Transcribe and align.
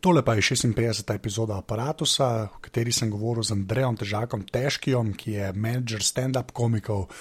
Tole 0.00 0.24
pa 0.24 0.34
je 0.34 0.40
56. 0.40 1.14
epizoda 1.14 1.58
aparata, 1.58 2.04
v 2.08 2.60
kateri 2.64 2.88
sem 2.88 3.10
govoril 3.12 3.44
z 3.44 3.52
Andrejem 3.52 4.00
Težakom 4.00 4.46
Težkijom, 4.48 5.12
ki 5.12 5.32
je 5.36 5.50
menedžer 5.52 6.00
stand-up 6.00 6.56
komikov 6.56 7.12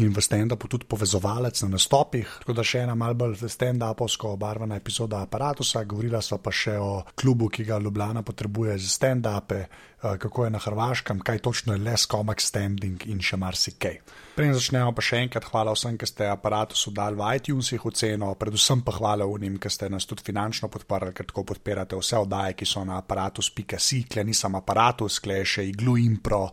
in 0.00 0.08
v 0.16 0.16
stand-upu 0.16 0.64
tudi 0.64 0.88
povezovalec 0.88 1.60
na 1.60 1.76
nastopih. 1.76 2.24
Tako 2.40 2.56
da 2.56 2.64
še 2.64 2.86
ena 2.88 2.96
malce 2.96 3.20
bolj 3.20 3.36
stand-upovsko 3.52 4.32
obarvana 4.32 4.80
epizoda 4.80 5.20
aparata. 5.20 5.60
Govorila 5.84 6.24
sva 6.24 6.40
pa 6.40 6.48
še 6.48 6.80
o 6.80 7.04
klubu, 7.12 7.52
ki 7.52 7.68
ga 7.68 7.76
Ljubljana 7.76 8.24
potrebuje 8.24 8.80
za 8.80 8.88
stand-upe, 8.88 9.60
eh, 9.60 10.16
kako 10.16 10.48
je 10.48 10.56
na 10.56 10.58
Hrvaškem, 10.58 11.20
kaj 11.20 11.44
točno 11.44 11.76
je 11.76 11.84
les 11.84 12.08
comic 12.08 12.40
standing 12.40 12.96
in 13.12 13.20
še 13.20 13.36
marsikaj. 13.36 14.00
Preden 14.32 14.54
začnemo, 14.56 14.94
pa 14.96 15.02
še 15.04 15.18
enkrat 15.26 15.44
hvala 15.44 15.74
vsem, 15.76 15.98
ki 16.00 16.06
ste 16.08 16.24
aparatu 16.24 16.88
dali 16.88 17.18
v 17.18 17.26
iTunesih 17.36 17.82
oceno, 17.84 18.30
predvsem 18.40 18.80
pa 18.80 18.94
hvala 18.96 19.26
unim, 19.28 19.58
ki 19.60 19.68
ste 19.68 19.90
nas 19.92 20.06
tudi 20.08 20.24
finančno 20.24 20.70
podprli, 20.72 21.12
ker 21.12 21.26
tako 21.28 21.44
podpirate 21.50 21.98
vse 22.00 22.16
oddaje, 22.16 22.54
ki 22.56 22.64
so 22.64 22.80
na 22.88 22.96
aparatus.si, 23.02 23.98
kle 24.08 24.24
nisem 24.24 24.56
aparatus, 24.56 25.18
kle 25.20 25.42
še 25.44 25.66
iglu 25.68 25.98
impro, 26.00 26.46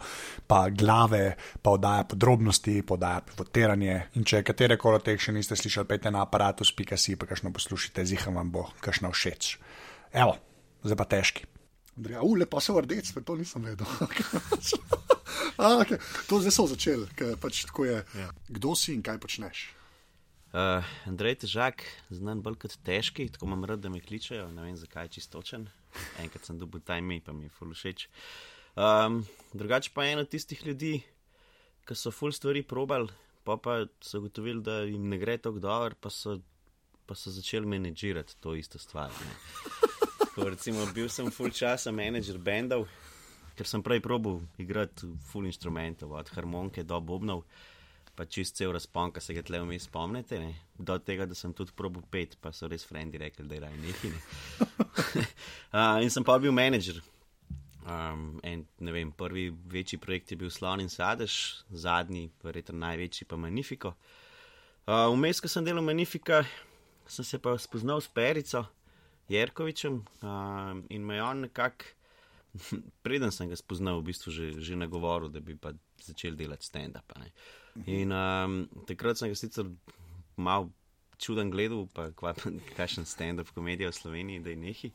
pa 0.43 0.65
glave, 0.75 1.37
pa 1.63 1.77
oddaja 1.77 2.03
podrobnosti, 2.11 2.73
pa 2.83 2.97
oddaja 2.97 3.21
pivotiranje. 3.29 3.95
In 4.19 4.27
če 4.27 4.43
katere 4.43 4.75
koli 4.75 4.99
od 4.99 5.05
teh 5.07 5.15
še 5.15 5.37
niste 5.37 5.55
slišali, 5.55 5.87
pejte 5.87 6.11
na 6.11 6.25
aparatus.si, 6.27 7.15
pa 7.15 7.31
kakšno 7.31 7.53
poslušajte, 7.55 8.03
ziham 8.11 8.41
vam 8.41 8.51
bo, 8.51 8.65
kakšno 8.83 9.13
všeč. 9.15 9.53
Evo, 10.19 10.35
zdaj 10.83 10.99
pa 10.99 11.07
težki. 11.15 11.47
Andrej, 11.99 12.19
ule 12.23 12.45
pa 12.47 12.61
so 12.63 12.79
rdeč, 12.79 13.11
to 13.11 13.35
nisem 13.35 13.65
vedel. 13.67 13.87
A, 15.59 15.83
okay. 15.83 15.99
To 16.31 16.39
zdaj 16.39 16.53
so 16.55 16.63
začeli, 16.71 17.09
ker 17.19 17.35
pač 17.35 17.65
tako 17.67 17.83
je. 17.89 17.97
Ja. 18.15 18.29
Kdo 18.47 18.71
si 18.79 18.95
in 18.95 19.03
kaj 19.03 19.19
počneš? 19.19 19.67
Uh, 20.55 20.79
Andrej 21.03 21.43
Težak, 21.43 21.83
znan 22.07 22.39
bolj 22.41 22.55
kot 22.63 22.77
težki, 22.87 23.27
tako 23.27 23.51
imam 23.51 23.67
rad, 23.67 23.83
da 23.83 23.91
me 23.91 23.99
kličejo, 23.99 24.47
ne 24.55 24.63
vem 24.63 24.79
zakaj 24.79 25.11
čistočen. 25.19 25.67
Enkrat 26.23 26.47
sem 26.47 26.57
dobil 26.57 26.79
ta 26.79 26.95
ime, 26.97 27.19
pa 27.19 27.35
mi 27.35 27.49
je 27.49 27.53
ful 27.53 27.75
všeč. 27.75 28.07
Um, 28.79 29.19
drugače 29.51 29.91
pa 29.93 30.07
je 30.07 30.15
eno 30.15 30.23
tistih 30.23 30.63
ljudi, 30.65 30.95
ki 31.83 31.99
so 31.99 32.15
ful 32.15 32.31
stvari 32.31 32.63
probal, 32.63 33.11
pa 33.43 33.59
pa 33.59 33.81
so 33.99 34.23
ugotovili, 34.23 34.63
da 34.63 34.85
jim 34.87 35.11
ne 35.11 35.19
gre 35.19 35.35
tako 35.37 35.59
dobro, 35.59 35.99
pa 35.99 36.09
so, 36.09 36.39
pa 37.05 37.19
so 37.19 37.35
začeli 37.35 37.67
menedžirati 37.67 38.39
to 38.39 38.55
isto 38.55 38.79
stvar. 38.79 39.11
Tako, 40.39 40.49
recimo, 40.49 40.85
bil 40.95 41.09
sem 41.11 41.27
ful 41.35 41.51
časa 41.51 41.91
menedžer 41.91 42.37
bendov, 42.39 42.85
ker 43.59 43.67
sem 43.67 43.81
prej 43.83 43.99
probil 43.99 44.37
igrati 44.55 45.09
ful 45.27 45.43
instrumentov, 45.49 46.13
od 46.15 46.31
harmonike 46.31 46.85
do 46.87 46.95
bobnov, 47.03 47.41
pa 48.15 48.23
čist 48.23 48.55
cel 48.55 48.71
razpon, 48.71 49.11
ki 49.11 49.19
se 49.19 49.35
ga 49.35 49.43
tle 49.43 49.59
vmes 49.59 49.89
spomnite. 49.89 50.39
Ne? 50.39 50.53
Do 50.79 50.95
tega, 51.03 51.27
da 51.27 51.35
sem 51.35 51.51
tudi 51.51 51.75
probil 51.75 52.07
pet, 52.07 52.37
pa 52.39 52.53
so 52.55 52.71
res 52.71 52.87
frendi 52.87 53.19
rekli, 53.19 53.49
da 53.51 53.59
je 53.59 53.65
raj 53.65 53.75
nekaj. 53.83 54.15
Ne? 54.15 54.23
uh, 55.75 55.99
in 56.07 56.07
sem 56.07 56.23
pa 56.23 56.39
bil 56.39 56.55
menedžer. 56.55 57.03
Um, 57.83 58.39
en, 58.39 58.63
ne 58.79 58.95
vem, 58.95 59.11
prvi 59.11 59.49
večji 59.51 59.99
projekt 59.99 60.31
je 60.31 60.39
bil 60.39 60.55
Slon 60.55 60.87
in 60.87 60.87
Sadež, 60.87 61.65
zadnji, 61.67 62.29
verjetno 62.47 62.79
največji 62.79 63.27
pa 63.27 63.35
Magnifico. 63.35 63.97
Vmes, 64.87 65.43
uh, 65.43 65.43
ko 65.43 65.51
sem 65.51 65.67
delal 65.67 65.83
Magnifico, 65.83 66.45
sem 67.11 67.27
se 67.27 67.43
pa 67.43 67.59
spoznal 67.59 67.99
s 67.99 68.07
Perico 68.07 68.69
Jerkovičem 69.29 70.01
uh, 70.21 70.73
in 70.89 71.05
me 71.05 71.15
je 71.15 71.23
on 71.23 71.45
nekako, 71.45 71.85
preden 73.05 73.31
sem 73.31 73.49
ga 73.49 73.57
spoznal, 73.59 74.01
v 74.01 74.09
bistvu 74.09 74.33
že, 74.33 74.51
že 74.57 74.79
nagovoril, 74.79 75.29
da 75.29 75.39
bi 75.39 75.55
pa 75.55 75.73
začel 76.01 76.35
delati 76.35 76.65
stand-up. 76.65 77.13
In 77.85 78.11
um, 78.11 78.61
takrat 78.89 79.19
sem 79.19 79.29
ga 79.29 79.37
sicer 79.37 79.69
mal 80.35 80.69
čuden 81.19 81.51
gledal, 81.51 81.87
pa 81.93 82.09
kakšen 82.77 83.05
stand-up 83.05 83.53
komedija 83.53 83.91
v 83.91 83.99
Sloveniji, 83.99 84.43
da 84.43 84.55
je 84.55 84.59
nehi. 84.59 84.91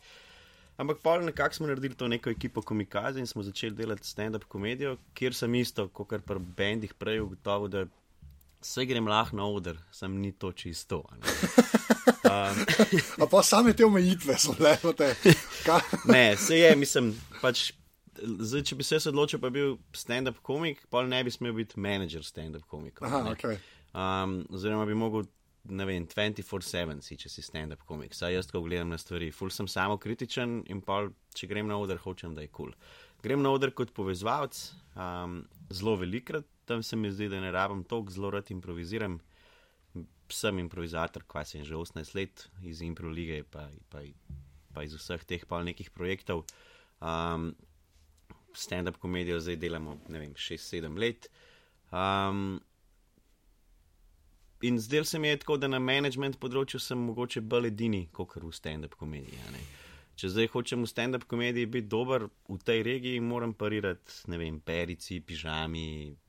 Ampak 0.77 0.99
pa 1.05 1.21
nekako 1.23 1.55
smo 1.55 1.67
naredili 1.71 1.95
to 1.95 2.09
neko 2.09 2.31
ekipo 2.31 2.63
komikaze 2.63 3.21
in 3.23 3.27
smo 3.31 3.43
začeli 3.47 3.77
delati 3.79 4.09
stand-up 4.09 4.49
komedijo, 4.51 4.97
kjer 5.15 5.35
sem 5.35 5.55
isto, 5.55 5.87
kot 5.89 6.11
kar 6.11 6.25
pri 6.27 6.43
bendih 6.43 6.95
prej 6.99 7.23
ugotovil, 7.23 7.69
da 7.71 7.85
vse 8.65 8.87
grem 8.89 9.09
lahko 9.09 9.37
na 9.37 9.47
oder, 9.47 9.79
sem 9.93 10.17
ni 10.21 10.33
to 10.33 10.53
čisto. 10.53 11.05
Um, 12.25 13.27
pa 13.33 13.43
same 13.43 13.75
te 13.77 13.85
omejitve 13.85 14.39
so 14.41 14.57
le 14.59 14.77
te. 14.97 15.13
ne, 16.15 16.37
se 16.37 16.59
je, 16.59 16.77
mislim, 16.77 17.15
pač. 17.43 17.71
Zdaj, 18.15 18.63
če 18.63 18.77
bi 18.79 18.85
se 18.87 18.99
odločil, 19.11 19.41
pa 19.43 19.51
bi 19.51 19.59
bil 19.59 19.73
stand-up 19.99 20.37
komik, 20.47 20.85
pa 20.89 21.01
ne 21.03 21.19
bi 21.27 21.33
smel 21.35 21.53
biti 21.57 21.81
menedžer 21.83 22.23
stand-up 22.23 22.63
komika. 22.71 23.11
Okay. 23.33 23.59
Um, 23.91 24.37
oziroma 24.55 24.87
bi 24.87 24.95
mogel 24.95 25.27
ne 25.65 25.87
vem, 25.89 26.07
24-7 26.07 27.03
si, 27.03 27.19
če 27.19 27.33
si 27.33 27.43
stand-up 27.43 27.83
komik. 27.89 28.15
Saj 28.15 28.37
jaz, 28.37 28.49
ko 28.53 28.63
gledam 28.63 28.93
na 28.95 29.01
stvari, 29.03 29.33
ful 29.35 29.51
sem 29.51 29.67
samo 29.71 29.99
kritičen 29.99 30.61
in 30.71 30.83
pa, 30.85 31.03
če 31.35 31.51
grem 31.51 31.67
na 31.69 31.81
oder, 31.83 31.99
hočem, 32.05 32.37
da 32.39 32.45
je 32.45 32.53
kul. 32.53 32.71
Cool. 32.71 33.03
Grem 33.25 33.43
na 33.43 33.55
oder 33.57 33.73
kot 33.73 33.91
povezovalec, 33.97 34.59
um, 35.01 35.39
zelo 35.73 35.97
velikrat, 35.97 36.47
tam 36.65 36.83
se 36.83 36.97
mi 36.97 37.11
zdi, 37.13 37.29
da 37.29 37.41
ne 37.41 37.51
rabim 37.51 37.85
toliko, 37.85 38.13
zelo 38.13 38.31
rad 38.31 38.51
improviziram. 38.51 39.21
Sem 40.33 40.59
improvizator, 40.59 41.23
kva 41.29 41.45
sem 41.45 41.65
že 41.65 41.77
18 41.77 42.15
let 42.17 42.49
iz 42.65 42.81
Impro 42.83 43.09
lige, 43.09 43.43
pa, 43.45 43.69
pa, 43.93 44.01
pa 44.73 44.83
iz 44.83 44.95
vseh 44.97 45.25
teh 45.25 45.45
pa 45.47 45.63
nekih 45.63 45.91
projektov. 45.91 46.45
Um, 47.01 47.53
stand-up 48.55 48.99
komedijo 48.99 49.41
zdaj 49.41 49.57
delamo, 49.57 49.99
ne 50.09 50.19
vem, 50.19 50.35
6-7 50.35 50.99
let. 50.99 51.29
Um, 51.93 52.61
in 54.63 54.79
zdaj 54.81 55.05
se 55.05 55.19
mi 55.19 55.29
je 55.29 55.37
tako, 55.37 55.57
da 55.57 55.69
na 55.69 55.79
management 55.79 56.41
področju 56.41 56.81
sem 56.81 56.99
mogoče 56.99 57.45
bolj 57.45 57.69
edini, 57.69 58.07
kot 58.13 58.39
v 58.41 58.53
stand-up 58.53 58.97
komediji. 58.99 59.43
Če 60.15 60.31
zdaj 60.31 60.51
hočem 60.53 60.85
v 60.85 60.91
stand-up 60.91 61.25
komediji 61.27 61.67
biti 61.67 61.91
dober 61.91 62.29
v 62.47 62.59
tej 62.63 62.85
regiji, 62.87 63.23
moram 63.23 63.55
parirati, 63.59 64.21
ne 64.31 64.39
vem, 64.39 64.61
perici, 64.63 65.19
pižami, 65.21 65.89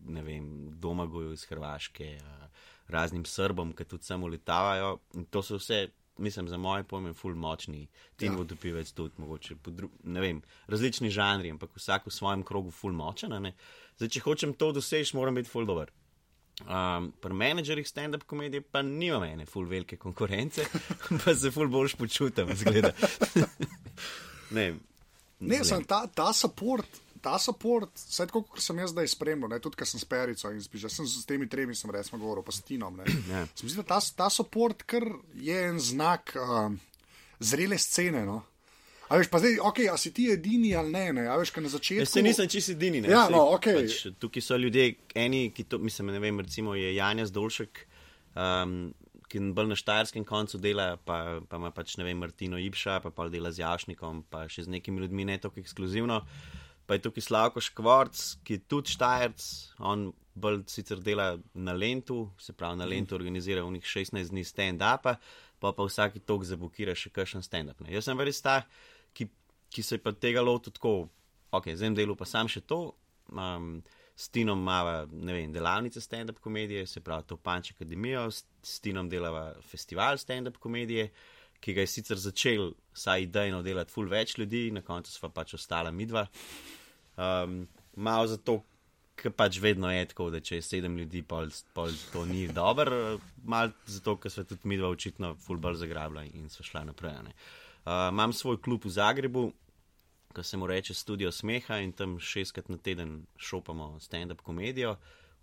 ne 0.10 0.24
vem, 0.26 0.48
domagoju 0.82 1.36
iz 1.36 1.46
Hrvaške, 1.50 2.16
raznim 2.90 3.26
srbom, 3.30 3.76
ki 3.78 3.86
tudi 3.86 4.10
samo 4.10 4.30
letavajo. 4.32 4.98
In 5.14 5.28
to 5.30 5.44
so 5.46 5.60
vse, 5.62 5.84
mislim, 6.18 6.50
za 6.50 6.58
moje 6.58 6.88
pojme, 6.90 7.14
full 7.14 7.38
močni, 7.38 7.86
tim 8.18 8.34
ja. 8.34 8.40
vodopivec 8.40 8.90
tudi, 8.98 9.22
mogoče, 9.22 9.60
ne 10.04 10.24
vem, 10.24 10.42
različni 10.72 11.14
žanri, 11.14 11.54
ampak 11.54 11.78
vsak 11.78 12.10
v 12.10 12.16
svojem 12.18 12.46
krogu 12.48 12.74
full 12.74 12.98
močen. 12.98 13.38
Zdaj, 14.00 14.10
če 14.10 14.26
hočem 14.26 14.58
to 14.58 14.72
doseči, 14.74 15.14
moram 15.18 15.38
biti 15.38 15.52
full 15.52 15.70
dober. 15.70 15.94
Um, 16.64 17.10
pri 17.20 17.36
menedžerjih 17.36 17.88
stand-up 17.88 18.24
komedije 18.24 18.64
pa 18.64 18.80
nima 18.82 19.28
ene 19.28 19.46
full 19.46 19.68
velike 19.68 19.98
konkurence, 20.00 20.64
pa 21.26 21.34
se 21.36 21.52
full 21.52 21.68
boljš 21.68 21.98
počutim, 22.00 22.54
zgleda. 22.56 22.94
ne, 24.56 24.70
ne 25.40 25.60
sem 25.68 25.84
ta, 25.84 26.06
ta 26.08 26.32
support. 26.34 27.02
Ta 27.26 27.40
support, 27.42 27.90
vse 27.98 28.28
tako, 28.30 28.44
kot 28.46 28.62
sem 28.62 28.80
jaz 28.80 28.92
zdaj 28.94 29.08
spremljal, 29.10 29.50
ne, 29.50 29.58
tudi 29.60 29.80
ker 29.80 29.90
sem 29.90 30.00
s 30.00 30.06
Perico 30.06 30.52
in 30.54 30.62
spiš, 30.62 30.86
sem 30.94 31.08
s 31.10 31.26
temi 31.26 31.48
tremi, 31.50 31.76
sem 31.76 31.90
resno 31.92 32.20
govoril, 32.22 32.46
pa 32.46 32.54
s 32.54 32.62
Tinom. 32.64 33.02
Ja. 33.34 33.48
Mislim, 33.64 33.82
da 33.82 33.96
ta, 33.96 34.00
ta 34.16 34.30
support, 34.30 34.86
ker 34.86 35.10
je 35.34 35.58
en 35.72 35.82
znak 35.82 36.36
um, 36.38 36.78
zrele 37.42 37.80
scene. 37.82 38.22
No. 38.30 38.44
A 39.06 39.20
veš, 39.20 39.30
pa 39.30 39.38
zdaj, 39.38 39.60
ok, 39.62 39.80
a 39.94 39.98
si 40.02 40.10
ti 40.14 40.26
edini 40.34 40.74
ali 40.76 40.90
ne, 40.90 41.06
ne, 41.14 41.26
a 41.30 41.38
veš, 41.38 41.52
kaj 41.54 41.66
na 41.68 41.70
začetku. 41.70 42.02
Jaz 42.02 42.14
se 42.16 42.24
nisem 42.26 42.50
čisto 42.50 42.74
edini, 42.74 43.04
ne. 43.06 43.12
Ja, 43.14 43.28
no, 43.30 43.44
ok. 43.54 43.68
Pač, 43.78 43.98
tukaj 44.22 44.42
so 44.42 44.58
ljudje, 44.58 44.96
eni, 45.14 45.52
ki 45.54 45.68
to, 45.70 45.78
mislim, 45.78 46.10
ne 46.16 46.22
vem, 46.24 46.42
recimo 46.42 46.74
je 46.78 46.90
Janja 46.96 47.28
Zdolšek, 47.30 47.84
um, 48.34 48.80
ki 49.30 49.44
bolj 49.54 49.70
na 49.70 49.78
štajerskem 49.78 50.26
koncu 50.26 50.58
dela, 50.62 50.96
pa, 50.98 51.40
pa 51.46 51.62
ima 51.62 51.70
pač, 51.76 52.00
ne 52.02 52.08
vem, 52.08 52.18
Martino 52.18 52.58
Ipša, 52.62 52.98
pa 53.04 53.14
pa 53.14 53.30
dela 53.30 53.54
z 53.54 53.62
Jašnikom, 53.62 54.26
pa 54.34 54.48
še 54.50 54.66
z 54.66 54.74
nekimi 54.74 55.06
ljudmi, 55.06 55.28
ne 55.30 55.38
tako 55.42 55.62
ekskluzivno. 55.62 56.24
Pa 56.86 56.98
je 56.98 57.06
tukaj 57.06 57.26
Slavko 57.26 57.62
Škvorc, 57.62 58.22
ki 58.46 58.58
je 58.58 58.66
tudi 58.70 58.94
štajerc, 58.94 59.46
on 59.86 60.10
bolj 60.36 60.64
sicer 60.70 61.00
dela 61.02 61.36
na 61.54 61.74
Lentu, 61.78 62.32
se 62.42 62.54
pravi 62.54 62.78
na 62.78 62.90
Lentu 62.90 63.16
organizira 63.18 63.64
v 63.66 63.78
njih 63.78 63.86
16 63.86 64.34
dni 64.34 64.44
stand-upa, 64.46 65.16
pa 65.62 65.72
pa 65.74 65.86
vsaki 65.88 66.22
tok 66.26 66.46
zabukira 66.46 66.94
še 66.98 67.10
kakšen 67.14 67.46
stand-up. 67.46 67.82
Jaz 67.90 68.10
sem 68.10 68.18
verjetno 68.20 68.60
ki 69.76 69.84
se 69.84 69.98
je 69.98 70.04
pa 70.04 70.14
tega 70.16 70.44
lotil 70.44 70.74
tako, 70.76 70.96
ok, 71.52 71.70
z 71.74 71.88
enim 71.88 72.00
delom 72.00 72.18
pa 72.20 72.28
sam 72.30 72.50
še 72.52 72.64
to. 72.64 72.88
Um, 73.34 73.78
S 74.16 74.30
Tinom 74.32 74.62
imamo, 74.64 74.92
ne 75.12 75.34
vem, 75.36 75.52
delavnice 75.52 76.00
stand-up 76.00 76.38
komedije, 76.40 76.86
se 76.88 77.02
pravi, 77.04 77.26
to 77.28 77.36
Panč 77.36 77.74
Akademijo, 77.74 78.30
s 78.32 78.80
Tinom 78.80 79.10
delava 79.12 79.50
festival 79.68 80.16
stand-up 80.18 80.56
komedije, 80.64 81.10
ki 81.60 81.74
ga 81.76 81.84
je 81.84 81.90
sicer 81.92 82.22
začel, 82.24 82.70
saj 82.96 83.26
idejno 83.28 83.60
delati 83.66 83.92
ful 83.92 84.08
več 84.08 84.38
ljudi, 84.40 84.70
na 84.72 84.86
koncu 84.88 85.12
pa 85.20 85.32
pač 85.42 85.58
ostala 85.60 85.92
midva. 85.92 86.24
Um, 87.20 87.66
malo 87.96 88.32
zato, 88.32 88.62
Ker 89.16 89.32
pač 89.32 89.62
vedno 89.64 89.88
je 89.88 90.08
tako, 90.12 90.26
da 90.28 90.42
če 90.44 90.58
je 90.58 90.64
sedem 90.66 90.98
ljudi, 91.00 91.22
pol, 91.24 91.48
pol 91.72 91.94
to 92.12 92.26
ni 92.28 92.50
dobro, 92.52 93.16
malo 93.48 93.72
zato, 93.88 94.18
ker 94.20 94.32
so 94.34 94.44
tudi 94.44 94.68
mi 94.68 94.76
dva 94.76 94.90
očitno 94.92 95.30
fulbol 95.40 95.78
zagrabila 95.80 96.26
in 96.28 96.50
so 96.52 96.66
šla 96.68 96.84
naprej. 96.90 97.32
Uh, 97.86 98.10
imam 98.12 98.34
svoj 98.36 98.60
klub 98.60 98.84
v 98.84 98.92
Zagrebu, 98.92 99.46
ki 100.36 100.44
se 100.44 100.58
mu 100.58 100.68
reče 100.68 100.94
Studio 100.94 101.32
Smeha 101.32 101.78
in 101.80 101.92
tam 101.92 102.20
šestkrat 102.20 102.70
na 102.70 102.78
teden 102.78 103.26
šopamo 103.38 104.00
stand-up 104.00 104.42
komedijo. 104.44 104.96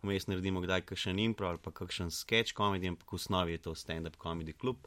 Vmes 0.03 0.27
naredimo 0.27 0.61
kdaj 0.61 0.83
kakšen 0.91 1.19
impro 1.19 1.49
ali 1.49 1.59
pa 1.63 1.71
kakšen 1.71 2.11
sketch 2.11 2.53
komedij, 2.53 2.93
ampak 2.93 3.13
v 3.13 3.15
osnovi 3.15 3.53
je 3.53 3.63
to 3.63 3.75
stand-up 3.75 4.17
komedij 4.19 4.55
klub. 4.59 4.87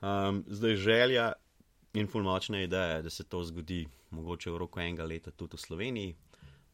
Um, 0.00 0.44
zdaj 0.46 0.76
želja 0.76 1.32
in 1.94 2.06
fulmočna 2.06 2.62
ideja, 2.62 3.02
da 3.02 3.10
se 3.10 3.24
to 3.24 3.42
zgodi 3.44 3.86
mogoče 4.10 4.50
v 4.50 4.58
roku 4.58 4.80
enega 4.80 5.04
leta 5.04 5.30
tudi 5.30 5.56
v 5.56 5.60
Sloveniji, 5.60 6.14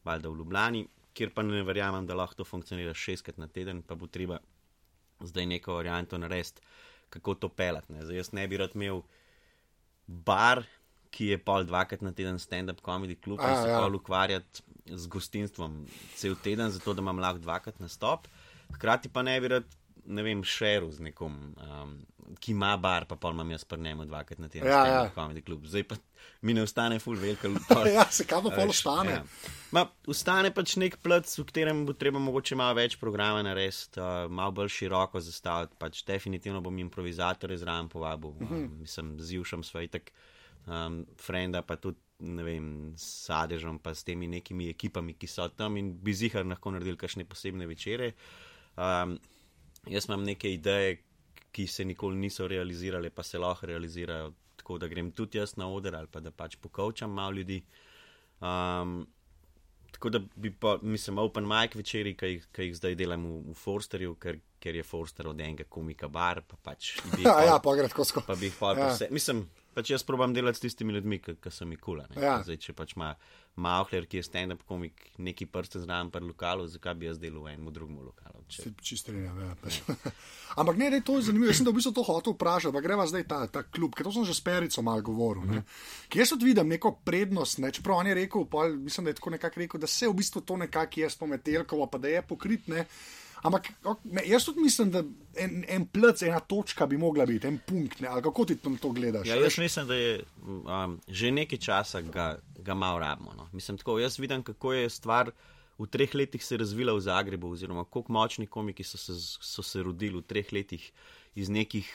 valjda 0.03 0.29
v 0.29 0.37
Ljubljani, 0.37 0.87
kjer 1.13 1.33
pa 1.33 1.43
ne 1.43 1.63
verjamem, 1.63 2.05
da 2.07 2.15
lahko 2.15 2.35
to 2.35 2.45
funkcionira 2.45 2.93
šestkrat 2.93 3.37
na 3.37 3.47
teden, 3.47 3.81
pa 3.81 3.95
bo 3.95 4.07
treba 4.07 4.39
zdaj 5.19 5.45
neko 5.45 5.73
varianto 5.73 6.17
narediti, 6.17 6.61
kako 7.09 7.35
to 7.35 7.49
pelati. 7.49 7.93
Zdaj 8.01 8.17
jaz 8.17 8.31
ne 8.33 8.47
bi 8.47 8.57
rad 8.57 8.75
imel 8.75 9.01
bar, 10.07 10.63
ki 11.11 11.33
je 11.33 11.37
pol 11.41 11.65
dvakrat 11.65 12.03
na 12.05 12.11
teden 12.15 12.39
stand-up 12.39 12.81
comedy 12.85 13.15
klub 13.15 13.41
in 13.41 13.55
se 13.55 13.69
ja. 13.69 13.79
pol 13.81 13.97
ukvarjati 13.97 14.63
z 14.89 15.07
gostinstvom 15.07 15.85
cel 16.15 16.37
teden, 16.43 16.69
zato 16.71 16.93
da 16.93 17.01
imam 17.01 17.19
lahko 17.19 17.43
dvakrat 17.43 17.79
nastop. 17.79 18.27
Hkrati 18.73 19.09
pa 19.09 19.23
ne 19.25 19.39
bi 19.41 19.47
rad, 19.47 19.67
ne 20.05 20.23
vem, 20.25 20.43
šeru 20.45 20.91
z 20.93 21.09
nekom, 21.09 21.35
um, 21.57 21.95
ki 22.41 22.53
ima 22.53 22.75
bar, 22.77 23.05
pa 23.09 23.17
pol 23.17 23.33
imam 23.33 23.51
jaz 23.53 23.65
prnemo 23.65 24.05
dvakrat 24.05 24.41
na 24.41 24.49
teden 24.49 24.69
ja, 24.69 24.83
stand-up 24.83 25.09
ja. 25.09 25.15
comedy 25.15 25.45
klub. 25.45 25.65
Zdaj 25.69 25.85
pa 25.89 25.97
mi 26.41 26.53
ne 26.53 26.63
ostane 26.63 26.99
full 26.99 27.19
velika 27.19 27.49
lupa. 27.49 27.83
ja, 27.97 28.05
se 28.11 28.25
kam 28.29 28.45
pa 28.45 28.53
pol 28.55 28.73
ostane. 28.73 29.19
Ja. 29.19 29.53
Ma, 29.75 29.85
ustane 30.09 30.53
pač 30.53 30.75
nek 30.81 30.97
plc, 31.03 31.35
v 31.41 31.45
katerem 31.49 31.83
bo 31.85 31.93
treba 31.97 32.21
mogoče 32.21 32.57
malo 32.57 32.77
več 32.79 32.97
programa 33.01 33.43
narediti, 33.45 34.01
uh, 34.01 34.25
malo 34.29 34.55
bolj 34.61 34.73
široko 34.77 35.21
zastaviti. 35.25 35.77
Pač 35.81 36.03
definitivno 36.07 36.61
bom 36.65 36.77
improvizator 36.85 37.53
izraven 37.53 37.89
povabil. 37.89 38.33
Uh 38.37 38.49
-huh. 38.49 38.65
um, 38.65 38.81
mislim, 38.81 39.15
zjušam 39.19 39.63
svoj 39.63 39.87
tak 39.87 40.13
um, 40.67 41.05
frenda, 41.17 41.61
pa 41.61 41.77
tudi 41.79 41.99
vem, 42.19 42.93
s 42.97 43.27
sadežom, 43.27 43.79
pa 43.79 43.93
s 43.95 44.03
temi 44.03 44.27
nekimi 44.27 44.69
ekipami, 44.69 45.15
ki 45.15 45.27
so 45.27 45.47
tam 45.55 45.77
in 45.79 45.93
bi 46.03 46.13
zihar 46.13 46.45
lahko 46.45 46.73
naredili 46.75 46.99
kakšne 46.99 47.25
posebne 47.25 47.67
večere. 47.67 48.13
Um, 48.75 49.17
jaz 49.87 50.09
imam 50.09 50.25
neke 50.27 50.51
ideje, 50.51 50.97
ki 51.51 51.67
se 51.67 51.85
nikoli 51.85 52.19
niso 52.19 52.47
realizirale, 52.47 53.09
pa 53.09 53.23
se 53.23 53.39
lahko 53.39 53.65
realizirajo. 53.65 54.33
Tako 54.59 54.77
da 54.77 54.87
grem 54.87 55.11
tudi 55.11 55.39
jaz 55.39 55.55
na 55.57 55.69
oder 55.71 55.95
ali 55.95 56.07
pa 56.11 56.19
da 56.19 56.31
pač 56.31 56.57
pokovčam 56.61 57.11
malo 57.11 57.39
ljudi. 57.39 57.63
Um, 58.41 59.07
tako 59.91 60.09
da 60.09 60.19
bi 60.35 60.51
pa, 60.51 60.77
mislim, 60.81 61.17
open 61.17 61.47
mic 61.47 61.75
večeri, 61.75 62.13
ki 62.17 62.25
jih, 62.25 62.45
ki 62.51 62.67
jih 62.67 62.75
zdaj 62.77 62.95
delam 62.95 63.25
v, 63.25 63.39
v 63.49 63.55
Forsterju, 63.57 64.15
ker, 64.21 64.37
ker 64.59 64.75
je 64.75 64.83
Forster 64.83 65.27
od 65.27 65.39
enega 65.39 65.63
komika 65.69 66.07
bar, 66.07 66.43
pa 66.47 66.59
pač. 66.63 66.99
Ja, 67.25 67.39
ja, 67.47 67.57
pa 67.63 67.75
gre 67.75 67.87
tako 67.87 68.05
skozi. 68.05 68.27
Pa 68.27 68.35
bi 68.35 68.51
jih 68.51 68.59
pa 68.59 68.75
ja. 68.77 68.91
vse. 68.93 69.09
Mislim, 69.11 69.47
pač 69.79 69.93
jaz 69.93 70.03
probam 70.03 70.33
delati 70.35 70.59
s 70.59 70.65
tistimi 70.67 70.93
ljudmi, 70.97 71.21
ki 71.23 71.51
so 71.51 71.65
mi 71.65 71.77
kula. 71.79 72.05
Ja. 72.19 72.39
Zdaj, 72.43 72.59
če 72.65 72.75
pač 72.75 72.97
ima 72.97 73.13
Mahler, 73.59 74.05
ki 74.07 74.19
je 74.19 74.23
stand-up 74.23 74.61
komik, 74.67 75.01
neki 75.19 75.47
prste 75.51 75.81
znam 75.83 76.11
pri 76.11 76.23
lokalu, 76.23 76.67
zakaj 76.71 76.95
bi 76.99 77.07
jaz 77.09 77.19
delal 77.19 77.43
v 77.43 77.53
enem 77.53 77.71
drugem 77.75 77.99
lokalu? 78.03 78.43
Če... 78.51 78.71
Čisto 78.83 79.15
ne. 79.15 79.25
Ja, 79.27 79.55
Ampak 80.59 80.79
ne, 80.79 80.89
ne, 80.93 81.01
to 81.05 81.17
je 81.19 81.27
zanimivo. 81.29 81.49
Jaz 81.51 81.59
sem 81.59 81.67
da 81.67 81.73
v 81.73 81.79
bistvu 81.79 81.93
to 81.95 82.05
hotel 82.07 82.35
vprašati, 82.35 82.75
pa 82.75 82.83
greva 82.83 83.07
zdaj 83.09 83.25
ta, 83.29 83.39
ta 83.51 83.63
klub, 83.67 83.95
ker 83.95 84.07
to 84.07 84.15
sem 84.15 84.27
že 84.29 84.37
s 84.37 84.43
Perico 84.45 84.83
mal 84.85 85.03
govoril. 85.05 85.43
Mm 85.43 85.59
-hmm. 85.59 85.63
Kje 86.09 86.25
so 86.25 86.39
vidim 86.41 86.67
neko 86.67 86.95
prednost, 87.03 87.59
ne? 87.59 87.71
čeprav 87.71 87.97
on 87.97 88.07
je 88.07 88.15
rekel, 88.15 88.45
pol, 88.45 88.75
mislim, 88.75 89.05
da 89.05 89.09
je 89.09 89.19
tako 89.19 89.29
nekako 89.29 89.59
rekel, 89.59 89.79
da 89.79 89.87
se 89.87 90.07
v 90.07 90.13
bistvu 90.13 90.41
to 90.41 90.57
nekako 90.57 90.99
je 90.99 91.09
spometelkovo, 91.09 91.87
pa 91.87 91.97
da 91.97 92.07
je 92.07 92.21
pokrit. 92.21 92.67
Ne? 92.67 92.85
Ampak 93.43 93.69
ne, 94.03 94.23
jaz 94.27 94.45
tudi 94.45 94.59
mislim, 94.59 94.91
da 94.91 95.03
en, 95.39 95.61
en 95.67 95.85
plc, 95.87 96.25
ena 96.27 96.39
točka 96.39 96.87
bi 96.87 96.97
mogla 96.97 97.25
biti, 97.25 97.47
en 97.47 97.59
punkt. 97.67 97.99
Ne? 97.99 98.07
Ali 98.07 98.23
kako 98.23 98.45
ti 98.45 98.57
tam 98.57 98.77
to 98.77 98.91
gledaš? 98.91 99.27
Ja, 99.27 99.35
jaz 99.35 99.57
mislim, 99.57 99.87
da 99.87 99.95
je 99.95 100.23
um, 100.43 100.99
že 101.07 101.31
nekaj 101.31 101.59
časa 101.59 102.01
ga, 102.01 102.33
ga 102.59 102.73
malo 102.73 102.99
rabimo. 102.99 103.33
No? 103.37 103.47
Mislim, 103.53 103.77
tako, 103.77 103.99
jaz 103.99 104.19
vidim, 104.19 104.43
kako 104.43 104.73
je 104.73 104.89
stvar 104.89 105.31
v 105.79 105.87
treh 105.87 106.15
letih 106.15 106.43
se 106.43 106.57
razvila 106.57 106.93
v 106.93 106.99
Zagrebu, 106.99 107.53
oziroma 107.55 107.85
koliko 107.85 108.13
močni 108.13 108.47
komiki 108.47 108.83
so 108.83 108.97
se, 108.97 109.15
so 109.39 109.63
se 109.63 109.83
rodili 109.83 110.19
v 110.19 110.27
treh 110.27 110.51
letih 110.53 110.91
iz 111.35 111.49
nekih, 111.49 111.87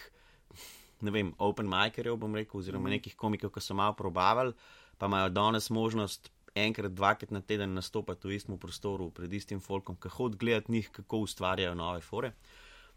ne 1.04 1.12
vem, 1.12 1.34
open 1.38 1.68
micerjev, 1.68 2.16
bom 2.16 2.34
rekel, 2.34 2.60
oziroma 2.60 2.88
mm. 2.88 2.96
nekih 2.96 3.16
komikov, 3.16 3.52
ki 3.52 3.60
so 3.60 3.76
malo 3.76 3.92
probavali, 3.98 4.54
pa 4.98 5.10
imajo 5.10 5.28
danes 5.28 5.68
možnost 5.70 6.30
enkrat, 6.54 6.92
dvakrat 6.92 7.30
na 7.30 7.40
teden 7.40 7.74
nastopati 7.74 8.28
v 8.28 8.36
istem 8.38 8.58
prostoru, 8.58 9.10
pred 9.10 9.32
istim 9.32 9.60
folkom, 9.60 9.98
hod 10.16 10.36
gledati 10.36 10.72
njih, 10.72 10.90
kako 10.92 11.24
ustvarjajo 11.26 11.74
nove 11.74 12.00
fore. 12.00 12.32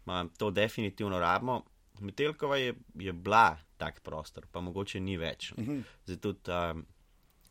Ma, 0.06 0.26
to 0.38 0.50
definitivno 0.50 1.18
rabimo. 1.18 1.62
Metelkova 2.00 2.56
je, 2.56 2.74
je 2.94 3.12
bila 3.12 3.58
tak 3.76 4.00
prostor, 4.00 4.46
pa 4.52 4.60
mogoče 4.60 5.00
ni 5.00 5.16
več. 5.16 5.52
Uh 5.52 5.58
mhm. 5.58 5.72
-huh. 5.72 5.82
Zato, 6.06 6.28
um, 6.28 6.86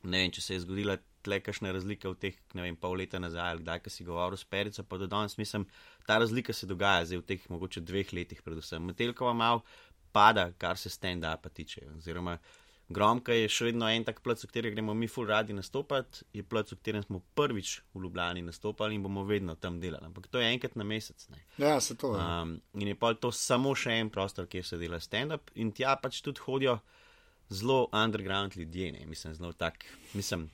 ne 0.04 0.18
vem, 0.18 0.32
če 0.32 0.42
se 0.42 0.54
je 0.54 0.60
zgodila 0.60 0.98
tle 1.22 1.40
kakšna 1.44 1.72
razlika 1.72 2.10
v 2.10 2.16
teh, 2.16 2.36
ne 2.54 2.62
vem, 2.62 2.76
pol 2.76 2.96
leta 2.96 3.20
nazaj, 3.20 3.52
ali 3.52 3.64
kdaj, 3.64 3.80
ki 3.80 3.90
si 3.90 4.04
govoril 4.04 4.38
s 4.38 4.44
Perico, 4.44 4.84
pa 4.84 4.98
do 4.98 5.08
danes 5.08 5.38
mislim, 5.38 5.66
ta 6.06 6.18
razlika 6.18 6.54
se 6.54 6.68
dogaja 6.68 7.06
zdaj 7.06 7.18
v 7.18 7.28
teh 7.28 7.50
mogoče 7.50 7.82
dveh 7.82 8.14
letih, 8.14 8.42
predvsem. 8.42 8.86
Metelkova 8.86 9.34
mal 9.34 9.62
pada, 10.12 10.52
kar 10.58 10.78
se 10.78 10.90
stand-upa 10.90 11.50
tiče. 11.50 11.82
Oziroma, 11.98 12.38
Gromka 12.90 13.36
je 13.36 13.50
še 13.52 13.66
vedno 13.68 13.88
en 13.92 14.06
tak 14.08 14.22
plac, 14.24 14.40
v 14.40 14.48
katerem 14.48 14.72
gremo 14.72 14.94
mi 14.96 15.10
ful 15.12 15.28
radi 15.28 15.52
nastopati, 15.56 16.24
je 16.34 16.44
plac, 16.48 16.72
v 16.72 16.78
katerem 16.80 17.04
smo 17.04 17.20
prvič 17.36 17.82
v 17.92 18.04
Ljubljani 18.06 18.46
nastopali 18.46 18.96
in 18.96 19.04
bomo 19.04 19.26
vedno 19.28 19.58
tam 19.60 19.82
delali. 19.84 20.08
Ampak 20.08 20.30
to 20.32 20.40
je 20.40 20.48
enkrat 20.48 20.78
na 20.80 20.86
mesec. 20.88 21.26
Ne. 21.34 21.44
Ja, 21.60 21.82
se 21.84 21.98
to 22.00 22.14
je. 22.16 22.22
Um, 22.24 22.54
in 22.80 22.94
je 22.94 22.96
pa 22.96 23.12
to 23.14 23.34
samo 23.36 23.76
še 23.76 23.98
en 24.00 24.12
prostor, 24.14 24.48
kjer 24.48 24.64
se 24.64 24.80
dela 24.80 25.02
stand-up 25.04 25.52
in 25.60 25.74
tja 25.76 25.98
pač 26.00 26.22
tudi 26.24 26.46
hodijo 26.46 26.78
zelo 27.52 27.90
underground 27.92 28.56
ljudje, 28.56 28.94
ne. 28.96 29.04
mislim, 29.06 29.36
zelo 29.36 29.52
tak, 29.52 29.84
mislim. 30.14 30.48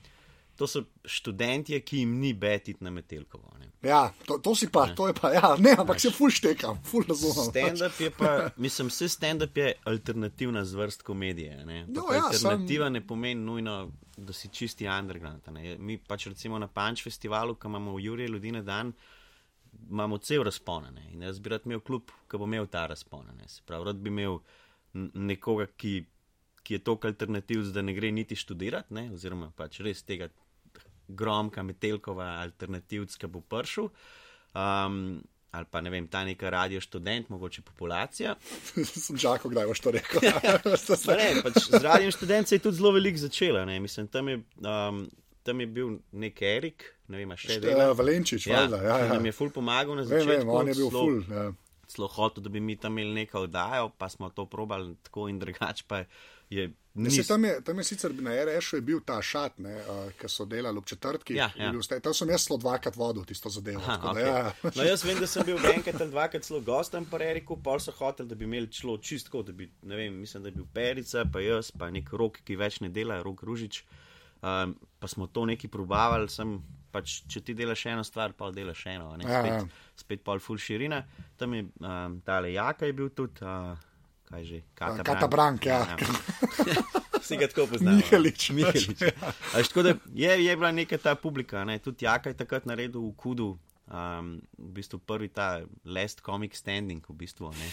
To 0.56 0.66
so 0.70 0.84
študenti, 1.04 1.80
ki 1.82 2.04
jim 2.04 2.12
ni 2.20 2.30
betiti 2.38 2.84
na 2.84 2.90
metelkovo. 2.94 3.50
Ne. 3.58 3.72
Ja, 3.82 4.12
to, 4.26 4.38
to 4.38 4.54
si 4.54 4.68
pa, 4.72 4.86
ne. 4.86 4.94
to 4.94 5.08
je 5.08 5.14
pa, 5.14 5.32
ja, 5.34 5.56
ne, 5.58 5.74
ampak 5.78 5.98
se 6.00 6.12
ful 6.14 6.30
štekam, 6.30 6.78
ful 6.86 7.02
razumem. 7.08 7.48
Stand-up 7.50 7.98
je 8.00 8.10
pa, 8.14 8.30
mislim, 8.64 8.88
vse 8.88 9.08
stand-up 9.12 9.58
je 9.58 9.72
alternativna 9.84 10.64
zvrst 10.64 11.02
komedije. 11.02 11.58
Ne. 11.66 11.80
No, 11.88 12.06
ja, 12.14 12.22
alternativa 12.30 12.86
sem... 12.86 12.92
ne 12.92 13.02
pomeni 13.06 13.40
nujno, 13.44 13.90
da 14.16 14.32
si 14.32 14.48
čisti 14.48 14.88
underground. 14.88 15.50
Ne. 15.52 15.76
Mi 15.78 15.98
pač 15.98 16.28
recimo 16.30 16.58
na 16.58 16.68
Punch 16.68 17.02
festivalu, 17.04 17.58
ki 17.58 17.68
imamo 17.68 17.96
v 17.96 18.06
Juriju 18.06 18.36
ljudi 18.36 18.52
na 18.52 18.62
dan, 18.62 18.92
imamo 19.90 20.18
cel 20.18 20.42
razpon. 20.42 20.86
In 21.12 21.22
jaz 21.22 21.40
bi 21.40 21.50
rad 21.50 21.66
imel 21.66 21.80
klub, 21.80 22.14
ki 22.30 22.38
bo 22.38 22.48
imel 22.48 22.70
ta 22.70 22.86
razpon. 22.86 23.34
Prav, 23.66 23.84
rad 23.90 23.96
bi 23.96 24.14
imel 24.14 24.38
nekoga, 24.94 25.66
ki, 25.66 26.04
ki 26.62 26.78
je 26.78 26.84
tok 26.84 27.04
alternativ, 27.04 27.66
da 27.74 27.82
ne 27.82 27.94
gre 27.94 28.12
niti 28.12 28.36
študirati, 28.38 28.94
ne, 28.94 29.08
oziroma 29.12 29.50
pač 29.56 29.80
res 29.84 30.02
tega 30.06 30.30
gromka, 31.08 31.62
metelkova, 31.62 32.26
alternativska 32.42 33.28
bo 33.28 33.40
pršil. 33.40 33.88
Um, 34.54 35.22
ali 35.54 35.66
pa 35.70 35.80
ne 35.80 35.90
vem, 35.90 36.06
ta 36.10 36.24
neka 36.26 36.50
radio 36.50 36.80
študent, 36.80 37.28
mogoče 37.28 37.62
populacija. 37.62 38.34
Sem 39.06 39.18
čakal, 39.18 39.50
kdaj 39.50 39.66
boš 39.70 39.80
to 39.80 39.92
rekel. 39.94 40.24
ne, 41.20 41.28
pač 41.42 41.60
z 41.68 41.82
radijem 41.82 42.14
študent 42.14 42.48
se 42.48 42.58
je 42.58 42.64
tudi 42.66 42.80
zelo 42.80 42.94
veliko 42.96 43.22
začela. 43.22 43.64
Mislim, 43.64 44.08
tam, 44.08 44.28
je, 44.28 44.40
um, 44.62 45.04
tam 45.42 45.60
je 45.60 45.66
bil 45.66 45.98
nek 46.12 46.42
Erik, 46.42 46.88
ne 47.08 47.22
vem, 47.22 47.36
še 47.38 47.60
vedno. 47.60 47.76
Ja, 47.78 47.92
Valenčič, 47.94 48.48
ja, 48.50 48.64
valda, 48.64 48.82
ja, 48.82 48.98
ja. 49.04 49.12
Nam 49.14 49.26
je 49.30 49.34
ful 49.36 49.52
pomagal 49.54 50.00
na 50.00 50.06
začetku. 50.08 50.32
Vem, 50.32 50.42
vem, 50.42 50.54
on 50.54 50.72
je 50.72 50.78
bil 50.80 50.90
slo, 50.90 51.04
ful. 51.04 51.20
Ja. 51.30 51.50
Zelo 51.94 52.08
hotel, 52.10 52.42
da 52.42 52.50
bi 52.50 52.62
mi 52.64 52.78
tam 52.80 52.96
imeli 52.98 53.22
nekaj 53.22 53.46
oddajo, 53.46 53.92
pa 53.98 54.08
smo 54.10 54.32
to 54.34 54.48
probali 54.50 54.96
tako 55.06 55.28
in 55.30 55.38
drugače 55.42 56.06
je. 56.50 56.72
Nis... 56.94 57.26
Tam, 57.26 57.44
je, 57.44 57.60
tam 57.64 57.78
je 57.78 57.84
sicer 57.84 58.12
na 58.22 58.30
RS-u 58.44 58.78
bil 58.86 59.00
ta 59.02 59.16
šat, 59.22 59.56
uh, 59.58 60.12
ki 60.14 60.28
so 60.30 60.44
delali 60.46 60.78
ob 60.78 60.86
četrtki. 60.86 61.34
Ja, 61.34 61.48
ja. 61.58 61.72
Staj, 61.82 61.98
tam 62.04 62.14
sem 62.14 62.30
jaz 62.30 62.44
zelo 62.46 62.58
dvakrat 62.62 62.94
vodil 62.96 63.24
tisto 63.26 63.50
zadevo. 63.50 63.82
Aha, 63.82 64.12
okay. 64.12 64.20
da, 64.22 64.36
ja. 64.36 64.52
no, 64.76 64.84
jaz 64.86 65.02
vem, 65.02 65.18
da 65.18 65.26
sem 65.26 65.42
bil 65.46 65.58
enkrat 65.72 65.98
ali 65.98 66.12
dvakrat 66.14 66.46
zelo 66.46 66.60
gostem 66.62 67.06
po 67.10 67.18
Eriku, 67.18 67.56
pol 67.62 67.82
so 67.82 67.90
hoteli, 67.98 68.28
da 68.30 68.38
bi 68.38 68.46
imeli 68.46 68.70
člo 68.70 68.94
čistko, 69.02 69.42
da 69.42 69.52
bi, 69.52 69.66
ne 69.82 69.98
vem, 69.98 70.20
mislim, 70.22 70.44
da 70.44 70.52
je 70.52 70.58
bil 70.60 70.68
Perica, 70.74 71.24
pa 71.32 71.42
jaz, 71.42 71.72
pa 71.74 71.88
nek 71.90 72.12
rok, 72.14 72.38
ki 72.46 72.56
več 72.60 72.78
ne 72.84 72.92
dela, 72.94 73.18
rok 73.26 73.42
Ružič. 73.42 73.82
Um, 74.44 74.76
pa 75.00 75.10
smo 75.10 75.26
to 75.26 75.48
neki 75.50 75.66
probavali, 75.72 76.28
sem 76.30 76.60
pač, 76.94 77.24
če 77.26 77.42
ti 77.42 77.56
delaš 77.58 77.88
eno 77.90 78.04
stvar, 78.06 78.36
pa 78.38 78.52
delaš 78.54 78.84
eno, 78.92 79.08
ne, 79.18 79.26
ja, 79.26 79.40
spet, 79.40 79.56
ja. 79.56 79.98
spet 80.04 80.22
pol 80.22 80.38
full 80.38 80.62
širina. 80.62 81.02
Tam 81.40 81.58
je 81.58 81.64
um, 81.66 82.20
tale 82.22 82.52
jaka 82.54 82.86
je 82.86 82.96
bil 83.00 83.10
tudi. 83.16 83.42
Uh, 83.42 83.74
kaj 84.34 84.42
že, 84.50 84.58
Kata 85.06 85.28
Brank. 85.30 85.66
Ja. 85.66 85.86
Vsi 87.22 87.38
ga 87.40 87.46
tako 87.48 87.70
poznajo. 87.70 88.02
Mihalič. 88.02 88.50
Mihalič. 88.50 89.02
Až, 89.54 89.70
da, 89.80 89.94
je, 90.10 90.32
je 90.44 90.56
bila 90.56 90.72
neka 90.74 90.98
ta 90.98 91.14
publika, 91.14 91.62
ne? 91.64 91.78
tudi 91.78 92.04
Jaka 92.04 92.34
je 92.34 92.36
takrat 92.42 92.66
naredil 92.66 93.00
v 93.00 93.14
Kudu. 93.16 93.54
Um, 93.84 94.40
v 94.56 94.80
bistvu 94.80 94.96
prvi 95.04 95.28
ta 95.28 95.60
last 95.84 96.24
comic 96.24 96.56
standing, 96.56 97.04
v 97.04 97.16
bistvu, 97.20 97.52
ne, 97.52 97.68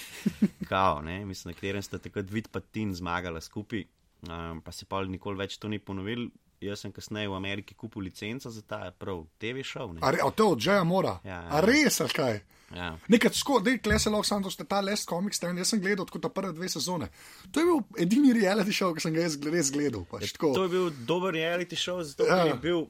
kao, 0.67 0.99
ne, 0.99 1.23
mislim, 1.23 1.51
na 1.51 1.55
katerem 1.55 1.79
sta 1.79 2.01
takrat 2.03 2.27
vid 2.27 2.49
pa 2.51 2.59
tin 2.59 2.91
zmagala 2.91 3.39
skupaj, 3.39 3.85
um, 4.27 4.59
pa 4.59 4.75
se 4.75 4.83
pa 4.83 4.99
nikoli 5.07 5.39
več 5.39 5.55
to 5.55 5.71
ni 5.71 5.79
ponovil. 5.79 6.27
Jaz 6.61 6.79
sem 6.79 6.91
kasneje 6.91 7.27
v 7.27 7.35
Ameriki 7.35 7.73
kupil 7.73 8.01
licenco 8.01 8.49
za 8.49 8.61
ta 8.61 8.91
prav 8.91 9.25
TV 9.37 9.63
šov. 9.63 9.97
A, 10.01 10.11
re, 10.11 10.19
a 10.21 10.29
to 10.31 10.49
od 10.49 10.59
Džeja 10.59 10.83
mora. 10.83 11.17
Ja, 11.23 11.41
A 11.49 11.55
ja. 11.55 11.61
res, 11.61 12.01
ali 12.01 12.09
kaj? 12.09 12.41
Ja. 12.71 12.93
Nekaj 13.07 13.33
skoro, 13.33 13.59
da 13.59 13.71
je 13.71 13.79
klese 13.79 14.09
lahko 14.09 14.23
samo, 14.23 14.47
ta 14.63 14.79
les 14.79 15.03
komik 15.05 15.33
stand, 15.35 15.59
jaz 15.59 15.73
sem 15.73 15.81
gledal 15.81 16.05
tako 16.05 16.19
ta 16.19 16.29
prve 16.29 16.53
dve 16.53 16.69
sezone. 16.69 17.09
To 17.51 17.59
je 17.59 17.65
bil 17.65 17.81
edini 17.99 18.31
reality 18.33 18.71
show, 18.71 18.93
ki 18.95 19.03
sem 19.03 19.13
ga 19.13 19.25
jaz 19.25 19.35
res 19.43 19.71
gledal. 19.71 20.05
Pač, 20.07 20.31
tako. 20.31 20.53
To 20.55 20.63
je 20.63 20.69
bil 20.69 20.89
dober 21.05 21.33
reality 21.35 21.75
show, 21.75 21.99
zato 22.01 22.23
Ja. 22.29 22.37
ja. 22.37 22.45
je 22.45 22.59
bil. 22.63 22.85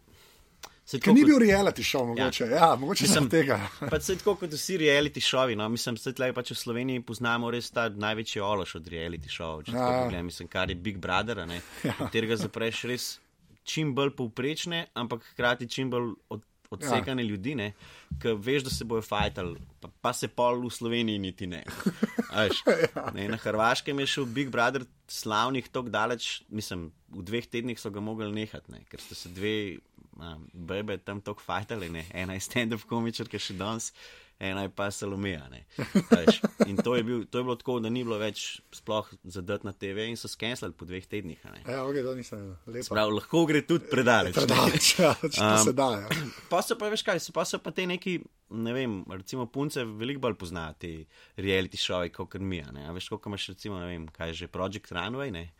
Ker 0.92 1.00
tako 1.00 1.14
ni 1.16 1.22
kot- 1.24 1.30
bil 1.30 1.40
reality 1.40 1.84
show, 1.88 2.04
mogoče. 2.06 2.46
Ja, 2.52 2.58
ja 2.58 2.76
mogoče 2.76 3.08
sem 3.08 3.30
tega. 3.30 3.58
Pač 3.80 4.04
se 4.04 4.16
tako 4.20 4.36
kot 4.36 4.52
vsi 4.54 4.78
reality 4.78 5.22
šovi. 5.24 5.56
No? 5.56 5.70
Mislim, 5.70 5.96
da 5.96 6.12
tle 6.14 6.34
pač 6.36 6.52
v 6.52 6.58
Sloveniji 6.58 7.02
poznamo 7.02 7.50
res 7.52 7.72
ta 7.72 7.88
največji 7.90 8.42
ološ 8.44 8.76
od 8.76 8.90
reality 8.92 9.30
šovov. 9.32 9.64
Ja, 9.66 9.74
tako 9.74 9.94
ja. 9.94 10.02
pogledam, 10.04 10.26
mislim, 10.26 10.48
kar 10.52 10.70
je 10.70 10.76
Big 10.76 10.98
Brother, 10.98 11.40
a 11.40 11.46
ne, 11.46 11.62
katerega 11.98 12.36
zapreš 12.36 12.84
res 12.92 13.06
čim 13.64 13.96
bolj 13.96 14.16
povprečne, 14.18 14.86
ampak 14.94 15.26
hkrati 15.34 15.70
čim 15.70 15.90
bolj 15.90 16.14
od, 16.30 16.46
odsekane 16.72 17.24
ja. 17.24 17.28
ljudi, 17.28 17.56
ki 18.22 18.34
veš, 18.40 18.64
da 18.64 18.70
se 18.70 18.86
bojo 18.88 19.02
fajtali, 19.02 19.60
pa, 19.80 19.90
pa 20.02 20.14
se 20.14 20.28
pol 20.28 20.64
v 20.64 20.72
Sloveniji 20.72 21.20
niti 21.20 21.48
ne. 21.48 21.64
A 22.32 22.46
Veš, 22.48 22.64
ne 23.18 23.28
na 23.28 23.38
Hrvaškem 23.38 24.00
je 24.00 24.08
šel 24.08 24.26
Big 24.26 24.50
Brother 24.50 24.86
slavnih 25.08 25.68
tako 25.68 25.92
daleč, 25.92 26.44
mislim, 26.50 26.92
v 27.12 27.26
dveh 27.28 27.48
tednih 27.48 27.80
so 27.80 27.92
ga 27.92 28.00
mogli 28.00 28.32
nehati, 28.32 28.72
ne, 28.72 28.86
ker 28.88 29.04
so 29.04 29.16
se 29.16 29.30
dve 29.36 29.78
um, 30.16 30.48
bebe 30.54 30.98
tam 30.98 31.22
tako 31.22 31.44
fajtali, 31.44 31.90
ne. 31.90 32.06
ena 32.14 32.40
je 32.40 32.48
stand-up 32.48 32.88
komičarka 32.88 33.40
še 33.40 33.58
danes. 33.60 33.92
Ena 34.42 34.64
je 34.66 34.72
pa 34.74 34.88
Salomeja. 34.90 35.46
In 36.66 36.78
to 36.82 36.96
je, 36.98 37.04
bil, 37.06 37.26
to 37.30 37.38
je 37.38 37.44
bilo 37.46 37.56
tako, 37.56 37.78
da 37.80 37.92
ni 37.94 38.02
bilo 38.02 38.18
več 38.18 38.58
sploh 38.74 39.06
zadat 39.30 39.62
na 39.68 39.70
TV 39.70 40.08
in 40.10 40.18
so 40.18 40.26
skenslali 40.26 40.74
po 40.74 40.88
dveh 40.90 41.06
tednih. 41.06 41.38
Ja, 41.62 41.84
okay, 41.86 42.02
to 42.02 42.16
nisem 42.18 42.48
lepo. 42.66 42.90
Prav, 42.90 43.14
lahko 43.14 43.44
gre 43.46 43.62
tudi 43.62 43.86
predaleč. 43.92 44.34
Predaleč, 44.40 44.88
ja, 44.98 45.14
če 45.22 45.46
Um, 45.46 45.58
se 45.62 45.74
da. 45.82 45.90
Ja. 46.02 46.10
Pa 46.50 46.64
so 46.66 46.74
pa, 46.74 46.90
veš 46.90 47.06
kaj, 47.06 47.22
so 47.22 47.36
pa, 47.38 47.46
so 47.46 47.62
pa 47.62 47.70
te 47.70 47.86
neki, 47.86 48.18
ne 48.58 48.74
vem, 48.74 48.98
recimo 49.14 49.46
punce 49.46 49.86
veliko 49.86 50.26
bolj 50.26 50.40
poznajo 50.42 50.74
te 50.82 50.92
reality 51.38 51.78
šove, 51.78 52.10
kot 52.10 52.42
mi. 52.42 52.64
veš, 52.66 53.14
koliko 53.14 53.30
imaš, 53.30 53.48
recimo, 53.54 53.78
ne 53.78 53.86
vem, 53.94 54.10
kaj 54.10 54.34
je 54.34 54.40
že 54.42 54.48
Project 54.50 54.90
Runway, 54.90 55.30
ne? 55.30 55.52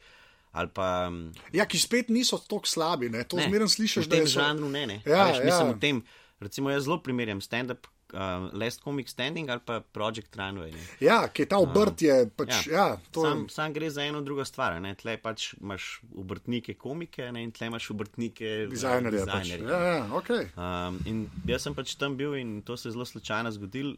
ali 0.52 0.68
pa. 0.74 1.08
mm, 1.08 1.54
ja, 1.56 1.64
ki 1.64 1.80
spet 1.80 2.10
niso 2.10 2.36
tako 2.42 2.68
slabi, 2.68 3.08
ne? 3.10 3.24
to 3.24 3.38
ne, 3.38 3.46
zmeraj 3.48 3.70
slišiš, 3.72 4.04
v 4.04 4.10
da 4.10 4.16
tem 4.18 4.26
je 4.26 4.34
so- 4.34 4.42
žanru 4.42 4.68
ne. 4.68 4.84
ne. 4.88 4.98
Ja, 5.06 5.30
veš, 5.30 5.46
mislim, 5.46 5.68
ja. 5.70 5.74
v 5.74 5.80
tem, 5.80 6.02
recimo, 6.42 6.74
jaz 6.74 6.90
zelo 6.90 6.98
primerjam 7.00 7.40
stand-up, 7.40 7.88
uh, 8.14 8.50
Last 8.54 8.84
Comic 8.84 9.10
Standing 9.10 9.50
ali 9.50 9.62
pa 9.66 9.80
Project 9.82 10.36
Runway. 10.36 10.72
Ne? 10.72 10.84
Ja, 11.00 11.28
ki 11.28 11.46
je 11.46 11.50
ta 11.52 11.60
obrt 11.62 12.02
je 12.02 12.16
pač. 12.38 12.68
Ja, 12.68 12.74
ja, 12.74 12.86
to 13.12 13.26
sam, 13.26 13.48
sam 13.50 13.74
gre 13.74 13.90
za 13.90 14.06
eno 14.06 14.22
drugo 14.22 14.46
stvar. 14.46 14.80
ne. 14.82 14.94
Tle 14.96 15.18
pač 15.22 15.54
imaš 15.62 16.02
obrtnike, 16.16 16.76
komike 16.80 17.32
ne? 17.32 17.44
in 17.44 17.52
tle 17.52 17.72
imaš 17.72 17.90
obrtnike, 17.96 18.54
dizajnerje. 18.72 19.26
Pač. 19.32 19.52
Ja, 19.60 19.82
ja, 19.88 20.06
okay. 20.18 20.48
Um, 20.56 21.02
in 21.06 21.26
jaz 21.48 21.68
sem 21.68 21.76
pač 21.78 21.96
tam 22.00 22.18
bil 22.18 22.36
in 22.40 22.62
to 22.66 22.78
se 22.78 22.90
je 22.90 22.96
zelo 22.98 23.06
slučajno 23.06 23.52
zgodilo, 23.52 23.96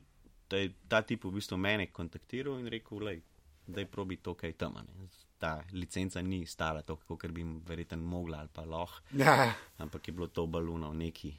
da 0.50 0.58
je 0.58 0.74
ta 0.88 1.02
tip 1.02 1.26
v 1.26 1.34
bistvu 1.38 1.58
mene 1.58 1.88
kontaktiral 1.92 2.60
in 2.60 2.68
rekel, 2.70 3.02
da 3.68 3.82
je 3.82 3.88
probi 3.88 4.18
to, 4.18 4.36
kaj 4.38 4.54
tam. 4.60 4.78
Ne. 4.82 5.08
Ta 5.40 5.58
licenca 5.74 6.22
ni 6.22 6.46
stala 6.48 6.82
toliko, 6.82 7.18
kot 7.18 7.32
bi 7.32 7.42
jim 7.42 7.58
verjetno 7.68 7.98
mogla 7.98 8.44
ali 8.44 8.50
pa 8.54 8.64
lahko, 8.64 9.02
ja. 9.18 9.54
ampak 9.78 10.08
je 10.08 10.14
bilo 10.14 10.28
to 10.28 10.46
baluno 10.48 10.94
neki. 10.94 11.34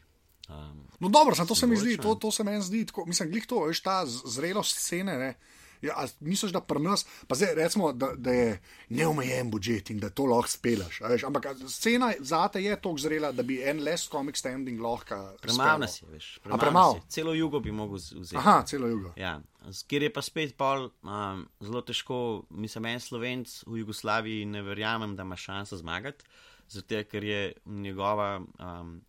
Um, 0.49 0.85
No, 1.05 1.09
dobro, 1.09 1.35
to 1.49 1.55
se 1.55 1.67
mi 1.67 1.77
zdi, 1.77 1.97
to, 1.97 2.15
to 2.15 2.31
se 2.31 2.45
meni 2.45 2.63
zdi, 2.63 2.87
tako, 2.87 3.05
mislim, 3.07 3.31
glih 3.31 3.47
to, 3.47 3.65
veš, 3.67 3.83
ta 3.83 4.07
zrelost 4.07 4.79
scene. 4.79 5.19
Ne? 5.19 5.35
Ja, 5.83 6.07
misliš, 6.21 6.53
da 6.53 6.61
pri 6.65 6.81
nas, 6.81 7.05
pa 7.29 7.35
zdaj 7.35 7.55
recimo, 7.55 7.93
da, 7.93 8.13
da 8.17 8.33
je 8.33 8.61
neomejen 8.89 9.51
budžet 9.51 9.91
in 9.91 9.99
da 10.01 10.09
to 10.11 10.25
lahko 10.25 10.49
spelaš. 10.49 11.01
Veš, 11.01 11.27
ampak 11.29 11.47
scena 11.69 12.13
zate 12.21 12.63
je 12.63 12.77
tako 12.77 12.97
zrela, 12.99 13.33
da 13.33 13.43
bi 13.43 13.61
en 13.63 13.83
les 13.85 14.09
comic 14.09 14.39
standing 14.41 14.81
lahko. 14.81 15.19
Premalo 15.43 15.79
nas 15.85 16.01
je, 16.03 16.09
veš. 16.09 16.39
Premalo 16.43 16.97
je. 16.97 17.03
Celo 17.09 17.35
jugo 17.35 17.61
bi 17.61 17.73
mogel 17.73 18.01
vzeti. 18.01 18.37
Aha, 18.37 18.63
celo 18.67 18.89
jugo. 18.89 19.13
Ja, 19.21 19.41
kjer 19.89 20.09
je 20.09 20.13
pa 20.13 20.23
spet 20.25 20.57
pol 20.57 20.89
um, 21.03 21.45
zelo 21.61 21.85
težko, 21.85 22.45
mislim, 22.49 22.95
en 22.95 23.01
slovenc 23.01 23.59
v 23.67 23.83
Jugoslaviji 23.85 24.47
ne 24.47 24.63
verjamem, 24.63 25.17
da 25.17 25.29
ima 25.29 25.37
šanso 25.37 25.77
zmagati, 25.77 26.25
zato 26.69 27.05
ker 27.11 27.25
je 27.25 27.53
njegova 27.67 28.39
um, 28.41 29.03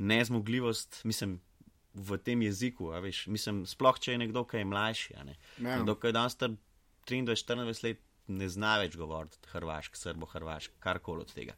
nezmogljivost, 0.00 1.02
mislim, 1.04 1.38
v 1.94 2.18
tem 2.24 2.42
jeziku, 2.42 2.90
veš, 3.02 3.26
mislim, 3.32 3.64
sploh 3.68 3.98
če 4.00 4.14
je 4.14 4.22
nekdo, 4.22 4.44
ki 4.48 4.62
je 4.62 4.68
mlajši, 4.70 5.14
ne. 5.26 5.36
Ja. 5.58 5.76
Nekdo, 5.76 5.96
ki 6.00 6.10
je 6.10 6.16
danes 6.16 6.36
star 6.38 6.54
23-24 7.10 7.84
let, 7.84 8.02
ne 8.30 8.48
zna 8.48 8.76
več 8.80 8.96
govoriti 8.98 9.40
hrvaško, 9.52 9.98
srbo-hrvaško, 9.98 10.78
karkoli 10.82 11.26
od 11.26 11.32
tega. 11.34 11.56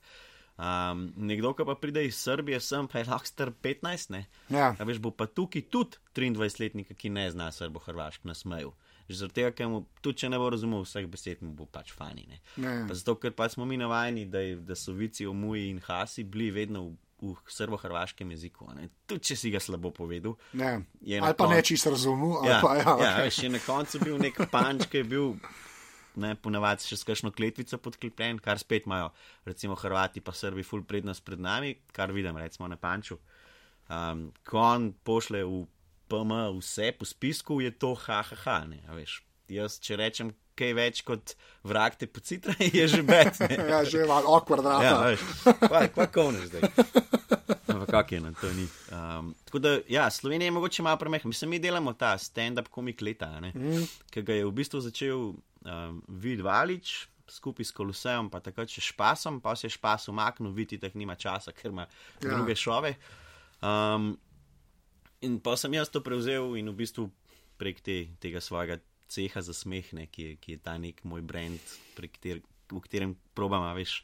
Um, 0.62 1.06
nekdo, 1.16 1.54
ki 1.56 1.64
pa 1.66 1.74
pride 1.80 2.04
iz 2.06 2.18
Srbije, 2.20 2.60
sem 2.60 2.88
pa 2.88 3.00
je 3.00 3.08
lahko 3.08 3.28
star 3.28 3.52
15, 3.64 4.12
ne. 4.14 4.24
Ja. 4.52 4.72
A 4.78 4.86
veš, 4.88 5.00
bo 5.04 5.12
pa 5.14 5.26
tukaj 5.26 5.66
tudi 5.72 6.00
23-letnik, 6.16 6.92
ki 6.96 7.12
ne 7.12 7.28
zna 7.32 7.50
srbo-hrvaško 7.52 8.28
nasmeju. 8.28 8.72
Že 9.08 9.18
zaradi 9.18 9.38
tega, 9.40 9.52
ker 9.58 9.70
mu, 9.72 9.82
tudi 10.04 10.22
če 10.22 10.30
ne 10.32 10.38
bo 10.40 10.50
razumel 10.52 10.84
vseh 10.86 11.08
besed, 11.10 11.42
mu 11.44 11.52
bo 11.58 11.66
pač 11.66 11.92
fani. 11.96 12.28
Ne? 12.30 12.40
Ja. 12.62 12.76
Pa 12.88 12.96
zato, 12.96 13.16
ker 13.20 13.34
pač 13.36 13.56
smo 13.56 13.66
mi 13.68 13.80
navajeni, 13.80 14.26
da, 14.30 14.44
je, 14.44 14.60
da 14.64 14.76
so 14.78 14.94
vici 14.96 15.26
o 15.26 15.34
muji 15.36 15.70
in 15.72 15.80
hasi 15.84 16.24
bili 16.24 16.52
vedno 16.54 16.86
v, 16.86 16.94
v 17.22 17.38
srbo-hrvaškem 17.46 18.26
jeziku. 18.30 18.66
ne. 18.74 18.90
Tudi 19.06 19.30
če 19.30 19.36
si 19.38 19.50
ga 19.54 19.60
slabo 19.62 19.94
povedal. 19.94 20.34
Ne. 20.58 20.82
Ali 21.22 21.32
pa 21.32 21.46
koncu- 21.46 21.54
ne 21.54 21.62
čisto 21.62 21.94
razumel. 21.94 22.42
Ja, 22.42 22.58
pa, 22.58 22.76
ja, 22.76 22.92
ja, 22.98 23.12
veš, 23.22 23.38
je 23.46 23.48
na 23.48 23.60
koncu 23.62 24.02
bil 24.02 24.18
nek 24.18 24.34
panč, 24.50 24.90
ki 24.90 24.96
je 24.96 25.04
bil. 25.06 25.26
Ne, 26.12 26.34
ponavadi 26.36 26.84
še 26.84 26.98
s 27.00 27.06
kakšno 27.08 27.30
kletvico 27.32 27.78
podklepljen, 27.80 28.36
kar 28.36 28.58
spet 28.60 28.84
imajo, 28.84 29.14
recimo 29.48 29.72
Hrvati 29.72 30.20
pa 30.20 30.34
Srbi, 30.36 30.60
full 30.60 30.82
prednost 30.84 31.24
pred 31.24 31.40
nami, 31.40 31.78
kar 31.88 32.12
vidim, 32.12 32.36
recimo 32.36 32.68
na 32.68 32.76
Panču. 32.76 33.16
Um, 33.88 34.28
ko 34.44 34.60
on 34.60 34.92
pošle 34.92 35.40
v 35.40 35.64
PM 36.12 36.34
vse 36.60 36.92
po 36.92 37.08
spisku, 37.08 37.62
je 37.64 37.70
to 37.72 37.94
hahaha. 37.94 38.66
Ne, 38.68 38.82
a 38.84 38.92
veš. 38.92 39.22
Jaz, 39.52 39.78
če 39.84 39.98
rečem 40.00 40.30
kaj 40.56 40.72
več 40.76 41.00
kot 41.08 41.34
vrag 41.68 41.96
te 42.00 42.06
pocitra, 42.08 42.54
je 42.78 42.86
že 42.88 43.02
ne. 43.04 43.22
ja, 43.68 43.82
že 43.88 44.04
malo 44.08 44.32
awkward 44.36 44.64
Ja, 44.64 44.78
rata. 44.80 45.10
veš, 45.10 45.20
kva, 45.66 45.82
kva 45.92 46.06
konec 46.12 46.48
zdaj. 46.50 46.68
Ampak 47.72 47.88
kak 47.88 48.12
je, 48.12 48.20
no, 48.20 48.32
to 48.36 48.50
ni. 48.52 48.66
Um, 48.92 49.30
tako 49.48 49.58
da, 49.64 49.70
ja, 49.88 50.10
Slovenija 50.12 50.50
je 50.50 50.56
mogoče 50.56 50.82
malo 50.84 50.98
premehna. 51.00 51.28
Mislim, 51.28 51.50
mi 51.50 51.60
delamo 51.62 51.92
ta 51.96 52.14
stand-up 52.20 52.68
komik 52.68 53.00
leta, 53.00 53.30
mm. 53.40 53.86
ki 54.12 54.22
ga 54.22 54.36
je 54.36 54.44
v 54.44 54.52
bistvu 54.52 54.80
začel 54.84 55.32
um, 55.32 56.02
Vid 56.08 56.44
Valič 56.44 57.06
skupaj 57.32 57.64
s 57.64 57.72
Kolosejem, 57.72 58.28
pa 58.28 58.42
takrat 58.44 58.68
še 58.68 58.82
špasom, 58.92 59.38
pa 59.40 59.54
se 59.56 59.64
je 59.70 59.72
špas 59.72 60.08
umaknil, 60.12 60.52
vidi, 60.52 60.76
da 60.76 60.90
nima 60.92 61.14
časa, 61.16 61.54
ker 61.56 61.70
ima 61.72 61.86
Ja. 61.86 62.28
ja. 62.28 62.36
druge 62.36 62.56
šove. 62.58 62.92
Um, 63.64 64.12
in 65.24 65.38
pa 65.40 65.56
sem 65.56 65.72
jaz 65.72 65.88
to 65.88 66.02
prevzel 66.04 66.58
in 66.60 66.68
v 66.68 66.76
bistvu 66.82 67.06
prek 67.56 67.80
te, 67.80 67.96
tega 68.20 68.42
svojega 68.42 68.80
ceha 69.12 69.44
za 69.44 69.54
smeh, 69.56 69.92
ne, 69.96 70.08
ki, 70.08 70.26
je, 70.26 70.40
ki 70.40 70.56
je 70.56 70.64
ta 70.64 70.78
nek 70.80 71.04
moj 71.08 71.24
brand, 71.26 71.76
prek 71.96 72.16
kter, 72.18 72.42
v 72.72 72.82
katerem 72.84 73.16
probam, 73.36 73.66
veš, 73.76 74.00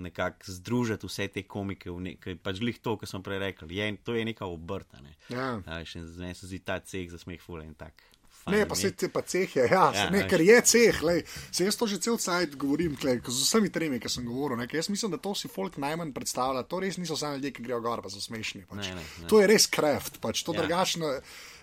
nekako 0.00 0.52
združiti 0.56 1.08
vse 1.08 1.26
te 1.28 1.42
komike 1.44 1.92
nekaj, 1.92 2.38
pač 2.40 2.62
glih 2.62 2.78
to, 2.80 2.96
kar 2.96 3.10
smo 3.10 3.20
prej 3.26 3.42
rekli. 3.42 3.76
Je, 3.76 3.90
to 4.04 4.16
je 4.16 4.24
neka 4.24 4.48
obrta. 4.48 5.02
Ne. 5.04 5.12
Ja. 5.28 5.58
A 5.66 5.82
veš, 5.82 5.98
in 6.00 6.08
Meni 6.16 6.38
se 6.38 6.48
zdi 6.48 6.62
ta 6.64 6.80
ceh 6.80 7.10
za 7.12 7.20
smeh 7.20 7.42
fule 7.42 7.66
in 7.68 7.76
tak. 7.76 8.00
fajn 8.40 8.56
Ne, 8.56 8.66
pa 8.68 8.74
se 8.74 8.90
ti 8.96 9.08
pa 9.12 9.22
ceh 9.22 9.56
je, 9.56 9.66
ja, 9.68 9.82
Ja, 9.94 10.06
ne, 10.12 10.22
ker 10.28 10.40
je 10.40 10.56
ceh, 10.64 11.02
lej, 11.04 11.22
se 11.52 11.66
jaz 11.66 11.76
to 11.76 11.86
že 11.90 12.00
cel 12.00 12.16
cajt 12.16 12.56
govorim, 12.56 12.96
tlej, 12.96 13.20
z 13.26 13.44
vsemi 13.44 13.68
tremi, 13.72 14.00
ki 14.00 14.08
sem 14.08 14.24
govoril, 14.24 14.56
ne, 14.60 14.68
jaz 14.72 14.88
mislim, 14.88 15.12
da 15.12 15.20
to 15.20 15.34
si 15.36 15.50
folk 15.52 15.76
najmanj 15.76 16.14
predstavlja, 16.16 16.64
to 16.64 16.80
res 16.80 16.96
niso 16.96 17.18
samo 17.20 17.36
ljudje, 17.36 17.52
ki 17.52 17.66
grejo 17.68 17.80
gor, 17.84 18.02
pa 18.02 18.12
so 18.12 18.22
smešni. 18.22 18.64
Pač. 18.70 18.88
Ne, 18.88 18.96
ne, 18.96 19.04
ne. 19.24 19.28
To 19.28 19.42
je 19.42 19.50
res 19.50 19.68
kraft, 19.68 20.20
pač 20.24 20.44
to 20.46 20.56
ja. 20.56 20.62
drugačno. 20.62 21.12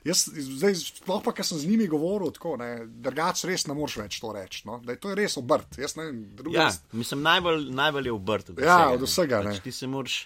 Jaz, 0.07 0.23
zdaj, 0.31 0.75
sploh 0.79 1.19
pa, 1.25 1.33
ker 1.35 1.45
sem 1.45 1.59
z 1.59 1.67
njimi 1.67 1.87
govoril, 1.91 2.31
tako, 2.35 2.55
ne, 2.61 2.69
drugače 3.03 3.49
res 3.49 3.65
ne 3.67 3.75
moreš 3.75 3.97
več 3.99 4.19
to 4.23 4.31
reči. 4.35 4.63
No? 4.69 4.79
Da 4.83 4.95
je 4.95 5.01
to 5.03 5.13
res 5.17 5.35
obrt. 5.39 5.77
Jaz 5.81 5.97
ne 5.99 6.07
vem, 6.07 6.21
drugo. 6.37 6.55
Ja, 6.55 6.69
mislim, 6.95 7.25
najbolj, 7.25 7.67
najbolj 7.75 8.07
je 8.07 8.13
obrt. 8.15 8.51
Od 8.53 8.61
Ja, 8.63 8.77
vsega, 8.77 8.93
od 8.95 9.07
vsega, 9.07 9.41
ne. 9.43 9.55
Pač 9.55 9.65
ti 9.65 9.73
se 9.75 9.89
moraš, 9.91 10.19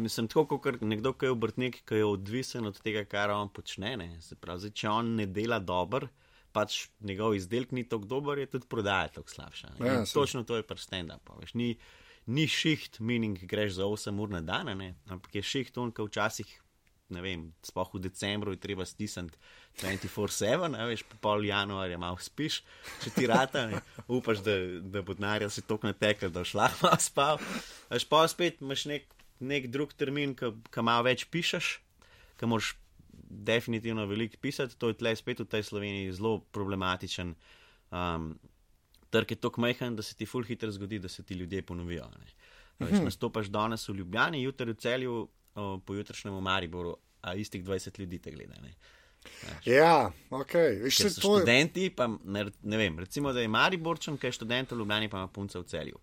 mislim, 0.00 0.30
tako 0.32 0.60
kot 0.64 0.80
nekdo, 0.80 1.12
ki 1.12 1.28
je 1.28 1.34
obrtnik, 1.34 1.82
ki 1.88 2.00
je 2.00 2.06
odvisen 2.08 2.70
od 2.70 2.80
tega, 2.80 3.04
kar 3.10 3.34
on 3.34 3.52
počne. 3.52 3.96
Ne. 4.00 4.08
Se 4.24 4.38
pravi, 4.40 4.64
zdaj, 4.64 4.74
če 4.80 4.92
on 4.94 5.12
ne 5.20 5.28
dela 5.28 5.60
dobro, 5.60 6.08
pač 6.56 6.86
njegov 7.04 7.36
izdelek 7.36 7.74
ni 7.76 7.84
tako 7.88 8.08
dober, 8.08 8.40
je 8.40 8.48
tudi 8.54 8.70
prodaja 8.70 9.10
tako 9.18 9.34
slabša. 9.34 9.74
Ja. 9.84 9.98
Točno 10.08 10.46
to 10.48 10.56
je 10.56 10.64
pri 10.64 10.80
stand-upu. 10.80 11.36
Ni, 11.58 11.74
ni 12.32 12.48
šiht, 12.48 13.02
meaning 13.04 13.44
greš 13.50 13.76
za 13.82 13.90
8 13.90 14.24
ur 14.24 14.32
na 14.32 14.40
dan, 14.40 14.72
ne, 14.78 14.94
ampak 15.12 15.36
je 15.36 15.44
šiht 15.44 15.76
on, 15.76 15.92
ki 15.92 16.08
včasih. 16.08 16.56
Ne 17.08 17.22
vem, 17.24 17.46
spoh 17.64 17.88
v 17.94 18.02
decembru 18.04 18.52
je 18.52 18.60
treba 18.60 18.84
stisniti 18.84 19.38
24-7, 19.80 20.74
a 20.76 20.88
veš, 20.90 21.04
pa 21.08 21.16
pol 21.22 21.46
januarja 21.48 21.96
malo 22.00 22.18
spiš, 22.20 22.60
če 23.04 23.12
ti 23.14 23.28
rata, 23.30 23.64
ne, 23.70 23.80
upaš, 24.12 24.42
da, 24.44 24.56
da 24.82 25.00
bo 25.06 25.16
denarja 25.16 25.48
si 25.52 25.64
tok 25.64 25.86
natekel, 25.88 26.32
da 26.34 26.44
boš 26.44 26.52
lahko 26.58 26.88
malo 26.88 27.00
spal. 27.00 27.40
Veš, 27.88 28.04
pa 28.10 28.24
spet 28.28 28.60
imaš 28.60 28.84
nek, 28.90 29.08
nek 29.40 29.70
drug 29.72 29.94
termin, 29.96 30.34
ki 30.36 30.84
malo 30.84 31.06
več 31.08 31.24
pišeš, 31.32 31.70
ki 32.36 32.50
moraš 32.50 32.74
definitivno 33.28 34.06
veliko 34.06 34.36
pisati, 34.40 34.76
to 34.76 34.92
je 34.92 34.98
tle 35.00 35.14
spet 35.16 35.40
v 35.40 35.48
tej 35.48 35.64
Sloveniji 35.68 36.12
zelo 36.16 36.38
problematičen. 36.52 37.34
Um, 37.88 38.34
trg 39.10 39.32
je 39.32 39.40
tako 39.40 39.64
majhen, 39.64 39.96
da 39.96 40.02
se 40.02 40.16
ti 40.16 40.26
ful 40.26 40.44
hitro 40.44 40.70
zgodi, 40.72 40.98
da 40.98 41.08
se 41.08 41.22
ti 41.22 41.34
ljudje 41.34 41.62
ponovijo. 41.62 42.08
Ne. 42.12 42.32
Veš, 42.78 43.00
nastopaš 43.04 43.48
danes 43.50 43.88
v 43.88 43.96
Ljubljani, 43.98 44.42
jutri 44.42 44.72
v 44.72 44.78
celju, 44.78 45.28
pojutrišnjem 45.80 46.34
v 46.34 46.40
Mariboru, 46.42 46.96
a 47.20 47.34
istih 47.34 47.64
20 47.64 47.98
ljudi 47.98 48.18
te 48.18 48.30
gleda. 48.30 48.54
Ne? 48.60 48.74
Ja, 49.66 49.94
ok. 50.30 50.54
Veš, 50.80 50.96
Ker 50.96 51.04
se 51.04 51.10
so 51.10 51.20
to 51.20 51.30
je. 51.30 51.40
študenti, 51.40 51.90
pa 51.90 52.06
ne, 52.24 52.44
ne 52.62 52.76
vem, 52.76 52.98
recimo, 52.98 53.32
da 53.32 53.40
je 53.40 53.48
Mariborčan, 53.50 54.16
ki 54.16 54.26
je 54.26 54.32
študent 54.32 54.70
v 54.70 54.78
Ljubljani, 54.78 55.08
pa 55.08 55.18
ima 55.18 55.28
punca 55.28 55.58
v 55.58 55.64
celju. 55.64 55.98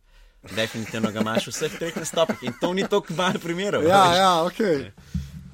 Definitivno 0.46 1.10
ga 1.10 1.22
imaš 1.22 1.48
v 1.48 1.52
vseh 1.52 1.74
treh 1.74 1.96
nastopih 1.96 2.44
in 2.44 2.54
to 2.62 2.74
ni 2.74 2.84
tako 2.86 3.16
malo 3.16 3.40
primerov. 3.40 3.82
Ja, 3.84 4.04
veš. 4.04 4.18
ja, 4.18 4.34
ok. 4.44 4.60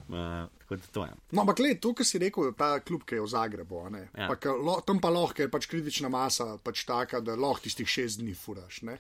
Uh, 0.10 0.79
to 0.91 1.05
je. 1.05 1.13
No, 1.31 1.41
ampak 1.41 1.58
gled, 1.58 1.79
to, 1.79 1.93
kar 1.93 2.03
si 2.03 2.20
rekel, 2.20 2.51
ta 2.51 2.74
klub, 2.79 3.05
ki 3.05 3.15
je 3.15 3.24
v 3.24 3.27
Zagrebu, 3.27 3.79
Ja. 4.12 4.27
pa, 4.27 4.36
ke 4.36 4.50
lo, 4.50 4.81
tam 4.84 5.00
pa 5.00 5.08
lahko 5.10 5.39
je 5.39 5.48
pač 5.48 5.67
kritična 5.67 6.10
masa, 6.10 6.58
pač 6.58 6.84
taka, 6.84 7.22
da 7.22 7.36
lahko 7.36 7.63
tistih 7.63 7.88
šest 7.88 8.20
dni 8.20 8.36
furaš. 8.36 8.81
ne. 8.81 8.98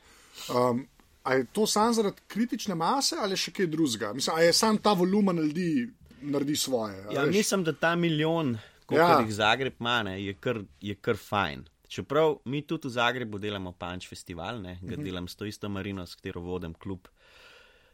Um, 0.47 0.85
a 1.23 1.33
je 1.33 1.45
to 1.45 1.67
samo 1.67 1.93
zaradi 1.93 2.21
kritične 2.27 2.75
mase 2.75 3.15
ali 3.17 3.37
še 3.37 3.51
kaj 3.51 3.67
drugega? 3.67 4.13
Mislim, 4.13 4.35
a 4.35 4.41
je 4.41 4.53
sam 4.53 4.77
ta 4.77 4.93
volumen 4.93 5.37
ljudi 5.37 5.89
naredi 6.23 6.55
svoje? 6.57 6.97
Ja, 7.11 7.23
veš? 7.23 7.35
mislim, 7.35 7.63
da 7.63 7.73
ta 7.73 7.95
milijon, 7.95 8.57
kot 8.85 8.97
Ja. 8.97 9.19
jih 9.19 9.33
Zagreb 9.33 9.73
ima, 9.79 9.99
je, 10.11 10.33
kar, 10.35 10.59
je 10.81 10.95
kar 10.95 11.17
fajn. 11.17 11.63
Čeprav 11.87 12.37
mi 12.45 12.61
tudi 12.61 12.87
v 12.87 12.91
Zagrebu 12.91 13.37
delamo 13.37 13.71
Punch 13.73 14.07
festival, 14.07 14.61
ne, 14.61 14.79
ga 14.81 14.95
Mhm. 14.95 15.03
delam 15.03 15.27
s 15.27 15.35
to 15.35 15.45
isto 15.45 15.69
Marino, 15.69 16.05
s 16.05 16.15
katero 16.15 16.41
vodim 16.41 16.73
klub. 16.73 17.07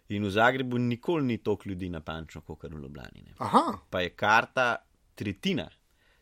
In 0.09 0.23
v 0.23 0.29
Zagrebu 0.29 0.77
nikoli 0.77 1.23
ni 1.23 1.37
toliko 1.37 1.63
ljudi 1.65 1.89
na 1.89 1.99
Punchu, 1.99 2.41
kot 2.41 2.63
v 2.63 2.77
Ljubljani. 2.77 3.33
Pa 3.89 4.01
je 4.01 4.09
karta 4.11 4.75
tretjina 5.15 5.69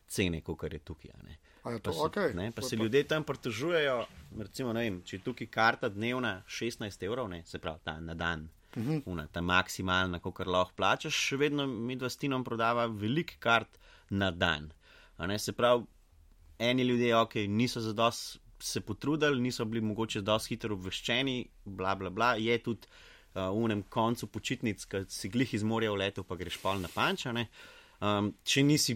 cene, 0.07 0.41
kot 0.41 0.63
je 0.63 0.79
tukaj. 0.79 1.11
Ne. 1.23 1.37
To 1.71 1.79
Pa 1.79 1.91
se, 1.91 1.99
ok. 1.99 2.15
ne, 2.35 2.51
pa 2.51 2.61
se 2.61 2.75
ljudje 2.75 3.03
tam 3.03 3.23
pritožujejo, 3.23 4.05
recimo, 4.39 4.73
vem, 4.73 5.01
če 5.01 5.15
je 5.17 5.23
tukaj 5.23 5.47
karta 5.47 5.89
dnevna 5.89 6.43
16 6.47 7.05
evrov, 7.05 7.29
ne, 7.29 7.43
se 7.45 7.59
pravi 7.59 7.79
ta 7.83 7.99
na 7.99 8.13
dan, 8.13 8.43
uh 8.43 8.65
Mhm. 8.75 8.91
-huh. 8.91 9.01
una, 9.05 9.27
ta 9.27 9.41
maksimalna, 9.41 10.19
kar 10.19 10.47
lahko 10.47 10.73
plačaš, 10.75 11.13
še 11.13 11.37
vedno 11.37 11.67
mi 11.67 11.95
dva 11.95 12.09
s 12.09 12.17
Tinom 12.17 12.43
prodava 12.43 12.85
veliko 12.85 13.33
kart 13.39 13.79
na 14.09 14.31
dan. 14.31 14.71
A 15.17 15.27
Ne, 15.27 15.39
se 15.39 15.51
pravi, 15.51 15.83
eni 16.59 16.83
ljudje, 16.83 17.15
ok, 17.15 17.35
niso 17.47 17.81
zadost 17.81 18.39
se 18.59 18.81
potrudili, 18.81 19.41
niso 19.41 19.65
bili 19.65 19.81
mogoče 19.81 20.21
dosti 20.21 20.49
hitro 20.49 20.73
obveščeni, 20.73 21.47
bla 21.65 21.95
bla 21.95 22.09
bla, 22.09 22.35
je 22.35 22.57
tudi. 22.63 22.87
Uh, 23.35 23.41
v 23.41 23.63
unem 23.63 23.83
koncu 23.83 24.27
počitnic, 24.27 24.85
ki 24.85 24.97
si 25.09 25.29
glih 25.29 25.53
iz 25.53 25.63
morja 25.63 25.91
v 25.91 25.95
letu, 25.95 26.23
pa 26.23 26.35
greš 26.35 26.55
pol 26.57 26.79
na 26.79 26.87
pančane. 26.87 27.49
Um, 27.99 28.33
če 28.43 28.63
nisi 28.63 28.95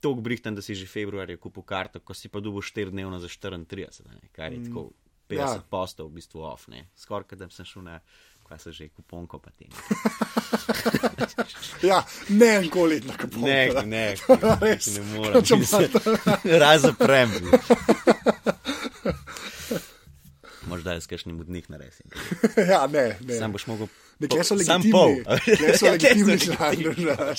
tako 0.00 0.20
brihten, 0.20 0.54
da 0.54 0.62
si 0.62 0.74
že 0.74 0.86
februarja 0.86 1.36
kupil 1.36 1.62
karto, 1.62 2.00
ko 2.00 2.14
si 2.14 2.28
pa 2.28 2.40
dubo 2.40 2.60
4 2.60 2.90
dnevno 2.90 3.18
za 3.18 3.28
34, 3.28 3.66
a 4.04 4.14
ne, 4.14 4.28
kar 4.32 4.52
je 4.52 4.64
tako 4.64 4.90
50 5.28 5.36
Ja. 5.36 5.62
postov 5.62 6.08
v 6.08 6.14
bistvu 6.14 6.40
off, 6.42 6.68
ne. 6.68 6.88
Skoraj 6.96 7.36
da 7.36 7.50
sem 7.50 7.64
šel 7.64 7.82
na, 7.82 7.98
kaj 8.42 8.58
se 8.58 8.72
že, 8.72 8.88
kuponko 8.88 9.38
pa 9.38 9.50
ti. 9.50 9.68
Ja, 11.82 12.00
ne 12.28 12.46
enkoli 12.56 13.00
na 13.00 13.14
kapu. 13.14 13.38
Ne, 13.40 13.70
ne, 13.84 14.16
Res. 14.60 14.86
ne 14.88 15.02
morem. 15.04 15.42
Če 15.42 15.54
pa- 15.62 16.38
S 20.98 21.06
kakšnim 21.06 21.38
vodnik 21.38 21.68
naresim. 21.68 22.06
ja, 22.72 22.86
ne, 22.86 23.16
ne. 23.20 23.36
Sam 23.36 23.52
boš 23.52 23.66
mogel. 23.66 23.88
Nekje 24.18 24.42
so 24.42 24.56
sam 24.58 24.82
legitimni. 24.82 24.92
pol. 24.92 25.14
Nekje 25.46 25.74
so 25.74 25.86
Ja, 25.86 25.92
legitimni 25.92 26.38
so 26.38 26.52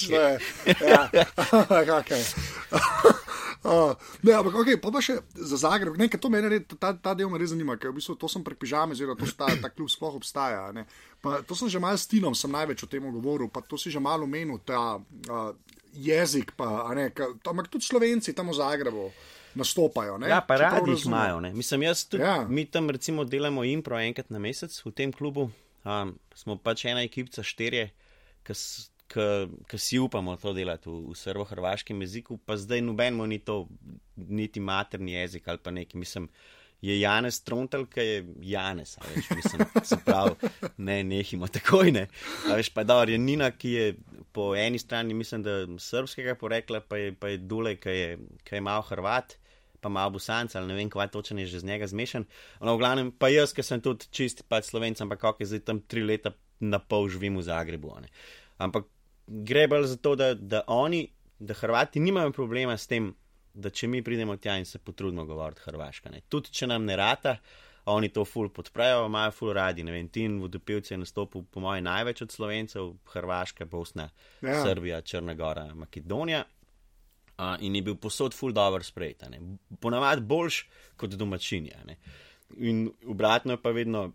to 0.07 0.15
je- 0.15 0.39
Ja, 0.87 1.01
okay. 1.99 2.23
Uh, 3.59 3.91
ne, 4.23 4.31
ampak 4.31 4.55
ok, 4.55 4.69
pa 4.79 4.87
pa 4.87 5.01
še 5.03 5.17
za 5.35 5.57
Zagreb, 5.59 5.97
ne, 5.99 6.07
to 6.07 6.29
mene, 6.31 6.47
res- 6.47 6.63
ta, 6.79 6.93
ta 6.95 7.11
del 7.11 7.27
me 7.27 7.35
res 7.35 7.51
zanima, 7.51 7.75
ker 7.75 7.91
v 7.91 7.97
bistvu 7.99 8.15
to 8.15 8.29
sem 8.31 8.39
prek 8.39 8.55
pižame, 8.55 8.95
oziroma 8.95 9.19
to, 9.19 9.27
ta, 9.35 9.51
ta 9.59 9.67
klub 9.67 9.91
sploh 9.91 10.15
obstaja. 10.15 10.71
ne. 10.71 10.85
Pa, 11.19 11.41
to 11.43 11.51
sem 11.59 11.67
že 11.67 11.75
malo 11.75 11.99
s 11.99 12.07
Tinom, 12.07 12.31
sem 12.31 12.47
največ 12.47 12.87
o 12.87 12.87
tem 12.87 13.03
govoril, 13.03 13.51
pa 13.51 13.59
to 13.59 13.75
si 13.75 13.91
že 13.91 13.99
malo 13.99 14.23
omenil, 14.23 14.63
ta 14.63 14.95
uh, 14.95 15.51
jezik, 15.91 16.55
pa, 16.55 16.87
ne, 16.95 17.11
ka, 17.11 17.35
ampak 17.51 17.67
tudi 17.67 17.83
slovenci 17.83 18.31
tam 18.31 18.47
v 18.47 18.55
Zagrebu 18.63 19.11
nastopajo. 19.55 20.17
Ne, 20.17 20.29
Ja, 20.29 20.41
pa 20.41 20.55
Če 20.55 20.59
prav 20.59 20.73
radi 20.73 20.91
jih 20.91 21.05
imajo. 21.05 21.39
ne. 21.39 21.53
Mislim, 21.53 21.83
jaz 21.83 22.05
tudi. 22.05 22.23
Ja. 22.23 22.45
Mi 22.49 22.65
tam 22.65 22.89
recimo 22.89 23.23
delamo 23.23 23.63
impro 23.63 23.99
enkrat 23.99 24.29
na 24.29 24.39
mesec 24.39 24.85
v 24.85 24.91
tem 24.91 25.11
klubu. 25.11 25.51
Um, 25.83 26.19
smo 26.35 26.57
pač 26.57 26.85
ena 26.85 27.01
ekipa 27.01 27.43
štirje, 27.43 27.89
ki 28.43 29.77
si 29.77 29.97
upamo 29.99 30.35
to 30.35 30.53
delati 30.53 30.89
v, 30.89 31.09
v 31.09 31.15
srbo-hrvaškem 31.15 32.01
jeziku, 32.01 32.37
pa 32.37 32.57
zdaj 32.57 32.81
nobenemu 32.81 33.25
ni 33.25 33.39
to 33.39 33.67
niti 34.15 34.59
materni 34.59 35.13
jezik 35.13 35.47
ali 35.47 35.57
pa 35.57 35.71
neki. 35.71 35.97
Mislim, 35.97 36.29
je 36.81 36.99
Janez 36.99 37.41
Trontel, 37.43 37.85
ki 37.91 38.05
je 38.05 38.19
Janez, 38.51 38.95
a 38.99 39.07
veš, 39.09 39.29
mislim, 39.35 39.65
se 39.83 39.97
pravi, 40.05 40.49
ne, 40.77 41.01
nehimo 41.03 41.47
takoj, 41.47 41.91
ne. 41.91 42.05
Veš, 42.47 42.71
pa 42.73 42.85
dobro, 42.87 43.11
je 43.11 43.17
Nina, 43.17 43.51
ki 43.51 43.71
je 43.71 43.89
po 44.31 44.53
eni 44.55 44.79
strani, 44.79 45.13
mislim, 45.13 45.43
da 45.43 45.59
srpskega 45.77 46.35
porekla, 46.39 46.79
pa 46.81 46.97
je, 46.97 47.13
pa 47.15 47.33
je 47.33 47.37
Dule, 47.37 47.75
ki 47.75 47.95
je, 47.95 48.17
ki 48.47 48.55
je 48.55 48.61
malo 48.63 48.85
Hrvat, 48.87 49.35
pa 49.81 49.89
malo 49.89 50.15
Busanc, 50.15 50.55
ali 50.55 50.67
ne 50.67 50.75
vem, 50.75 50.89
kva 50.91 51.07
točno 51.07 51.39
je 51.39 51.45
že 51.45 51.59
z 51.59 51.71
njega 51.71 51.87
zmešan. 51.87 52.25
No, 52.61 52.75
v 52.75 52.79
glavnem, 52.79 53.11
pa 53.11 53.31
jaz, 53.31 53.53
ki 53.55 53.63
sem 53.63 53.83
tudi 53.83 54.07
čist 54.11 54.45
pač 54.47 54.71
slovenc, 54.71 55.01
ampak 55.01 55.19
kako 55.19 55.43
je 55.43 55.51
zdaj 55.53 55.65
tam 55.67 55.81
tri 55.81 56.03
leta 56.03 56.33
na 56.59 56.79
pol 56.79 57.09
živim 57.09 57.39
v 57.39 57.43
Zagrebu. 57.47 57.95
Ne. 58.03 58.11
Ampak 58.59 58.87
gre 59.27 59.67
bolj 59.67 59.87
za 59.95 59.97
to, 59.97 60.15
da, 60.19 60.33
da 60.33 60.63
oni, 60.67 61.07
da 61.39 61.55
Hrvati 61.55 61.99
nimajo 61.99 62.31
problema 62.35 62.77
s 62.77 62.87
tem, 62.87 63.13
da 63.53 63.69
če 63.69 63.87
mi 63.87 64.01
pridemo 64.03 64.37
tja 64.37 64.57
in 64.57 64.65
se 64.65 64.79
potrudimo 64.79 65.25
govoriti 65.25 65.61
hrvaško. 65.65 66.09
Ne. 66.09 66.21
Tudi 66.29 66.51
če 66.51 66.67
nam 66.67 66.85
ne 66.85 66.95
rata, 66.95 67.37
oni 67.89 68.09
to 68.13 68.25
ful 68.25 68.49
podprejo, 68.53 69.05
imajo 69.05 69.31
ful 69.31 69.53
radi. 69.53 69.83
Ne 69.83 69.91
vem, 69.91 70.07
Tin 70.13 70.39
vodopilce 70.41 70.93
je 70.93 70.97
nastopil 71.01 71.43
po 71.43 71.59
mojem 71.59 71.83
največ 71.83 72.21
od 72.21 72.31
slovencev, 72.31 72.93
Hrvaška, 73.13 73.65
Bosna, 73.65 74.09
Ja. 74.41 74.49
ja. 74.49 74.63
Srbija, 74.63 75.01
Črna 75.01 75.33
Gora, 75.33 75.67
Makedonija. 75.75 76.43
Uh, 77.39 77.55
in 77.63 77.75
je 77.75 77.81
bil 77.81 77.95
posod 77.95 78.33
ful 78.35 78.51
dobro 78.51 78.83
sprejet. 78.83 79.23
Ponavadi 79.79 80.21
boljš 80.21 80.65
kot 80.97 81.13
domačinja. 81.15 81.77
ne. 81.85 81.95
In 82.57 82.89
obratno 83.07 83.53
je 83.53 83.61
pa 83.61 83.71
vedno, 83.71 84.11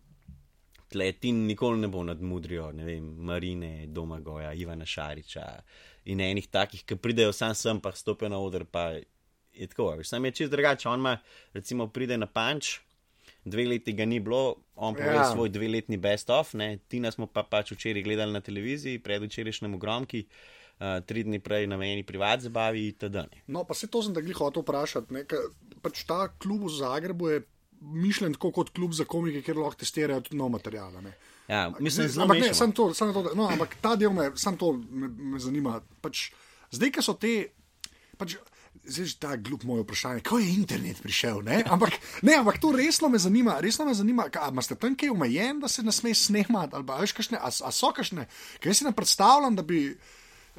tle 0.89 1.13
ti 1.13 1.33
nikoli 1.33 1.79
ne 1.81 1.89
bo 1.89 2.03
nadmudrijo, 2.05 2.73
ne 2.73 2.85
vem, 2.85 3.05
Marine, 3.17 3.87
Domagoja, 3.87 4.53
Ivana 4.53 4.85
Šariča 4.87 5.63
in 6.05 6.21
enih 6.21 6.47
takih, 6.49 6.85
ki 6.85 6.97
pridejo 6.97 7.33
sam 7.33 7.55
sem, 7.55 7.81
pa 7.81 7.93
stopijo 7.93 8.29
na 8.29 8.39
oder, 8.39 8.65
pa 8.65 8.91
je 9.55 9.67
tako. 9.67 9.91
veš. 9.97 10.09
Sam 10.09 10.25
je 10.25 10.31
čist 10.31 10.51
drugače. 10.51 10.89
On 10.89 10.99
ima, 11.01 11.19
recimo, 11.53 11.87
pride 11.89 12.19
na 12.19 12.27
panč. 12.27 12.79
Dve 13.45 13.67
leti 13.69 13.93
ga 13.93 14.05
ni 14.05 14.21
bilo, 14.21 14.57
on 14.77 14.95
pove 14.95 15.15
Ja. 15.15 15.25
svoj 15.33 15.49
dveletni 15.49 15.97
best 15.97 16.31
of, 16.31 16.55
ne. 16.55 16.79
Tina 16.89 17.11
smo 17.11 17.27
pa 17.27 17.43
pač 17.43 17.73
včeraj 17.73 18.03
gledali 18.03 18.33
na 18.33 18.41
televiziji, 18.41 18.99
predvčerajšnjem 19.05 19.75
ogromki, 19.75 20.25
uh, 20.81 21.01
tri 21.07 21.25
dni 21.25 21.41
prej 21.45 21.67
na 21.67 21.77
meni 21.77 22.03
privat 22.03 22.41
zabavi 22.41 22.87
itd. 22.89 23.27
No, 23.47 23.65
pa 23.65 23.75
se 23.75 23.87
to 23.87 24.03
sem 24.03 24.15
da 24.15 24.21
glih 24.21 24.37
hotel 24.37 24.63
vprašati. 24.63 25.13
ne, 25.13 25.25
ker 25.25 25.39
Pač 25.85 26.07
ta 26.09 26.29
klub 26.41 26.65
v 26.65 26.73
Zagrebu 26.73 27.29
je 27.29 27.43
mišljen 27.81 28.33
tako 28.33 28.51
kot 28.51 28.71
klub 28.73 28.95
za 28.97 29.05
komike, 29.05 29.43
kjer 29.45 29.59
lahko 29.61 29.77
testirajo 29.83 30.21
tudi 30.25 30.39
nov 30.41 30.49
material. 30.49 30.93
Ja, 31.49 31.69
mislim, 31.81 32.09
zelo 32.09 32.25
ampak 32.25 32.41
ne, 32.41 32.55
sam 32.55 32.73
to, 32.73 32.95
sam 32.95 33.13
to, 33.13 33.35
no, 33.37 33.49
ampak 33.53 33.77
ta 33.85 33.93
del 33.97 34.13
me, 34.17 34.31
sam 34.37 34.57
to 34.57 34.73
me, 34.73 35.09
me 35.09 35.39
zanima. 35.39 35.83
Pač, 36.01 36.31
zdaj, 36.73 36.91
ki 36.91 37.05
so 37.05 37.13
te, 37.21 37.35
pač, 38.17 38.39
zdaj 38.85 39.07
že 39.07 39.17
ta 39.19 39.37
glup 39.37 39.65
moj 39.65 39.85
vprašanje, 39.85 40.21
kako 40.21 40.39
je 40.39 40.55
internet 40.55 41.01
prišel, 41.03 41.43
ne? 41.43 41.63
Ampak, 41.67 41.97
ne, 42.23 42.35
ampak 42.37 42.61
to 42.61 42.73
resno 42.73 43.09
me 43.09 43.19
zanima, 43.19 43.61
resno 43.61 43.85
me 43.85 43.95
zanima, 43.95 44.29
kaj, 44.29 44.51
a 44.51 44.63
ste 44.63 44.75
tam 44.75 44.97
kaj 44.97 45.11
omejen, 45.11 45.61
da 45.61 45.69
se 45.69 45.83
ne 45.83 45.93
sme 45.93 46.15
snemati, 46.15 46.75
ali 46.75 46.87
pa, 46.87 46.99
veš, 47.01 47.17
kakšne, 47.17 47.39
a, 47.41 47.49
a 47.49 47.71
so 47.73 47.93
kakšne, 47.95 48.29
ker 48.61 48.73
jaz 48.73 48.83
si 48.83 48.89
ne 48.89 48.93
predstavljam, 48.93 49.57
da 49.57 49.63
bi. 49.63 49.97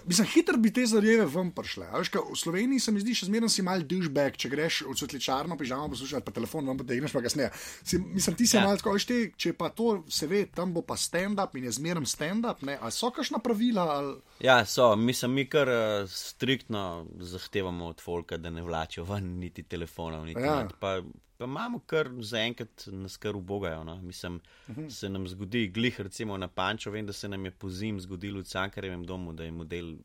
Mislim, 0.03 0.27
hitro 0.27 0.58
bi 0.58 0.73
te 0.73 0.86
zadeve 0.86 1.25
ven 1.25 1.51
prišle. 1.55 1.88
Veš, 1.93 2.10
kaj, 2.13 2.21
v 2.27 2.38
Sloveniji 2.38 2.84
se 2.84 2.91
mi 2.91 3.01
zdi, 3.01 3.15
še 3.15 3.29
zmeraj 3.29 3.51
si 3.53 3.63
mal 3.65 3.84
dušbek, 3.88 4.38
če 4.38 4.51
greš 4.51 4.81
v 4.89 4.95
svetličarno, 4.99 5.58
pižamo 5.58 5.88
poslušati, 5.93 6.25
pa 6.25 6.34
telefon 6.36 6.67
vam 6.69 6.79
potegneš, 6.81 7.15
pa 7.15 7.23
kasneje. 7.25 7.49
Si, 7.79 7.99
mislim, 7.99 8.36
ti 8.36 8.47
si 8.47 8.58
ja. 8.58 8.65
Mal 8.67 8.77
tako, 8.81 8.95
veš, 8.97 9.08
te, 9.10 9.19
če 9.39 9.55
pa 9.58 9.71
to 9.75 10.03
se 10.12 10.27
ve, 10.29 10.45
tam 10.51 10.75
bo 10.75 10.84
pa 10.86 10.99
stand-up 10.99 11.55
in 11.58 11.69
je 11.69 11.75
zmeraj 11.79 12.10
stand-up, 12.12 12.65
ne, 12.67 12.75
a 12.75 12.91
so 12.93 13.10
kakšna 13.15 13.39
pravila? 13.43 13.88
Ali... 13.95 14.15
Ja, 14.43 14.60
so, 14.67 14.91
mislim, 14.99 15.39
mi 15.39 15.47
kar 15.49 15.71
uh, 15.71 16.10
striktno 16.12 17.05
zahtevamo 17.31 17.88
od 17.95 18.03
Folka, 18.03 18.38
da 18.38 18.51
ne 18.51 18.65
vlačijo 18.65 19.08
ven 19.08 19.38
niti 19.39 19.63
telefonov, 19.63 20.25
niti 20.27 20.43
Ja. 20.45 20.60
ja. 20.60 20.69
pa, 20.79 20.99
pa 21.37 21.43
imamo 21.45 21.79
kar 21.79 22.09
zaenkrat 22.19 22.87
nas 22.87 23.17
kar 23.17 23.35
ubogajo. 23.35 23.83
No? 23.83 24.01
Mislim, 24.01 24.35
uh 24.35 24.69
Mhm. 24.69 24.81
-huh. 24.81 24.89
se 24.89 25.09
nam 25.09 25.27
zgodi, 25.27 25.67
glih 25.67 26.01
recimo 26.01 26.37
na 26.37 26.47
Pančo, 26.47 26.91
vem, 26.91 27.05
da 27.05 27.13
se 27.13 27.27
nam 27.29 27.45
je 27.45 27.51
po 27.51 27.69
zim 27.69 27.99
zgodilo 27.99 28.39
v 28.39 28.43
Cankarjevem 28.43 29.03
domu, 29.03 29.33
da 29.33 29.43
je 29.43 29.51
model. 29.51 29.95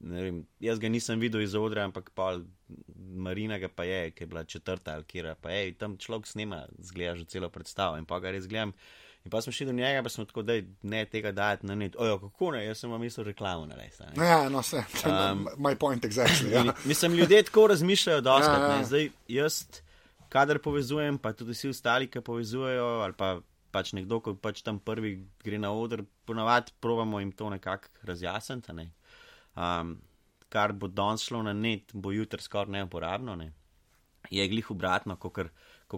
Vem, 0.00 0.46
jaz 0.60 0.78
ga 0.78 0.88
nisem 0.88 1.20
videl 1.20 1.40
iz 1.40 1.54
odra, 1.54 1.84
ampak 1.84 2.10
pol 2.10 2.42
Marina 3.14 3.58
ga 3.58 3.68
pa 3.68 3.84
je, 3.84 4.10
ki 4.10 4.22
je 4.22 4.26
bila 4.26 4.44
četrta 4.44 4.94
ali 4.94 5.04
kira, 5.04 5.34
pa 5.34 5.50
je 5.50 5.72
tam 5.74 5.96
človek 5.96 6.26
snema, 6.26 6.66
zgleda 6.78 7.16
že 7.16 7.24
celo 7.24 7.48
predstavo 7.48 7.96
in 7.98 8.04
pa 8.04 8.20
ga 8.20 8.30
res 8.30 8.46
gledam. 8.48 8.72
In 9.24 9.30
pa 9.30 9.40
smo 9.40 9.52
šli 9.52 9.66
do 9.66 9.72
njega, 9.72 10.02
pa 10.02 10.08
smo 10.08 10.24
tako, 10.24 10.42
da 10.42 10.52
ne 10.82 11.04
tega 11.04 11.32
dajati 11.32 11.66
na 11.66 11.74
net. 11.74 11.96
Ojo, 11.98 12.18
kako 12.18 12.50
ne, 12.50 12.64
jaz 12.64 12.78
sem 12.78 12.90
vam 12.90 13.00
mislil 13.00 13.24
reklamo 13.24 13.66
narediti. 13.66 14.02
No, 14.16 14.24
ja, 14.24 14.48
no, 14.48 14.58
vse. 14.60 14.76
Um, 15.06 15.48
my 15.58 15.74
point 15.76 16.04
exactly. 16.04 16.52
Ja. 16.52 16.72
Mislim, 16.84 17.12
ljudje 17.12 17.42
tako 17.42 17.66
razmišljajo, 17.66 18.20
da 18.20 18.30
Ja, 18.30 18.44
ja. 18.44 18.58
ja, 18.68 18.76
ja. 18.76 18.84
Zdaj, 18.84 19.10
jaz, 19.28 19.64
kadar 20.30 20.60
povezujem, 20.62 21.18
pa 21.18 21.32
tudi 21.36 21.56
vsi 21.56 21.72
ostali, 21.74 22.08
ki 22.10 22.22
povezujejo, 22.24 22.88
ali 23.04 23.16
pa 23.18 23.38
pač 23.74 23.92
nekdo, 23.94 24.20
ko 24.22 24.34
pač 24.34 24.62
tam 24.66 24.80
prvi 24.82 25.16
gre 25.44 25.58
na 25.58 25.70
oder, 25.74 26.04
ponavadi 26.26 26.74
probamo 26.82 27.20
jim 27.20 27.32
to 27.32 27.50
nekako 27.50 27.90
razjasniti. 28.06 28.74
Ne. 28.74 28.90
Um, 29.54 29.98
kar 30.50 30.74
bo 30.74 30.90
danes 30.90 31.26
šlo 31.26 31.42
na 31.46 31.54
net, 31.54 31.94
bo 31.94 32.14
jutri 32.14 32.42
skoraj 32.42 32.74
neuporabno. 32.78 33.36
Ne. 33.38 33.52
Je 34.30 34.46
glih 34.50 34.70
obratno, 34.70 35.16
kot 35.16 35.38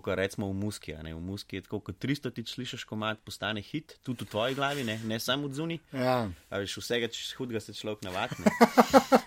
kot 0.00 0.16
rečemo 0.16 0.48
v 0.48 0.56
muski. 0.56 0.94
V 0.94 1.20
muski 1.20 1.58
je 1.58 1.64
tako, 1.66 1.80
kot 1.84 1.98
300 2.00 2.32
ti 2.32 2.44
slišiš, 2.46 2.84
ko 2.88 2.96
imaš 2.96 3.20
postane 3.24 3.60
hit, 3.60 3.98
tudi 4.02 4.24
v 4.24 4.30
tvoji 4.30 4.54
glavi, 4.56 4.84
ne, 4.84 4.96
ne 5.04 5.18
samo 5.20 5.50
od 5.50 5.54
zunaj. 5.58 5.78
Ja. 5.92 6.30
Veš, 6.48 6.78
vsega, 6.80 7.10
če 7.12 7.20
si 7.20 7.36
hudega, 7.36 7.60
se 7.60 7.74
človek 7.76 8.06
navadi. 8.06 8.38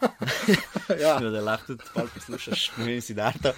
ja. 1.03 1.17
Da 1.21 1.41
lahko 1.43 1.75
tudi 1.75 1.89
pol 1.93 2.09
poslušaš, 2.15 2.67
ne 2.79 2.89
vem, 2.89 3.01
si 3.03 3.13
darto. 3.13 3.53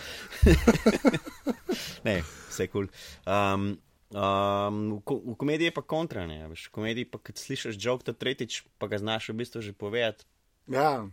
ne, 2.08 2.20
vse 2.50 2.68
kul. 2.68 2.90
Cool. 2.90 2.92
Um, 3.24 3.70
um, 4.12 4.82
v, 5.00 5.20
v 5.32 5.38
komediji 5.40 5.72
je 5.72 5.78
pa 5.78 5.86
kontra, 5.86 6.28
ne, 6.28 6.44
veš, 6.52 6.68
v 6.72 6.76
komediji 6.76 7.12
pa, 7.12 7.22
kad 7.24 7.40
slišiš 7.40 7.78
to 7.78 8.14
tretjič, 8.14 8.64
pa 8.82 8.92
ga 8.92 9.00
znaš 9.00 9.32
v 9.32 9.40
bistvu 9.44 9.62
že 9.62 9.72
povedati. 9.72 10.28
Ja. 10.68 11.08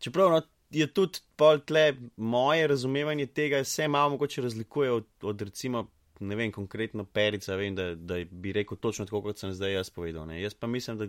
Čeprav, 0.00 0.32
no, 0.32 0.40
je 0.70 0.86
tudi 0.86 1.18
pol 1.36 1.60
tle 1.66 1.94
moje 2.16 2.66
razumevanje 2.66 3.26
tega, 3.26 3.64
se 3.64 3.88
malo 3.88 4.10
mogoče 4.10 4.42
razlikuje 4.42 4.90
od, 4.92 5.06
od 5.22 5.42
recimo, 5.42 5.86
ne 6.20 6.36
vem, 6.36 6.52
konkretno 6.52 7.04
perica, 7.04 7.56
vem, 7.56 7.74
da, 7.74 7.94
da 7.94 8.20
bi 8.30 8.52
rekel 8.52 8.76
točno 8.76 9.04
tako, 9.04 9.22
kot 9.22 9.38
sem 9.38 9.52
zdaj 9.52 9.72
jaz 9.72 9.90
povedal. 9.90 10.26
Ne. 10.26 10.40
Jaz 10.42 10.54
pa 10.54 10.66
mislim, 10.66 10.98
da, 10.98 11.06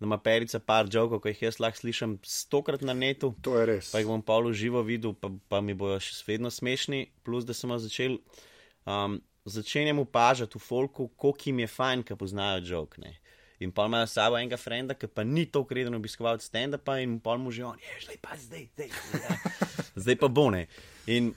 da 0.00 0.06
ima 0.06 0.18
perica 0.18 0.58
par 0.58 0.88
žogov, 0.90 1.20
ko 1.20 1.28
jih 1.28 1.42
jaz 1.42 1.60
lahko 1.60 1.82
slišim 1.82 2.18
stokrat 2.24 2.82
na 2.82 2.94
netu. 2.94 3.34
To 3.42 3.58
je 3.58 3.66
res. 3.66 3.92
Pa 3.92 4.02
jih 4.02 4.08
bom 4.08 4.22
pol 4.22 4.52
živo 4.52 4.82
videl, 4.82 5.12
pa, 5.14 5.30
pa 5.48 5.60
mi 5.60 5.74
bojo 5.74 5.98
še 6.00 6.22
vedno 6.26 6.50
smešni, 6.50 7.08
plus 7.26 7.48
da 7.48 7.56
sem 7.56 7.78
začel. 7.78 8.20
Um, 8.88 9.20
Začenjam 9.48 10.02
upažati 10.02 10.58
v 10.58 10.60
folku, 10.60 11.06
koliko 11.16 11.46
jim 11.46 11.62
je 11.62 11.66
fajn, 11.72 12.02
ki 12.04 12.16
poznajo 12.20 12.64
žog. 12.68 12.98
In 13.60 13.72
pa 13.72 13.86
imajo 13.86 14.06
sabo 14.06 14.38
enega 14.38 14.56
frenda, 14.56 14.94
ki 14.94 15.08
pa 15.10 15.24
ni 15.26 15.46
to 15.50 15.64
kreden 15.66 15.94
obiskovalec 15.98 16.44
stand-upa 16.46 17.00
in 17.02 17.18
pa 17.20 17.36
mu 17.36 17.50
že 17.50 17.64
on, 17.66 17.78
je 17.82 18.00
že 18.06 18.18
pa 18.22 18.36
zdaj, 18.38 18.68
zdaj, 18.74 18.90
zdaj, 19.10 19.38
zdaj 19.96 20.16
pa 20.22 20.28
bone. 20.28 20.66
In 21.06 21.32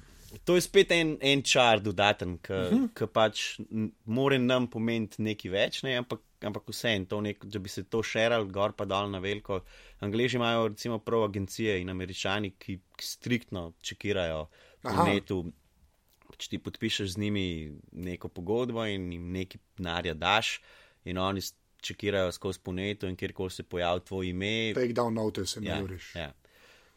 to 0.46 0.56
je 0.56 0.62
spet 0.62 0.92
en, 0.92 1.16
en 1.22 1.42
čar 1.44 1.82
dodaten, 1.82 2.38
ki 2.38 2.54
uh. 2.54 2.74
-huh. 2.94 3.08
pač 3.08 3.60
more 4.06 4.38
nam 4.40 4.68
pomeniti 4.68 5.22
nekaj 5.22 5.52
več, 5.52 5.84
ne? 5.84 5.98
ampak, 5.98 6.22
ampak 6.42 6.70
vse 6.70 6.94
en 6.96 7.06
to, 7.06 7.22
nek, 7.22 7.46
da 7.46 7.60
bi 7.60 7.70
se 7.70 7.84
to 7.84 8.04
šeral 8.04 8.46
gor 8.46 8.74
pa 8.74 8.86
dol 8.86 9.10
na 9.10 9.20
veliko. 9.20 9.62
Angliži 10.00 10.38
imajo 10.38 10.68
recimo 10.68 11.00
prav 11.00 11.24
agencije 11.24 11.82
in 11.82 11.90
američani, 11.90 12.54
ki, 12.60 12.80
ki 12.98 13.06
striktno 13.06 13.74
čekirajo 13.82 14.48
na 14.84 15.04
netu. 15.04 15.52
Če 16.38 16.50
ti 16.50 16.58
podpišeš 16.58 17.10
z 17.14 17.18
njimi 17.18 17.72
neko 17.92 18.28
pogodbo 18.28 18.86
in 18.86 19.12
jim 19.12 19.32
nekaj 19.32 19.60
denarja 19.78 20.14
daš, 20.14 20.62
in 21.06 21.18
oni 21.18 21.42
čekirajo 21.82 22.32
skozi 22.32 22.62
poneto 22.64 23.10
in 23.10 23.16
kjerkoli 23.16 23.52
se 23.52 23.64
pojavi 23.64 24.06
tvoj 24.08 24.30
ime. 24.30 24.74
Take 24.78 24.94
down 24.98 25.14
notice 25.18 25.60
in 25.60 25.68
ja, 25.68 25.80
juriš. 25.82 26.12
Ja, 26.16 26.32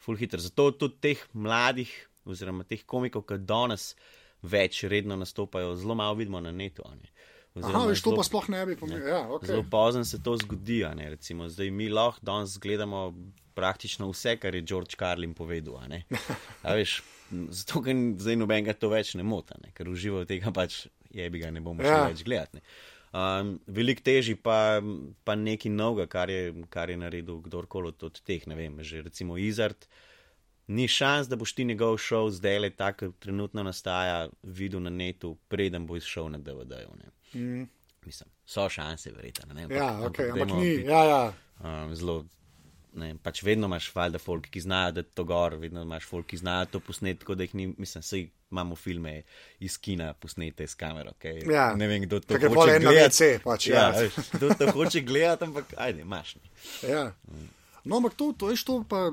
full 0.01 0.21
hitter. 0.21 0.41
Zato 0.41 0.71
tudi 0.71 1.01
teh 1.01 1.25
mladih, 1.33 1.93
oziroma 2.25 2.67
teh 2.69 2.85
komikov, 2.87 3.27
ki 3.29 3.41
danes 3.45 3.93
več 4.45 4.83
redno 4.91 5.17
nastopajo, 5.17 5.75
zelo 5.81 5.97
malo 5.97 6.19
vidimo 6.21 6.41
na 6.45 6.53
netu. 6.53 6.85
Aha, 6.85 7.85
veš, 7.87 8.03
to 8.03 8.11
zelo, 8.11 8.19
pa 8.19 8.27
sploh 8.27 8.51
ne 8.53 8.65
bi 8.67 8.77
pomenilo. 8.77 9.09
Ja, 9.09 9.23
okay. 9.31 9.53
Zelo 9.53 9.65
pozno 9.71 10.05
se 10.05 10.21
to 10.23 10.37
zgodi. 10.41 10.83
Recimo, 10.99 11.49
zdaj 11.49 11.71
mi 11.71 11.89
lahko 11.89 12.21
danes 12.27 12.59
gledamo 12.59 13.07
praktično 13.55 14.11
vse, 14.11 14.37
kar 14.43 14.55
je 14.55 14.63
George 14.63 14.99
Carlin 14.99 15.35
povedal. 15.35 15.79
Veš, 16.65 16.99
zato, 17.31 17.83
ker 17.87 17.95
zdaj 18.19 18.37
nobenega 18.41 18.75
to 18.75 18.91
več 18.93 19.15
ne 19.15 19.23
mota, 19.23 19.57
ne? 19.63 19.71
ker 19.75 19.89
uživa 19.89 20.25
tega 20.29 20.53
pač 20.55 20.85
je 21.15 21.31
bi 21.31 21.39
ga 21.39 21.53
ne 21.55 21.63
bomo 21.63 21.85
ja. 21.87 22.03
več 22.09 22.25
gledati. 22.27 22.61
Um, 23.15 23.61
Veliko 23.71 24.03
težji 24.03 24.35
pa, 24.35 24.83
pa 25.25 25.37
nekaj 25.39 25.71
novega, 25.71 26.09
kar 26.11 26.31
je, 26.31 26.49
kar 26.71 26.91
je 26.91 26.97
naredil 26.99 27.39
kdorkoli 27.45 27.93
od, 27.93 28.03
od 28.03 28.19
teh, 28.27 28.43
ne 28.51 28.59
vem, 28.59 28.81
že 28.83 29.05
recimo 29.07 29.39
Izard. 29.39 29.87
Ni 30.67 30.89
šans, 30.89 31.29
da 31.29 31.37
boš 31.37 31.53
ti 31.55 31.65
njegov 31.69 31.99
šov 32.03 32.33
zdaj 32.41 32.59
le 32.59 32.71
tako, 32.75 33.13
trenutno 33.21 33.63
nastaja, 33.63 34.29
videl 34.43 34.83
na 34.83 34.91
netu, 34.91 35.37
preden 35.49 35.87
bo 35.87 35.97
izšel 35.97 36.33
na 36.33 36.41
DVD-ju. 36.43 36.91
Mm. 37.35 37.69
Mislim, 38.07 38.31
so 38.47 38.69
šanse, 38.69 39.13
verjetno. 39.13 39.61
Ja, 39.71 39.93
okay, 40.09 40.33
ampak 40.33 40.57
ni. 40.57 40.73
Ja, 40.89 41.05
ja. 41.05 41.23
Um, 41.61 41.95
zelo 41.95 42.25
ne, 42.99 43.15
pač 43.23 43.43
vedno 43.43 43.69
imaš 43.71 43.91
valjda 43.95 44.19
folk, 44.19 44.49
ki 44.51 44.63
znajo, 44.65 44.93
da 44.99 45.03
to 45.03 45.25
gor, 45.29 45.57
vedno 45.61 45.83
imaš 45.83 46.07
folk, 46.09 46.27
ki 46.31 46.41
znajo 46.43 46.67
to 46.73 46.81
posneti, 46.81 47.21
tako 47.21 47.35
da 47.35 47.47
jih 47.47 47.55
ni, 47.55 47.67
mislim, 47.79 48.03
vsi 48.03 48.23
imamo 48.55 48.79
filme 48.79 49.17
iz 49.61 49.77
kina 49.83 50.13
posnete 50.15 50.67
s 50.71 50.79
kamero. 50.79 51.13
Okay. 51.19 51.43
Ja, 51.51 51.73
ne 51.75 51.89
vem, 51.91 52.07
kdo 52.07 52.21
to 52.23 52.39
hoče 52.39 52.79
gledati. 52.81 53.31
Pač, 53.45 53.69
ja, 53.73 53.89
ja. 53.91 54.09
Kdo 54.33 54.55
to 54.59 54.73
hoče 54.73 55.03
gledati, 55.03 55.49
ampak 55.51 55.75
ajde, 55.77 56.07
imaš. 56.07 56.37
Ja. 56.87 57.09
No, 57.85 57.99
ampak 57.99 58.15
to, 58.15 58.33
to 58.39 58.51
je 58.51 58.63
to 58.65 58.85
pa. 58.89 59.11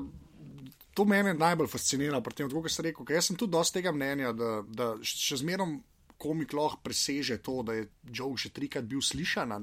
To 0.92 1.06
mene 1.08 1.32
najbolj 1.32 1.70
fascinira 1.72 2.18
pri 2.20 2.34
tem, 2.36 2.50
kako 2.52 2.68
ste 2.68 2.82
rekel. 2.84 3.06
Jaz 3.14 3.30
sem 3.30 3.36
tudi 3.40 3.54
dosti 3.54 3.78
tega 3.78 3.94
mnenja, 3.96 4.34
da, 4.36 4.58
da 4.68 4.88
še 5.00 5.38
zmerom 5.40 5.78
komik 6.20 6.52
lahko 6.52 6.82
preseže 6.84 7.38
to, 7.42 7.62
da 7.64 7.78
je 7.78 7.86
Joe 8.12 8.36
že 8.36 8.52
trikrat 8.52 8.84
bil 8.84 9.00
slišan. 9.00 9.56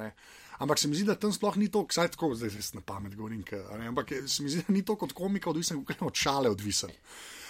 Ampak 0.59 0.79
se 0.81 0.89
mi 0.89 0.97
zdi, 0.97 1.05
da 1.07 1.15
tam 1.15 1.31
sploh 1.31 1.55
ni 1.61 1.69
to, 1.71 1.85
kaj 1.87 2.11
tako 2.15 2.33
zdaj 2.35 2.49
se 2.57 2.75
na 2.75 2.81
pamet 2.81 3.15
govorim. 3.15 3.45
Ampak 3.87 4.11
se 4.27 4.43
mi 4.43 4.49
zdi, 4.49 4.65
da 4.67 4.73
ni 4.73 4.81
to 4.81 4.97
kot 4.99 5.13
komika 5.13 5.53
odvisen, 5.53 5.85
kot 5.85 6.01
od 6.01 6.17
šale 6.17 6.49
odvisen. 6.49 6.91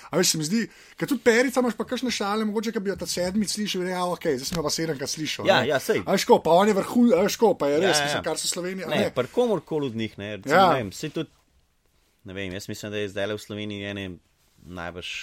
Ampak 0.09 0.25
se 0.25 0.37
mi 0.37 0.45
zdi, 0.47 0.63
ker 0.97 1.09
tudi 1.09 1.21
perica 1.25 1.61
imaš 1.61 1.75
pa 1.77 1.85
kakšne 1.85 2.11
šale, 2.13 2.45
mogoče 2.49 2.73
bi 2.81 2.89
jo 2.89 2.95
ta 2.97 3.05
sedmi 3.09 3.47
slišal, 3.47 3.85
ja, 3.85 3.97
je 3.99 4.05
ok, 4.15 4.25
zdaj 4.41 4.49
smo 4.49 4.63
pa 4.65 4.71
sedemkrat 4.73 5.11
slišali. 5.11 5.49
Ja, 5.49 5.59
ja, 5.67 5.79
sej. 5.83 6.01
Ajško, 6.05 6.39
pa 6.45 6.55
on 6.57 6.71
je 6.71 6.77
vrhun, 6.77 7.11
ajško, 7.23 7.53
pa 7.59 7.69
je 7.69 7.81
res, 7.83 7.91
ja, 7.93 7.99
ja. 7.99 8.05
Mislim, 8.07 8.23
kar 8.25 8.41
so 8.41 8.49
Slovenija. 8.49 8.89
Ne, 8.89 9.03
ne. 9.05 9.11
pa 9.13 9.25
komorkoli 9.29 9.91
od 9.91 9.99
njih, 9.99 10.15
ne, 10.17 10.31
recimo, 10.39 10.55
ja. 10.55 10.71
ne 10.73 10.79
vem, 10.81 10.89
tudi, 11.13 11.29
ne 12.25 12.37
vem, 12.37 12.55
jaz 12.57 12.69
mislim, 12.71 12.95
da 12.95 13.03
je 13.03 13.11
zdaj 13.13 13.35
v 13.35 13.43
Sloveniji 13.45 13.91
ene 13.91 14.07
najbrž 14.79 15.13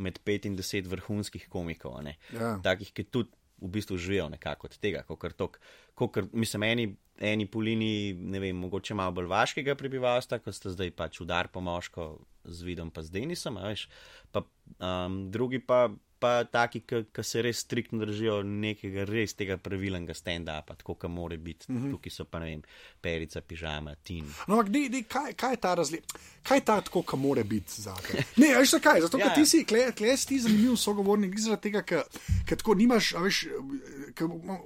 med 0.00 0.22
pet 0.24 0.48
in 0.48 0.56
deset 0.56 0.88
vrhunskih 0.88 1.44
komikov, 1.52 2.00
ja. 2.32 2.56
takih, 2.64 2.94
ki 2.96 3.04
tudi 3.12 3.36
v 3.60 3.68
bistvu 3.68 3.96
živijo 4.00 4.28
nekako 4.32 4.70
od 4.70 4.78
tega, 4.80 5.02
kot 5.04 5.36
tok, 5.36 5.60
kot 5.94 6.32
mislim, 6.32 6.64
eni, 6.64 6.86
eni 7.20 7.46
polini, 7.46 8.14
ne 8.14 8.40
vem, 8.40 8.56
mogoče 8.56 8.96
malo 8.96 9.12
bolj 9.18 9.28
vaškega 9.28 9.76
prebivalstva, 9.76 10.40
kot 10.40 10.56
sta 10.56 10.72
zdaj 10.72 10.94
pač 10.96 11.20
udar 11.20 11.50
po 11.52 11.60
moško 11.60 12.14
z 12.44 12.62
vidom, 12.66 12.90
pa 12.90 13.02
z 13.02 13.10
Denisom, 13.10 13.58
veš, 13.62 13.88
pa 14.32 14.44
um, 14.78 15.26
drugi 15.30 15.58
pa 15.58 15.88
pa 16.20 16.44
taki, 16.44 16.82
ki 16.84 17.24
se 17.24 17.42
res 17.42 17.62
striktno 17.64 18.04
držijo 18.04 18.40
nekega 18.44 19.06
res 19.08 19.32
tega 19.38 19.56
pravilnega 19.60 20.14
stand-upa, 20.16 20.76
tako 20.82 20.94
kot 21.00 21.10
mora 21.10 21.36
biti. 21.36 21.70
Mm 21.72 21.78
-hmm. 21.78 21.94
Tukaj 21.96 22.12
so 22.12 22.24
pa 22.24 22.38
ne 22.38 22.46
vem, 22.50 22.62
perica, 23.00 23.40
pižama, 23.40 23.94
tin. 24.04 24.24
No, 24.46 24.58
ampak 24.58 24.68
di, 24.68 24.88
di, 24.88 25.02
kaj, 25.02 25.32
kaj 25.32 25.52
je 25.52 25.56
ta 25.56 25.74
razlika? 25.74 26.18
Kaj 26.42 26.58
je 26.58 26.64
ta 26.64 26.80
tako, 26.80 27.02
kot 27.02 27.20
mora 27.20 27.44
biti 27.44 27.82
za 27.82 27.94
te? 27.94 28.24
Ne, 28.36 28.52
veš 28.58 28.74
kaj, 28.82 29.00
zato 29.00 29.18
ja. 29.24 29.34
ti 29.34 29.46
si, 29.46 29.64
klej 29.64 30.16
si 30.16 30.38
zanimiv 30.38 30.76
sogovornik, 30.76 31.38
zaradi 31.38 31.62
tega, 31.62 31.82
ker 31.82 32.56
tako 32.56 32.74
nimaš, 32.74 33.14
veš, 33.14 33.46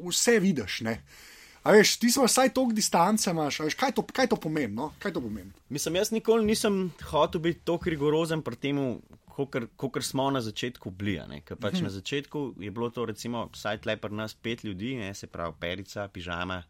vse 0.08 0.38
vidiš, 0.40 0.80
ne. 0.80 1.02
A 1.64 1.72
veš, 1.72 1.96
ti 1.96 2.10
si 2.12 2.20
vsaj 2.20 2.50
toliko 2.52 2.76
distance, 2.76 3.30
imaš, 3.30 3.62
veš, 3.64 3.74
kaj, 3.80 3.94
to, 3.96 4.02
kaj 4.04 4.28
to 4.28 4.36
pomeni? 4.36 4.74
No? 4.76 4.90
Kaj 5.00 5.14
to 5.16 5.22
pomeni? 5.24 5.48
Mislim, 5.72 5.96
jaz 5.96 6.10
nikoli 6.12 6.44
nisem 6.44 6.90
hotel 7.08 7.40
biti 7.40 7.64
tako 7.64 7.88
rigorozen 7.88 8.42
pri 8.44 8.58
tem, 8.60 8.80
kot 9.32 9.96
smo 10.04 10.28
na 10.30 10.44
začetku 10.44 10.92
bili. 10.92 11.40
Pač 11.56 11.80
mhm. 11.80 11.86
Na 11.88 11.90
začetku 11.90 12.42
je 12.60 12.70
bilo 12.70 12.90
to, 12.92 13.08
recimo, 13.08 13.48
vsaj 13.56 13.80
tle 13.80 13.96
pri 13.96 14.12
nas 14.12 14.36
pet 14.36 14.64
ljudi, 14.64 14.94
ne? 15.00 15.14
se 15.14 15.26
pravi 15.26 15.56
Perica, 15.60 16.04
Pižama, 16.12 16.60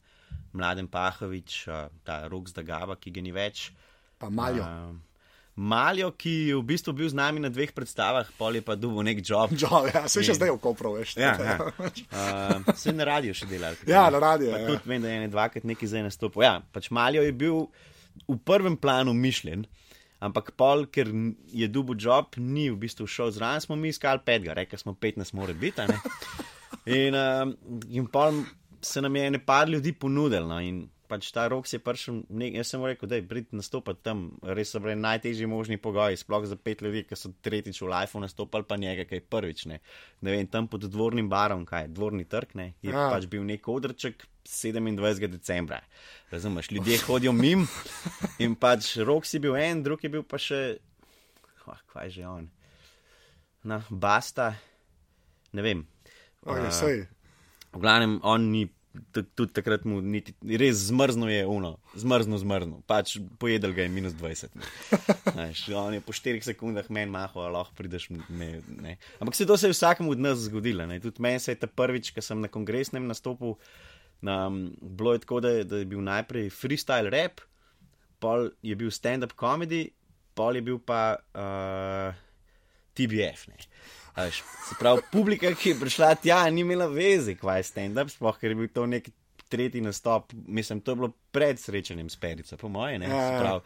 Mladen 0.55 0.87
Pahovič, 0.87 1.67
ta 2.07 2.29
Rok 2.31 2.55
Zdagava, 2.55 2.95
ki 2.95 3.11
ga 3.11 3.27
ni 3.27 3.35
več. 3.35 3.73
Pa 4.19 4.31
Maljo. 4.31 4.63
Uh, 4.63 5.14
Maljo, 5.55 6.09
ki 6.19 6.33
je 6.49 6.55
v 6.59 6.63
bistvu 6.67 6.93
bil 6.99 7.09
z 7.09 7.15
nami 7.15 7.39
na 7.39 7.49
dveh 7.53 7.71
predstavah, 7.71 8.27
pol 8.39 8.59
je 8.59 8.63
pa 8.67 8.75
dubo 8.75 9.03
nek 9.07 9.21
job. 9.23 9.55
job 9.63 9.87
ja, 9.87 10.03
se 10.11 10.25
še 10.27 10.35
zdaj 10.35 10.51
v 10.51 10.59
Kopru, 10.63 10.97
veš. 10.99 11.15
Ja, 11.21 11.37
ja. 11.39 11.57
Uh, 12.11 12.75
se 12.83 12.91
na 12.91 13.07
radiju 13.07 13.37
še 13.39 13.47
delal. 13.47 13.79
Ja, 13.87 14.09
na 14.11 14.19
radiju. 14.19 14.51
Ja. 14.51 14.65
Tudi 14.67 14.91
vem, 14.91 15.05
da 15.05 15.13
je 15.13 15.23
ne 15.23 15.31
dvakrat 15.31 15.67
neki 15.69 15.87
zdaj 15.87 16.09
nastopil. 16.09 16.43
Ja, 16.43 16.59
pač 16.75 16.91
Maljo 16.91 17.23
je 17.23 17.31
bil 17.31 17.69
v 18.27 18.39
prvem 18.43 18.75
planu 18.81 19.15
mišljen. 19.15 19.69
Ampak 20.25 20.55
pol, 20.59 20.87
ker 20.89 21.11
je 21.53 21.69
dubo 21.69 21.95
job, 21.95 22.35
ni 22.41 22.67
v 22.73 22.79
bistvu 22.81 23.07
šel 23.11 23.31
zraven, 23.37 23.61
smo 23.61 23.77
mi 23.77 23.93
iskali 23.93 24.23
petega, 24.25 24.55
rekli 24.57 24.79
smo 24.81 24.97
15, 24.97 25.35
mora 25.37 25.55
biti. 25.55 25.85
In, 26.99 27.15
uh, 27.17 27.49
in 27.89 28.09
pol 28.13 28.43
se 28.85 29.01
nam 29.01 29.17
je 29.17 29.31
ne 29.31 29.39
par 29.41 29.69
ljudi 29.69 29.95
ponudil. 29.97 30.49
No, 30.49 30.59
in 30.61 30.83
pač 31.15 31.31
ta 31.31 31.47
rok 31.47 31.69
si 31.71 31.77
je 31.77 31.83
prišel, 31.83 32.25
ne, 32.35 32.49
jaz 32.59 32.73
sem 32.73 32.83
rekel, 32.83 33.07
da 33.07 33.19
je 33.21 33.27
brit 33.31 33.53
nastopati 33.55 34.03
tam, 34.03 34.25
res 34.43 34.73
so 34.75 34.81
bili 34.83 34.97
najtežji 34.99 35.47
možni 35.47 35.79
pogoji, 35.79 36.19
sploh 36.19 36.47
za 36.51 36.59
pet 36.59 36.83
ljudi, 36.83 37.05
ki 37.07 37.19
so 37.19 37.31
tretjič 37.45 37.79
v 37.85 37.91
lifeu 37.93 38.23
nastopali, 38.25 38.67
pa 38.67 38.79
njega, 38.81 39.07
kaj 39.07 39.23
prvič. 39.31 39.67
Ne. 39.71 39.79
ne 40.27 40.35
vem, 40.35 40.49
tam 40.51 40.67
pod 40.71 40.89
dvornim 40.91 41.31
barom, 41.31 41.63
kaj 41.69 41.87
je 41.87 41.93
dvorni 41.95 42.27
trg, 42.27 42.57
ne, 42.59 42.73
je 42.83 42.91
ja. 42.91 43.07
pač 43.13 43.29
bil 43.31 43.47
nek 43.47 43.69
odrček 43.71 44.27
27. 44.43 45.31
decembra. 45.31 45.81
Razumeš, 46.35 46.73
ljudje 46.75 46.99
hodijo 47.07 47.33
mim 47.33 47.67
in 48.45 48.59
pač 48.59 48.97
rok 49.07 49.29
si 49.29 49.39
bil 49.39 49.55
en, 49.61 49.87
drug 49.87 50.03
je 50.03 50.11
bil 50.11 50.27
pa 50.27 50.41
še, 50.43 50.63
oh, 51.71 51.81
kaj 51.95 52.11
že 52.19 52.27
on. 52.27 52.51
Na, 53.65 53.81
basta, 53.89 54.51
ne 55.55 55.63
vem. 55.65 55.87
Okay, 56.45 56.69
uh, 56.69 57.07
v 57.73 57.81
glavnem, 57.81 58.19
on 58.21 58.51
ni 58.53 58.67
tudi 59.13 59.53
takrat 59.53 59.85
mu 59.89 60.01
niti, 60.01 60.35
res 60.59 60.87
zmrzno 60.89 61.29
je 61.31 61.47
uno, 61.47 61.77
zmrzno, 61.99 62.39
zmrzno. 62.39 62.81
Pač 62.87 63.17
pojedel 63.39 63.75
ga 63.75 63.83
je 63.83 63.91
minus 63.91 64.15
20. 64.19 64.55
Znaš, 65.35 65.65
on 65.75 65.95
je 65.95 66.03
po 66.05 66.15
4 66.15 66.45
sekundah 66.47 66.91
meni 66.91 67.11
maho, 67.11 67.49
lahko 67.51 67.75
prideš. 67.79 68.09
Me, 68.29 68.61
ne. 68.83 68.97
Ampak 69.19 69.35
se 69.35 69.47
to 69.47 69.57
se 69.57 69.71
je 69.71 69.75
vsakemu 69.75 70.15
od 70.15 70.23
nas 70.23 70.47
zgodilo. 70.47 70.87
Ne. 70.87 71.01
Tudi 71.01 71.23
meni 71.23 71.43
se 71.43 71.53
je 71.53 71.63
ta 71.65 71.67
prvič, 71.67 72.13
ko 72.15 72.23
sem 72.23 72.41
na 72.41 72.49
kongresnem 72.49 73.07
nastopu, 73.07 73.57
na, 74.23 74.49
bilo 74.81 75.13
je 75.13 75.25
tako, 75.27 75.41
da, 75.45 75.57
da 75.65 75.83
je 75.83 75.91
bil 75.91 76.01
najprej 76.05 76.49
freestyle 76.55 77.11
rap, 77.11 77.43
pol 78.23 78.51
je 78.63 78.77
bil 78.79 78.95
stand-up 78.95 79.35
comedy, 79.37 79.89
pol 80.35 80.57
je 80.57 80.63
bil 80.63 80.79
pa 80.79 81.17
uh, 81.35 82.15
TBF. 82.95 83.49
Ne. 83.51 83.59
Se 84.15 84.75
pravi, 84.79 85.03
publika, 85.13 85.51
ki 85.59 85.73
je 85.73 85.79
prišla 85.81 86.15
tja, 86.23 86.45
ni 86.51 86.63
imela 86.63 86.87
veze, 86.87 87.35
kaj 87.39 87.59
je 87.61 87.69
stand-up, 87.71 88.13
sploh 88.13 88.37
ker 88.39 88.53
je 88.53 88.59
bil 88.59 88.71
to 88.71 88.87
nek 88.87 89.11
tretji 89.51 89.83
nastop. 89.83 90.33
Mislim, 90.47 90.81
to 90.81 90.95
je 90.95 91.01
bilo 91.03 91.11
pred 91.35 91.59
srečanjem 91.61 92.11
s 92.11 92.17
Perico, 92.17 92.57
po 92.57 92.69
moje. 92.69 93.01
Ja. 93.03 93.59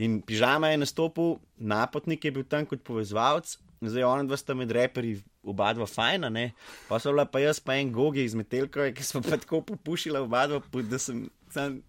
In 0.00 0.22
pižama 0.24 0.72
je 0.72 0.80
nastopil, 0.80 1.36
napotnik 1.56 2.24
je 2.24 2.32
bil 2.32 2.48
tam 2.48 2.64
kot 2.66 2.80
povezovalec, 2.84 3.58
zdaj 3.82 4.06
ona 4.08 4.24
dva 4.24 4.38
sta 4.40 4.56
med 4.56 4.72
reperi, 4.72 5.18
oba 5.44 5.72
dva 5.76 5.86
fajna, 5.86 6.30
ne? 6.32 6.52
pa 6.88 6.98
so 7.02 7.12
bila 7.12 7.26
pa 7.28 7.42
jaz, 7.42 7.60
pa 7.60 7.76
en 7.76 7.92
gogi 7.92 8.24
iz 8.24 8.34
Metelka, 8.38 8.88
ki 8.96 9.04
smo 9.04 9.20
pa 9.22 9.36
tako 9.36 9.60
popušila 9.68 10.24
oba 10.24 10.46
dva, 10.48 10.62
da 10.88 10.98
sem. 10.98 11.28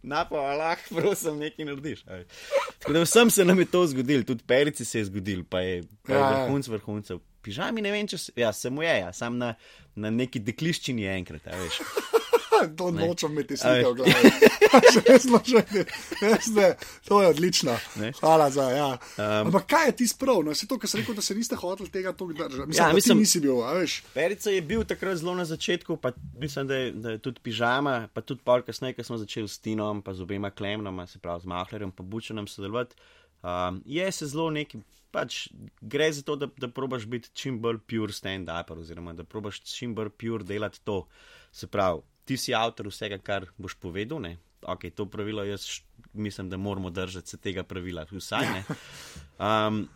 Napol, 0.03 0.43
lahko, 0.59 0.97
prosim, 0.97 1.37
nekaj 1.39 1.69
narediš. 1.69 2.01
Tako 2.83 2.93
da 2.97 3.03
vsem 3.05 3.29
se 3.31 3.45
nam 3.47 3.61
je 3.63 3.65
to 3.71 3.85
zgodilo, 3.87 4.27
tudi 4.27 4.43
perici 4.43 4.83
se 4.85 4.99
je 4.99 5.05
zgodil, 5.07 5.45
pa 5.47 5.61
je, 5.63 5.85
pa 6.03 6.11
je 6.11 6.19
ja, 6.19 6.25
ja. 6.25 6.41
vrhunc 6.41 6.67
vrhuncev 6.67 7.21
pižami, 7.43 7.84
ne 7.84 7.91
vem, 7.93 8.08
če 8.10 8.17
se, 8.17 8.36
ja, 8.39 8.53
se 8.56 8.71
mu 8.73 8.86
je, 8.86 8.95
ja, 9.03 9.13
sam 9.13 9.38
na, 9.38 9.53
na 9.95 10.12
neki 10.13 10.41
dekliščini 10.43 11.06
je 11.06 11.15
enkrat, 11.21 11.51
veš. 11.51 11.82
to 12.77 12.91
nočem 12.91 13.32
imeti 13.32 13.58
slike 13.58 13.89
v 13.89 13.95
glavi. 13.95 14.32
Resno, 15.08 15.39
že 15.45 15.63
ne. 16.56 16.75
To 17.08 17.21
je 17.21 17.27
odlično. 17.27 17.77
Ne? 17.95 18.12
Hvala 18.19 18.49
za 18.49 18.69
ja. 18.69 18.88
Um, 19.17 19.47
Ampak 19.47 19.65
kaj 19.67 19.88
je 19.88 19.95
ti 19.95 20.08
sprav? 20.08 20.43
No, 20.45 20.56
se 20.56 20.67
to, 20.67 20.77
kar 20.79 20.89
si 20.89 20.97
rekel, 20.97 21.15
da 21.15 21.21
se 21.21 21.36
niste 21.36 21.56
hoteli 21.56 21.89
tega 21.89 22.12
tako 22.12 22.34
držati. 22.34 22.67
Mislim, 22.67 22.88
ja, 22.88 22.93
mislim, 22.93 23.17
nisi 23.17 23.39
bil, 23.39 23.62
veš. 23.62 24.01
Perica 24.13 24.49
je 24.49 24.62
bil 24.62 24.84
takrat 24.84 25.17
zelo 25.17 25.36
na 25.36 25.45
začetku, 25.45 25.97
pa 25.97 26.12
mislim, 26.39 26.67
da 26.67 26.75
je, 26.75 26.91
da 26.91 27.12
je 27.12 27.17
tudi 27.17 27.41
pižama, 27.43 28.08
pa 28.13 28.21
tudi 28.21 28.41
pol 28.43 28.62
kasneje, 28.62 28.97
ko 28.97 29.03
smo 29.03 29.17
začeli 29.17 29.47
s 29.47 29.60
Tinom, 29.60 30.01
pa 30.01 30.13
z 30.13 30.21
obema 30.21 30.49
klemnoma, 30.49 31.08
se 31.08 31.19
pravi 31.19 31.41
z 31.41 31.51
Mahlerjem, 31.51 31.91
pa 31.91 32.03
Bučenom 32.03 32.47
sodelovati. 32.47 32.95
Um, 33.43 33.82
je 33.86 34.12
se 34.12 34.27
zelo 34.27 34.49
neki 34.49 34.79
pač 35.13 35.47
gre 35.82 36.10
za 36.13 36.23
to, 36.26 36.36
da, 36.41 36.49
da 36.58 36.67
probaš 36.73 37.06
biti 37.10 37.30
čim 37.38 37.60
bolj 37.62 37.84
pure 37.88 38.13
stand-up, 38.13 38.73
oziroma 38.73 39.13
da 39.13 39.23
probaš 39.23 39.62
čim 39.67 39.93
bolj 39.95 40.10
pure 40.17 40.47
delati 40.47 40.82
to. 40.84 41.04
Se 41.54 41.69
pravi, 41.69 42.02
ti 42.26 42.38
si 42.38 42.56
avtor 42.58 42.89
vsega, 42.89 43.19
kar 43.21 43.45
boš 43.62 43.78
povedal. 43.80 44.23
Ne? 44.23 44.38
Ok, 44.65 44.89
to 44.95 45.06
pravilo 45.12 45.43
jaz 45.45 45.67
mislim, 46.13 46.49
da 46.49 46.58
moramo 46.58 46.89
držati 46.89 47.30
se 47.30 47.38
tega 47.38 47.63
pravila, 47.63 48.06
vsaj 48.12 48.49
ne. 48.54 48.63
Um, 49.43 49.88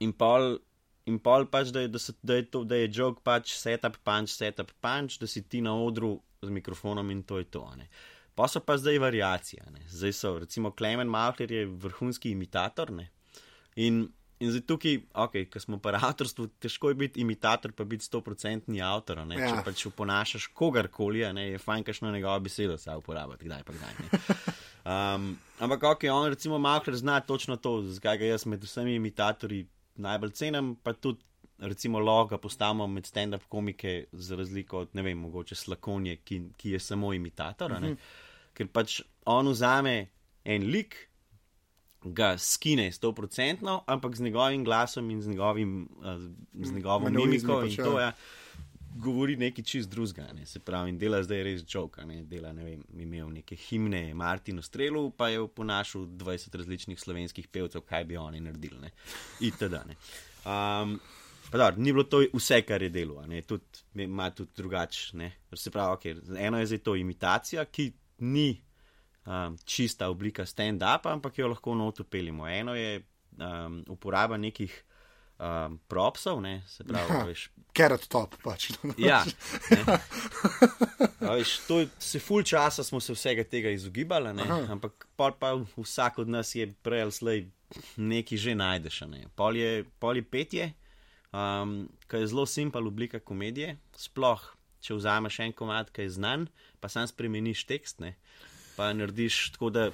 in 0.00 0.12
pol. 0.12 0.56
In 1.04 1.18
pol 1.20 1.44
pač, 1.52 1.68
da 1.68 1.82
je, 1.84 1.88
da, 1.92 2.00
so, 2.00 2.14
da 2.24 2.38
je 2.38 2.46
to, 2.48 2.62
da 2.64 2.78
je 2.80 2.88
jog 2.92 3.18
pač 3.22 3.52
setup, 3.60 3.98
punch, 4.08 4.32
setup, 4.32 4.70
punch, 4.80 5.18
da 5.20 5.26
si 5.28 5.42
ti 5.44 5.60
na 5.60 5.74
odru 5.76 6.14
z 6.42 6.48
mikrofonom 6.48 7.10
in 7.12 7.20
to 7.28 7.38
je 7.38 7.44
to. 7.44 7.60
Ne. 7.76 7.90
Pa 8.34 8.48
so 8.48 8.62
pa 8.64 8.78
zdaj 8.80 8.98
variacije. 8.98 9.66
Ne. 9.70 9.84
Zdaj 9.92 10.12
so, 10.16 10.32
recimo, 10.38 10.72
Klemen 10.72 11.12
Mahler 11.12 11.52
je 11.52 11.66
vrhunski 11.66 12.32
imitator. 12.32 12.90
Ne. 12.92 13.10
In 13.76 14.06
In 14.44 14.52
zdaj 14.52 14.64
tukaj, 14.68 14.98
okay, 15.24 15.46
ko 15.48 15.60
smo 15.62 15.78
pri 15.80 15.96
avtorstvu, 15.96 16.46
težko 16.60 16.92
je 16.92 16.98
biti 17.00 17.22
imitator, 17.24 17.72
pa 17.72 17.86
biti 17.88 18.04
stoprocentni 18.04 18.82
avtor. 18.84 19.22
Ja. 19.32 19.48
Če 19.48 19.62
pač 19.64 19.86
uponašaš 19.88 20.50
kogarkoli, 20.52 21.24
je 21.24 21.60
fajn, 21.62 21.84
kašno 21.88 22.12
njegovo 22.12 22.36
besedo 22.44 22.76
se 22.78 22.92
uporabiti, 22.98 23.48
kdaj 23.48 23.62
pa 23.64 23.76
kdaj. 23.78 23.94
Um, 24.84 25.30
ampak, 25.64 25.86
ok, 25.94 26.08
on 26.12 26.28
recimo 26.34 26.58
Mahler 26.60 26.96
zna 27.00 27.20
točno 27.24 27.56
to, 27.56 27.78
zakaj 27.96 28.20
ga 28.20 28.34
jaz 28.34 28.44
med 28.46 28.64
vsemi 28.64 28.98
imitatorji 29.00 29.64
najbolj 30.04 30.34
cenim, 30.36 30.74
pa 30.82 30.92
tudi 30.92 31.24
recimo 31.58 31.98
loga 31.98 32.38
postavimo 32.38 32.86
med 32.86 33.06
stand-up 33.06 33.48
komike, 33.48 34.04
za 34.12 34.36
razliko 34.36 34.78
od, 34.78 34.88
ne 34.92 35.02
vem, 35.02 35.18
mogoče 35.18 35.54
Slakonje, 35.54 36.16
ki, 36.16 36.42
ki 36.56 36.70
je 36.70 36.80
samo 36.80 37.12
imitator. 37.14 37.72
Mm 37.72 37.84
-hmm. 37.84 37.96
Ker 38.54 38.68
pač 38.68 39.00
on 39.24 39.48
vzame 39.48 40.06
en 40.44 40.62
lik, 40.62 40.96
ga 42.04 42.38
skine 42.38 42.90
100%, 42.92 43.80
ampak 43.86 44.16
z 44.16 44.22
njegovim 44.22 44.64
glasom 44.64 45.10
in 45.10 45.22
z, 45.22 45.28
njegovim, 45.28 45.88
uh, 45.98 46.66
z 46.66 46.72
njegovo 46.72 47.10
mimiko 47.10 47.62
in 47.64 47.76
to 47.76 48.00
je. 48.00 48.04
Ja, 48.04 48.12
govori 48.94 49.36
nekaj 49.36 49.64
čist 49.64 49.90
drugega, 49.90 50.32
ne. 50.32 50.46
se 50.46 50.60
pravi, 50.60 50.90
in 50.90 50.98
dela 50.98 51.22
zdaj 51.22 51.42
res 51.42 51.64
čovka. 51.66 52.04
Ne. 52.06 52.22
Dela, 52.30 52.52
ne 52.52 52.64
vem, 52.64 52.84
imel 53.02 53.30
neke 53.32 53.56
himne 53.56 54.06
Martinu 54.14 54.62
Strelu, 54.62 55.08
pa 55.10 55.28
je 55.28 55.42
ponašal 55.48 56.06
20 56.06 56.56
različnih 56.56 57.00
slovenskih 57.00 57.48
pevcev, 57.48 57.82
kaj 57.88 58.04
bi 58.04 58.16
oni 58.16 58.40
naredili. 58.40 58.80
Ne. 58.82 58.92
Itd. 59.40 59.80
Ne. 59.88 59.98
Um, 60.44 60.98
pa 61.50 61.58
da, 61.58 61.70
ni 61.76 61.92
bilo 61.92 62.04
to 62.04 62.22
vse, 62.34 62.62
kar 62.62 62.82
je 62.82 62.92
delo, 62.94 63.24
tudi, 63.46 63.84
ima 63.94 64.30
tudi 64.30 64.50
drugače. 64.56 65.30
Se 65.54 65.70
pravi, 65.70 65.96
okay, 65.96 66.46
eno 66.46 66.58
je 66.58 66.66
zdaj 66.66 66.78
to 66.78 66.96
imitacija, 66.96 67.64
ki 67.64 67.92
ni 68.18 68.62
um, 69.26 69.58
čista 69.64 70.08
oblika 70.08 70.46
stand-upa, 70.46 71.12
ampak 71.12 71.38
jo 71.38 71.48
lahko 71.48 71.74
notopeljimo. 71.74 72.48
Eno 72.48 72.74
je 72.74 73.02
um, 73.38 73.84
uporaba 73.88 74.36
nekih 74.36 74.84
um, 75.38 75.78
propsov, 75.88 76.40
ne, 76.42 76.62
se 76.68 76.84
pravi, 76.84 77.12
ja, 77.12 77.24
veš. 77.24 77.48
Carrot 77.76 78.06
top, 78.08 78.36
pač. 78.42 78.70
ja. 78.98 79.24
Veš, 81.20 81.58
to 81.68 81.80
je, 81.80 81.88
se 81.98 82.20
ful 82.20 82.44
časa 82.46 82.84
smo 82.84 83.00
se 83.00 83.16
vsega 83.16 83.44
tega 83.44 83.72
izogibali, 83.74 84.34
ne, 84.36 84.46
ampak 84.70 85.08
pa 85.16 85.54
vsak 85.76 86.18
od 86.24 86.28
nas 86.28 86.54
je 86.54 86.68
prej 86.82 87.02
ali 87.02 87.12
slej 87.12 87.44
nekaj 87.96 88.38
že 88.38 88.54
najdeš. 88.54 89.00
Ne. 89.10 89.26
Pol, 89.34 89.56
je, 89.58 89.84
pol 89.98 90.20
je 90.20 90.22
petje, 90.22 90.72
um, 91.32 91.84
ki 92.10 92.22
je 92.22 92.30
zelo 92.30 92.46
simpel 92.46 92.86
oblika 92.86 93.20
komedije, 93.20 93.78
sploh. 93.96 94.50
Če 94.84 94.98
vzameš 94.98 95.38
en 95.40 95.52
komat, 95.56 95.88
ki 95.96 96.04
je 96.04 96.10
znan, 96.18 96.42
pa 96.76 96.90
sam 96.92 97.06
spremeniš 97.08 97.62
tekst, 97.64 98.02
ne, 98.04 98.10
pa 98.76 98.92
narediš 98.92 99.52
tako, 99.54 99.70
da 99.70 99.90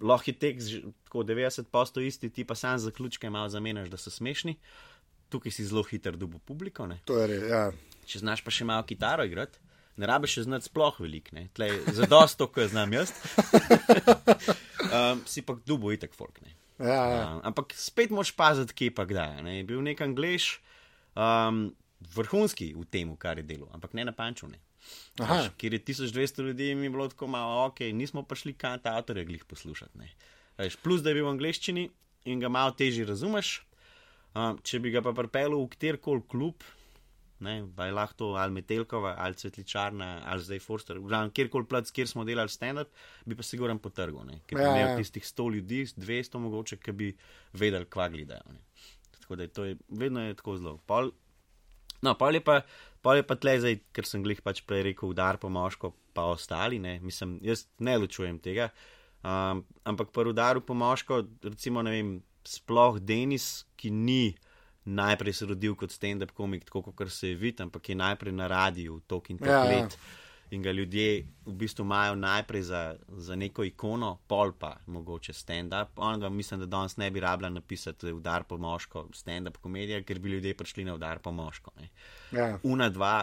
lahko 0.00 0.30
je 0.30 0.34
tekst 0.38 0.74
tako 1.04 1.24
90% 1.28 2.06
isti, 2.06 2.30
ti 2.30 2.44
pa 2.44 2.54
sam 2.54 2.78
zaključke 2.78 3.30
malo 3.30 3.48
zamenjaš, 3.48 3.88
da 3.88 3.96
so 3.96 4.10
smešni. 4.10 4.56
Tukaj 5.28 5.52
si 5.52 5.64
zelo 5.64 5.82
hiter 5.82 6.16
dubo 6.16 6.38
publiko. 6.38 6.86
Res, 6.86 7.44
ja. 7.48 7.66
Če 8.06 8.18
znaš 8.20 8.42
pa 8.44 8.52
še 8.52 8.66
malo 8.68 8.84
kitaro 8.88 9.24
igrati, 9.24 9.60
ne 9.96 10.08
rabiš 10.08 10.38
znati 10.46 10.68
sploh 10.68 11.00
velik, 11.00 11.30
za 11.92 12.06
dosto, 12.10 12.48
ko 12.48 12.66
znam 12.68 12.92
jaz. 12.92 13.12
um, 14.96 15.22
si 15.26 15.42
pa 15.42 15.56
dubo 15.66 15.92
itek 15.92 16.14
folk. 16.14 16.40
Ja, 16.78 16.86
ja. 16.88 17.22
Um, 17.30 17.40
ampak 17.52 17.76
spet 17.76 18.10
moš 18.10 18.32
paziti, 18.36 18.74
kje 18.74 18.94
pa 18.94 19.06
kdaj. 19.08 19.42
Ne? 19.46 19.58
Je 19.60 19.68
bil 19.68 19.82
nek 19.84 20.00
angliš, 20.00 20.56
um, 21.14 21.68
vrhunski 22.16 22.72
v 22.74 22.84
tem, 22.90 23.12
kar 23.16 23.38
je 23.38 23.46
delo, 23.46 23.70
ampak 23.72 23.94
ne 23.94 24.08
na 24.08 24.12
panču. 24.16 24.48
Ne? 24.50 24.58
Až, 25.20 25.50
kjer 25.60 25.76
je 25.76 25.84
1200 25.84 26.46
ljudi, 26.46 26.74
mi 26.74 26.88
je 26.88 26.90
bilo 26.90 27.08
tako 27.08 27.26
malo, 27.26 27.66
ok, 27.66 27.80
nismo 27.92 28.22
pa 28.22 28.34
šli 28.38 28.54
kant 28.56 28.86
avtorje 28.86 29.24
glih 29.28 29.44
poslušati. 29.44 30.08
Až, 30.56 30.76
plus, 30.82 31.02
da 31.02 31.12
je 31.12 31.20
bil 31.20 31.26
v 31.28 31.34
angleščini 31.34 31.88
in 32.32 32.40
ga 32.40 32.48
malo 32.52 32.74
težje 32.76 33.06
razumeš. 33.08 33.60
Um, 34.32 34.56
če 34.64 34.80
bi 34.80 34.92
ga 34.94 35.02
pa 35.04 35.12
pripeljal 35.12 35.58
v 35.60 35.76
kjerkoli 35.76 36.24
klub, 36.24 36.64
ne, 37.44 37.58
pa 37.76 37.88
je 37.88 37.92
lahko 37.92 38.30
ali 38.40 38.54
Metelkova, 38.56 39.12
ali 39.20 39.36
Cvetličarna, 39.36 40.22
ali 40.24 40.44
zdaj 40.46 40.62
Forster, 40.64 41.00
kjerkoli 41.34 41.68
plac, 41.68 41.90
kjer 41.92 42.08
smo 42.08 42.24
delali 42.24 42.48
stand-up, 42.48 42.88
bi 43.28 43.36
pa 43.36 43.44
siguran 43.44 43.80
potrgal, 43.82 44.24
ne, 44.24 44.40
ker 44.46 44.56
bi 44.56 44.64
ja, 44.64 44.70
imel 44.72 44.94
ja. 44.94 44.96
tistih 44.96 45.26
100 45.28 45.48
ljudi, 45.56 45.82
200 45.96 46.40
mogoče, 46.46 46.78
ki 46.80 46.94
bi 46.96 47.10
vedeli, 47.52 47.88
kva 47.92 48.08
gledajo. 48.14 48.56
Ne. 48.56 48.64
Tako 49.18 49.36
da 49.36 49.48
je 49.48 49.52
to 49.52 49.64
je, 49.68 49.76
vedno 49.88 50.24
je 50.24 50.38
tako 50.38 50.56
zelo. 50.56 50.78
Pol, 50.86 51.12
no, 52.02 52.16
pol 52.18 52.40
je 52.40 52.44
pa. 52.44 52.62
Pa 53.02 53.16
je 53.18 53.24
pa 53.26 53.34
tle 53.34 53.56
zdaj, 53.58 53.80
ker 53.90 54.06
sem 54.06 54.22
glih 54.22 54.38
pač 54.46 54.60
prej 54.62 54.84
rekel, 54.86 55.10
udar 55.10 55.34
po 55.42 55.48
moško, 55.50 55.88
pa 56.14 56.28
ostali, 56.30 56.76
ne, 56.78 57.00
mislim, 57.02 57.32
jaz 57.42 57.64
ne 57.82 57.96
ločujem 57.98 58.36
tega. 58.38 58.68
Um, 59.26 59.64
ampak 59.82 60.12
pri 60.14 60.30
udaru 60.30 60.62
po 60.62 60.76
moško, 60.78 61.18
recimo, 61.42 61.82
ne 61.82 61.96
vem, 61.96 62.12
sploh 62.46 63.00
Denis, 63.02 63.64
ki 63.74 63.90
ni 63.90 64.36
najprej 64.86 65.34
se 65.34 65.50
rodil 65.50 65.74
kot 65.74 65.90
stand-up 65.90 66.30
komik, 66.30 66.62
tako 66.70 66.94
kot 66.94 67.10
se 67.10 67.32
je 67.32 67.40
videl, 67.42 67.66
ampak 67.66 67.90
je 67.90 67.98
najprej 67.98 68.38
na 68.38 68.46
radiju, 68.46 69.00
tok 69.10 69.34
in 69.34 69.42
tok 69.42 69.50
ja, 69.50 69.64
ja. 69.64 69.70
let. 69.74 69.98
Ja 69.98 70.21
in 70.52 70.62
ga 70.62 70.72
ljudje 70.72 71.26
v 71.46 71.52
bistvu 71.52 71.84
imajo 71.84 72.14
najprej 72.14 72.62
za, 72.62 72.96
za 73.08 73.36
neko 73.36 73.64
ikono, 73.64 74.18
pol 74.28 74.52
pa 74.58 74.76
mogoče 74.86 75.32
stand-up. 75.32 75.86
On 75.96 76.20
ga 76.20 76.28
mislim, 76.28 76.60
da 76.60 76.66
danes 76.66 76.96
ne 76.96 77.10
bi 77.10 77.20
rabila 77.20 77.48
napisati 77.50 78.12
udar 78.12 78.44
po 78.44 78.58
moško, 78.58 79.06
stand-up 79.12 79.56
komedija, 79.56 80.02
ker 80.04 80.18
bi 80.18 80.28
ljudje 80.28 80.56
prišli 80.56 80.84
na 80.84 80.94
udar 80.94 81.18
po 81.18 81.32
moško. 81.32 81.72
Ja. 82.32 82.58
Una, 82.62 82.88
dva, 82.88 83.22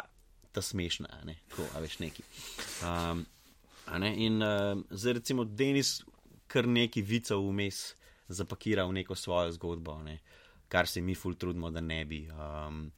ta 0.51 0.61
smešna, 0.61 1.21
ne? 1.25 1.35
tako, 1.49 1.67
a 1.75 1.79
veš 1.79 1.99
neki. 1.99 2.23
Um, 2.83 3.25
ne? 3.99 4.13
In 4.25 4.41
uh, 4.41 4.81
zdaj 4.89 5.13
recimo 5.13 5.45
Denis 5.45 6.01
kar 6.47 6.67
neki 6.67 7.01
vicev 7.01 7.45
vmes 7.45 7.93
zapakira 8.27 8.85
v 8.85 8.93
neko 8.93 9.15
svojo 9.15 9.51
zgodbo, 9.51 9.99
ne? 10.03 10.19
kar 10.67 10.87
se 10.87 11.01
mi 11.01 11.15
ful 11.15 11.35
trudimo, 11.35 11.69
da 11.69 11.81
ne 11.81 12.05
bi. 12.05 12.27
Um, 12.29 12.89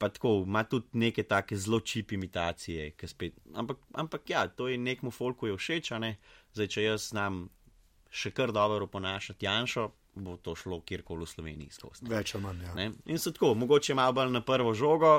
pa 0.00 0.08
tako, 0.08 0.44
ima 0.46 0.64
tudi 0.64 0.86
neke 0.92 1.22
take 1.22 1.56
zelo 1.56 1.80
čip 1.80 2.12
imitacije. 2.12 2.92
Spet, 3.06 3.34
ampak, 3.54 3.78
ampak 3.92 4.30
ja, 4.30 4.46
to 4.48 4.68
je 4.68 4.78
nekmu 4.78 5.10
folku 5.10 5.46
je 5.46 5.56
všeč, 5.56 5.90
ne? 6.00 6.16
zdaj 6.56 6.68
če 6.72 6.84
jaz 6.84 7.08
znam 7.12 7.42
še 8.10 8.32
kar 8.32 8.52
dobro 8.52 8.86
ponašati 8.88 9.44
Janšo, 9.44 9.90
bo 10.24 10.38
to 10.40 10.54
šlo 10.56 10.80
kjerkoli 10.88 11.28
v 11.28 11.32
Sloveniji 11.34 11.76
skozi. 11.76 12.08
Več 12.08 12.32
ali 12.34 12.46
manj. 12.46 12.64
Ja. 12.64 12.72
Ne? 12.78 12.86
In 13.12 13.20
so 13.20 13.34
tako, 13.36 13.52
mogoče 13.60 13.94
malo 13.94 14.16
bolj 14.16 14.32
na 14.32 14.40
prvo 14.40 14.72
žogo. 14.74 15.12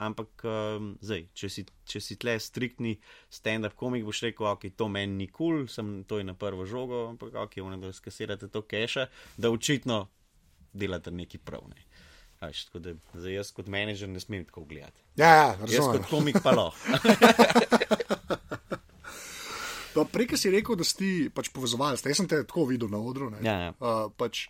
Ampak, 0.00 0.46
um, 0.48 0.94
zdaj, 1.04 1.26
če 1.36 1.48
si, 1.52 1.66
če 1.84 2.00
si 2.00 2.14
tle 2.16 2.38
striktni 2.40 2.94
stand-up 3.28 3.74
komik, 3.76 4.06
boš 4.06 4.22
rekel, 4.24 4.46
ok, 4.48 4.70
to 4.72 4.86
meni 4.88 5.12
ni 5.18 5.26
kul, 5.28 5.66
cool, 5.68 5.90
to 6.08 6.22
je 6.22 6.24
na 6.24 6.32
prvo 6.32 6.64
žogo, 6.64 7.02
ampak 7.10 7.36
ok, 7.36 7.58
vne 7.60 7.76
da 7.82 7.92
skasirate 7.92 8.48
to 8.48 8.64
keše, 8.64 9.10
da 9.36 9.52
očitno 9.52 10.06
delate 10.72 11.12
nekaj 11.12 11.44
prav. 11.44 11.68
Až, 12.40 12.64
tako 12.68 12.78
da 12.80 12.92
zdaj 13.14 13.34
jaz 13.36 13.50
kot 13.52 13.66
menedžer 13.68 14.08
ne 14.08 14.20
smem 14.20 14.44
tako 14.48 14.64
gledati. 14.64 14.96
Ja, 15.20 15.28
ja, 15.28 15.48
Jaz 15.68 15.74
razumem. 15.76 15.98
kot 16.00 16.10
komik 16.10 16.38
pa 16.40 16.54
lahko. 16.56 16.78
Pa 19.94 20.04
Prej 20.12 20.38
si 20.40 20.48
rekel, 20.50 20.78
da 20.80 20.86
si 20.86 21.28
pač 21.34 21.50
povezovalec, 21.52 22.00
jaz 22.00 22.16
sem 22.16 22.28
te 22.30 22.40
tako 22.46 22.64
videl 22.70 22.88
na 22.88 22.96
odru. 22.96 23.28
ne. 23.30 23.42
Ja, 23.44 23.56
ja. 23.68 23.72
Uh, 23.76 24.08
pač, 24.16 24.46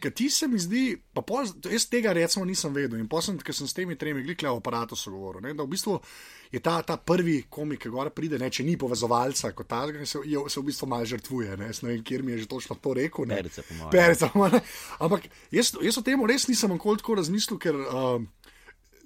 Ker 0.00 0.12
ti 0.16 0.30
se 0.32 0.48
mi 0.48 0.58
zdi, 0.58 0.94
pa 1.12 1.20
pol, 1.26 1.44
jaz 1.68 1.84
tega 1.92 2.14
recimo 2.16 2.46
nisem 2.48 2.72
vedel 2.72 2.98
in 3.00 3.08
posem, 3.10 3.36
ker 3.44 3.54
sem 3.56 3.68
s 3.68 3.76
temi 3.76 3.98
tremi 4.00 4.22
glikle 4.24 4.48
v 4.48 4.60
aparatu 4.62 4.96
sogovoril, 4.96 5.44
ne, 5.44 5.52
da 5.56 5.66
v 5.66 5.74
bistvu 5.74 5.98
je 6.50 6.62
ta, 6.64 6.78
ta 6.86 6.96
prvi 6.96 7.42
komik, 7.52 7.82
ki 7.84 7.92
gor 7.92 8.08
pride, 8.16 8.40
ne, 8.40 8.48
če 8.48 8.64
ni 8.64 8.78
povezovalca 8.80 9.52
kot 9.56 9.68
ta, 9.68 9.82
se, 10.00 10.22
je, 10.24 10.44
se 10.48 10.60
v 10.60 10.64
bistvu 10.70 10.88
malo 10.88 11.08
žrtvuje, 11.12 11.58
ne, 11.60 11.68
ne 11.68 11.92
vem, 11.92 12.00
kjer 12.06 12.24
mi 12.24 12.34
je 12.34 12.46
že 12.46 12.50
točno 12.54 12.78
to 12.80 12.96
rekel. 12.96 13.28
Ne. 13.28 13.42
Perica, 13.42 13.66
po 13.68 13.76
mojem. 13.76 13.92
Perica, 13.92 14.32
po 14.32 14.42
mojem. 14.42 14.66
Ampak 15.06 15.28
jaz, 15.52 15.74
jaz 15.84 16.00
o 16.00 16.06
tem 16.06 16.26
res 16.32 16.48
nisem 16.48 16.72
nikoli 16.74 17.02
tako 17.02 17.20
razmislil, 17.20 17.60
ker 17.60 17.76
uh, 17.84 18.18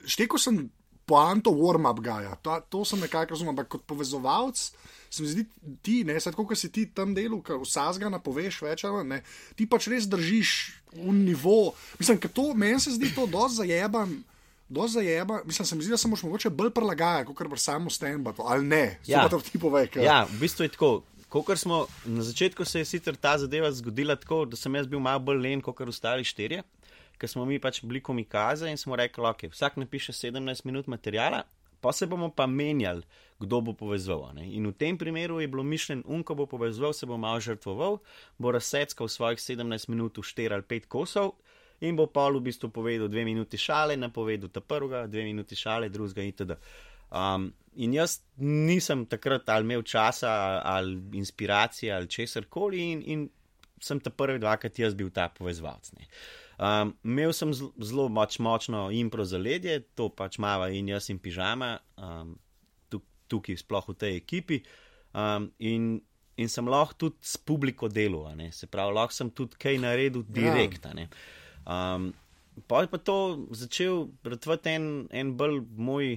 štekel 0.07 0.40
sem 0.40 0.62
poanto 1.04 1.52
warm-up 1.52 2.00
gaja, 2.00 2.37
to, 2.40 2.57
to 2.70 2.85
sem 2.88 3.02
nekako 3.02 3.37
razumel, 3.37 3.52
ampak 3.52 3.74
kot 3.76 3.88
povezovalec. 3.88 4.70
Se 5.14 5.22
mi 5.22 5.29
zdi, 5.29 5.44
ti, 5.81 6.00
ne, 6.03 6.16
sad, 6.18 6.35
kot 6.35 6.50
si 6.55 6.68
ti 6.68 6.88
tam 6.88 7.12
delu, 7.14 7.38
ki 7.40 7.61
vsazga 7.61 8.09
napoveš 8.09 8.57
več, 8.61 8.83
ali 8.83 8.96
manj, 8.96 9.09
ne, 9.09 9.18
ti 9.55 9.66
pač 9.66 9.87
res 9.87 10.07
držiš 10.07 10.50
v 10.92 11.12
nivo. 11.14 11.59
Mislim, 11.96 12.18
ker 12.18 12.33
to 12.33 12.48
meni 12.55 12.81
se 12.81 12.90
zdi 12.90 13.12
to 13.12 13.27
dosti 13.29 13.61
zajeban. 13.61 14.16
Dosti 14.66 14.94
zajeba, 14.96 15.42
mislim, 15.44 15.66
se 15.66 15.77
mi 15.77 15.83
zdi, 15.83 15.90
da 15.90 15.96
se 15.96 16.09
moraš 16.09 16.22
mogoče 16.22 16.50
bolj 16.50 16.70
prilagajati, 16.72 17.29
kot 17.31 17.46
pa 17.46 17.57
samo 17.59 17.90
stand-up, 17.90 18.40
ali 18.40 18.66
ne. 18.66 18.85
Ja. 19.07 19.29
To 19.29 19.38
ti 19.38 19.59
povej. 19.59 19.87
ker- 19.88 20.03
Ja, 20.03 20.24
v 20.24 20.40
bistvu 20.40 20.64
je 20.64 20.70
tako. 20.70 20.92
Kokor 21.29 21.59
smo, 21.59 21.85
na 22.07 22.22
začetku 22.22 22.64
se 22.64 22.79
je 22.79 22.85
sicer 22.87 23.16
ta 23.16 23.37
zadeva 23.37 23.70
zgodila 23.70 24.16
tako, 24.16 24.44
da 24.44 24.57
sem 24.57 24.74
jaz 24.74 24.87
bil 24.87 25.00
malo 25.00 25.18
bolj 25.20 25.40
len 25.40 25.61
kot 25.61 25.81
ostali 25.83 26.24
štirje, 26.24 26.62
ker 27.14 27.29
smo 27.29 27.44
mi 27.44 27.59
pač 27.59 27.83
bili 27.83 28.00
komikaze 28.00 28.66
in 28.66 28.77
smo 28.77 28.96
rekli, 28.96 29.22
ok, 29.22 29.42
vsak 29.48 29.77
napiše 29.77 30.12
17 30.14 30.33
minut 30.64 30.87
materijala, 30.87 31.42
pa 31.85 31.92
se 31.92 32.07
bomo 32.09 32.31
pa 32.33 32.47
menjali, 32.49 33.05
kdo 33.40 33.61
bo 33.61 33.73
povezoval. 33.77 34.33
Ne? 34.40 34.49
In 34.57 34.70
v 34.70 34.73
tem 34.73 34.97
primeru 34.97 35.37
je 35.42 35.51
bilo 35.53 35.62
mišljen, 35.62 36.01
un, 36.09 36.23
ko 36.25 36.33
bo 36.38 36.47
povezoval, 36.49 36.97
se 36.97 37.05
bo 37.07 37.18
malo 37.20 37.42
žrtvoval, 37.44 38.01
bo 38.40 38.53
razseckal 38.57 39.11
svojih 39.12 39.38
17 39.38 39.92
minut 39.92 40.16
v 40.16 40.25
4 40.25 40.57
ali 40.57 40.64
5 40.64 40.88
kosov. 40.88 41.37
In 41.85 41.99
bo 41.99 42.07
Paul 42.09 42.38
v 42.40 42.49
bistvu 42.49 42.70
povedal 42.73 43.11
dve 43.12 43.27
minuti 43.29 43.61
šale, 43.61 43.99
napovedal 44.01 44.49
ta 44.49 44.62
prvega, 44.64 45.05
dve 45.11 45.27
minuti 45.29 45.59
šale, 45.59 45.90
drugega 45.92 46.25
itd. 46.25 46.57
Um, 47.12 47.51
in 47.77 47.92
jaz 47.92 48.23
nisem 48.40 49.05
takrat 49.07 49.51
ali 49.53 49.66
imel 49.68 49.83
časa 49.85 50.62
ali 50.64 50.97
inspiracije 51.20 51.92
ali 51.92 52.09
česar 52.09 52.49
koli, 52.49 52.81
in, 52.92 53.03
in 53.05 53.29
sem 53.83 54.01
ta 54.01 54.11
prvi 54.11 54.40
dvakrat 54.40 54.79
jaz 54.79 54.97
bil 54.97 55.11
ta 55.12 55.29
povezovalec. 55.29 55.92
ne. 55.99 56.09
Um, 56.64 56.94
imel 57.05 57.33
sem 57.37 57.53
zelo 57.53 58.07
moč, 58.09 58.38
močno 58.38 58.87
impro 58.94 59.24
zaledje, 59.29 59.83
to 59.98 60.09
pač 60.09 60.38
mava 60.40 60.70
in 60.72 60.88
jaz 60.88 61.11
in 61.12 61.18
pižama, 61.20 61.74
um, 62.00 62.35
tuk, 62.88 63.05
tukaj 63.29 63.59
sploh 63.61 63.90
v 63.90 63.96
tej 64.00 64.16
ekipi. 64.20 64.61
Um, 65.12 65.50
in, 65.59 65.98
in 66.40 66.48
sem 66.48 66.68
lahko 66.70 66.96
tudi 67.05 67.20
s 67.20 67.37
publiko 67.37 67.90
delal, 67.92 68.31
se 68.55 68.70
pravi, 68.70 68.96
lahko 68.96 69.16
sem 69.16 69.33
tudi 69.35 69.61
kaj 69.61 69.77
naredil 69.83 70.24
direkt. 70.24 70.87
a 70.88 70.94
ne. 70.96 71.09
Um, 71.66 72.12
pa 72.70 72.85
je 72.85 72.92
pa 72.94 73.03
to 73.03 73.18
začel 73.53 74.09
ratvati 74.24 74.79
en, 74.79 74.88
en 75.12 75.35
bolj 75.37 75.61
moj, 75.77 76.16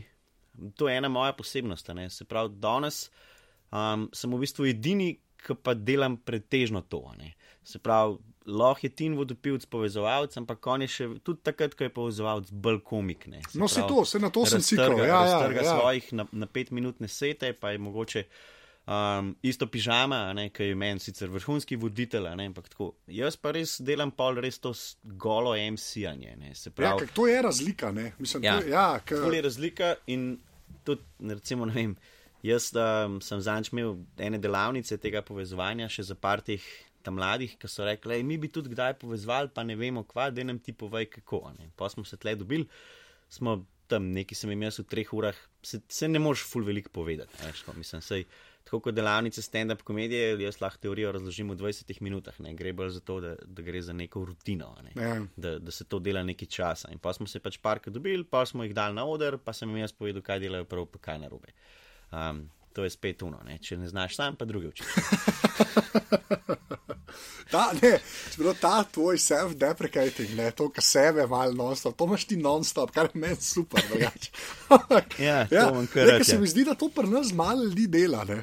to 0.79 0.87
je 0.87 0.95
ena 0.95 1.11
moja 1.11 1.35
posebnost. 1.35 1.91
Se 2.13 2.29
pravi, 2.29 2.55
danes 2.61 3.07
um, 3.73 4.07
sem 4.13 4.31
v 4.31 4.43
bistvu 4.45 4.71
edini, 4.71 5.17
ki 5.43 5.59
pa 5.59 5.75
delam 5.75 6.15
pretežno 6.17 6.85
to. 6.87 7.03
ne. 7.19 7.33
Se 7.67 7.83
pravi, 7.83 8.15
lahko 8.47 8.79
je 8.83 8.89
Tin 8.91 9.15
vodopilc 9.15 9.65
povezovalec, 9.65 10.37
ampak 10.37 10.67
on 10.67 10.81
je 10.81 10.87
še 10.89 11.07
tudi 11.21 11.43
takrat, 11.43 11.75
ko 11.75 11.83
je 11.83 11.91
povezovalec 11.91 12.51
bolj 12.53 12.79
komik. 12.81 13.27
Ne. 13.27 13.41
No, 13.53 13.67
se 13.67 13.83
to, 13.83 14.05
se 14.05 14.19
na 14.19 14.29
to 14.29 14.45
sem 14.45 14.61
cikal. 14.61 14.97
Ja, 14.99 15.19
ja, 15.25 15.51
ja. 15.53 15.73
svojih 15.73 16.13
na, 16.13 16.25
na 16.33 16.47
pet 16.47 16.71
minutne 16.71 17.07
sete, 17.07 17.51
pa 17.53 17.71
je 17.71 17.77
mogoče 17.79 18.23
um, 18.87 19.35
isto 19.41 19.67
pižama, 19.67 20.15
a 20.15 20.33
ne, 20.33 20.49
ki 20.49 20.63
je 20.63 20.75
meni 20.75 20.99
sicer 20.99 21.27
vrhunski 21.27 21.75
voditelj, 21.75 22.27
a 22.27 22.35
ne, 22.35 22.45
ampak 22.45 22.69
tako. 22.69 22.93
Jaz 23.07 23.35
pa 23.35 23.51
res 23.51 23.81
delam 23.81 24.11
pol 24.11 24.35
res 24.37 24.59
to 24.59 24.71
golo 25.03 25.51
MC-anje. 25.53 26.37
Se 26.53 26.71
Ja, 26.77 26.95
ker 26.95 27.07
to 27.09 27.27
je 27.27 27.41
razlika. 27.41 27.91
Ne? 27.91 28.13
Mislim, 28.17 28.43
Ja. 28.43 28.59
to, 28.59 28.65
je- 28.65 28.71
ja, 28.71 28.99
ker- 28.99 29.23
Kul 29.23 29.33
je 29.33 29.41
razlika 29.41 29.95
in 30.07 30.37
tudi, 30.83 31.01
recimo, 31.19 31.65
ne 31.65 31.73
vem, 31.73 31.97
jaz 32.43 32.71
um, 32.73 33.19
sem 33.19 33.41
zanč 33.41 33.73
imel 33.73 33.97
ene 34.17 34.37
delavnice 34.37 34.97
tega 34.97 35.21
povezovanja 35.21 35.89
še 35.89 36.03
za 36.03 36.15
par 36.15 36.39
teh 36.41 36.63
tam 37.07 37.15
mladih, 37.19 37.55
ki 37.59 37.69
so 37.71 37.87
rekli, 37.87 38.19
"Ej, 38.19 38.23
mi 38.27 38.37
bi 38.37 38.51
tudi 38.51 38.73
kdaj 38.75 38.97
povezovali, 38.99 39.49
pa 39.55 39.63
ne 39.63 39.75
vemo 39.79 40.03
kva, 40.03 40.29
da 40.29 40.43
nam 40.43 40.59
ti 40.59 40.73
povej 40.75 41.07
kako. 41.15 41.41
Ne. 41.59 41.71
Pa 41.79 41.89
smo 41.89 42.03
se 42.03 42.17
tle 42.19 42.35
dobili, 42.35 42.67
smo 43.29 43.63
tam 43.87 44.11
neki 44.11 44.35
sem 44.35 44.51
jim 44.51 44.65
jaz 44.67 44.81
v 44.81 44.83
treh 44.83 45.13
urah, 45.15 45.35
se, 45.63 45.79
se 45.87 46.07
ne 46.11 46.19
moreš 46.19 46.43
ful 46.51 46.65
veliko 46.67 46.91
povedati. 46.91 47.31
Veš, 47.45 47.61
ko, 47.63 47.71
mislim, 47.77 48.01
sej, 48.03 48.25
tako 48.67 48.81
kot 48.83 48.95
delavnice 48.97 49.39
stand-up 49.41 49.85
komedije, 49.87 50.33
jaz 50.43 50.59
lahko 50.59 50.81
teorijo 50.83 51.13
razložim 51.15 51.53
v 51.53 51.55
20 51.55 52.01
minutah, 52.03 52.35
ne 52.43 52.51
gre 52.53 52.73
bolj 52.75 52.89
za 52.97 52.99
to, 52.99 53.21
da, 53.23 53.35
da 53.45 53.63
gre 53.63 53.79
za 53.81 53.95
neko 53.95 54.25
rutino. 54.27 54.73
Ne 54.83 54.91
Ja. 54.99 55.13
da, 55.37 55.53
da 55.59 55.71
se 55.71 55.87
to 55.87 55.99
dela 56.03 56.23
nekaj 56.23 56.47
časa. 56.51 56.91
In 56.91 56.99
pa 56.99 57.13
smo 57.15 57.27
se 57.31 57.39
pač 57.39 57.57
parkrat 57.63 57.95
dobili, 57.95 58.27
pa 58.27 58.43
smo 58.45 58.67
jih 58.67 58.75
dali 58.75 58.95
na 58.99 59.05
oder, 59.07 59.37
pa 59.37 59.53
sem 59.53 59.69
jim 59.71 59.79
jaz 59.85 59.95
povedal, 59.95 60.21
kaj 60.21 60.43
delajo 60.43 60.65
prav, 60.67 60.85
pa 60.91 60.99
kaj 60.99 61.19
narobe. 61.23 61.55
Um, 62.11 62.49
to 62.77 62.83
je 62.83 62.89
spet 62.91 63.23
uno, 63.23 63.39
ne? 63.41 63.57
če 63.57 63.73
ne 63.75 63.87
znaš 63.87 64.15
sam, 64.15 64.35
pa 64.35 64.45
druge 64.45 64.67
učiš. 64.67 64.85
Ta, 67.47 67.71
ne, 67.73 67.99
bilo 68.35 68.53
ta 68.53 68.83
tvoj 68.83 69.15
self-deprecating, 69.17 70.35
ne, 70.35 70.51
to, 70.51 70.67
kar 70.67 70.83
sebe 70.83 71.23
malo 71.27 71.53
non-stop, 71.53 71.95
to 71.95 72.05
imaš 72.05 72.25
ti 72.25 72.35
non-stop, 72.37 72.91
kar 72.91 73.07
je 73.07 73.15
meni 73.15 73.37
super. 73.41 73.81
Ja, 75.17 75.47
to 75.47 75.55
imam 75.69 75.87
kar 75.87 76.03
ne, 76.03 76.11
rad, 76.11 76.17
ker 76.17 76.25
se 76.25 76.35
ja. 76.35 76.39
mi 76.39 76.47
zdi, 76.47 76.65
da 76.65 76.75
to 76.75 76.89
pri 76.89 77.07
nas 77.07 77.31
malo 77.33 77.63
ljudi 77.63 77.87
dela. 77.87 78.25
Ne. 78.25 78.41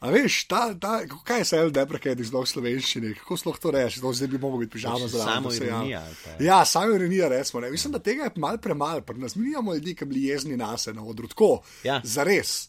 A 0.00 0.10
veš, 0.10 0.40
ta, 0.44 0.74
ta, 0.74 0.96
kaj 1.22 1.38
je 1.38 1.46
self-deprecating 1.46 2.24
zelo 2.24 2.42
v 2.42 2.48
slovenščini, 2.48 3.14
kako 3.14 3.36
sploh 3.36 3.58
to 3.58 3.70
reči, 3.70 4.02
no, 4.02 4.10
zdaj 4.12 4.28
bi 4.28 4.38
mogel 4.38 4.58
biti 4.58 4.72
pižama 4.72 4.98
Pač 4.98 5.10
zraven. 5.10 5.34
samo 5.34 5.50
se 5.52 5.64
ironija 5.64 6.02
pa- 6.24 6.36
Ja, 6.42 6.60
samo 6.66 6.94
ironija, 6.94 7.28
recimo. 7.28 7.60
Ne. 7.60 7.70
Mislim, 7.70 7.92
da 7.92 7.98
tega 8.00 8.24
je 8.24 8.34
malo 8.36 8.58
premalo, 8.58 9.00
pri 9.02 9.18
nas 9.18 9.36
mi 9.36 9.46
nimamo 9.46 9.74
ljudi, 9.74 9.94
ki 9.94 10.04
bi 10.04 10.10
bili 10.10 10.26
jezni 10.26 10.56
na 10.56 10.74
se 10.76 10.92
na 10.92 11.04
odru, 11.04 11.28
tako, 11.28 11.52
Ja. 11.84 12.00
zares. 12.04 12.68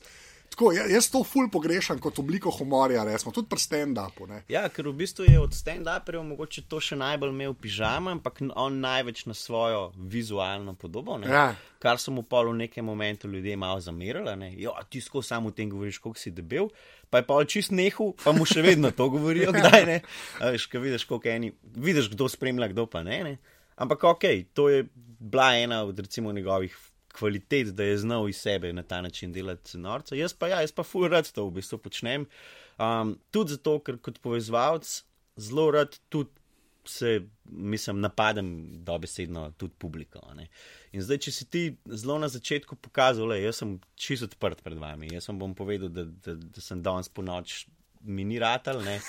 Tako, 0.52 0.72
ja- 0.76 0.88
jaz 0.92 1.08
to 1.08 1.24
ful 1.24 1.48
pogrešam 1.50 2.00
kot 2.00 2.20
obliko 2.20 2.52
humorja, 2.52 3.06
recimo, 3.08 3.32
tudi 3.32 3.48
pri 3.48 3.60
stand-upu. 3.60 4.28
Ja, 4.52 4.66
ker 4.70 4.90
v 4.90 4.94
bistvu 4.94 5.24
je 5.24 5.40
od 5.40 5.56
stand-uperjev 5.56 6.26
mogoče 6.28 6.66
to 6.68 6.80
še 6.84 6.98
najbolj 7.00 7.32
imel 7.32 7.54
pižama, 7.56 8.12
ampak 8.12 8.42
on 8.56 8.82
največ 8.84 9.26
na 9.26 9.34
svojo 9.34 9.94
vizualno 9.96 10.74
podobo. 10.76 11.18
ne. 11.18 11.28
Ja. 11.28 11.56
Kar 11.80 11.98
so 11.98 12.12
mu 12.12 12.24
pol 12.24 12.52
v 12.52 12.68
nekem 12.68 12.86
momentu 12.86 13.32
ljudje 13.32 13.56
malo 13.58 13.80
zamerili. 13.80 14.54
Jo, 14.60 14.76
ti 14.90 15.02
skozi 15.02 15.28
samo 15.28 15.50
o 15.50 15.52
tem 15.52 15.70
govoriš, 15.70 15.98
koliko 15.98 16.20
si 16.20 16.32
debel. 16.32 16.68
Pa 17.10 17.18
je 17.18 17.28
pa 17.28 17.46
čist 17.46 17.72
nehu, 17.72 18.14
pa 18.24 18.32
mu 18.32 18.46
še 18.46 18.62
vedno 18.62 18.92
to 18.92 19.10
govorijo, 19.10 19.52
kdaj 19.56 19.86
ne. 19.86 20.02
A 20.40 20.52
Veš, 20.52 20.68
vidiš, 20.68 21.08
eni, 21.26 21.56
vidiš, 21.64 22.12
kdo 22.12 22.28
spremlja, 22.28 22.68
kdo 22.68 22.86
pa 22.86 23.04
ne. 23.04 23.24
ne. 23.24 23.38
Ampak 23.76 24.04
ok, 24.04 24.24
to 24.54 24.70
je 24.70 24.84
bila 25.20 25.56
ena 25.56 25.84
od 25.84 26.00
recimo 26.00 26.32
njegovih 26.32 26.91
kvalitet, 27.16 27.74
da 27.76 27.84
je 27.84 28.02
znal 28.04 28.30
iz 28.30 28.42
sebe 28.42 28.74
na 28.74 28.84
ta 28.84 29.02
način 29.02 29.34
delati 29.34 29.78
norca. 29.78 30.16
Jaz 30.16 30.34
pa 30.34 30.48
ja, 30.48 30.62
jaz 30.62 30.72
pa 30.72 30.84
full 30.84 31.10
rad 31.12 31.32
to 31.32 31.46
v 31.48 31.60
bistvu 31.60 31.78
počnem. 31.78 32.28
Um, 32.80 33.18
tudi 33.32 33.58
zato, 33.58 33.80
ker 33.80 34.00
kot 34.02 34.20
povezovalec 34.24 35.04
zelo 35.38 35.72
rad 35.72 36.00
tudi 36.10 36.42
se, 36.86 37.22
mislim, 37.46 38.00
napadem 38.02 38.70
dobesedno 38.84 39.52
tudi 39.58 39.74
publiko. 39.78 40.20
ne. 40.36 40.48
In 40.92 41.02
zdaj, 41.02 41.18
če 41.18 41.32
si 41.32 41.46
ti 41.46 41.64
zelo 41.86 42.18
na 42.20 42.28
začetku 42.28 42.76
pokazal, 42.76 43.30
da 43.30 43.38
jaz 43.38 43.62
sem 43.62 43.76
čisto 43.96 44.26
odprt 44.26 44.64
pred 44.64 44.80
vami, 44.82 45.12
jaz 45.14 45.30
vam 45.30 45.40
bom 45.40 45.54
povedal, 45.56 45.90
da, 45.90 46.06
da, 46.06 46.36
da 46.36 46.62
sem 46.62 46.82
danes 46.82 47.10
po 47.10 47.22
noč. 47.22 47.68
Mi 48.04 48.24
ni 48.26 48.40
ratal, 48.42 48.82
ne? 48.84 49.00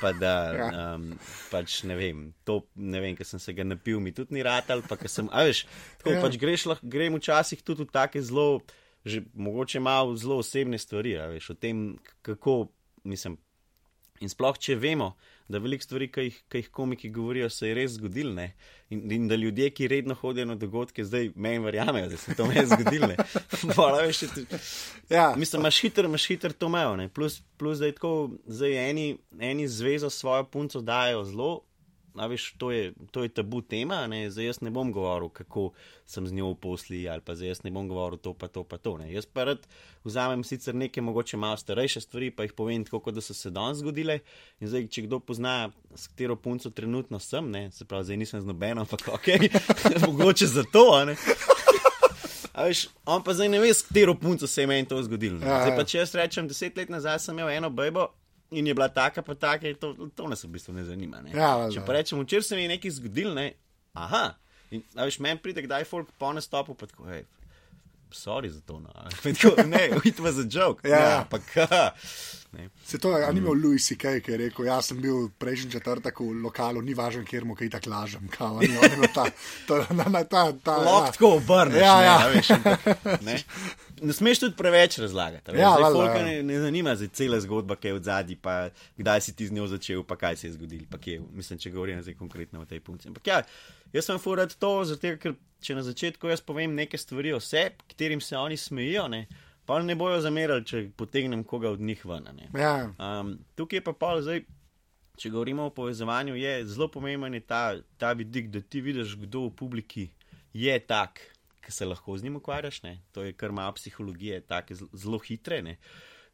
pa 0.00 0.12
da 0.14 0.32
um, 0.94 1.10
pač 1.50 1.82
ne 1.88 1.96
vem, 1.98 2.20
to 2.46 2.60
ne 2.76 3.00
vem, 3.02 3.16
ker 3.18 3.26
sem 3.26 3.40
se 3.42 3.54
ga 3.56 3.66
napil, 3.66 3.98
mi 4.00 4.12
tudi 4.14 4.36
ni 4.36 4.44
ratal, 4.46 4.82
pa 4.86 4.98
ker 5.00 5.10
sem, 5.10 5.26
a 5.34 5.42
veš, 5.46 5.64
tako 5.98 6.14
Ja. 6.14 6.22
pač 6.22 6.38
greš, 6.40 6.68
lahko 6.70 6.86
grem 6.86 7.18
včasih 7.18 7.64
tudi 7.66 7.82
v 7.86 7.92
take 7.94 8.22
zelo, 8.22 8.62
že 9.02 9.24
mogoče 9.34 9.82
malo 9.82 10.16
zelo 10.16 10.38
osebne 10.42 10.78
stvari, 10.78 11.16
a 11.18 11.26
veš, 11.32 11.50
o 11.50 11.58
tem, 11.58 11.98
kako, 12.22 12.68
mislim, 13.04 13.38
In 14.20 14.30
sploh, 14.32 14.56
če 14.58 14.74
vemo, 14.78 15.12
da 15.48 15.60
veliko 15.62 15.84
stvari, 15.86 16.08
ki 16.12 16.26
jih, 16.26 16.40
ki 16.50 16.62
jih 16.62 16.70
komiki 16.74 17.10
govorijo, 17.14 17.48
se 17.52 17.70
je 17.70 17.76
res 17.78 17.94
zgodilo, 17.96 18.34
ne? 18.36 18.50
In, 18.92 19.04
in 19.12 19.28
da 19.28 19.36
ljudje, 19.36 19.70
ki 19.76 19.88
redno 19.88 20.16
hodijo 20.18 20.48
na 20.48 20.56
dogodke, 20.58 21.04
zdaj 21.04 21.30
meni 21.36 21.62
verjamejo, 21.64 22.08
da 22.12 22.16
se 22.20 22.34
to 22.36 22.46
meni 22.48 22.66
zgodilo. 22.66 23.12
ja. 25.16 25.30
Mislim, 25.36 25.62
imaš 25.62 25.80
hiter, 25.84 26.08
imaš 26.08 26.26
hiter 26.28 26.52
to 26.52 26.68
mejo. 26.72 26.96
Plus, 27.14 27.40
plus, 27.56 27.78
da 27.78 27.86
je 27.86 27.96
tako, 27.96 28.30
zdaj 28.46 28.76
eni, 28.90 29.08
eni 29.38 29.68
zvezo 29.68 30.10
s 30.10 30.20
svojo 30.20 30.44
punco 30.44 30.80
dajo 30.80 31.24
zelo 31.24 31.67
A 32.14 32.26
veš, 32.26 32.54
to 32.58 32.70
je, 32.70 32.92
to 33.10 33.22
je 33.22 33.28
tabu 33.28 33.60
tema, 33.62 34.06
ne? 34.06 34.30
zdaj 34.30 34.46
jaz 34.46 34.60
ne 34.60 34.70
bom 34.70 34.92
govoril, 34.92 35.28
kako 35.28 35.70
sem 36.06 36.26
z 36.26 36.34
njo 36.34 36.50
v 36.52 36.56
posli, 36.60 37.02
ali 37.08 37.20
pa 37.20 37.34
zdaj 37.34 37.48
jaz 37.48 37.62
ne 37.62 37.70
bom 37.70 37.88
govoril 37.88 38.18
to, 38.18 38.32
pa 38.34 38.48
to, 38.48 38.64
pa 38.64 38.78
to. 38.78 38.96
Ne? 38.98 39.12
Jaz 39.12 39.26
pa 39.26 39.44
rad 39.44 39.66
vzamem 40.04 40.44
sicer 40.44 40.74
neke 40.74 41.02
mogoče 41.04 41.36
malo 41.36 41.56
starejše 41.56 42.00
stvari, 42.00 42.30
pa 42.30 42.46
jih 42.48 42.52
povem 42.52 42.84
tako, 42.84 43.10
da 43.10 43.20
so 43.20 43.34
se 43.34 43.50
danes 43.50 43.78
zgodile. 43.78 44.18
In 44.60 44.68
zdaj, 44.68 44.88
če 44.88 45.06
kdo 45.06 45.20
pozna, 45.20 45.70
s 45.94 46.08
katero 46.10 46.36
punco 46.36 46.70
trenutno 46.70 47.20
sem, 47.22 47.50
ne? 47.50 47.70
se 47.70 47.84
pravi, 47.84 48.10
zdaj 48.10 48.22
nisem 48.24 48.40
z 48.40 48.50
nobeno, 48.50 48.86
ampak 48.86 49.08
ok, 49.14 49.28
mogoče 50.08 50.46
za 50.46 50.64
to. 50.72 50.86
Veš, 52.58 52.88
on 53.06 53.22
pa 53.22 53.34
zdaj 53.34 53.48
ne 53.48 53.60
ve, 53.62 53.74
s 53.74 53.86
katero 53.86 54.14
punco 54.18 54.46
se 54.46 54.62
je 54.62 54.66
meni 54.66 54.88
to 54.88 55.02
zgodilo. 55.02 55.38
Ja, 55.38 55.62
zdaj 55.62 55.76
pa 55.76 55.84
ja. 55.84 55.90
če 55.92 55.98
jaz 55.98 56.14
rečem, 56.18 56.48
deset 56.48 56.76
let 56.76 56.90
nazaj 56.90 57.20
sem 57.22 57.38
imel 57.38 57.52
eno 57.54 57.70
bebo, 57.70 58.08
in 58.50 58.66
je 58.66 58.74
bila 58.74 58.88
taka, 58.88 59.22
pa 59.22 59.34
taka, 59.34 59.74
to, 59.80 59.94
to 60.16 60.28
nas 60.28 60.44
v 60.44 60.52
bistvu 60.56 60.74
ne 60.74 60.84
zanima. 60.84 61.20
Ne? 61.22 61.32
Ja, 61.36 61.68
Če 61.72 61.84
pa 61.86 61.98
rečemo, 61.98 62.22
včeraj 62.24 62.42
se 62.42 62.56
mi 62.56 62.64
je 62.64 62.74
nekaj 62.76 62.96
zgodilo, 63.00 63.34
ne? 63.34 63.52
aha. 63.92 64.34
In, 64.70 64.84
veš, 64.94 65.18
meni 65.24 65.40
pride, 65.40 65.64
kdaj 65.64 65.86
folk 65.88 66.10
po 66.20 66.32
nastopu, 66.36 66.74
pa 66.76 66.86
tako, 66.86 67.08
hej, 67.08 67.24
sorry 68.12 68.50
za 68.52 68.60
to. 68.60 68.80
No. 68.80 68.92
ne, 69.74 69.88
it 70.04 70.20
was 70.20 70.38
a 70.38 70.44
joke. 70.44 70.88
Ja, 70.88 71.00
ja 71.00 71.26
pa 71.30 71.38
kaj. 71.38 71.90
Se 72.84 72.98
to 72.98 73.12
je, 73.12 73.32
ni 73.32 73.40
imel 73.40 73.52
Louis 73.52 73.84
C.K., 73.84 74.20
ki 74.24 74.32
je 74.32 74.36
rekel, 74.40 74.64
jaz 74.64 74.88
sem 74.88 75.00
bil 75.00 75.28
prejšnji 75.38 75.70
četrtek 75.76 76.20
v 76.20 76.32
lokalu, 76.42 76.80
ni 76.82 76.94
važno, 76.96 77.20
kjer 77.28 77.44
mu 77.44 77.54
kaj 77.56 77.68
tako 77.76 77.90
lažem. 77.92 78.28
Lahko 80.84 81.34
obrneš. 81.36 81.82
Ja, 81.82 81.96
ja. 82.02 82.16
Ne, 82.24 82.30
veš, 82.32 82.48
ne? 83.28 83.36
Ne 84.02 84.12
smeš 84.12 84.40
tudi 84.44 84.56
preveč 84.56 84.98
razlagati. 84.98 85.56
Ja, 85.56 85.74
Zdaj, 85.78 86.06
ja. 86.06 86.24
ne, 86.24 86.42
ne 86.42 86.60
zanima 86.60 86.96
se 86.96 87.08
cela 87.08 87.40
zgodba, 87.40 87.76
kaj 87.76 87.90
je 87.90 87.98
v 87.98 88.02
zadnji, 88.04 88.36
pa 88.36 88.70
kdaj 88.96 89.20
si 89.20 89.36
ti 89.36 89.46
z 89.46 89.56
njo 89.56 89.66
začel, 89.66 90.04
pa 90.04 90.16
kaj 90.16 90.36
se 90.36 90.46
je 90.46 90.52
zgodilo. 90.52 90.86
Mislim, 91.32 91.58
če 91.58 91.70
govorim 91.70 92.02
zdaj 92.02 92.14
konkretno 92.18 92.62
o 92.62 92.68
tej 92.68 92.80
punkciji. 92.80 93.10
Ampak 93.10 93.26
ja, 93.26 93.42
jaz 93.92 94.08
sem 94.08 94.18
furat 94.18 94.54
to, 94.58 94.72
zato 94.84 95.16
ker 95.18 95.36
če 95.62 95.74
na 95.74 95.82
začetku 95.82 96.30
jaz 96.30 96.40
povem 96.44 96.74
neke 96.74 96.98
stvari 96.98 97.32
o 97.34 97.40
sebi, 97.40 97.82
katerim 97.90 98.20
se 98.20 98.36
oni 98.36 98.56
smejijo. 98.56 99.08
Ne? 99.08 99.26
pa 99.68 99.82
ne 99.84 99.92
bojo 100.00 100.16
zamerali, 100.24 100.64
če 100.64 100.86
potegnem 100.96 101.42
koga 101.44 101.74
od 101.74 101.82
njih 101.84 102.06
ven. 102.08 102.28
Ja. 102.56 102.88
Um, 102.96 103.34
tukaj 103.52 103.82
je 103.82 103.84
pa 103.84 103.92
pol 103.92 104.22
zdaj. 104.24 104.46
Če 105.18 105.32
govorimo 105.34 105.64
o 105.66 105.72
povezovanju, 105.74 106.36
je 106.38 106.52
zelo 106.70 106.86
pomemben 106.94 107.34
je 107.34 107.40
ta, 107.42 107.62
ta 107.98 108.12
vidik, 108.14 108.52
da 108.54 108.60
ti 108.62 108.78
vidiš, 108.80 109.16
kdo 109.18 109.48
v 109.48 109.54
publiki 109.58 110.04
je 110.54 110.76
tak, 110.78 111.18
ki 111.68 111.74
se 111.76 111.84
lahko 111.84 112.16
z 112.16 112.24
njim 112.24 112.40
ukvarjaš. 112.40 112.82
Ne? 112.82 112.98
To 113.12 113.22
je 113.26 113.34
kar 113.36 113.52
malo 113.52 113.74
psihologije, 113.76 114.40
tako 114.48 114.74
zelo 114.92 115.20
hitre. 115.20 115.60
Ne? 115.62 115.76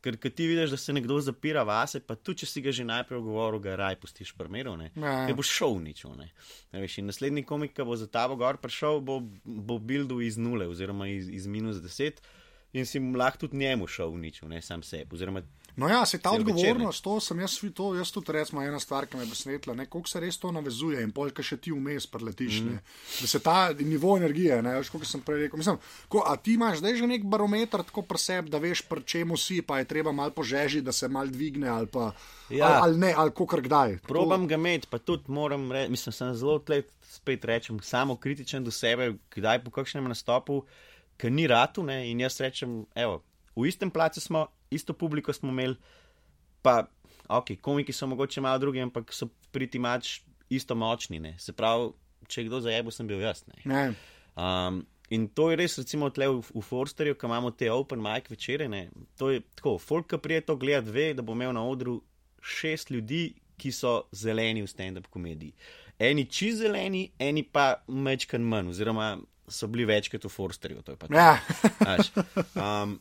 Ker 0.05 0.18
ti 0.30 0.47
vidiš, 0.47 0.70
da 0.70 0.76
se 0.76 0.93
nekdo 0.93 1.16
zapira 1.24 1.62
vase, 1.64 1.99
pa 2.05 2.14
tudi 2.14 2.45
če 2.45 2.47
si 2.47 2.62
ga 2.62 2.72
že 2.76 2.85
najprej 2.85 3.22
govoril, 3.24 3.62
ga 3.64 3.74
raj 3.80 3.97
pustiš 4.03 4.35
prmero, 4.37 4.74
ne 4.76 4.91
ja. 4.93 5.32
boš 5.35 5.51
šel 5.59 5.78
nič. 5.80 6.05
Ne? 6.20 6.28
Ne 6.74 6.82
veš, 6.85 6.99
naslednji 7.09 7.47
komik, 7.49 7.72
ki 7.74 7.87
bo 7.89 7.97
za 7.97 8.07
ta 8.07 8.26
bo 8.28 8.37
gor 8.39 8.61
prišel, 8.61 9.01
bo, 9.01 9.22
bo 9.45 9.78
buildu 9.80 10.20
iz 10.20 10.37
nule 10.39 10.68
oziroma 10.68 11.09
iz, 11.09 11.30
iz 11.32 11.49
minus 11.49 11.80
deset 11.82 12.20
in 12.74 12.87
si 12.87 13.01
lahko 13.01 13.47
tudi 13.47 13.62
njemu 13.62 13.89
šel 13.89 14.12
nič, 14.20 14.43
ne 14.51 14.61
sam 14.62 14.82
sebi. 14.85 15.16
Oziroma, 15.16 15.43
no, 15.77 15.89
ja, 15.89 16.07
se 16.07 16.18
ta 16.18 16.31
odgovornost, 16.31 17.05
to 17.05 17.18
sem 17.20 17.41
jaz, 17.41 17.57
to, 17.75 17.89
jaz 17.99 18.12
tudi 18.14 18.33
recimo 18.33 18.62
ena 18.62 18.81
stvar, 18.81 19.07
ki 19.07 19.16
me 19.16 19.25
je 19.25 19.31
besnetila, 19.31 19.75
koliko 19.91 20.09
se 20.09 20.20
res 20.20 20.39
to 20.39 20.53
navezuje 20.55 21.03
in 21.03 21.12
pojka 21.14 21.43
še 21.43 21.59
ti 21.62 21.72
vmes 21.75 22.07
preletiš. 22.11 22.61
Mm. 22.62 22.79
Da 23.20 23.31
se 23.31 23.41
ta 23.43 23.57
nivo 23.81 24.16
energije, 24.16 24.61
ne 24.62 24.77
veš, 24.79 24.93
kot 24.95 25.07
sem 25.09 25.25
prej 25.25 25.45
rekel. 25.47 25.61
Mislim, 25.61 25.81
ko, 26.09 26.22
a 26.27 26.37
ti 26.37 26.55
imaš 26.55 26.79
zdaj 26.83 26.97
že 27.01 27.11
nek 27.11 27.27
barometer 27.27 27.83
tako 27.83 28.07
pri 28.07 28.22
sebi, 28.22 28.53
da 28.55 28.62
veš, 28.62 28.85
pri 28.89 29.05
čemu 29.14 29.39
si, 29.41 29.61
pa 29.62 29.81
je 29.83 29.91
treba 29.91 30.12
mal 30.12 30.31
požeži, 30.35 30.85
da 30.85 30.93
se 30.93 31.09
mal 31.09 31.29
dvigne 31.29 31.68
ali 31.68 31.91
pa. 31.91 32.12
Ja. 32.51 32.66
Ali, 32.66 32.81
ali 32.81 32.99
ne, 33.07 33.12
ali 33.16 33.35
kako 33.35 33.62
kdaj. 33.64 33.99
Probam 34.09 34.49
ga 34.49 34.61
imeti, 34.61 34.89
pa 34.91 34.99
tudi 34.99 35.33
moram 35.33 35.70
reči, 35.72 35.91
mislim, 35.91 36.12
sem 36.12 36.35
zelo 36.39 36.59
tleh, 36.59 36.85
spet 37.14 37.45
rečem, 37.45 37.79
samo 37.83 38.16
kritičen 38.16 38.64
do 38.64 38.70
sebe, 38.75 39.14
kdaj 39.35 39.62
po 39.64 39.70
kakšnem 39.75 40.11
nastopu 40.11 40.64
ki 41.16 41.31
ni 41.31 41.47
ratu. 41.47 41.83
Ne? 41.83 42.11
In 42.11 42.20
jaz 42.20 42.41
rečem, 42.41 42.85
evo, 42.95 43.22
v 43.57 43.69
istem 43.69 43.91
placu 43.91 44.21
smo, 44.21 44.47
isto 44.71 44.93
publiko 44.93 45.33
smo 45.33 45.53
imeli, 45.53 45.77
pa 46.63 46.85
ok, 47.29 47.57
komiki 47.61 47.93
so 47.93 48.07
mogoče 48.07 48.41
malo 48.41 48.59
drugi, 48.59 48.81
ampak 48.81 49.13
so 49.13 49.29
priti 49.53 49.79
mač 49.79 50.21
isto 50.51 50.75
močni. 50.75 51.21
Ne? 51.21 51.37
Se 51.39 51.53
pravi, 51.53 51.93
če 52.29 52.47
kdo 52.49 52.61
zajebo, 52.65 52.93
sem 52.95 53.09
bil 53.09 53.23
jaz. 53.23 53.45
Um, 54.35 54.83
in 55.15 55.29
to 55.29 55.51
je 55.53 55.61
res, 55.61 55.79
recimo, 55.79 56.11
tle 56.15 56.29
v, 56.33 56.43
v 56.55 56.65
Forsterju, 56.65 57.17
ki 57.19 57.29
imamo 57.29 57.53
te 57.55 57.71
open 57.73 58.03
mic 58.03 58.29
večere. 58.33 58.69
Ne? 58.69 58.89
To 59.21 59.31
je 59.33 59.45
tako, 59.55 59.77
folk, 59.79 60.11
ki 60.11 60.21
prije 60.25 60.47
to 60.49 60.59
gleda, 60.61 60.91
ve, 60.91 61.13
da 61.15 61.23
bo 61.23 61.37
imel 61.37 61.55
na 61.57 61.65
odru 61.65 62.01
šest 62.45 62.91
ljudi, 62.91 63.29
ki 63.61 63.71
so 63.71 64.09
zeleni 64.13 64.65
v 64.65 64.69
stand-up 64.69 65.07
komediji. 65.15 65.55
Eni 66.03 66.25
čez 66.27 66.59
zeleni, 66.65 67.07
eni 67.23 67.45
pa 67.47 67.77
mečkan 67.87 68.43
manj, 68.43 68.73
oziroma 68.73 69.15
so 69.49 69.69
bili 69.71 69.85
večkrat 69.87 70.25
v 70.25 70.31
Forsterju. 70.33 70.83
Ja. 71.15 71.37
um, 72.59 72.97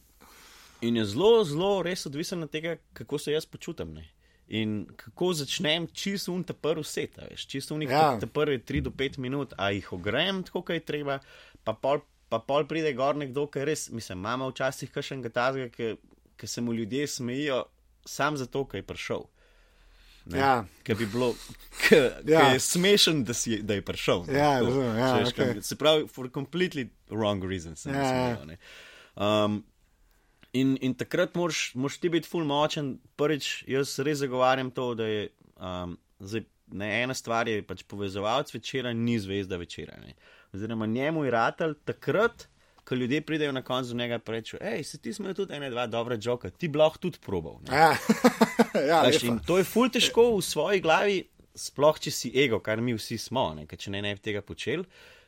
in 0.84 0.99
je 0.99 1.05
zelo, 1.05 1.43
zelo 1.47 1.81
res 1.86 2.05
odvisen 2.05 2.43
od 2.43 2.51
tega, 2.51 2.75
kako 2.93 3.17
se 3.17 3.31
jaz 3.31 3.45
počutim. 3.45 3.93
Ne? 3.93 4.05
In 4.47 4.86
kako 4.99 5.31
začnem 5.34 5.88
čisto 5.95 6.34
un 6.34 6.43
ta 6.43 6.53
prvi 6.53 6.84
set, 6.84 7.17
veš, 7.17 7.47
čisto 7.47 7.75
unik 7.75 7.89
ja. 7.89 8.07
ta 8.19 8.27
prvi 8.27 8.59
3 8.59 8.81
do 8.86 8.91
5 8.91 9.19
minut, 9.23 9.53
a 9.57 9.71
jih 9.71 9.93
ogrem 9.95 10.43
tako, 10.43 10.61
kot 10.67 10.75
je 10.75 10.84
treba, 10.86 11.19
pa 11.63 11.73
pol, 11.73 12.03
pa 12.29 12.41
pol 12.43 12.67
pride 12.67 12.91
gor 12.97 13.15
nekdo, 13.15 13.47
ki 13.47 13.63
res, 13.65 13.88
mislim, 13.89 14.19
imamo 14.19 14.51
včasih 14.51 14.91
kakšnega 14.91 15.31
tazga, 15.34 15.69
ki 15.71 16.47
se 16.47 16.61
mu 16.61 16.75
ljudje 16.75 17.07
smejijo, 17.07 17.63
sam 18.05 18.38
zato, 18.38 18.65
ker 18.67 18.84
je 18.84 18.88
prišel. 18.91 19.25
Ja. 20.31 20.63
Ker 20.84 20.95
bi 20.95 21.05
bilo, 21.05 21.34
ja. 22.36 22.53
je 22.53 22.59
smešen, 22.59 23.23
da, 23.23 23.34
si, 23.34 23.61
da 23.61 23.73
je 23.79 23.81
prišel. 23.86 24.25
Ja, 24.31 24.59
razumem. 24.61 24.97
Ja, 24.97 25.11
okay. 25.25 25.61
Se 25.61 25.75
pravi, 25.75 26.07
for 26.07 26.29
completely 26.31 26.88
wrong 27.09 27.43
reasons. 27.49 27.86
Ja, 27.86 27.93
ja. 27.93 28.57
um, 29.15 29.63
in, 30.54 30.78
in 30.82 30.93
takrat 30.97 31.36
moraš 31.36 31.74
ti 32.01 32.10
biti 32.10 32.30
full 32.30 32.45
močen. 32.45 32.97
Prvič, 33.20 33.66
jaz 33.68 33.97
res 34.06 34.22
zagovarjam 34.24 34.72
to, 34.72 34.93
da 34.95 35.10
je 35.10 35.28
um, 35.58 35.97
zdaj, 36.20 36.45
ne, 36.74 36.89
ena 37.04 37.14
stvar 37.14 37.47
je 37.47 37.62
pač 37.66 37.84
povezovalec 37.89 38.54
večera, 38.54 38.93
ni 38.93 39.20
zvezda 39.20 39.58
večera. 39.58 39.99
Oziroma, 40.54 40.86
njemu 40.86 41.26
je 41.26 41.32
ratelj 41.32 41.78
takrat 41.86 42.47
ko 42.84 42.95
ljudje 42.95 43.22
pridejo 43.22 43.51
na 43.51 43.62
koncu 43.62 43.95
njega 43.95 44.16
in 44.16 44.22
rečejo: 44.26 44.60
hej, 44.64 44.84
se 44.84 44.97
ti 44.97 45.14
smo 45.14 45.34
tudi 45.34 45.54
ena, 45.54 45.70
dva 45.70 45.88
dobra 45.88 46.18
joka, 46.22 46.49
ti 46.49 46.68
bi 46.68 46.78
lahko 46.78 46.97
tudi 46.97 47.20
probal. 47.22 47.60
Ja. 47.72 47.95
ja, 48.89 49.04
in 49.22 49.39
to 49.47 49.58
je 49.58 49.64
ful 49.64 49.89
težko 49.89 50.36
v 50.38 50.41
svoji 50.41 50.82
glavi, 50.82 51.24
sploh 51.56 51.99
če 51.99 52.12
si 52.12 52.32
ego, 52.36 52.60
kar 52.60 52.82
mi 52.82 52.93
vsi 52.93 53.18
smo, 53.18 53.54
ne, 53.54 53.68
če 53.68 53.91
ne 53.91 54.01
bi 54.01 54.22
tega 54.22 54.41
počeli. 54.41 54.86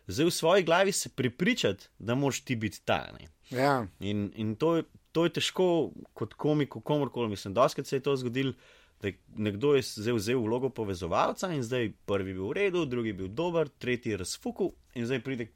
Zdaj 0.07 0.25
v 0.25 0.31
svoji 0.31 0.63
glavi 0.63 0.91
se 0.91 1.09
pripričati, 1.09 1.87
da 1.97 2.15
moš 2.15 2.43
ti 2.45 2.55
biti 2.55 2.81
ta. 2.85 3.07
Ja. 3.49 3.87
In, 3.99 4.31
in 4.35 4.55
to, 4.55 4.81
to 5.15 5.23
je 5.23 5.35
težko 5.39 5.67
kot 6.13 6.33
komik, 6.35 6.75
komorkoli. 6.83 7.31
Mislim, 7.31 7.53
da 7.55 7.69
se 7.69 7.95
je 7.95 8.03
to 8.03 8.15
zgodilo, 8.19 8.53
da 9.01 9.07
je 9.07 9.17
nekdo 9.35 9.75
je 9.75 9.83
vzel, 9.85 10.15
vzel 10.19 10.41
vlogo 10.43 10.69
povezovalca 10.69 11.53
in 11.55 11.63
zdaj 11.63 11.93
prvi 12.05 12.33
bil 12.33 12.49
v 12.49 12.57
redu, 12.59 12.85
drugi 12.85 13.13
bil 13.13 13.27
dober, 13.27 13.69
tretji 13.79 14.17
razfuku 14.17 14.73
in 14.95 15.07
zdaj 15.07 15.23
pride 15.23 15.47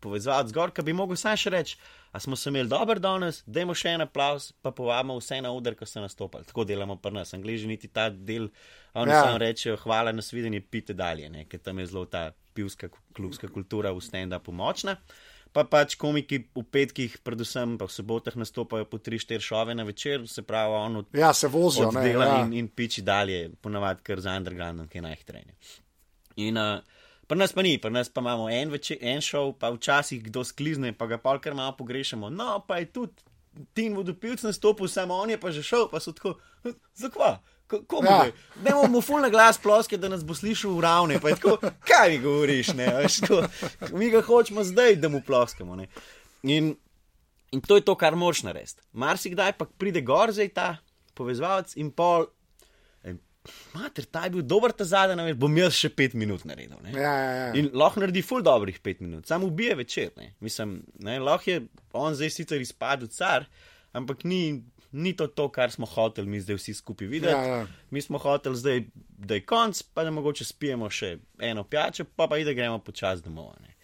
povezati 0.00 0.48
zgor, 0.48 0.72
ki 0.72 0.82
bi 0.82 0.94
mogel 0.96 1.18
sam 1.20 1.36
še 1.36 1.50
reči, 1.52 1.76
a 2.12 2.20
smo 2.22 2.36
se 2.36 2.48
imeli 2.50 2.70
dober 2.70 3.00
danes, 3.02 3.42
dajmo 3.46 3.74
še 3.76 3.94
en 3.96 4.06
aplaus, 4.06 4.50
pa 4.62 4.72
povabimo 4.72 5.18
vse 5.18 5.40
na 5.44 5.52
oder, 5.52 5.76
ko 5.76 5.86
so 5.86 6.00
nastopili. 6.00 6.46
Tako 6.48 6.64
delamo 6.68 6.96
pri 7.02 7.18
nas, 7.18 7.34
angliži 7.36 7.68
niti 7.68 7.90
ta 7.92 8.08
del, 8.10 8.48
oni 8.94 9.12
ja. 9.12 9.24
samo 9.26 9.42
rečejo, 9.42 9.76
hvala 9.84 10.14
na 10.16 10.24
svidenje, 10.24 10.62
pite 10.62 10.96
dalje, 10.96 11.28
ker 11.50 11.60
tam 11.66 11.82
je 11.82 11.90
zelo 11.92 12.06
ta 12.10 12.30
pivska 12.56 12.88
klubska 13.16 13.50
kultura 13.52 13.92
v 13.92 14.02
stand-upu 14.04 14.54
močna. 14.56 14.96
Pa 15.52 15.64
pač 15.66 15.96
komiki 15.98 16.38
v 16.54 16.62
petkih, 16.62 17.16
predvsem 17.26 17.74
pa 17.78 17.88
v 17.88 17.94
sobotah, 17.94 18.36
nastopajo 18.38 18.86
po 18.86 19.00
3-4 19.02 19.42
šove 19.42 19.74
na 19.74 19.82
večer, 19.82 20.28
se 20.30 20.44
pravi, 20.46 20.76
ono 20.78 21.04
ja, 21.12 21.32
se 21.34 21.50
vozijo, 21.50 21.90
ne, 21.90 22.04
ja. 22.10 22.28
in, 22.44 22.52
in 22.54 22.68
piči 22.68 23.02
dalje, 23.02 23.48
ponavadi 23.60 24.04
kar 24.06 24.22
za 24.22 24.36
underground, 24.38 24.86
ki 24.88 25.00
je 25.00 25.02
najhitreje. 25.02 25.56
In 26.46 26.58
uh, 26.58 26.78
Pri 27.30 27.38
nas 27.38 27.52
pa 27.54 27.62
ni, 27.62 27.76
pri 27.78 27.94
nas 27.94 28.08
pa 28.10 28.24
imamo 28.24 28.48
en, 28.50 28.72
veče, 28.74 28.96
en 29.06 29.20
šov, 29.22 29.52
pa 29.62 29.68
včasih 29.70 30.18
kdo 30.24 30.42
sklizne, 30.42 30.90
pa 30.98 31.06
ga 31.06 31.14
pa 31.22 31.36
kar 31.38 31.54
malo 31.54 31.76
pogrešamo. 31.78 32.26
No, 32.26 32.56
pa 32.66 32.80
je 32.80 32.88
tudi 32.90 33.22
Tin 33.74 33.96
vodopilc 33.96 34.42
nastopil, 34.46 34.88
samo 34.88 35.14
on 35.14 35.30
je 35.30 35.40
pa 35.40 35.50
že 35.50 35.62
šel, 35.62 35.88
pa 35.90 36.00
so 36.00 36.12
tako, 36.12 36.36
zakva. 36.94 37.38
Ja. 38.02 38.24
Ne 38.64 38.72
bomo 38.74 38.88
mu 38.88 39.00
fulno 39.00 39.30
glas 39.30 39.58
ploske, 39.58 39.96
da 39.96 40.08
nas 40.10 40.24
bo 40.26 40.34
slišal 40.34 40.72
v 40.74 40.80
ravni. 40.82 41.18
Tako, 41.22 41.58
kaj 41.86 42.10
mi 42.10 42.18
govoriš, 42.18 42.72
ne? 42.74 42.86
Tako, 43.20 43.42
mi 43.94 44.10
ga 44.10 44.22
hočemo 44.26 44.64
zdaj, 44.64 44.96
da 44.96 45.08
mu 45.08 45.20
ploskamo. 45.26 45.78
In, 46.42 46.74
in 47.50 47.60
to 47.60 47.78
je 47.78 47.84
to, 47.86 47.94
kar 47.94 48.16
moš 48.16 48.42
narediti. 48.42 48.82
Mar 48.92 49.18
si 49.18 49.30
kdaj 49.30 49.54
pa 49.58 49.68
pride 49.78 50.02
gor 50.02 50.32
zdaj 50.34 50.50
ta 50.54 50.68
povezovalec 51.14 51.76
in 51.76 51.92
pol 51.94 52.26
mater, 53.74 54.04
ta 54.04 54.24
je 54.24 54.34
bil 54.34 54.42
dober 54.42 54.72
ta 54.72 54.84
zadnji, 54.84 55.24
vem, 55.24 55.38
bom 55.38 55.56
jaz 55.56 55.78
še 55.78 55.90
pet 55.94 56.14
minut 56.14 56.44
naredil. 56.44 56.76
ne." 56.82 56.92
Ja, 56.92 57.14
ja, 57.14 57.30
ja. 57.38 57.46
In 57.58 57.70
lahko 57.72 58.02
naredi 58.02 58.22
ful 58.22 58.42
dobrih 58.42 58.80
pet 58.82 59.00
minut, 59.00 59.26
samo 59.26 59.46
ubije 59.46 59.74
večer. 59.74 60.10
Ne. 60.16 60.34
Mislim, 60.40 60.82
ne, 60.98 61.18
lahko 61.18 61.50
je 61.50 61.62
on 61.92 62.14
zdaj 62.14 62.30
sicer 62.30 62.60
izpadel 62.60 63.08
car, 63.08 63.46
ampak 63.92 64.24
ni, 64.24 64.62
ni 64.92 65.14
to 65.16 65.26
to, 65.26 65.48
kar 65.48 65.70
smo 65.70 65.86
hoteli 65.86 66.28
mi 66.28 66.40
zdaj 66.40 66.60
vsi 66.60 66.74
skupaj 66.74 67.08
videti. 67.08 67.34
Ja, 67.34 67.62
ja. 67.62 67.66
Mi 67.90 68.02
smo 68.02 68.18
hoteli 68.18 68.56
zdaj, 68.56 68.84
da 69.18 69.34
je 69.34 69.46
konc, 69.46 69.82
pa 69.94 70.04
da 70.04 70.10
mogoče 70.10 70.44
spijemo 70.44 70.90
še 70.90 71.16
eno 71.38 71.64
pijačo, 71.64 72.04
pa 72.16 72.26
pa 72.26 72.38
ide 72.38 72.54
gremo 72.54 72.78
počasi 72.78 73.22
domov. 73.22 73.54
Ne. 73.60 73.76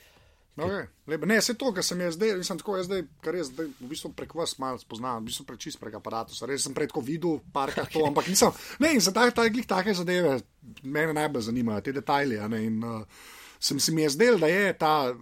Okay. 0.56 0.86
Lepo. 1.06 1.28
Ne, 1.28 1.36
vse 1.36 1.52
to, 1.60 1.68
kar 1.76 1.84
sem 1.84 2.00
jaz 2.00 2.14
zdaj, 2.16 2.32
nisem 2.40 2.56
tako, 2.56 2.78
jaz 2.80 2.88
zdaj, 2.88 3.02
kar 3.24 3.36
jaz 3.36 3.50
zdaj 3.52 3.68
v 3.76 3.88
bistvu 3.90 4.10
prek 4.16 4.32
vas 4.38 4.54
malo 4.62 4.80
spoznam, 4.80 5.20
v 5.20 5.28
bistvu 5.28 5.44
prek 5.50 5.60
čist 5.60 5.80
prek 5.80 5.98
aparata. 5.98 6.32
Res 6.48 6.64
sem 6.64 6.76
predko 6.76 7.02
videl 7.04 7.42
parkrat 7.52 7.92
to, 7.92 8.04
ampak 8.08 8.30
nisem. 8.32 8.54
Ne, 8.80 8.94
in 8.96 9.04
za 9.04 9.12
ta, 9.12 9.28
ta, 9.28 9.44
glih 9.52 9.68
take 9.68 9.92
zadeve 9.94 10.38
mene 10.82 11.12
najbolj 11.16 11.50
zanimajo, 11.50 11.84
te 11.84 11.92
detajli. 11.96 12.40
Ne, 12.48 12.62
in, 12.70 12.80
uh, 12.80 13.26
sem 13.60 13.80
si 13.80 13.92
mi 13.92 14.02
je 14.06 14.14
zdel, 14.16 14.40
da 14.40 14.48
je 14.48 14.72
ta. 14.78 15.14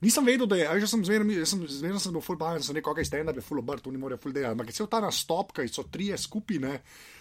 Nisem 0.00 0.26
vedel, 0.26 0.46
da 0.46 0.56
je, 0.56 0.66
a 0.68 0.74
veš, 0.76 0.86
jaz 0.86 0.94
sem 0.94 1.04
zmerno, 1.08 1.34
jaz 1.34 1.52
sem 1.52 1.62
zmerno 1.80 2.00
sem 2.02 2.14
bil 2.14 2.22
full 2.22 2.38
pamet, 2.38 2.62
sem 2.62 2.76
rekel, 2.78 2.94
ok, 2.94 3.02
stand 3.06 3.32
up 3.32 3.38
je 3.38 3.42
full 3.42 3.58
obrt, 3.58 3.82
tu 3.82 3.90
ni 3.90 3.98
more 3.98 4.18
full 4.20 4.34
dela, 4.34 4.54
ampak 4.54 4.70
cel 4.74 4.86
ta 4.90 5.00
nastop, 5.02 5.50
ki 5.56 5.66
so 5.70 5.88
trije 5.90 6.18
skupine. 6.22 6.78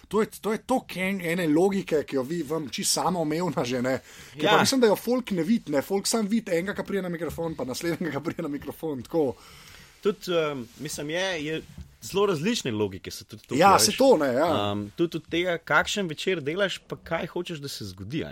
To 0.08 0.22
je, 0.22 0.28
to 0.42 0.54
je 0.54 0.62
to 0.64 0.80
ken, 0.88 1.20
ene 1.22 1.48
logike, 1.52 2.04
ki 2.08 2.16
jo 2.16 2.24
vi 2.24 2.42
vam 2.48 2.70
čisto 2.70 3.02
samo 3.02 3.22
omejuna 3.22 3.66
že 3.66 3.82
ne. 3.82 4.00
Ja. 4.36 4.52
Ja. 4.52 4.60
Mislim, 4.62 4.82
da 4.82 4.88
jo 4.88 4.96
folk 4.96 5.32
ne 5.32 5.44
vidi, 5.44 5.72
ne, 5.72 5.82
folk 5.82 6.08
sam 6.08 6.28
vidi 6.28 6.52
enega, 6.56 6.74
ki 6.74 6.88
prije 6.88 7.02
na 7.04 7.10
mikrofon, 7.10 7.56
pa 7.56 7.66
naslednjega, 7.68 8.20
ki 8.20 8.24
prije 8.24 8.46
na 8.46 8.52
mikrofon. 8.54 9.04
Tako. 9.04 9.36
Tudi, 10.02 10.32
um, 10.32 10.68
mislim, 10.80 11.10
je, 11.10 11.26
je 11.46 11.62
zelo 12.02 12.26
različne 12.26 12.72
logike. 12.72 13.12
so 13.12 13.26
Tudi 13.26 13.44
tukaj, 13.44 13.60
Ja, 13.60 13.76
a 13.76 13.80
se 13.80 13.92
veš. 13.92 13.98
to 13.98 14.18
ne, 14.18 14.34
ja. 14.34 14.72
Um, 14.72 14.92
tudi 14.96 15.18
od 15.18 15.28
tega, 15.30 15.58
kakšen 15.58 16.08
večer 16.08 16.42
delaš, 16.42 16.78
pa 16.88 16.96
kaj 16.96 17.28
hočeš, 17.28 17.60
da 17.60 17.68
se 17.68 17.86
zgodi. 17.86 18.24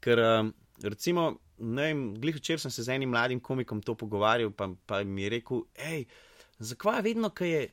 Ker, 0.00 0.18
um, 0.18 0.54
recimo, 0.82 1.36
ne 1.58 1.82
vem, 1.90 2.14
glih 2.20 2.36
včeraj 2.36 2.58
sem 2.64 2.70
se 2.70 2.82
z 2.82 2.94
enim 2.96 3.10
mladim 3.10 3.40
komikom 3.40 3.82
to 3.82 3.94
pogovarjal, 3.94 4.50
pa, 4.50 4.70
pa 4.86 5.02
mi 5.04 5.22
je 5.22 5.30
rekel, 5.36 5.64
hej, 5.76 6.04
zakaj 6.58 7.02
vedno, 7.02 7.28
ko 7.30 7.44
je, 7.44 7.66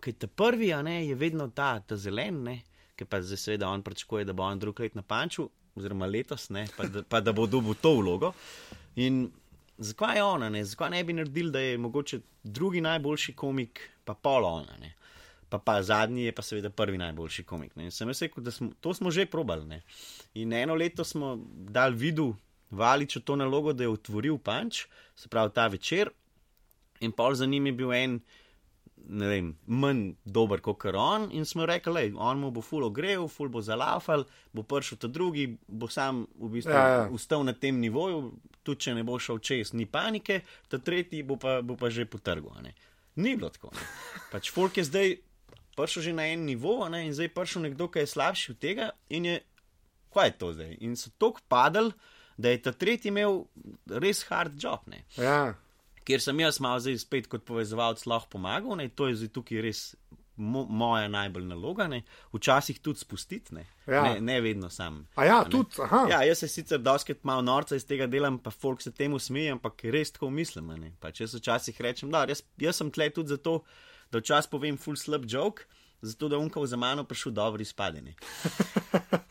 ko 0.00 0.10
je 0.10 0.12
ta 0.12 0.26
prvi, 0.26 0.72
a 0.72 0.82
ne, 0.82 1.02
je 1.06 1.14
vedno 1.14 1.50
ta, 1.50 1.80
ta 1.80 1.96
zelen, 1.96 2.42
ne, 2.42 2.62
ker 2.96 3.06
pa 3.10 3.22
zdaj 3.22 3.40
seveda 3.42 3.68
on 3.68 3.82
pričakuje, 3.82 4.24
da 4.24 4.32
bo 4.32 4.42
on 4.42 4.58
drug 4.58 4.80
let 4.80 4.94
na 4.94 5.02
panču, 5.02 5.48
oziroma 5.74 6.06
letos, 6.06 6.48
ne, 6.54 6.66
pa 6.76 6.86
da, 6.86 7.02
pa 7.02 7.20
da 7.20 7.32
bo 7.32 7.46
dobil 7.46 7.74
to 7.74 7.94
vlogo. 7.98 8.32
In 8.96 9.30
zakaj 9.78 10.16
je 10.16 10.22
ona, 10.22 10.48
ne? 10.48 10.64
zakaj 10.64 10.90
ne 10.90 11.04
bi 11.04 11.12
naredili, 11.12 11.50
da 11.50 11.60
je 11.60 11.78
mogoče 11.78 12.20
drugi 12.42 12.80
najboljši 12.80 13.32
komik, 13.32 13.80
pa 14.04 14.14
pol 14.14 14.44
ona. 14.44 14.76
Ne? 14.80 14.94
Pa, 15.48 15.58
pa 15.58 15.82
zadnji 15.82 16.24
je 16.24 16.32
pa 16.32 16.42
seveda 16.42 16.70
prvi 16.70 16.98
najboljši 16.98 17.42
komik. 17.42 17.76
Ne? 17.76 17.84
In 17.84 17.90
Sem 17.90 18.08
jaz 18.08 18.22
rekel, 18.22 18.44
da 18.44 18.50
smo, 18.50 18.70
to 18.80 18.94
smo 18.94 19.10
že 19.10 19.26
probali. 19.26 19.66
Ne? 19.66 19.82
In 20.34 20.52
eno 20.52 20.74
leto 20.74 21.04
smo 21.04 21.36
dal 21.50 21.92
vidu 21.92 22.34
Valiču 22.70 23.20
to 23.20 23.36
nalogo, 23.36 23.72
da 23.72 23.84
je 23.84 23.88
otvoril 23.88 24.38
panč, 24.38 24.86
se 25.14 25.28
pravi 25.28 25.52
ta 25.54 25.66
večer, 25.66 26.10
in 27.00 27.12
pol 27.12 27.34
za 27.34 27.46
njim 27.46 27.66
je 27.66 27.72
bil 27.72 27.92
en. 27.92 28.20
Ne 29.08 29.28
vem, 29.28 29.50
manj 29.66 30.14
dober 30.24 30.62
kot 30.64 30.86
on, 30.96 31.26
in 31.32 31.44
smo 31.44 31.66
rekli, 31.66 32.10
da 32.14 32.20
on 32.24 32.40
mu 32.40 32.50
bo 32.50 32.62
full 32.64 32.86
ogreval, 32.86 33.28
full 33.28 33.50
bo 33.52 33.60
zalafal, 33.60 34.24
bo 34.52 34.62
prišel 34.62 34.98
ta 34.98 35.08
drugi, 35.08 35.58
bo 35.68 35.88
sam 35.88 36.24
v 36.40 36.48
bistvu 36.56 36.72
Ja, 36.72 36.88
ja. 36.88 37.08
ustal 37.12 37.44
na 37.44 37.52
tem 37.52 37.80
nivoju, 37.80 38.32
tudi 38.62 38.86
če 38.86 38.94
ne 38.94 39.04
bo 39.04 39.18
šel 39.18 39.42
čez, 39.44 39.74
ni 39.76 39.84
panike, 39.86 40.40
ta 40.68 40.80
tretji 40.80 41.22
bo 41.22 41.36
pa, 41.36 41.60
bo 41.60 41.76
pa 41.76 41.90
že 41.92 42.06
potrgal. 42.08 42.64
Ni 43.16 43.36
bilo 43.36 43.50
tako. 43.52 43.74
Ne. 43.76 43.84
Pač 44.32 44.50
folk 44.50 44.80
je 44.80 44.88
zdaj 44.88 45.16
prišel 45.76 46.02
že 46.02 46.12
na 46.14 46.26
en 46.30 46.46
nivo, 46.46 46.88
ne, 46.88 47.04
in 47.06 47.12
zdaj 47.14 47.28
je 47.28 47.34
prišel 47.34 47.62
nekdo, 47.68 47.90
ki 47.90 48.04
je 48.04 48.12
slabši 48.14 48.52
od 48.54 48.58
tega, 48.62 48.90
in 49.10 49.26
je, 49.26 49.36
kaj 50.14 50.28
je 50.30 50.38
to 50.38 50.52
zdaj? 50.54 50.72
In 50.80 50.96
so 50.96 51.10
tako 51.18 51.42
padali, 51.48 51.92
da 52.36 52.50
je 52.50 52.62
ta 52.62 52.72
tretji 52.72 53.12
imel 53.12 53.44
res 53.86 54.24
hard 54.30 54.58
job. 54.58 54.86
Ne 54.90 55.04
ja. 55.18 55.54
Kjer 56.04 56.20
sem 56.20 56.40
jaz 56.40 56.60
malo 56.60 56.80
zdaj 56.80 56.98
spet 56.98 57.26
kot 57.32 57.44
povezovalec 57.48 58.04
lahko 58.06 58.28
pomagal, 58.36 58.76
ne, 58.76 58.88
to 58.88 59.08
je 59.08 59.16
zdaj 59.22 59.32
tukaj 59.32 59.62
res 59.64 59.80
mo, 60.36 60.64
moja 60.66 61.08
najbolj 61.08 61.44
naloga, 61.46 61.86
ne, 61.88 62.02
včasih 62.34 62.80
tudi 62.82 62.98
spustiti, 62.98 63.54
ne, 63.54 63.66
Ja. 63.86 64.02
ne, 64.02 64.20
ne 64.20 64.40
vedno 64.40 64.70
sam. 64.70 65.06
A 65.16 65.24
ja, 65.24 65.44
tudi, 65.44 65.76
aha. 65.82 66.06
Ja, 66.10 66.22
jaz 66.24 66.38
se 66.38 66.48
sicer 66.48 66.78
doskrat 66.80 67.24
malo 67.24 67.42
norca 67.42 67.76
iz 67.76 67.86
tega 67.86 68.06
delam, 68.06 68.38
pa 68.38 68.50
folk 68.50 68.82
se 68.82 68.92
temu 68.92 69.18
smeji, 69.18 69.50
ampak 69.54 69.84
res 69.84 70.12
tako 70.12 70.30
mislim. 70.30 70.66
ne. 70.80 70.92
Pač 71.00 71.20
jaz 71.20 71.34
včasih 71.34 71.80
rečem, 71.80 72.10
da 72.10 72.24
jaz, 72.28 72.42
jaz 72.58 72.76
sem 72.76 72.90
tle 72.90 73.10
tudi 73.10 73.28
zato, 73.28 73.62
da 74.10 74.18
včasih 74.18 74.50
povem 74.50 74.76
full 74.76 74.96
slab 74.96 75.24
joke. 75.28 75.64
Zato, 76.04 76.28
da 76.28 76.38
unkal 76.38 76.66
za 76.68 76.76
mano 76.76 77.04
prišel 77.08 77.32
dobro 77.32 77.62
izpadeni. 77.62 78.14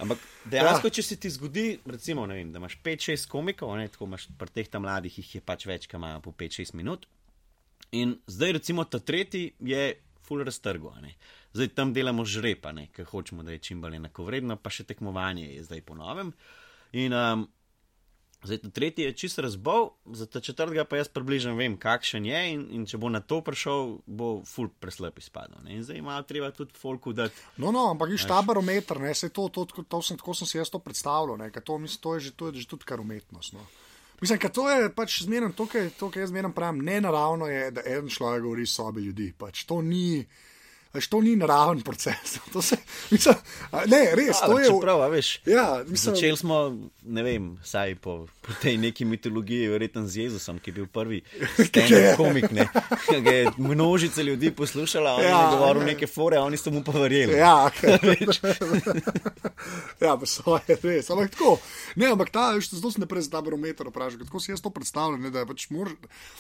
Ampak 0.02 0.18
dejansko, 0.50 0.90
ja. 0.90 0.96
če 0.98 1.04
se 1.06 1.18
ti 1.22 1.30
zgodi, 1.30 1.66
recimo, 1.86 2.26
vem, 2.26 2.52
da 2.52 2.62
imaš 2.62 2.80
5-6 2.84 3.28
komikov, 3.30 3.76
ne, 3.78 3.88
tako 3.94 4.10
imaš 4.10 4.28
pri 4.40 4.56
teh 4.56 4.72
tam 4.72 4.88
mladih, 4.88 5.20
jih 5.22 5.36
je 5.36 5.42
pač 5.46 5.68
več, 5.70 5.86
ki 5.88 6.00
imajo 6.00 6.24
po 6.26 6.34
5-6 6.40 6.74
minut. 6.80 7.06
In 7.94 8.18
zdaj, 8.28 8.58
recimo, 8.58 8.88
ta 8.90 9.00
tretji 9.00 9.52
je 9.62 9.86
full 10.26 10.44
raztrgo. 10.44 10.94
a 10.98 11.02
ne. 11.02 11.16
Zdaj 11.54 11.74
tam 11.78 11.94
delamo 11.94 12.26
žrepa, 12.26 12.74
ker 12.92 13.06
hočemo, 13.06 13.44
da 13.44 13.52
je 13.52 13.60
čim 13.60 13.82
bolj 13.82 14.00
enakovredno, 14.02 14.58
pa 14.58 14.74
še 14.74 14.88
tekmovanje 14.90 15.52
je 15.54 15.64
zdaj 15.64 15.82
po 15.86 15.96
novem. 15.96 16.34
In 16.94 17.14
um, 17.14 17.46
zdaj 18.44 18.58
tretji 18.74 19.06
je 19.06 19.14
čist 19.14 19.40
razbol, 19.40 19.90
za 20.06 20.26
ta 20.26 20.40
četrtega 20.40 20.86
pa 20.86 20.98
jaz 20.98 21.08
približno 21.08 21.56
vem, 21.56 21.78
kakšen 21.78 22.26
je. 22.26 22.42
In, 22.54 22.66
in 22.76 22.86
če 22.90 22.98
bo 23.00 23.10
na 23.10 23.22
to 23.24 23.42
prišel, 23.42 23.98
bo 24.06 24.42
full 24.48 24.72
preslep 24.80 25.20
izpadel. 25.20 25.62
Ne. 25.64 25.78
In 25.78 25.84
zdaj 25.84 26.02
ima 26.02 26.20
treba 26.28 26.52
tudi 26.52 26.76
folku 26.80 27.14
dati. 27.14 27.36
No, 27.58 27.72
no, 27.72 27.88
ampak 27.92 28.12
viš 28.12 28.28
ta 28.28 28.42
barometer, 28.42 29.00
ne, 29.00 29.14
se 29.16 29.30
to, 29.30 29.48
to, 29.50 29.66
to, 29.66 29.84
to 29.84 30.02
sem, 30.02 30.20
tako 30.20 30.36
sem 30.38 30.50
si 30.50 30.58
jaz 30.58 30.72
to 30.74 30.80
predstavljal, 30.84 31.38
ne, 31.40 31.52
to, 31.52 31.78
mislim, 31.78 32.02
to, 32.02 32.16
je 32.16 32.28
že, 32.28 32.32
to 32.36 32.52
je 32.52 32.64
že 32.64 32.68
tudi 32.68 32.90
kar 32.90 33.02
umetnost. 33.02 33.54
No. 33.54 33.66
Mislim, 34.22 34.40
ker 34.40 34.52
to 34.52 34.70
je 34.70 34.90
pač 34.96 35.22
zmerno, 35.24 35.52
to, 35.56 35.68
kar 35.68 36.22
jaz 36.22 36.32
zmerno 36.32 36.54
pravim, 36.56 36.84
nenaravno 36.86 37.48
je, 37.48 37.72
da 37.72 37.82
en 37.86 38.10
človek 38.10 38.44
govori 38.44 38.66
sobi 38.66 39.08
ljudi. 39.08 39.34
Pač 39.38 39.66
to 39.68 39.82
ni. 39.82 40.24
Veš, 40.94 41.08
to 41.10 41.22
ni 41.22 41.36
naraven 41.36 41.82
proces. 41.82 42.38
To 42.54 42.62
se, 42.62 42.78
mislim, 43.12 43.36
a, 43.72 43.82
ne, 43.90 44.02
res, 44.14 44.38
to 44.46 44.60
je. 44.60 44.68
Čeprav, 44.70 45.02
a 45.02 45.08
veš, 45.10 45.42
Ja, 45.50 45.82
mislim, 45.88 46.16
Začeli 46.16 46.38
smo, 46.38 46.58
ne 47.02 47.24
vem, 47.26 47.48
saj 47.66 47.96
po, 47.96 48.28
po 48.42 48.54
tej 48.62 48.78
neki 48.78 49.06
mitologiji, 49.06 49.72
verjetno 49.74 50.06
z 50.08 50.28
Jezusom, 50.28 50.60
ki 50.62 50.70
je 50.70 50.74
bil 50.74 50.86
prvi 50.86 51.24
komik. 52.20 52.52
Ne, 52.54 52.68
Ki 53.10 53.22
ga 53.26 53.32
je 53.34 53.52
množica 53.58 54.22
ljudi 54.22 54.52
poslušala, 54.52 55.16
on 55.16 55.24
ja, 55.24 55.30
Ja, 55.30 55.40
je 55.42 55.58
govoril 55.58 55.82
ne. 55.82 55.94
neke 55.94 56.08
fore, 56.08 56.38
oni 56.38 56.58
so 56.58 56.70
mu 56.72 56.84
pa 56.86 56.94
verjeli. 56.94 57.38
Ja, 57.42 57.72
ja, 60.02 60.14
pa 60.18 60.26
so 60.30 60.60
je 60.68 60.78
res. 60.84 61.10
Ampak 61.10 61.34
tako. 61.34 61.58
Ne, 61.96 62.12
ampak 62.14 62.30
ta, 62.34 62.52
veš, 62.54 62.70
zato 62.78 62.92
se 62.92 63.02
ne 63.02 63.08
prej 63.10 63.26
za 63.28 63.34
ta 63.38 63.42
barometer 63.42 63.88
vprašaj. 63.90 64.26
Tako 64.28 64.40
si 64.40 64.54
jaz 64.54 64.62
to 64.62 64.70
predstavljam, 64.74 65.22
ne, 65.26 65.32
da, 65.34 65.46
pač 65.50 65.68
mor, 65.74 65.92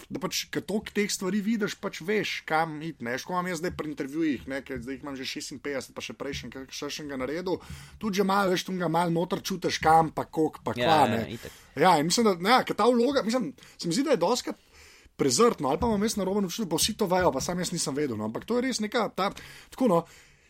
da 0.09 0.21
pač, 0.21 0.45
ko 0.53 0.61
toliko 0.61 0.93
teh 0.95 1.09
stvari 1.11 1.41
vidiš, 1.41 1.77
pač 1.81 2.01
veš, 2.05 2.41
kam 2.49 2.77
iti. 2.85 3.03
Ne, 3.05 3.17
ško 3.17 3.33
imam 3.35 3.49
jaz 3.49 3.63
zdaj 3.63 3.73
pri 3.77 3.93
intervjujih, 3.93 4.42
ne, 4.45 4.61
ker 4.61 4.77
zdaj 4.77 4.95
imam 4.97 5.15
že 5.15 5.23
56, 5.23 5.59
pa 5.89 6.01
še 6.01 6.13
prejšnji, 6.13 6.49
še 6.69 6.87
še 6.87 7.01
enega 7.01 7.17
naredil. 7.17 7.57
Tudi 7.97 8.15
že 8.15 8.23
malo, 8.23 8.49
veš, 8.49 8.63
tu 8.63 8.73
ga 8.73 8.87
malo 8.87 9.09
noter 9.11 9.39
čutiš, 9.39 9.79
kam, 9.79 10.09
pa 10.09 10.25
kok, 10.25 10.59
pa 10.59 10.71
Ja, 10.71 10.75
kva. 10.77 10.97
ja, 10.97 11.07
ne. 11.09 11.21
itak. 11.29 11.51
Ja, 11.75 11.91
in 11.95 12.05
mislim, 12.05 12.31
da 12.33 12.49
ja, 12.51 12.63
ta 12.65 12.85
vloga, 12.85 13.21
mislim, 13.21 13.49
se 13.73 13.85
mi 13.85 13.93
zdi, 13.93 14.03
da 14.03 14.11
je 14.11 14.17
doskrat. 14.19 14.57
Prezrtno, 15.13 15.69
ali 15.69 15.77
pa 15.77 15.85
imam 15.85 16.01
jaz 16.01 16.15
na 16.15 16.23
robu 16.23 16.41
občutek, 16.41 16.65
pa 16.67 16.75
vsi 16.75 16.95
to 16.95 17.05
vejo, 17.05 17.29
pa 17.29 17.39
sam 17.39 17.59
jaz 17.59 17.69
nisem 17.69 17.93
vedel. 17.93 18.15
No. 18.15 18.25
Ampak 18.25 18.43
to 18.43 18.55
je 18.55 18.63
res 18.63 18.79
neka, 18.79 19.09
ta, 19.09 19.29
tako 19.69 19.87
no, 19.87 19.99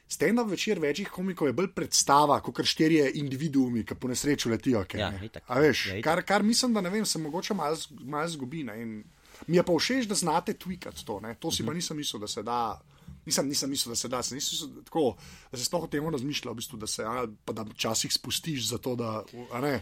stand-up 0.06 0.48
večer 0.48 0.80
večjih 0.80 1.10
komikov 1.10 1.48
je 1.48 1.54
bolj 1.54 1.68
predstava, 1.70 2.40
kot 2.40 2.56
kar 2.56 2.66
štirje 2.66 3.12
individuumi, 3.14 3.84
ki 3.84 3.96
po 3.96 4.08
nesreču 4.08 4.48
letijo. 4.48 4.86
Kaj, 4.86 4.98
Ja, 4.98 5.12
ne. 5.12 5.20
itak. 5.22 5.44
A 5.46 5.60
veš, 5.60 5.86
Ja, 5.86 5.96
itak. 5.96 6.04
kar, 6.06 6.24
kar 6.26 6.44
mislim, 6.44 6.72
da 6.72 6.80
ne 6.80 6.90
vem, 6.90 7.04
se 7.04 7.20
mogoče 7.20 7.54
malo 7.54 7.76
mal 8.06 8.24
zgubi. 8.26 8.64
Ne. 8.64 8.78
In 8.78 9.04
Mi 9.44 9.58
je 9.58 9.64
pa 9.64 9.74
všeč, 9.74 10.06
da 10.06 10.16
znate 10.16 10.54
tweakati 10.54 11.04
to. 11.04 11.20
Ne. 11.20 11.36
To 11.36 11.52
si 11.52 11.60
Mhm. 11.60 11.68
pa 11.68 11.74
nisem 11.74 11.98
mislil, 11.98 12.22
da 12.22 12.28
se 12.30 12.44
da. 12.44 12.80
Nisem, 13.26 13.48
nisem 13.48 13.70
mislil, 13.70 13.92
da 13.92 13.96
se 13.96 14.08
da, 14.08 14.24
sem 14.24 14.36
mislil, 14.36 14.84
tako, 14.84 15.16
da 15.52 15.58
se 15.58 15.66
sploh 15.66 15.84
o 15.84 15.88
tem 15.88 16.10
razmišlja, 16.10 16.52
v 16.52 16.56
bistvu, 16.56 16.78
da 16.78 16.88
se 16.88 17.04
a, 17.04 17.26
da 17.48 17.64
včasih 17.64 18.14
spustiš 18.14 18.68
za 18.68 18.78
to, 18.78 18.96
da. 18.96 19.24
Ne. 19.62 19.82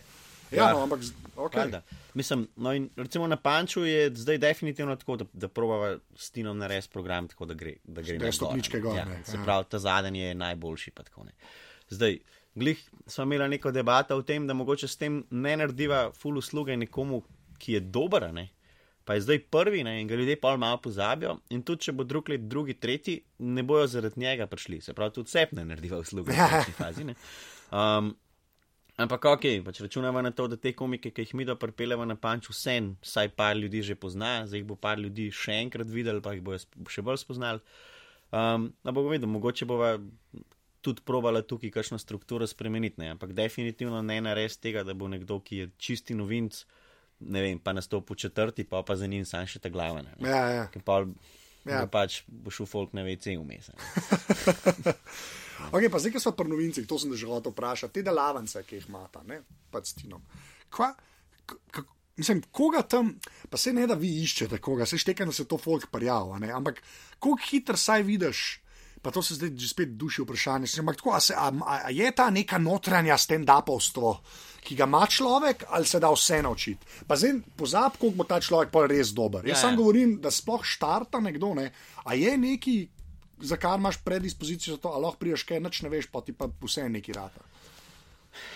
Ja, 0.51 0.63
Ja. 0.63 0.73
no, 0.73 0.83
ampak 0.83 0.99
okay. 1.35 1.57
Valjda. 1.57 1.81
Mislim, 2.13 2.47
no 2.55 2.73
in 2.73 2.89
recimo 2.95 3.27
na 3.27 3.35
Panču 3.35 3.85
je 3.85 4.15
zdaj 4.15 4.37
definitivno 4.37 4.95
tako, 4.95 5.15
da, 5.15 5.25
da 5.33 5.47
probava 5.47 5.97
s 6.15 6.31
Tinom 6.31 6.57
narediti 6.57 6.89
program, 6.89 7.27
tako 7.27 7.45
da 7.45 7.53
gre, 7.53 7.73
da 7.83 8.01
gre 8.01 8.17
Da 8.17 8.31
stopničke 8.31 8.79
gor, 8.79 8.97
Ja, 8.97 9.05
ne, 9.05 9.23
se 9.25 9.37
pravi, 9.43 9.65
ta 9.69 9.79
zadnji 9.79 10.19
je 10.19 10.35
najboljši. 10.35 10.91
tako 10.91 11.23
ne. 11.23 11.31
Zdaj, 11.89 12.19
glih 12.55 12.89
smo 13.07 13.23
imeli 13.23 13.49
neko 13.49 13.71
debato 13.71 14.15
o 14.15 14.21
tem, 14.21 14.47
da 14.47 14.53
mogoče 14.53 14.87
s 14.87 14.97
tem 14.97 15.23
ne 15.29 15.57
narediva 15.57 16.11
full 16.11 16.37
usluge 16.37 16.77
nekomu, 16.77 17.23
ki 17.57 17.73
je 17.73 17.79
dober, 17.79 18.33
ne. 18.33 18.49
Pa 19.11 19.17
je 19.17 19.25
zdaj 19.25 19.39
prvi 19.51 19.83
ne, 19.83 19.97
in 20.01 20.07
ga 20.07 20.15
ljudje 20.15 20.37
pa 20.39 20.53
malo 20.57 20.77
pozabijo. 20.79 21.33
In 21.51 21.65
tudi, 21.67 21.83
če 21.83 21.91
bo 21.91 22.05
drug 22.07 22.29
let, 22.31 22.45
drugi, 22.47 22.77
tretji, 22.79 23.17
ne 23.43 23.63
bojo 23.67 23.89
zaradi 23.91 24.21
njega 24.23 24.47
prišli. 24.47 24.77
Se 24.81 24.93
pravi, 24.95 25.11
tudi 25.17 25.29
sep 25.29 25.51
ne 25.57 25.65
narediva 25.67 25.99
usluge 25.99 26.31
v 26.31 26.37
končni 26.39 26.75
fazi. 26.79 27.03
ne. 27.09 27.15
Um, 27.75 28.13
Ampak 29.01 29.25
ok, 29.25 29.45
pač 29.65 29.81
računamo 29.83 30.21
na 30.21 30.31
to, 30.31 30.45
da 30.47 30.55
te 30.55 30.71
komike, 30.77 31.11
ki 31.11 31.25
jih 31.25 31.33
mi 31.35 31.45
da 31.47 31.57
pripeljemo 31.59 32.05
na 32.07 32.15
panč, 32.15 32.47
vse, 32.53 32.77
vsaj 33.03 33.33
par 33.35 33.57
ljudi 33.57 33.81
že 33.83 33.95
pozna, 33.99 34.45
zdaj 34.47 34.61
jih 34.61 34.67
bo 34.67 34.77
par 34.79 34.99
ljudi 34.99 35.27
še 35.35 35.57
enkrat 35.65 35.91
videl, 35.91 36.21
pa 36.23 36.35
jih 36.35 36.43
bo 36.43 36.55
še 36.87 37.03
bolj 37.03 37.19
spoznal. 37.19 37.59
Um, 38.31 38.71
no, 38.83 38.93
bomo 38.95 39.11
videli, 39.11 39.31
mogoče 39.31 39.67
bova 39.67 39.97
tudi 40.81 41.03
probala 41.05 41.41
tukaj 41.43 41.71
kakšno 41.71 41.99
strukturo 41.99 42.47
spremeniti, 42.47 43.01
ne? 43.01 43.11
ampak 43.15 43.35
definitivno 43.35 43.99
ne 44.01 44.21
nares 44.23 44.55
tega, 44.55 44.85
da 44.87 44.95
bo 44.95 45.11
nekdo, 45.11 45.41
ki 45.43 45.63
je 45.63 45.71
čisti 45.77 46.15
novinc, 46.15 46.63
ne 47.21 47.41
vem, 47.41 47.59
pa 47.59 47.73
nastopil 47.73 48.15
četrti, 48.15 48.63
pa 48.63 48.83
pa 48.83 48.95
za 48.95 49.07
njim 49.07 49.25
sam 49.25 49.47
še 49.47 49.61
ta 49.61 49.69
glavna. 49.69 50.15
Ja, 50.19 50.43
ja. 50.49 50.65
Pa, 50.85 51.01
ja. 51.65 51.85
pač 51.91 52.21
bo 52.27 52.53
šel 52.53 52.69
folk 52.69 52.95
na 52.97 53.05
vece 53.07 53.35
vmes. 53.37 53.71
ok, 55.75 55.87
pa 55.91 56.01
zdaj, 56.01 56.15
ki 56.15 56.23
smo 56.23 56.35
pri 56.37 56.51
novincih, 56.51 56.89
to 56.89 56.99
sem 56.99 57.13
že 57.15 57.29
hotel 57.29 57.53
vprašati, 57.55 57.99
te 57.99 58.05
delavnice, 58.07 58.65
ki 58.67 58.81
jih 58.81 58.89
imata, 58.91 59.23
ne, 59.27 59.41
pa 59.71 59.83
s 59.85 59.97
Tinom. 59.99 60.23
Kva, 60.71 60.93
Mislim, 62.21 62.41
koga 62.51 62.81
tam, 62.81 63.15
pa 63.49 63.57
se 63.57 63.71
ne 63.73 63.87
da 63.87 63.95
vi 63.97 64.09
iščete, 64.21 64.59
koga 64.61 64.85
se 64.85 64.99
šteka, 64.99 65.25
da 65.25 65.33
se 65.33 65.47
to 65.49 65.57
folk 65.57 65.87
parjava, 65.89 66.37
ampak 66.53 66.81
koliko 67.19 67.47
hitro 67.47 67.77
saj 67.79 68.03
vidiš, 68.03 68.60
pa 69.01 69.11
to 69.11 69.21
se 69.21 69.35
zdaj 69.35 69.51
že 69.57 69.67
spet 69.67 69.89
duši 69.97 70.21
vprašanje. 70.21 70.67
Ampak 70.79 71.01
tako, 71.01 71.13
a, 71.13 71.19
se, 71.19 71.33
a, 71.37 71.51
a 71.65 71.89
je 71.89 72.11
ta 72.15 72.29
neka 72.29 72.57
notranja 72.57 73.17
stand-upovstvo, 73.17 74.15
ki 74.61 74.75
ga 74.77 74.85
ima 74.85 75.05
človek, 75.09 75.65
ali 75.69 75.85
se 75.85 75.99
da 75.99 76.11
vse 76.13 76.41
naučiti? 76.41 76.85
Pa 77.07 77.17
zdaj 77.17 77.41
pozab, 77.57 77.97
koliko 77.99 78.17
bo 78.17 78.23
ta 78.29 78.39
človek 78.41 78.69
pa 78.71 78.85
res 78.85 79.13
dober. 79.13 79.45
Jaz 79.45 79.57
ja, 79.57 79.61
sam 79.61 79.73
ja. 79.73 79.81
govorim, 79.81 80.17
da 80.21 80.31
sploh 80.31 80.61
štarta 80.63 81.19
nekdo, 81.19 81.53
ne? 81.57 81.71
a 82.05 82.13
je 82.13 82.37
neki, 82.37 82.75
za 83.41 83.57
kar 83.57 83.79
imaš 83.79 83.97
predispozicijo 84.05 84.75
za 84.75 84.81
to, 84.81 84.93
ali 84.93 85.05
lahko 85.05 85.17
priješ 85.17 85.43
kaj, 85.49 85.59
noč 85.59 85.81
ne 85.81 85.89
veš, 85.89 86.11
pa 86.11 86.21
ti 86.21 86.33
pa 86.33 86.49
vse 86.61 86.89
neki 86.89 87.13
rata. 87.17 87.41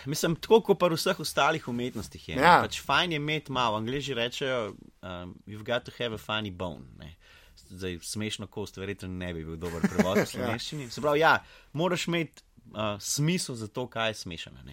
Mislim, 0.05 0.35
tako 0.39 0.61
kot 0.61 0.81
v 0.81 0.95
vseh 0.95 1.19
ostalih 1.19 1.67
umetnostih 1.67 2.29
je. 2.29 2.35
Ja. 2.39 2.61
Pač 2.63 2.79
fajn 2.85 3.11
je 3.11 3.19
imeti 3.19 3.51
malo, 3.51 3.77
angliži 3.81 4.13
rečejo, 4.13 4.75
um, 5.01 5.35
you've 5.47 5.65
got 5.65 5.83
to 5.83 5.91
have 5.99 6.15
a 6.15 6.21
funny 6.21 6.51
bone. 6.51 6.85
Ne? 6.99 7.15
Zdaj 7.69 7.99
smešno 8.01 8.47
kost, 8.47 8.77
verjetno 8.77 9.07
ne 9.07 9.33
bi 9.33 9.45
bil 9.45 9.57
dober 9.59 9.81
prevod 9.81 10.17
v 10.17 10.23
ja. 10.23 10.29
slovenščini. 10.29 10.89
Se 10.91 11.01
pravi, 11.01 11.19
ja, 11.19 11.37
moraš 11.73 12.07
imeti 12.07 12.43
uh, 12.71 12.95
smisel 12.99 13.55
za 13.55 13.67
to, 13.67 13.87
kaj 13.91 14.09
je 14.09 14.21
smešno. 14.23 14.63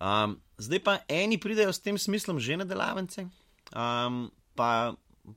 Um, 0.00 0.38
zdaj 0.58 0.82
pa 0.84 0.98
eni 1.08 1.38
pridejo 1.40 1.72
s 1.72 1.80
tem 1.80 1.98
smislom 1.98 2.40
že 2.40 2.56
na 2.56 2.64
delavnice, 2.68 3.26
um, 3.72 4.26
pa, 4.54 4.94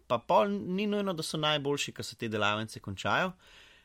pa 0.08 0.18
pol 0.18 0.50
ni 0.50 0.88
nujno, 0.88 1.14
da 1.14 1.24
so 1.24 1.38
najboljši, 1.38 1.94
ki 1.94 2.04
se 2.04 2.16
te 2.16 2.30
delavnice 2.30 2.80
končajo. 2.80 3.32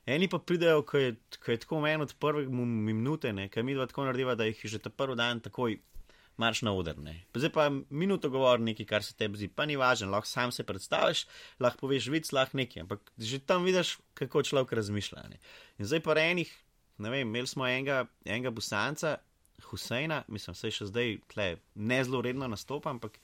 Eni 0.07 0.27
pa 0.29 0.41
pridejo, 0.43 0.83
ko 0.83 0.99
je, 0.99 1.15
ko 1.39 1.53
je 1.53 1.61
tako 1.63 1.81
meni 1.81 2.03
od 2.03 2.15
prvega 2.19 2.51
minute, 2.51 3.31
ki 3.49 3.63
mi 3.63 3.75
dva 3.75 3.87
tako 3.87 4.09
narediva, 4.09 4.35
da 4.35 4.49
jih 4.49 4.65
že 4.65 4.81
ta 4.83 4.91
prvi 4.91 5.15
dan 5.17 5.41
takoj 5.41 5.79
marš 6.37 6.63
na 6.63 6.73
oder. 6.73 6.99
Ne. 6.99 7.15
Zdaj 7.35 7.53
pa 7.53 7.69
minuto 7.91 8.31
govori 8.31 8.63
nekaj, 8.63 8.87
kar 8.87 9.05
se 9.05 9.15
tebi 9.17 9.41
zdi, 9.41 9.49
pa 9.49 9.67
ni 9.67 9.77
važno, 9.77 10.11
lahko 10.13 10.29
sam 10.29 10.53
se 10.53 10.65
predstaviš, 10.65 11.27
lahko 11.61 11.87
poveš 11.87 12.09
vic, 12.13 12.33
lahko 12.33 12.57
nekaj, 12.61 12.87
ampak 12.87 13.13
že 13.19 13.41
tam 13.47 13.65
vidiš, 13.65 13.99
kako 14.19 14.43
človek 14.43 14.73
razmišlja. 14.81 15.27
Ne. 15.31 15.41
In 15.79 15.89
zdaj 15.89 16.03
pa 16.07 16.17
enih, 16.21 16.53
ne 16.99 17.13
vem, 17.13 17.29
imeli 17.29 17.51
smo 17.51 17.67
enega, 17.69 18.05
enega 18.25 18.51
busanca, 18.51 19.19
Huseina, 19.63 20.25
mislim, 20.27 20.57
se 20.59 20.73
še 20.75 20.89
zdaj 20.91 21.17
tle, 21.31 21.49
ne 21.75 21.99
zelo 22.05 22.23
redno 22.25 22.49
nastopa, 22.51 22.91
ampak 22.91 23.19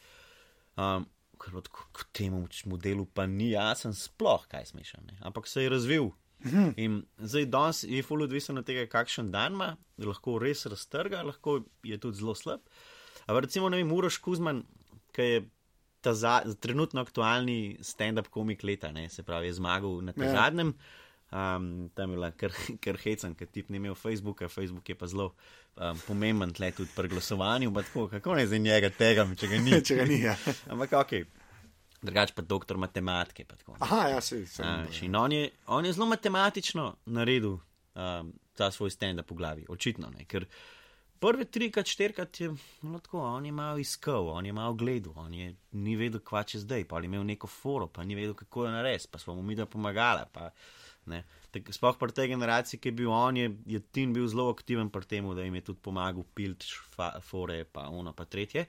um, 0.79 1.07
k 1.39 2.05
temu 2.15 2.45
modelu 2.67 3.07
pa 3.15 3.27
ni 3.27 3.53
jasen 3.53 3.95
sploh, 3.95 4.47
kaj 4.51 4.71
smešam, 4.73 5.07
ampak 5.27 5.47
se 5.51 5.63
je 5.63 5.73
razvil. 5.73 6.11
Mhm. 6.45 6.71
In 6.77 7.03
zdaj 7.19 7.47
danes 7.51 7.83
je 7.83 8.03
fully 8.03 8.29
odvisen 8.29 8.59
od 8.59 8.67
tega, 8.67 8.87
kakšen 8.87 9.33
dan 9.35 9.59
ima, 9.59 9.77
lahko 9.99 10.39
res 10.39 10.67
raztrga, 10.67 11.25
lahko 11.27 11.65
je 11.83 11.99
tudi 11.99 12.21
zelo 12.21 12.35
slab. 12.35 12.61
Ampak 13.29 13.45
recimo, 13.45 13.69
ne 13.69 13.77
vem, 13.77 13.91
Uroš 13.93 14.17
Kuzman, 14.25 14.63
ki 15.13 15.25
je 15.27 15.41
ta 16.01 16.15
za, 16.15 16.41
trenutno 16.61 17.03
aktualni 17.05 17.77
stand-up 17.85 18.31
komik 18.33 18.63
leta, 18.65 18.89
ne, 18.93 19.09
se 19.13 19.23
pravi, 19.23 19.51
je 19.51 19.59
zmagal 19.59 20.01
na 20.07 20.15
tem 20.17 20.25
ja. 20.31 20.33
zadnjem. 20.33 20.73
Um, 21.29 21.91
tam 21.95 22.11
je 22.11 22.17
bila 22.17 22.31
kar, 22.33 22.55
kar 22.81 22.97
hecen, 23.03 23.35
ker 23.37 23.51
ti 23.53 23.65
ni 23.69 23.77
imel 23.77 23.95
Facebooka, 23.95 24.49
Facebook 24.49 24.89
je 24.89 24.97
pa 24.97 25.07
zelo 25.07 25.35
um, 25.77 25.99
pomemben 26.07 26.55
tle 26.57 26.71
tudi 26.73 26.89
pri 26.97 27.11
glasovanju. 27.13 27.75
Tako, 27.75 28.07
kako 28.09 28.39
ne 28.39 28.47
za 28.47 28.59
njega 28.59 28.89
tega, 28.91 29.27
če 29.37 29.51
ga 29.51 29.61
ni? 29.61 29.77
če 29.91 29.99
ga 29.99 30.09
ni 30.09 30.23
ja. 30.23 30.39
Ampak 30.73 30.97
ok. 31.03 31.15
Drugač 32.01 32.33
pa 32.33 32.47
doktor 32.47 32.81
matematike. 32.81 33.45
Aha, 33.85 34.01
ja, 34.15 34.25
se 34.25 34.41
vidi. 34.41 35.13
On, 35.13 35.37
on 35.67 35.85
je 35.85 35.93
zelo 35.93 36.09
matematično 36.09 36.95
naredil 37.13 37.59
um, 37.59 38.33
ta 38.57 38.71
svoj 38.73 38.95
stand-up 38.95 39.29
v 39.29 39.37
glavi, 39.43 39.69
očitno. 39.69 40.09
Ne, 40.15 40.25
ker, 40.25 40.47
uh, 40.49 40.78
prve 41.21 41.45
trikrat, 41.45 41.87
štirikrat 41.87 42.41
je 42.41 42.49
bilo 42.83 42.99
tako, 42.99 43.21
on 43.21 43.47
je 43.47 43.53
malo 43.53 43.79
iskal, 43.79 44.29
on 44.29 44.47
je 44.47 44.53
malo 44.53 44.75
gledal, 44.75 45.13
on 45.17 45.35
je 45.35 45.55
ni 45.73 45.97
vedel, 45.97 46.21
kva 46.21 46.43
če 46.47 46.63
zdaj, 46.63 46.85
pa 46.89 47.01
je 47.01 47.11
imel 47.11 47.25
neko 47.27 47.47
foro, 47.47 47.87
pa 47.87 48.05
ni 48.05 48.15
vedel, 48.19 48.35
kako 48.39 48.67
je 48.67 48.73
narediti, 48.73 49.11
pa 49.11 49.19
smo 49.19 49.35
mu 49.35 49.43
mi 49.43 49.57
da 49.59 49.67
pomagali. 49.67 50.27
Sploh 51.71 51.97
pri 51.97 52.13
tej 52.13 52.29
generaciji, 52.35 52.81
ki 52.81 52.91
je 52.91 52.93
bil 52.93 53.11
on, 53.11 53.37
je, 53.37 53.51
je 53.67 53.81
Tim 53.81 54.13
bil 54.13 54.27
zelo 54.29 54.51
aktiven 54.53 54.91
pri 54.93 55.07
tem, 55.09 55.29
da 55.35 55.43
jim 55.43 55.55
je 55.55 55.65
tudi 55.71 55.81
pomagal 55.83 56.27
pilt, 56.35 56.65
fore, 57.25 57.65
pa 57.65 57.89
ono, 57.89 58.13
pa 58.13 58.25
tretje. 58.25 58.67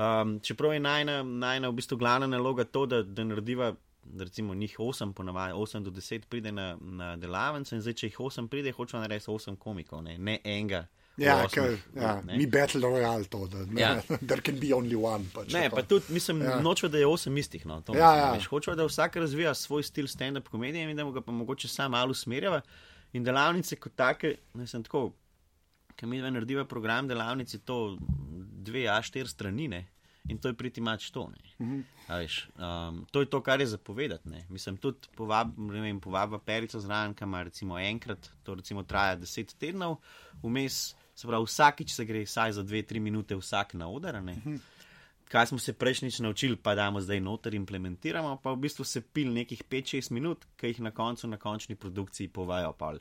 Um, 0.00 0.40
čeprav 0.40 0.74
je 0.74 0.80
najna, 0.80 1.22
najna 1.22 1.68
v 1.68 1.76
bistvu 1.78 1.98
glavna 2.00 2.26
naloga 2.26 2.64
to, 2.64 2.86
da, 2.86 3.02
da 3.02 3.24
narediva. 3.24 3.74
Recimo, 4.18 4.54
njih 4.56 4.78
8, 4.80 5.12
ponavadi 5.12 5.52
8 5.52 5.82
do 5.84 5.90
10 5.90 6.24
pride 6.26 6.52
na, 6.52 6.72
na 6.80 7.16
delavnico, 7.20 7.74
in 7.76 7.82
zdaj, 7.84 7.94
če 8.00 8.08
jih 8.08 8.16
8 8.18 8.48
pride, 8.48 8.72
hočejo 8.72 9.02
narediti 9.02 9.28
8 9.30 9.58
komikov, 9.60 10.00
ne, 10.02 10.16
ne 10.18 10.38
enega, 10.40 10.86
Ja, 11.20 11.36
ker 11.52 11.74
ja, 11.96 12.14
ni 12.24 12.46
Battle 12.48 12.88
Royale 12.88 13.28
to, 13.28 13.44
da 13.52 13.64
ja. 13.76 13.90
there 14.28 14.40
can 14.40 14.60
be 14.60 14.72
only 14.74 14.96
one. 14.96 15.26
Pač, 15.34 15.52
ne, 15.52 15.66
pa 15.70 15.82
tudi 15.84 16.14
mislim, 16.16 16.42
ja. 16.46 16.56
noče, 16.64 16.88
da 16.88 16.98
je 16.98 17.06
osem 17.06 17.36
istih. 17.36 17.66
No, 17.68 17.82
ja, 17.94 18.12
ja. 18.16 18.30
Hoče, 18.48 18.74
da 18.78 18.86
vsak 18.88 19.20
razvija 19.20 19.54
svoj 19.54 19.84
stil 19.86 20.08
stand-up 20.08 20.48
komedije 20.48 20.88
in 20.88 20.96
da 20.96 21.04
ga 21.04 21.20
pa 21.20 21.32
mogoče 21.32 21.68
sam 21.68 21.92
malo 21.92 22.16
usmerjava. 22.16 22.62
In 23.12 23.24
delavnice 23.26 23.76
kot 23.76 23.96
take, 23.98 24.36
ne 24.54 24.66
sem 24.70 24.84
tako, 24.86 25.10
ki 25.98 26.06
mi 26.06 26.20
dve 26.20 26.30
narediva 26.30 26.64
program 26.64 27.08
delavnice, 27.08 27.58
to 27.66 27.96
dve 28.64 28.86
A4 28.88 29.28
strani. 29.28 29.68
Ne. 29.68 29.86
In 30.30 30.38
to 30.38 30.48
je 30.48 30.54
priti 30.54 30.80
mač 30.80 31.10
to. 31.10 31.26
Mhm. 31.58 31.80
Um, 32.56 33.04
to 33.10 33.20
je 33.20 33.26
to, 33.26 33.40
kar 33.42 33.60
je 33.60 33.66
zapovedati. 33.66 34.28
Ne. 34.28 34.44
Mislim, 34.48 34.76
tudi 34.76 35.08
povab 35.16 36.38
perico 36.44 36.80
zraven, 36.80 37.14
kam 37.14 37.34
recimo 37.34 37.78
enkrat, 37.78 38.30
to 38.42 38.54
recimo 38.54 38.82
traja 38.82 39.16
deset 39.16 39.54
tednov, 39.58 39.98
vmes 40.42 40.94
Se 41.20 41.28
pravi, 41.28 41.44
vsakič 41.44 41.92
se 41.92 42.04
gre 42.08 42.24
vsaj 42.24 42.54
za 42.56 42.62
dve, 42.64 42.80
tri 42.82 43.00
minute, 43.00 43.36
vsak 43.36 43.74
na 43.76 43.90
oder. 43.92 44.22
Mhm. 44.22 44.56
Kaj 45.30 45.46
smo 45.46 45.58
se 45.62 45.72
prejšnjič 45.72 46.18
naučili, 46.24 46.56
pa 46.56 46.74
damo 46.74 47.00
zdaj 47.00 47.20
noter 47.20 47.54
implementiramo, 47.54 48.40
pa 48.42 48.50
v 48.50 48.56
bistvu 48.64 48.84
se 48.84 49.00
pil 49.00 49.28
nekih 49.32 49.62
5-6 49.62 50.10
minut, 50.10 50.46
ki 50.56 50.72
jih 50.72 50.80
na 50.80 50.90
koncu, 50.90 51.28
na 51.28 51.36
končni 51.36 51.76
produkciji 51.76 52.28
povajo 52.28 52.72
pa 52.72 52.94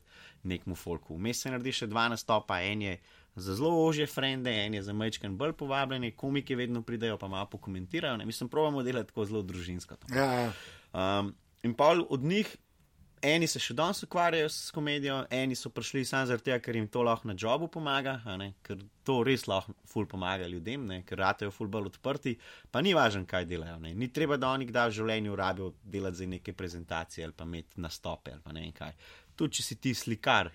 nekmu 0.43 0.75
folku. 0.75 1.17
Vmes 1.17 1.41
se 1.41 1.49
naredi 1.49 1.73
še 1.73 1.87
dva 1.87 2.05
nastopa, 2.13 2.59
en 2.61 2.81
je 2.81 2.99
za 3.35 3.55
zelo 3.55 3.71
ožje 3.87 4.05
frende, 4.05 4.51
en 4.51 4.77
je 4.77 4.83
za 4.83 4.93
majčken 4.93 5.37
bolj 5.37 5.55
povabljeni, 5.57 6.11
komiki 6.11 6.55
vedno 6.55 6.83
pridejo, 6.85 7.17
pa 7.17 7.27
malo 7.27 7.49
pokomentirajo. 7.49 8.17
Ne? 8.17 8.29
Mislim, 8.29 8.49
pravimo 8.49 8.83
delati 8.83 9.09
tako 9.09 9.25
zelo 9.25 9.41
družinsko. 9.41 9.97
Ja, 10.13 10.31
ja. 10.33 10.51
Um, 10.93 11.33
in 11.63 11.73
pa 11.73 11.95
od 12.09 12.21
njih 12.21 12.57
eni 13.21 13.47
se 13.47 13.59
še 13.59 13.73
danes 13.77 14.03
ukvarjajo 14.03 14.49
s 14.49 14.71
komedijo, 14.75 15.23
eni 15.33 15.55
so 15.55 15.71
prišli 15.73 16.05
samo 16.05 16.29
zato, 16.29 16.53
ker 16.63 16.75
jim 16.75 16.87
to 16.91 17.03
lahko 17.03 17.27
na 17.27 17.35
jobu 17.37 17.67
pomaga, 17.71 18.17
ker 18.65 18.79
to 19.05 19.19
res 19.27 19.45
lahko 19.47 19.75
ful 19.89 20.07
pomaga 20.09 20.47
ljudem, 20.47 20.85
ne? 20.87 21.01
ker 21.07 21.19
ratejo 21.19 21.51
ful 21.51 21.67
bolj 21.71 21.91
odprti, 21.93 22.35
pa 22.71 22.81
ni 22.85 22.93
važno, 22.97 23.25
kaj 23.29 23.47
delajo. 23.49 23.79
Ne? 23.83 23.93
Ni 23.95 24.11
treba, 24.13 24.37
da 24.37 24.53
oni 24.55 24.69
kdaj 24.69 24.91
v 24.91 24.97
življenju 24.99 25.35
rabijo 25.39 25.73
delati 25.83 26.21
za 26.21 26.29
neke 26.29 26.53
prezentacije 26.53 27.27
ali 27.27 27.35
pa 27.35 27.47
imeti 27.49 27.81
nastope 27.81 28.33
ali 28.35 28.43
pa 28.45 28.55
ne 28.55 28.65
vem 28.65 28.73
kaj. 28.75 28.95
Tudi 29.35 29.59
če 29.59 29.67
si 29.67 29.79
ti 29.81 29.93
slikar. 29.95 30.51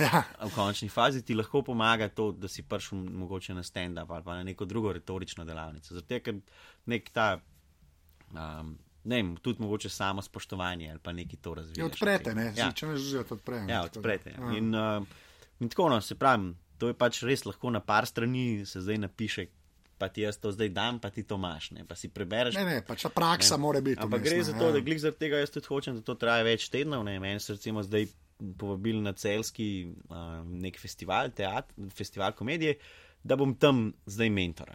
Ja. 0.00 0.22
V 0.40 0.48
končni 0.54 0.88
fazi 0.88 1.20
ti 1.22 1.34
lahko 1.36 1.60
pomaga 1.62 2.08
to, 2.08 2.30
da 2.32 2.48
si 2.48 2.64
prišel 2.66 3.02
mogoče 3.04 3.54
na 3.54 3.62
stand-up 3.62 4.10
ali 4.10 4.24
pa 4.24 4.38
na 4.38 4.46
neko 4.46 4.64
drugo 4.64 4.92
retorično 4.92 5.44
delavnico. 5.44 5.92
Zato, 5.94 6.20
ker 6.24 6.40
nek 6.90 7.10
ta 7.12 7.34
um, 8.32 8.72
ne 9.04 9.16
vem, 9.16 9.36
tudi 9.36 9.62
mogoče 9.62 9.88
samo 9.88 10.22
spoštovanje 10.22 10.90
ali 10.90 10.98
pa 11.02 11.12
neki 11.12 11.36
to 11.36 11.54
razvijati. 11.54 11.80
Ja, 11.80 11.86
odprete, 11.86 12.34
ne, 12.34 12.52
ja. 12.56 12.72
če 12.72 12.86
ne 12.86 12.96
želijo, 12.96 13.24
odprete. 13.30 13.72
Ja, 13.72 13.82
odprete. 13.84 14.34
Ja. 14.38 14.56
In, 14.56 14.74
uh, 14.74 15.06
in 15.60 15.68
tako, 15.68 15.88
no, 15.88 16.00
se 16.00 16.14
pravi, 16.14 16.54
to 16.78 16.88
je 16.90 16.96
pač 16.98 17.22
res 17.22 17.44
lahko 17.44 17.70
na 17.70 17.80
par 17.80 18.06
strani 18.06 18.64
se 18.66 18.80
zdaj 18.80 18.98
napiše. 19.08 19.46
Pa 19.98 20.08
ti 20.10 20.24
jaz 20.24 20.40
to 20.42 20.50
zdaj 20.50 20.68
dam, 20.74 20.96
pa 20.98 21.08
ti 21.14 21.22
to 21.22 21.36
imaš, 21.38 21.70
ne? 21.70 21.84
pa 21.86 21.94
si 21.94 22.08
prebereš. 22.10 22.56
Ne, 22.58 22.64
ne, 22.66 22.80
pač 22.82 23.04
praksa 23.14 23.54
ne. 23.54 23.62
mora 23.62 23.80
biti. 23.80 24.02
Ampak 24.02 24.24
gre 24.24 24.40
za 24.42 24.52
to, 24.58 24.66
ja. 24.66 24.74
da 24.74 24.80
glej 24.82 24.98
zaradi 25.04 25.20
tega 25.22 25.38
jaz 25.38 25.52
tudi 25.54 25.70
hočem, 25.70 26.00
da 26.00 26.02
to 26.02 26.16
traja 26.18 26.42
več 26.44 26.66
tednov. 26.72 27.04
Meni 27.06 27.38
so 27.40 27.54
recimo 27.54 27.84
zdaj 27.86 28.08
povabili 28.58 29.04
na 29.04 29.12
celski 29.14 29.68
uh, 29.86 30.42
nek 30.42 30.80
festival, 30.82 31.30
teat, 31.30 31.70
festival 31.94 32.34
komedije, 32.34 32.74
da 33.22 33.38
bom 33.38 33.54
tam 33.54 33.92
zdaj 34.10 34.34
mentor. 34.34 34.74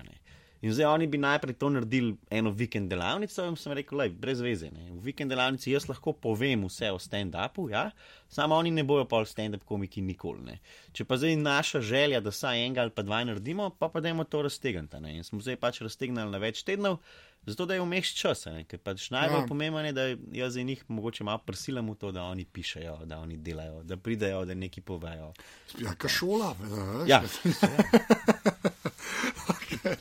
In 0.61 0.73
zdaj 0.75 0.85
oni 0.85 1.07
bi 1.07 1.17
najprej 1.17 1.55
to 1.55 1.69
naredili 1.71 2.17
eno 2.29 2.51
vikend 2.51 2.89
delavnico, 2.91 3.45
in 3.47 3.55
sem 3.55 3.71
rekel, 3.77 3.97
lej, 4.01 4.09
brez 4.09 4.41
veze. 4.43 4.67
Ne. 4.75 4.89
V 4.91 5.05
vikend 5.05 5.31
delavnici 5.31 5.71
jaz 5.71 5.85
lahko 5.87 6.11
povem 6.13 6.65
vse 6.67 6.89
o 6.91 6.97
stand-upu, 6.99 7.69
ja? 7.71 7.91
samo 8.27 8.55
oni 8.55 8.71
ne 8.71 8.83
bojo 8.83 9.05
pol 9.07 9.23
stand-up 9.25 9.63
komiki 9.65 10.01
nikoli. 10.01 10.43
Ne. 10.43 10.57
Če 10.91 11.05
pa 11.07 11.15
zdaj 11.17 11.37
naša 11.39 11.79
želja, 11.81 12.19
da 12.19 12.31
saj 12.31 12.59
enega 12.65 12.81
ali 12.83 12.91
pa 12.91 13.01
dva 13.07 13.23
naredimo, 13.23 13.69
pa 13.79 13.87
pa 13.89 14.03
dajmo 14.03 14.23
to 14.27 14.41
raztegniti. 14.41 14.99
In 15.15 15.23
smo 15.23 15.39
zdaj 15.39 15.55
pač 15.55 15.79
raztegnili 15.81 16.27
na 16.29 16.37
več 16.37 16.61
tednov, 16.67 16.99
zato 17.47 17.65
da 17.65 17.73
je 17.73 17.81
vmeš 17.81 18.11
čas. 18.19 18.43
Ne. 18.51 18.65
Ker 18.67 18.83
pač 18.83 19.07
najbolj 19.15 19.41
Ja. 19.41 19.47
pomembno 19.47 19.79
je, 19.85 19.93
da 19.95 20.05
jaz 20.35 20.53
za 20.59 20.61
njih 20.61 20.83
mogoče 20.87 21.23
malo 21.23 21.39
prisilam 21.45 21.87
v 21.89 21.95
to, 21.95 22.11
da 22.11 22.23
oni 22.27 22.43
pišejo, 22.45 23.05
da 23.05 23.19
oni 23.23 23.37
delajo, 23.37 23.83
da 23.83 23.97
pridejo, 23.97 24.43
da 24.45 24.53
nekaj 24.53 24.83
povejo. 24.83 25.31
Ja, 25.79 25.95
ka 25.95 26.11
šola. 26.11 26.51
veš. 26.59 27.07
Ja, 27.07 27.23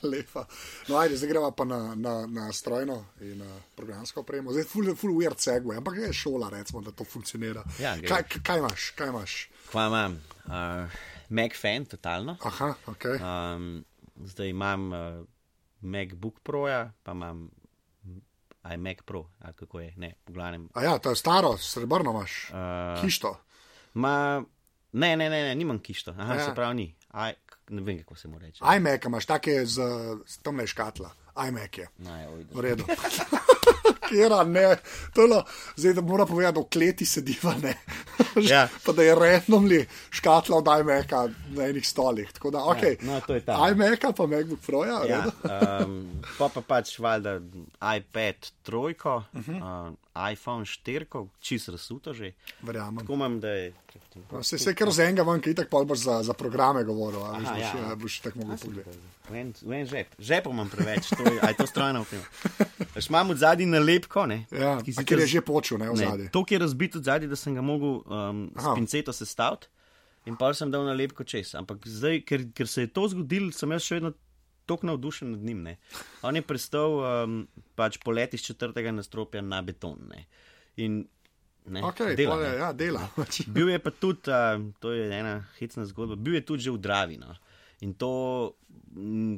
Lepa. 0.12 0.46
No, 0.88 0.96
ajde, 0.98 1.16
zdaj 1.16 1.30
gremo 1.30 1.50
pa 1.50 1.64
na, 1.64 1.94
na, 1.94 2.26
na 2.26 2.52
strojno 2.52 3.04
in 3.20 3.38
na 3.38 3.60
programsko 3.76 4.20
opremo. 4.20 4.52
Zdaj, 4.52 4.64
full, 4.64 4.94
full 4.96 5.16
weird 5.16 5.40
segue, 5.40 5.76
ampak 5.76 5.96
je 5.96 6.12
šola, 6.12 6.50
recimo, 6.50 6.80
da 6.80 6.90
to 6.90 7.04
funkcionira. 7.04 7.64
Ja, 7.80 7.96
gre. 7.96 8.08
kaj, 8.08 8.42
kaj 8.42 8.58
imaš, 8.58 8.90
kaj 8.96 9.08
imaš? 9.08 9.48
kva 9.70 9.86
imam? 9.86 10.20
Uh, 10.46 10.52
Mac 11.28 11.56
fan, 11.60 11.84
totalno. 11.84 12.36
Aha, 12.42 12.74
ok. 12.86 13.04
Um, 13.04 13.84
zdaj 14.24 14.48
imam 14.48 14.92
uh, 14.92 14.98
MacBook 15.80 16.40
Pro, 16.40 16.58
-ja, 16.58 16.90
pa 17.02 17.12
imam 17.12 17.50
iMac 18.74 18.98
Pro, 19.04 19.26
ali 19.38 19.54
kako 19.54 19.80
je, 19.80 19.94
ne, 19.96 20.14
v 20.26 20.32
glavnem. 20.32 20.68
A 20.74 20.82
ja, 20.82 20.98
to 20.98 21.10
je 21.10 21.16
staro, 21.16 21.56
srebrno 21.56 22.10
imaš. 22.10 22.50
Uh, 22.50 23.00
Kišto. 23.02 23.36
ma, 23.94 24.44
ne, 24.92 25.16
ne, 25.16 25.30
ne, 25.30 25.42
ne, 25.42 25.54
nimam 25.54 25.78
kišto, 25.78 26.14
Aha, 26.18 26.34
ja. 26.34 26.44
se 26.44 26.54
pravi 26.54 26.74
ni. 26.74 26.96
I, 27.14 27.32
ne 27.70 27.82
vem, 27.82 27.98
kako 27.98 28.14
se 28.14 28.28
mu 28.28 28.38
reče. 28.38 28.64
iMac 28.76 29.04
imaš, 29.04 29.26
take 29.26 29.66
z, 29.66 29.80
z 30.26 30.38
tam 30.42 30.56
le 30.56 30.66
škatla. 30.66 31.10
iMac 31.48 31.78
je. 31.78 31.88
Naj. 31.98 32.26
V 32.52 32.60
redu. 32.60 32.84
Kjera, 34.08 34.44
ne, 34.44 34.76
to 35.14 35.22
je, 35.22 35.28
lo- 35.28 35.44
zdaj 35.76 35.92
da 35.94 36.00
mora 36.00 36.26
povedati, 36.26 36.54
da 36.54 36.60
v 36.60 36.68
kleti 36.72 37.06
sediva, 37.06 37.54
ne. 37.62 37.74
Ja. 38.50 38.68
pa 38.84 38.92
da 38.92 39.02
je 39.02 39.14
randomly 39.16 39.84
škatla 40.10 40.56
od 40.56 40.66
iMaca 40.80 41.28
na 41.48 41.64
enih 41.64 41.88
stolih. 41.88 42.32
Tako 42.32 42.50
da, 42.50 42.64
ok. 42.64 43.02
no, 43.02 43.20
to 43.26 43.34
je 43.34 43.40
ta. 43.44 43.58
iMaca 43.70 44.12
pa 44.12 44.26
MacBook 44.26 44.60
Pro, 44.66 44.84
ja, 44.84 45.00
Ja, 45.08 45.24
um, 45.84 46.22
pa 46.38 46.48
pa 46.48 46.60
pač 46.60 46.98
valjda 46.98 47.40
iPad 47.96 48.48
trojko, 48.62 49.22
uh. 49.32 49.40
-huh. 49.40 49.88
uh, 49.88 49.94
iPhone 50.32 50.64
4, 50.64 51.26
čist 51.40 51.68
razsuto 51.68 52.14
že. 52.14 52.32
Verjamem. 52.62 52.98
Tako 52.98 53.12
imam, 53.12 53.40
da 53.40 53.48
je. 53.48 53.72
Se 54.42 54.56
vse 54.56 54.74
kar 54.74 54.90
z 54.90 55.00
enega 55.00 55.22
ven, 55.22 55.40
ki 55.40 55.50
itak 55.54 55.68
pol 55.70 55.84
boš 55.84 55.98
za, 55.98 56.22
za 56.22 56.34
programe 56.34 56.84
govoril, 56.84 57.22
a 57.22 57.38
veš, 57.38 57.46
Aha, 57.46 57.54
boš, 57.54 57.62
ja. 57.62 57.88
ja. 57.88 57.94
boš 57.94 58.20
tako 58.20 58.38
mogel 58.38 58.58
pogledati. 58.58 58.98
V 59.64 59.72
en, 59.76 59.86
žep, 59.86 60.14
žepov 60.18 60.52
imam 60.52 60.70
preveč, 60.72 61.08
to 61.12 61.22
je, 61.22 61.36
je 61.36 61.54
to 61.54 61.66
strojno. 61.66 62.04
Veš, 62.94 63.08
imam 63.08 63.30
od 63.30 63.38
zadaj 63.58 63.66
nalepko, 63.66 64.26
ne? 64.30 64.46
Ja, 64.54 64.76
ki 64.78 64.94
ker 65.02 65.24
je 65.24 65.26
že 65.26 65.42
počel, 65.42 65.82
ne, 65.82 65.90
v 65.90 65.98
zadnji. 65.98 66.30
to, 66.30 66.44
ki 66.46 66.54
je 66.54 66.60
razbit 66.62 66.96
od 66.96 67.04
zadaj, 67.04 67.28
da 67.28 67.36
sem 67.36 67.54
ga 67.58 67.64
mogel 67.64 67.98
um, 68.06 68.46
Aha. 68.54 68.70
s 68.70 68.78
pinceto 68.78 69.12
sestaviti 69.12 69.66
in 70.30 70.36
pa 70.38 70.52
sem 70.54 70.70
dal 70.70 70.84
nalepko 70.86 71.24
čez. 71.24 71.54
Ampak 71.58 71.82
zdaj, 71.88 72.22
ker, 72.28 72.46
ker 72.54 72.68
se 72.68 72.86
je 72.86 72.92
to 72.92 73.08
zgodilo, 73.08 73.50
sem 73.52 73.70
jaz 73.72 73.82
še 73.82 73.98
vedno 73.98 74.14
tako 74.68 74.86
navdušen 74.86 75.30
nad 75.32 75.40
njim. 75.40 75.62
Ne. 75.62 75.76
On 76.22 76.36
je 76.36 76.42
prestal 76.44 76.98
um, 77.00 77.48
pač 77.74 77.96
poleti 78.04 78.36
iz 78.36 78.44
četrtega 78.44 78.92
nastropja 78.92 79.40
na 79.40 79.62
beton. 79.64 79.98
Ne. 80.12 80.26
In 80.76 81.06
ne, 81.64 81.82
Ok, 81.82 82.02
dela, 82.16 82.36
pol 82.36 82.44
je, 82.44 82.50
ne. 82.50 82.58
ja, 82.60 82.72
dela. 82.72 83.08
Bil 83.56 83.72
je 83.72 83.78
pa 83.80 83.90
tudi, 83.90 84.28
uh, 84.28 84.60
to 84.80 84.92
je 84.92 85.08
ena 85.08 85.38
hecna 85.58 85.86
zgodba, 85.88 86.16
bil 86.16 86.36
je 86.36 86.44
tudi 86.44 86.68
že 86.68 86.76
v 86.76 86.82
Dravi. 86.84 87.16
No. 87.16 87.32
In 87.80 87.94
to 87.96 88.12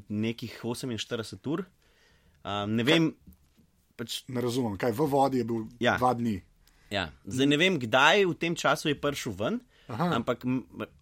nekih 0.08 0.58
48 0.64 1.46
ur. 1.46 1.64
Um, 2.42 2.74
ne 2.74 2.82
vem, 2.82 3.10
pač 4.00 4.22
Ne 4.26 4.40
razumem, 4.40 4.74
kaj 4.76 4.92
v 4.92 5.06
vodi 5.06 5.38
je 5.38 5.44
bil 5.44 5.66
Ja. 5.78 5.98
dva 5.98 6.14
dni. 6.14 6.38
Ja, 6.90 7.10
zdaj 7.22 7.46
ne 7.46 7.56
vem, 7.56 7.76
kdaj 7.78 8.24
v 8.24 8.34
tem 8.34 8.56
času 8.56 8.88
je 8.88 8.96
prišel 8.96 9.36
ven, 9.36 9.60
Aha. 9.86 10.06
Ampak 10.14 10.44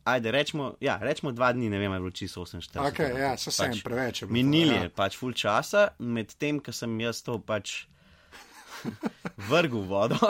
ajde, 0.02 0.32
rečemo, 0.32 0.76
ja, 0.80 0.96
rečemo 0.96 1.28
dva 1.30 1.52
dni, 1.52 1.68
ne 1.68 1.76
vem, 1.76 1.92
ali 1.92 1.98
je 1.98 2.02
bilo 2.02 2.14
čisto 2.14 2.40
48. 2.40 2.88
Ok, 2.88 2.98
ja, 3.14 3.36
se 3.36 3.52
sem, 3.52 3.74
preveč 3.84 4.22
je 4.22 4.24
bilo 4.24 4.32
to, 4.32 4.36
Minili 4.38 4.72
ja. 4.72 4.82
je 4.82 4.88
pač 4.90 5.12
full 5.12 5.32
časa, 5.32 5.90
medtem, 6.00 6.56
ko 6.56 6.72
sem 6.72 6.96
jaz 6.96 7.20
to 7.20 7.36
pač 7.38 7.84
vrgel 9.50 9.82
vodo. 9.82 10.16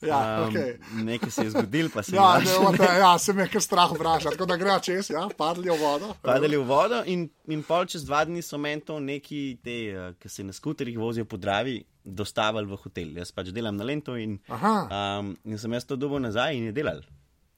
Ja, 0.00 0.48
okej. 0.48 0.78
Nekaj 0.94 1.30
se 1.30 1.44
je 1.44 1.50
zgodilo, 1.50 1.90
pa 1.92 2.00
se 2.02 2.16
Ja, 2.16 2.38
je 2.38 2.44
ne, 2.44 2.54
o, 2.58 2.72
te, 2.72 2.88
ja, 2.88 3.18
se 3.18 3.32
mi 3.32 3.42
je 3.42 3.48
kar 3.48 3.60
strah 3.60 3.92
vprašati, 3.92 4.32
tako 4.32 4.46
da 4.46 4.56
gre 4.56 4.80
čez, 4.80 5.10
ja, 5.10 5.28
padli 5.28 5.68
v 5.68 5.76
vodo. 5.76 6.14
padali 6.22 6.56
v 6.56 6.64
vodo 6.64 7.02
in, 7.04 7.28
in 7.46 7.60
pol 7.62 7.84
čez 7.84 8.04
dva 8.04 8.24
dni 8.24 8.40
so 8.40 8.56
meni 8.56 8.80
to 8.80 8.96
neki, 8.98 9.58
te, 9.60 9.76
eh, 9.90 10.14
ki 10.16 10.28
se 10.28 10.40
na 10.40 10.52
skuterjih 10.52 10.96
vozijo 10.96 11.24
po 11.24 11.36
Dravi, 11.36 11.84
dostavili 12.04 12.66
v 12.66 12.76
hotel. 12.76 13.16
Jaz 13.16 13.32
pač 13.32 13.52
delam 13.54 13.76
na 13.76 13.84
Lento 13.84 14.16
in, 14.16 14.38
Aha. 14.48 14.74
um, 15.20 15.36
in 15.44 15.58
sem 15.58 15.72
jaz 15.72 15.84
to 15.84 15.96
dobil 15.96 16.20
nazaj 16.20 16.56
in 16.56 16.70
je 16.70 16.72
delal. 16.72 17.02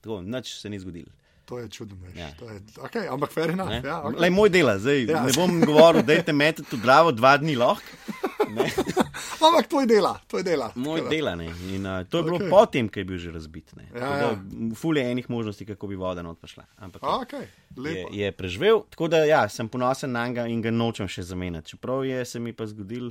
Tako, 0.03 0.23
nič 0.23 0.57
se 0.59 0.71
ni 0.71 0.81
zgodilo. 0.83 1.13
To 1.45 1.59
je 1.59 1.69
čudno, 1.69 1.97
veš. 2.03 2.17
Ja. 2.17 2.31
To 2.39 2.49
je, 2.51 2.61
okay, 2.87 3.07
ampak 3.11 3.33
fair 3.35 3.51
enough. 3.51 3.69
Ne? 3.71 3.83
Ja, 3.85 4.03
okay. 4.03 4.21
Lej, 4.21 4.31
moj 4.31 4.51
dela, 4.51 4.79
zdaj 4.79 5.05
Ja. 5.11 5.23
ne 5.27 5.33
bom 5.35 5.61
govoril, 5.61 6.03
da 6.07 6.13
je 6.13 6.33
metati 6.33 6.77
v 6.77 6.81
Dravo 6.83 7.13
dva 7.13 7.37
dni 7.37 7.57
lahko. 7.59 7.83
Ampak 9.47 9.67
to 9.67 9.81
je 9.81 9.87
dela, 9.87 10.21
to 10.27 10.39
je 10.39 10.45
dela. 10.45 10.73
Moj 10.75 11.03
dela. 11.11 11.35
Ne? 11.35 11.51
In 11.75 11.87
uh, 11.87 12.07
to 12.07 12.19
je 12.19 12.23
bilo 12.23 12.39
okay. 12.39 12.51
potem, 12.51 12.89
ko 12.89 13.01
je 13.01 13.05
bil 13.05 13.19
že 13.19 13.31
razbit. 13.35 13.75
Ne? 13.77 13.89
Ja, 13.91 14.01
Tako 14.01 14.27
ja. 14.27 14.75
Ful 14.75 14.99
je 14.99 15.05
enih 15.11 15.31
možnosti, 15.31 15.67
kako 15.67 15.87
bi 15.87 15.99
voda 15.99 16.23
not 16.23 16.41
prišla. 16.41 16.65
Ampak 16.77 17.03
A, 17.03 17.17
Ok, 17.23 17.33
je, 17.85 18.07
je 18.11 18.33
preživel, 18.33 18.83
tako 18.91 19.09
da 19.09 19.25
ja, 19.25 19.49
sem 19.49 19.69
ponosen 19.69 20.13
na 20.13 20.27
njega 20.29 20.47
in 20.47 20.63
ga 20.63 20.71
nočem 20.71 21.09
še 21.09 21.23
zamenjati. 21.23 21.75
Čeprav 21.75 22.05
je 22.05 22.25
se 22.25 22.41
mi 22.41 22.53
pa 22.53 22.67
zgodil, 22.67 23.11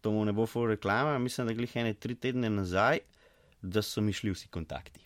to 0.00 0.10
mu 0.10 0.24
ne 0.24 0.32
bo 0.32 0.46
full 0.46 0.66
reklama, 0.66 1.18
mislim, 1.18 1.46
da 1.46 1.52
glih 1.52 1.76
ene 1.76 1.94
tri 1.94 2.14
tedne 2.14 2.50
nazaj, 2.50 2.98
da 3.62 3.82
so 3.82 4.00
mi 4.00 4.12
šli 4.12 4.30
vsi 4.30 4.48
kontakti. 4.48 5.00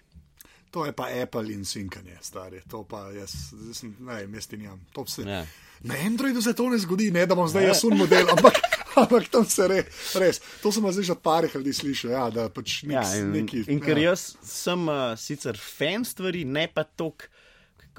To 0.70 0.86
je 0.86 0.92
pa 0.92 1.08
Apple 1.14 1.52
in 1.52 1.64
sinkanje, 1.64 2.16
stari. 2.22 2.60
To 2.70 2.82
pa 2.82 3.10
jaz, 3.10 3.32
sem, 3.72 3.96
ne 4.00 4.14
vem, 4.14 4.34
jaz 4.34 4.46
ti 4.46 4.56
nimam. 4.56 4.80
To 4.92 5.06
se, 5.06 5.22
Ja. 5.22 5.46
Na 5.82 5.94
Androidu 5.96 6.42
se 6.42 6.52
to 6.54 6.68
ne 6.70 6.78
zgodi, 6.78 7.10
ne 7.10 7.26
da 7.26 7.34
bom 7.34 7.48
zdaj 7.48 7.62
Ne. 7.62 7.68
jaz 7.68 7.84
un 7.84 7.96
model, 7.98 8.30
ampak, 8.30 8.54
ampak 8.96 9.28
tam 9.28 9.44
se 9.44 9.68
re, 9.68 9.82
res. 10.14 10.40
To 10.62 10.72
sem 10.72 10.84
zdaj 10.86 11.04
že 11.04 11.12
od 11.12 11.20
parih 11.20 11.54
ljudi 11.54 11.72
slišal, 11.72 12.10
ja, 12.10 12.30
da 12.30 12.48
pač 12.48 12.82
nik, 12.82 12.92
Ja, 12.92 13.02
in, 13.16 13.32
neki. 13.32 13.64
in 13.66 13.80
ker 13.80 13.98
ja. 13.98 14.10
jaz 14.10 14.36
sem 14.42 14.88
uh, 14.88 15.12
sicer 15.18 15.58
fan 15.58 16.04
stvari, 16.04 16.44
ne 16.46 16.68
pa 16.68 16.84
tok. 16.84 17.28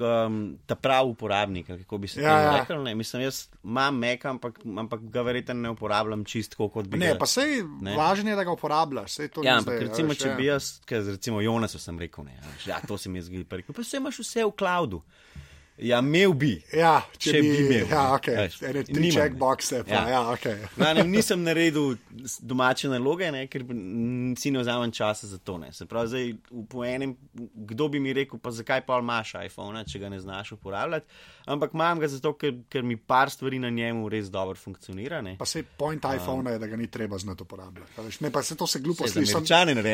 Um, 0.00 0.58
ta 0.66 0.74
pravi 0.74 1.10
uporabnik, 1.10 1.66
kako 1.66 1.98
bi 1.98 2.08
se 2.08 2.22
Ja, 2.22 2.38
ja, 2.40 2.56
rekel. 2.60 2.82
Ne? 2.82 2.94
Mislim, 2.94 3.22
jaz 3.22 3.48
imam 3.64 3.98
Mac, 3.98 4.24
ampak, 4.24 4.58
ampak 4.78 5.00
ga 5.10 5.22
verjetno 5.22 5.54
ne 5.54 5.70
uporabljam 5.70 6.24
čisto 6.24 6.68
kot 6.68 6.86
bi 6.86 6.98
Ne, 6.98 7.12
ga. 7.12 7.18
pa 7.18 7.26
sej 7.26 7.62
važno 7.96 8.30
je, 8.30 8.36
da 8.36 8.44
ga 8.44 8.52
uporabljaš. 8.52 9.12
Sej 9.12 9.28
Ja, 9.36 9.42
ni 9.42 9.48
ampak 9.48 9.74
zdaj, 9.74 9.86
recimo, 9.88 10.08
veš, 10.08 10.18
če 10.18 10.28
ja. 10.28 10.34
bi 10.34 10.46
jaz, 10.46 10.80
ker 10.86 11.04
recimo 11.06 11.40
Jonasu 11.40 11.78
sem 11.78 11.98
rekel, 11.98 12.24
ne, 12.24 12.38
veš, 12.54 12.66
ja, 12.66 12.80
to 12.88 12.98
se 12.98 13.08
mi 13.08 13.18
je 13.18 13.28
zgodilo, 13.28 13.46
pa 13.50 13.56
rekel, 13.56 13.74
pa 13.74 13.82
vse 13.82 13.96
imaš 14.02 14.18
vse 14.18 14.44
v 14.44 14.52
cloudu. 14.58 15.02
Ja, 15.76 15.98
imel 15.98 16.32
bi. 16.32 16.52
Ja, 16.72 17.00
če, 17.14 17.30
če 17.30 17.38
bi, 17.40 17.48
bi 17.48 17.56
imel, 17.58 17.88
Ja, 17.90 18.02
ne, 18.02 18.14
ok. 18.14 18.26
veš, 18.28 18.58
Ene 18.62 18.82
tri 18.84 19.08
checkboxe, 19.10 19.80
ja, 19.80 19.94
Ja. 19.94 20.02
ja 20.08 20.20
ok. 20.30 20.44
Glavno, 20.76 21.02
nisem 21.04 21.42
naredil 21.42 21.96
domače 22.40 22.88
naloge, 22.88 23.26
ne, 23.30 23.46
ker 23.46 23.64
si 24.36 24.50
ne 24.50 24.60
vzamem 24.60 24.92
časa 24.92 25.26
za 25.26 25.38
to. 25.38 25.58
Ne. 25.58 25.72
Se 25.72 25.86
pravi, 25.86 26.08
zdaj, 26.08 26.28
po 26.68 26.84
enem, 26.84 27.16
kdo 27.66 27.88
bi 27.88 27.98
mi 27.98 28.12
rekel, 28.12 28.38
pa 28.38 28.52
zakaj 28.52 28.80
pa 28.82 28.98
imaš 28.98 29.34
iPhone, 29.40 29.82
če 29.84 29.98
ga 29.98 30.08
ne 30.08 30.20
znaš 30.20 30.52
uporabljati. 30.52 31.06
Ampak 31.46 31.74
imam 31.74 31.98
ga 31.98 32.08
zato, 32.08 32.32
ker, 32.34 32.54
ker 32.68 32.82
mi 32.82 32.96
par 32.96 33.28
stvari 33.28 33.58
na 33.58 33.68
njemu 33.68 34.08
res 34.08 34.30
dobro 34.30 34.54
funkcionira. 34.56 35.20
Ne. 35.20 35.34
Pa 35.36 35.44
se 35.44 35.62
point 35.64 36.00
iPhone 36.06 36.50
je, 36.50 36.58
da 36.58 36.66
ga 36.66 36.76
ni 36.76 36.86
treba 36.88 37.18
znati 37.18 37.42
uporabljati. 37.42 37.92
Ne, 38.20 38.30
pa 38.30 38.42
se 38.42 38.54
to 38.54 38.66
se 38.66 38.78
glupo 38.78 39.04
sliši. 39.10 39.32
sam- 39.32 39.44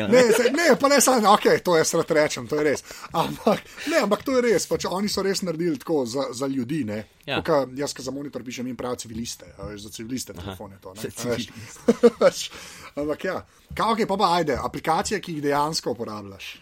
Ne, 0.07 0.21
ne. 0.21 0.21
ne, 0.53 0.77
pa 0.79 0.87
ne 0.87 1.01
samo, 1.01 1.33
ok, 1.33 1.59
to 1.63 1.75
jaz 1.75 1.93
rad 1.93 2.11
rečem, 2.11 2.47
to 2.47 2.55
je 2.55 2.63
res. 2.63 2.83
Ampak, 3.13 3.59
ne, 3.87 3.97
ampak 3.99 4.23
to 4.23 4.31
je 4.31 4.41
res, 4.43 4.67
pač 4.67 4.85
oni 4.87 5.09
so 5.09 5.21
res 5.21 5.41
naredili 5.41 5.70
tako 5.79 6.05
za, 6.05 6.23
za 6.31 6.47
ljudi. 6.47 6.83
Ne? 6.83 7.03
Ja. 7.25 7.37
Tukaj, 7.37 7.65
jaz, 7.75 7.93
ki 7.93 8.01
za 8.01 8.11
monitor 8.11 8.43
pišem, 8.43 8.67
jim 8.67 8.77
pravijo 8.77 8.95
civiliste, 9.05 9.45
a 9.57 9.67
veš, 9.67 9.81
za 9.81 9.89
civiliste 9.89 10.33
telefone. 10.33 10.77
To, 10.81 10.93
ne, 10.93 11.09
ampak 13.01 13.23
ja, 13.23 13.45
kaj, 13.73 13.93
okay, 13.93 14.07
pa 14.07 14.17
pa 14.17 14.33
ajde, 14.35 14.57
aplikacije, 14.63 15.21
ki 15.21 15.37
jih 15.37 15.43
dejansko 15.43 15.91
uporabljaš. 15.91 16.57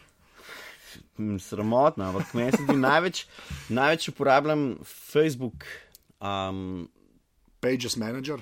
Mm, 1.18 1.39
Sramotno, 1.39 2.05
ampak 2.05 2.34
meni 2.34 2.51
se 2.51 2.64
zdi 2.64 2.76
največ, 2.78 3.26
največ 3.70 4.10
uporabljam 4.10 4.78
Facebook. 4.84 5.66
Um, 6.20 6.89
Pages 7.60 7.95
Manager. 7.95 8.39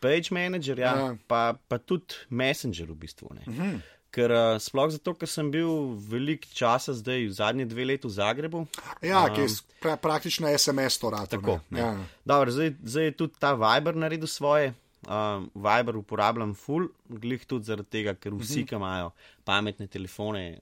Page 0.00 0.30
Manager, 0.30 0.78
ja, 0.78 0.96
Ja. 0.96 1.06
ja. 1.06 1.16
Pa, 1.26 1.54
pa 1.68 1.78
tudi 1.78 2.14
Messenger 2.30 2.90
v 2.90 2.94
bistvu. 2.94 3.28
Uh 3.30 3.54
-huh. 3.54 3.80
Ker 4.10 4.32
uh, 4.34 4.58
sploh 4.58 4.90
zato, 4.90 5.14
ker 5.14 5.30
sem 5.30 5.52
bil 5.54 5.94
veliko 6.10 6.48
časa 6.50 6.90
zdaj, 6.98 7.28
zadnje 7.38 7.68
dve 7.70 7.84
leti 7.92 8.08
v 8.08 8.14
Zagrebu. 8.16 8.64
Ja, 9.06 9.24
um, 9.28 9.34
ki 9.36 9.44
je 9.46 9.48
pra, 9.78 9.94
praktično 10.02 10.50
SMS 10.50 10.98
to 10.98 11.12
rado. 11.14 11.30
Tako, 11.36 11.60
ne. 11.70 11.78
ne. 11.78 11.80
Ja. 11.80 12.06
Dobro, 12.26 12.50
zdaj, 12.50 12.74
zdaj 12.82 13.10
je 13.10 13.16
tudi 13.22 13.38
ta 13.38 13.54
Viber 13.54 13.94
naredil 13.96 14.26
svoje. 14.26 14.72
Um, 15.06 15.46
Viber 15.54 15.96
uporabljam 15.96 16.52
full, 16.58 16.90
glih 17.08 17.46
tudi 17.48 17.70
zaradi 17.70 17.88
tega, 17.88 18.14
ker 18.18 18.34
vsi, 18.36 18.66
ki 18.68 18.76
imajo 18.76 19.14
pametne 19.48 19.86
telefone, 19.88 20.58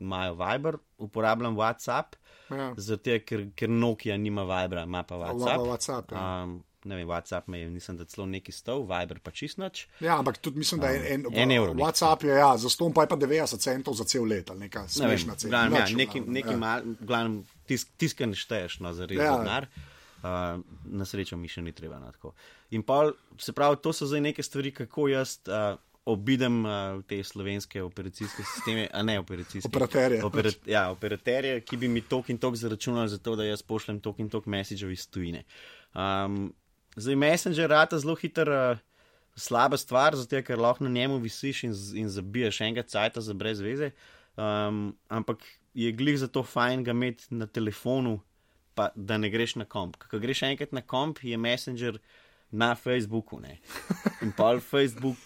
imajo 0.00 0.38
Viber, 0.38 0.78
uporabljam 1.02 1.58
WhatsApp, 1.58 2.16
Ja. 2.52 2.72
tega, 2.96 3.24
ker, 3.24 3.46
ker 3.56 3.68
Nokia 3.68 4.16
nima 4.16 4.44
Vibra, 4.44 4.82
ima 4.84 5.02
pa 5.02 5.16
WhatsApp. 5.16 5.66
WhatsApp, 5.66 6.12
ja. 6.12 6.42
Um, 6.42 6.62
ne 6.84 6.96
vem, 6.96 7.06
WhatsApp 7.08 7.48
me 7.52 7.60
je, 7.60 7.70
nisem 7.70 7.96
da 7.96 8.04
celo 8.04 8.26
neki 8.26 8.52
stov, 8.52 8.84
Viber 8.90 9.20
pa 9.22 9.30
čist 9.30 9.58
noč. 9.58 9.86
Ja, 10.00 10.18
ampak 10.18 10.38
tudi 10.42 10.58
mislim, 10.58 10.80
da 10.80 10.90
je 10.94 11.14
en, 11.14 11.26
en 11.32 11.54
evro 11.54 11.74
nekaj. 11.74 11.84
WhatsApp 11.84 12.24
je, 12.24 12.34
ja, 12.40 12.50
za 12.58 12.70
ston 12.70 12.92
pa 12.92 13.06
je 13.06 13.12
pa 13.12 13.16
90 13.16 13.62
centov 13.62 13.94
za 13.98 14.04
cel 14.04 14.26
let 14.28 14.50
ali 14.50 14.66
neka 14.66 14.88
smešna 14.88 15.34
cena. 15.34 15.50
Glavnem, 15.50 15.78
ja, 15.80 15.96
neki, 15.96 16.20
neki 16.20 16.54
ja. 16.54 16.58
mal, 16.58 16.82
glavnem, 17.00 17.40
tisk, 17.66 17.94
tiskan 17.96 18.34
šteješ, 18.34 18.80
no, 18.80 18.92
za 18.92 19.06
res 19.06 19.18
Ja. 19.22 19.38
denar. 19.38 19.68
Uh, 20.22 20.60
na 20.84 21.02
srečo 21.02 21.34
mi 21.36 21.48
še 21.50 21.64
ni 21.66 21.72
treba 21.74 21.98
na 21.98 22.12
tako. 22.14 22.30
In 22.70 22.84
pa, 22.86 23.08
se 23.42 23.52
pravi, 23.52 23.80
to 23.82 23.90
so 23.92 24.06
zdaj 24.06 24.20
neke 24.22 24.42
stvari, 24.42 24.70
kako 24.70 25.08
jaz 25.10 25.40
uh, 25.50 25.74
obidem 26.04 26.64
uh, 26.64 27.02
te 27.06 27.22
slovenske 27.24 27.82
operacijske 27.82 28.42
sisteme, 28.54 28.88
a 28.92 29.02
ne 29.02 29.18
operacijske. 29.18 29.68
Operaterje. 29.68 30.24
Opera, 30.24 30.50
ja, 30.66 30.84
operaterje, 30.90 31.60
ki 31.66 31.76
bi 31.76 31.88
mi 31.88 32.02
tok 32.06 32.30
in 32.30 32.38
tok 32.38 32.56
zaračunali 32.58 33.08
za 33.08 33.18
to, 33.18 33.36
da 33.38 33.46
jaz 33.46 33.62
pošljem 33.62 34.00
tok 34.02 34.18
in 34.22 34.30
tok 34.30 34.46
messagev 34.46 34.90
iz 34.90 35.06
tujine. 35.10 35.44
Um, 35.94 36.52
zdaj, 36.96 37.16
Messenger 37.16 37.70
rata 37.70 37.98
zelo 37.98 38.14
hiter. 38.14 38.48
Uh, 38.48 38.88
Slaba 39.32 39.78
stvar, 39.80 40.12
zato 40.12 40.42
ker 40.44 40.60
lahko 40.60 40.84
na 40.84 40.90
njemu 40.92 41.14
visiš 41.16 41.62
in, 41.64 41.72
in 41.96 42.08
zabiješ 42.12 42.58
enega 42.60 42.82
cajta 42.84 43.20
za 43.24 43.32
brez 43.32 43.62
veze. 43.64 43.90
Um, 44.36 44.92
ampak 45.08 45.40
je 45.74 45.92
glih 45.92 46.18
zato 46.18 46.42
fajn 46.42 46.84
ga 46.84 46.90
imeti 46.90 47.24
na 47.30 47.46
telefonu, 47.46 48.20
pa 48.74 48.90
da 48.96 49.16
ne 49.18 49.30
greš 49.30 49.54
na 49.56 49.64
komp. 49.64 49.96
Ko 49.96 50.18
greš 50.20 50.42
enkrat 50.42 50.72
na 50.72 50.82
komp, 50.84 51.22
je 51.22 51.36
Messenger 51.36 51.98
na 52.50 52.74
Facebooku. 52.74 53.40
Ne? 53.40 53.58
In 54.22 54.32
pa 54.36 54.58
Facebook, 54.60 55.16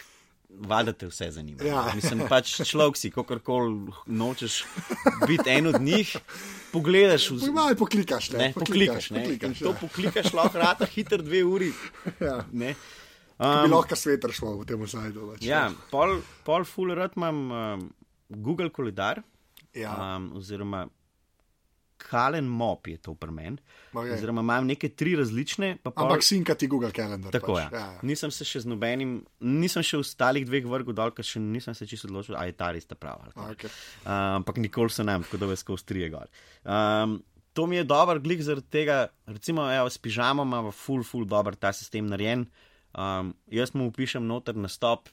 valjda 0.49 0.93
te 0.93 1.07
vse 1.07 1.31
zanima. 1.31 1.63
Ja. 1.65 1.83
Mislim, 1.95 2.23
pač 2.29 2.55
človek 2.65 2.97
si, 2.97 3.11
kakorkoli 3.11 3.93
nočeš 4.07 4.65
biti 5.29 5.51
en 5.51 5.67
od 5.67 5.81
njih, 5.83 6.17
pogledaš 6.73 7.31
v 7.31 7.53
Malo 7.53 7.75
poklikaš, 7.77 8.31
ne? 8.31 8.39
Ne, 8.39 8.53
poklikaš, 8.53 9.11
ne. 9.11 9.23
poklikaš, 9.23 9.61
In 9.61 9.67
to 9.67 9.73
ja. 9.75 9.79
poklikaš 9.81 10.33
lahko 10.33 10.59
rata 10.59 10.87
hiter 10.87 11.23
dve 11.23 11.45
uri. 11.45 11.73
Ja. 12.21 12.45
Ne. 12.53 12.75
Um, 13.39 13.69
lahko 13.69 13.97
sveter 13.97 14.33
šlo 14.33 14.55
v 14.63 14.65
tem 14.65 14.81
sajtu. 14.89 15.33
pač. 15.35 15.45
ja, 15.45 15.69
pol, 15.91 16.21
pol 16.45 16.65
full 16.65 16.95
rad 16.97 17.13
imam 17.17 17.51
um, 17.53 17.89
Google 18.29 18.71
koledar, 18.71 19.23
Ja. 19.77 20.17
um, 20.17 20.33
oziroma 20.41 20.87
Kalen 21.97 22.49
Mop 22.49 22.89
je 22.89 22.97
to 23.03 23.15
pri 23.19 23.33
meni. 23.33 23.61
Okej. 23.93 24.13
Oziroma 24.17 24.45
imam 24.45 24.67
neke 24.69 24.91
tri 24.93 25.15
različne, 25.17 25.77
pa 25.83 25.91
pol, 25.91 26.07
Ampak 26.07 26.25
sinka 26.25 26.55
ti 26.55 26.69
Google 26.71 26.93
Calendar. 26.97 27.33
Tako 27.33 27.59
je. 27.59 27.65
pač. 27.65 27.77
Ja. 27.77 27.87
Ja. 27.97 28.03
Nisem 28.07 28.33
se 28.35 28.47
še 28.47 28.63
z 28.65 28.71
nobenim, 28.71 29.17
nisem 29.41 29.85
še 29.87 30.01
v 30.01 30.05
ostalih 30.05 30.45
dveh 30.49 30.69
vrgel 30.69 30.97
dol, 30.97 31.15
ker 31.17 31.27
še 31.27 31.43
nisem 31.43 31.77
se 31.77 31.89
čisto 31.89 32.11
odločil, 32.11 32.37
ali 32.37 32.53
je 32.53 32.59
ta 32.61 32.71
res 32.77 32.87
ta 32.89 32.99
prava. 32.99 33.33
Okay. 33.55 33.73
Uh, 34.05 34.37
ampak 34.43 34.61
nikoli 34.63 34.93
se 34.93 35.07
nam, 35.07 35.25
tako 35.27 35.43
da 35.43 35.51
vas 35.51 35.65
skozi 35.65 35.89
trije 35.89 36.13
gor. 36.13 36.31
Um, 36.63 37.19
to 37.57 37.67
mi 37.67 37.81
je 37.81 37.89
dober 37.89 38.21
glik 38.21 38.45
zaradi 38.45 38.69
tega, 38.69 39.09
recimo, 39.27 39.65
evo, 39.73 39.89
s 39.89 39.99
pižamo 39.99 40.45
ima 40.45 40.63
full, 40.71 41.05
full 41.05 41.25
dober 41.25 41.57
ta 41.57 41.73
sistem 41.73 42.11
narejen. 42.13 42.45
Um, 42.97 43.33
jaz 43.53 43.75
mu 43.77 43.89
upišem 43.89 44.25
noter 44.25 44.57
na 44.57 44.69
stop, 44.73 45.09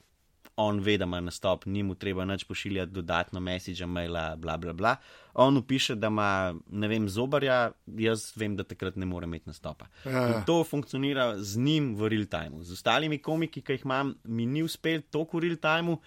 on 0.55 0.79
ve, 0.79 0.97
da 0.97 1.05
ima 1.05 1.19
na 1.21 1.31
stop, 1.31 1.65
ni 1.65 1.83
mu 1.83 1.95
treba 1.95 2.25
nič 2.25 2.43
pošiljati 2.43 2.91
dodatno 2.91 3.39
message, 3.39 3.85
maila, 3.85 4.35
bla, 4.35 4.57
bla, 4.57 4.73
bla. 4.73 4.95
On 5.33 5.57
upiše, 5.57 5.95
da 5.95 6.07
ima, 6.07 6.53
ne 6.69 6.87
vem, 6.87 7.09
zobarja, 7.09 7.71
jaz 7.97 8.31
vem, 8.35 8.55
da 8.55 8.63
takrat 8.63 8.95
ne 8.95 9.05
more 9.05 9.25
imeti 9.25 9.49
nastopa. 9.49 9.87
Ja. 10.05 10.27
In 10.27 10.45
to 10.45 10.63
funkcionira 10.63 11.33
z 11.37 11.57
njim 11.57 11.95
v 11.95 12.09
real 12.09 12.25
time. 12.25 12.63
Z 12.63 12.77
ostalimi 12.77 13.17
komiki, 13.17 13.61
ki 13.61 13.79
jih 13.79 13.85
imam, 13.85 14.15
mi 14.23 14.45
ni 14.45 14.63
uspel 14.63 15.01
toliko 15.11 15.37
v 15.37 15.47
real 15.47 15.57
time. 15.57 15.97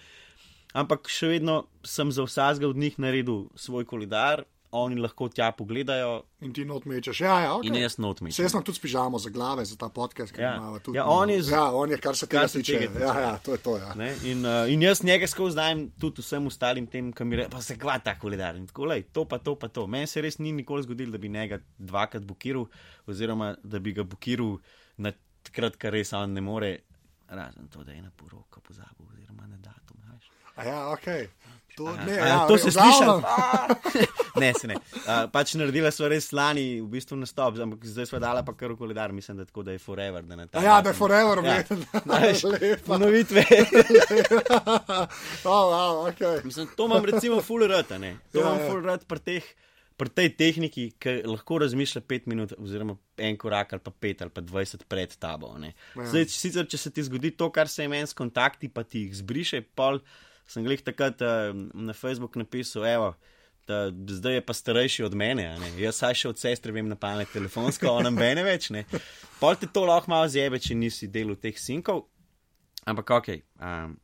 Ampak 0.77 1.09
še 1.11 1.31
vedno 1.31 1.65
sem 1.83 2.11
za 2.11 2.23
vsakega 2.23 2.69
od 2.69 2.77
njih 2.77 2.99
naredil 2.99 3.47
svoj 3.55 3.85
koledar, 3.85 4.43
oni 4.71 4.95
lahko 4.95 5.29
tja 5.29 5.51
pogledajo 5.51 6.23
In 6.41 6.53
ti 6.53 6.65
not 6.65 6.85
mečeš. 6.85 7.21
Ja, 7.21 7.39
ja, 7.39 7.51
okay. 7.53 7.67
in 7.67 7.75
jaz 7.75 7.97
not 7.97 8.21
mi. 8.21 8.31
Se 8.31 8.43
jaz 8.43 8.51
sem 8.51 8.61
tudi 8.61 8.77
spižamo 8.77 9.17
za 9.17 9.29
glave, 9.29 9.65
za 9.65 9.75
ta 9.75 9.89
podcast, 9.89 10.31
ki 10.31 10.41
Ja. 10.41 10.49
ga 10.49 10.57
imamo 10.57 10.79
tudi. 10.79 10.97
Ja, 10.97 11.05
on 11.05 11.29
je 11.29 11.41
z- 11.41 11.51
ja, 11.51 11.71
on 11.71 11.89
je, 11.89 11.97
kar 11.97 12.15
se 12.15 12.27
tega 12.27 12.41
kar 12.41 12.49
se 12.49 12.59
tiče. 12.59 12.89
Ja, 12.99 13.19
ja, 13.19 13.37
to 13.37 13.51
je 13.51 13.57
to. 13.59 13.77
Ja. 13.77 13.93
Ne? 13.95 14.11
In, 14.23 14.45
uh, 14.45 14.67
in 14.67 14.81
jaz 14.81 15.03
njega 15.03 15.27
skozi 15.27 15.55
dajem 15.55 15.89
tudi 15.91 16.21
vsem 16.21 16.47
ostalim 16.47 16.87
tem, 16.87 17.11
ki 17.11 17.23
mi 17.23 17.35
reče, 17.35 17.49
pa 17.49 17.61
se 17.61 17.77
kva 17.77 17.99
ta 17.99 18.13
koledar. 18.15 18.55
In 18.55 18.67
tako, 18.67 18.85
lej, 18.85 19.03
to 19.11 19.25
pa 19.25 19.37
to, 19.39 19.55
pa 19.55 19.67
to. 19.67 19.87
Meni 19.87 20.07
se 20.07 20.21
res 20.21 20.37
ni 20.37 20.51
nikoli 20.51 20.83
zgodilo, 20.83 21.11
da 21.11 21.17
bi 21.17 21.29
njega 21.29 21.57
dvakrat 21.79 22.23
bukiral, 22.23 22.67
oziroma 23.07 23.55
da 23.63 23.79
bi 23.79 23.93
ga 23.93 24.03
bukiral 24.03 24.57
na 24.97 25.11
takrat, 25.43 25.75
kar 25.77 25.91
res 25.91 26.13
on 26.13 26.33
ne 26.33 26.41
more, 26.41 26.77
razen 27.29 27.67
to, 27.67 27.83
da 27.83 27.91
je 27.91 28.01
na 28.01 28.11
poroko 28.11 28.59
pozabil, 28.61 29.07
oziroma 29.07 29.47
na 29.47 29.57
datum. 29.57 29.97
veš. 30.05 30.29
A 30.55 30.63
ja, 30.63 30.87
ok. 30.89 31.07
To, 31.77 31.91
ne, 31.93 32.15
A, 32.17 32.27
ja, 32.27 32.37
to 32.49 32.57
se 32.57 32.71
sliši. 32.73 33.05
ne, 34.41 34.47
se 34.57 34.67
ne. 34.67 34.75
Uh, 34.95 35.27
pač 35.29 35.53
naredila 35.59 35.91
smo 35.93 36.07
res 36.09 36.31
lani, 36.33 36.79
v 36.81 36.87
bistvu 36.89 37.19
nastop, 37.21 37.59
ampak 37.61 37.85
zdaj 37.85 38.07
smo 38.09 38.21
dala 38.23 38.41
pa 38.41 38.55
kar 38.57 38.73
v 38.73 38.79
koledar, 38.79 39.13
mislim, 39.13 39.37
da 39.37 39.45
tako 39.45 39.61
da 39.67 39.75
je 39.75 39.81
forever. 39.83 40.25
Da 40.25 40.39
na 40.39 40.47
ta 40.49 40.57
A 40.57 40.65
Ja, 40.65 40.77
da 40.81 40.89
je 40.89 40.97
forever, 40.97 41.43
Ja. 41.45 41.59
ja. 41.61 42.33
Lepa. 42.53 42.81
Ponovitve. 42.87 43.45
oh, 45.45 45.65
wow, 45.69 45.93
okay. 46.09 46.41
Mislim, 46.45 46.67
to 46.77 46.85
imam 46.85 47.05
recimo 47.05 47.41
full 47.41 47.67
rad, 47.67 47.91
a 47.91 47.97
ne. 47.97 48.17
To 48.31 48.39
Ja, 48.39 48.45
imam 48.47 48.59
ja. 48.59 48.69
full 48.69 48.81
rad 48.85 49.05
pri 49.05 49.19
teh. 49.19 49.47
Pri 49.97 50.11
tej 50.13 50.29
tehniki, 50.37 50.91
ki 51.01 51.23
lahko 51.25 51.57
razmišlja 51.63 52.03
pet 52.05 52.27
minut, 52.29 52.51
oziroma 52.61 52.93
en 53.17 53.33
korak 53.37 53.71
ali 53.73 53.81
pa 53.81 53.89
pet 53.89 54.21
ali 54.21 54.29
pa 54.29 54.43
dvajset 54.45 54.83
pred 54.85 55.15
tabo. 55.17 55.55
ne. 55.57 55.71
Ja. 55.97 56.05
Zdaj, 56.05 56.27
sicer, 56.29 56.67
če 56.69 56.77
se 56.77 56.91
ti 56.93 57.01
zgodi 57.05 57.31
to, 57.33 57.49
kar 57.49 57.65
se 57.65 57.81
je 57.81 57.89
meni 57.89 58.05
s 58.05 58.13
kontakti, 58.13 58.69
pa 58.69 58.83
ti 58.85 59.07
jih 59.07 59.15
zbriše, 59.17 59.63
pol 59.73 59.97
sem 60.47 60.65
glih 60.65 60.81
takrat 60.83 61.21
uh, 61.21 61.51
na 61.73 61.93
Facebook 61.93 62.35
napisal, 62.39 62.85
evo. 62.87 63.15
Da, 63.67 63.89
zdaj 63.91 64.37
je 64.37 64.41
pa 64.47 64.53
starejši 64.55 65.03
od 65.03 65.15
mene, 65.19 65.43
ne. 65.59 65.69
jaz 65.81 65.97
saj 65.99 66.13
še 66.15 66.29
od 66.29 66.39
sestre 66.39 66.71
vem 66.71 66.87
na 66.87 66.95
pamet 66.95 67.27
telefonsko, 67.35 67.89
ona 67.99 68.07
mene 68.15 68.45
več 68.47 68.69
ne. 68.71 68.85
Pol 69.41 69.57
te 69.59 69.67
to 69.67 69.83
lahko 69.83 70.13
malo 70.13 70.29
zjebe, 70.31 70.55
če 70.55 70.77
nisi 70.79 71.09
del 71.11 71.35
teh 71.35 71.59
sinkov. 71.59 72.05
Ampak 72.87 73.11
ok, 73.17 73.27
um, 73.59 73.97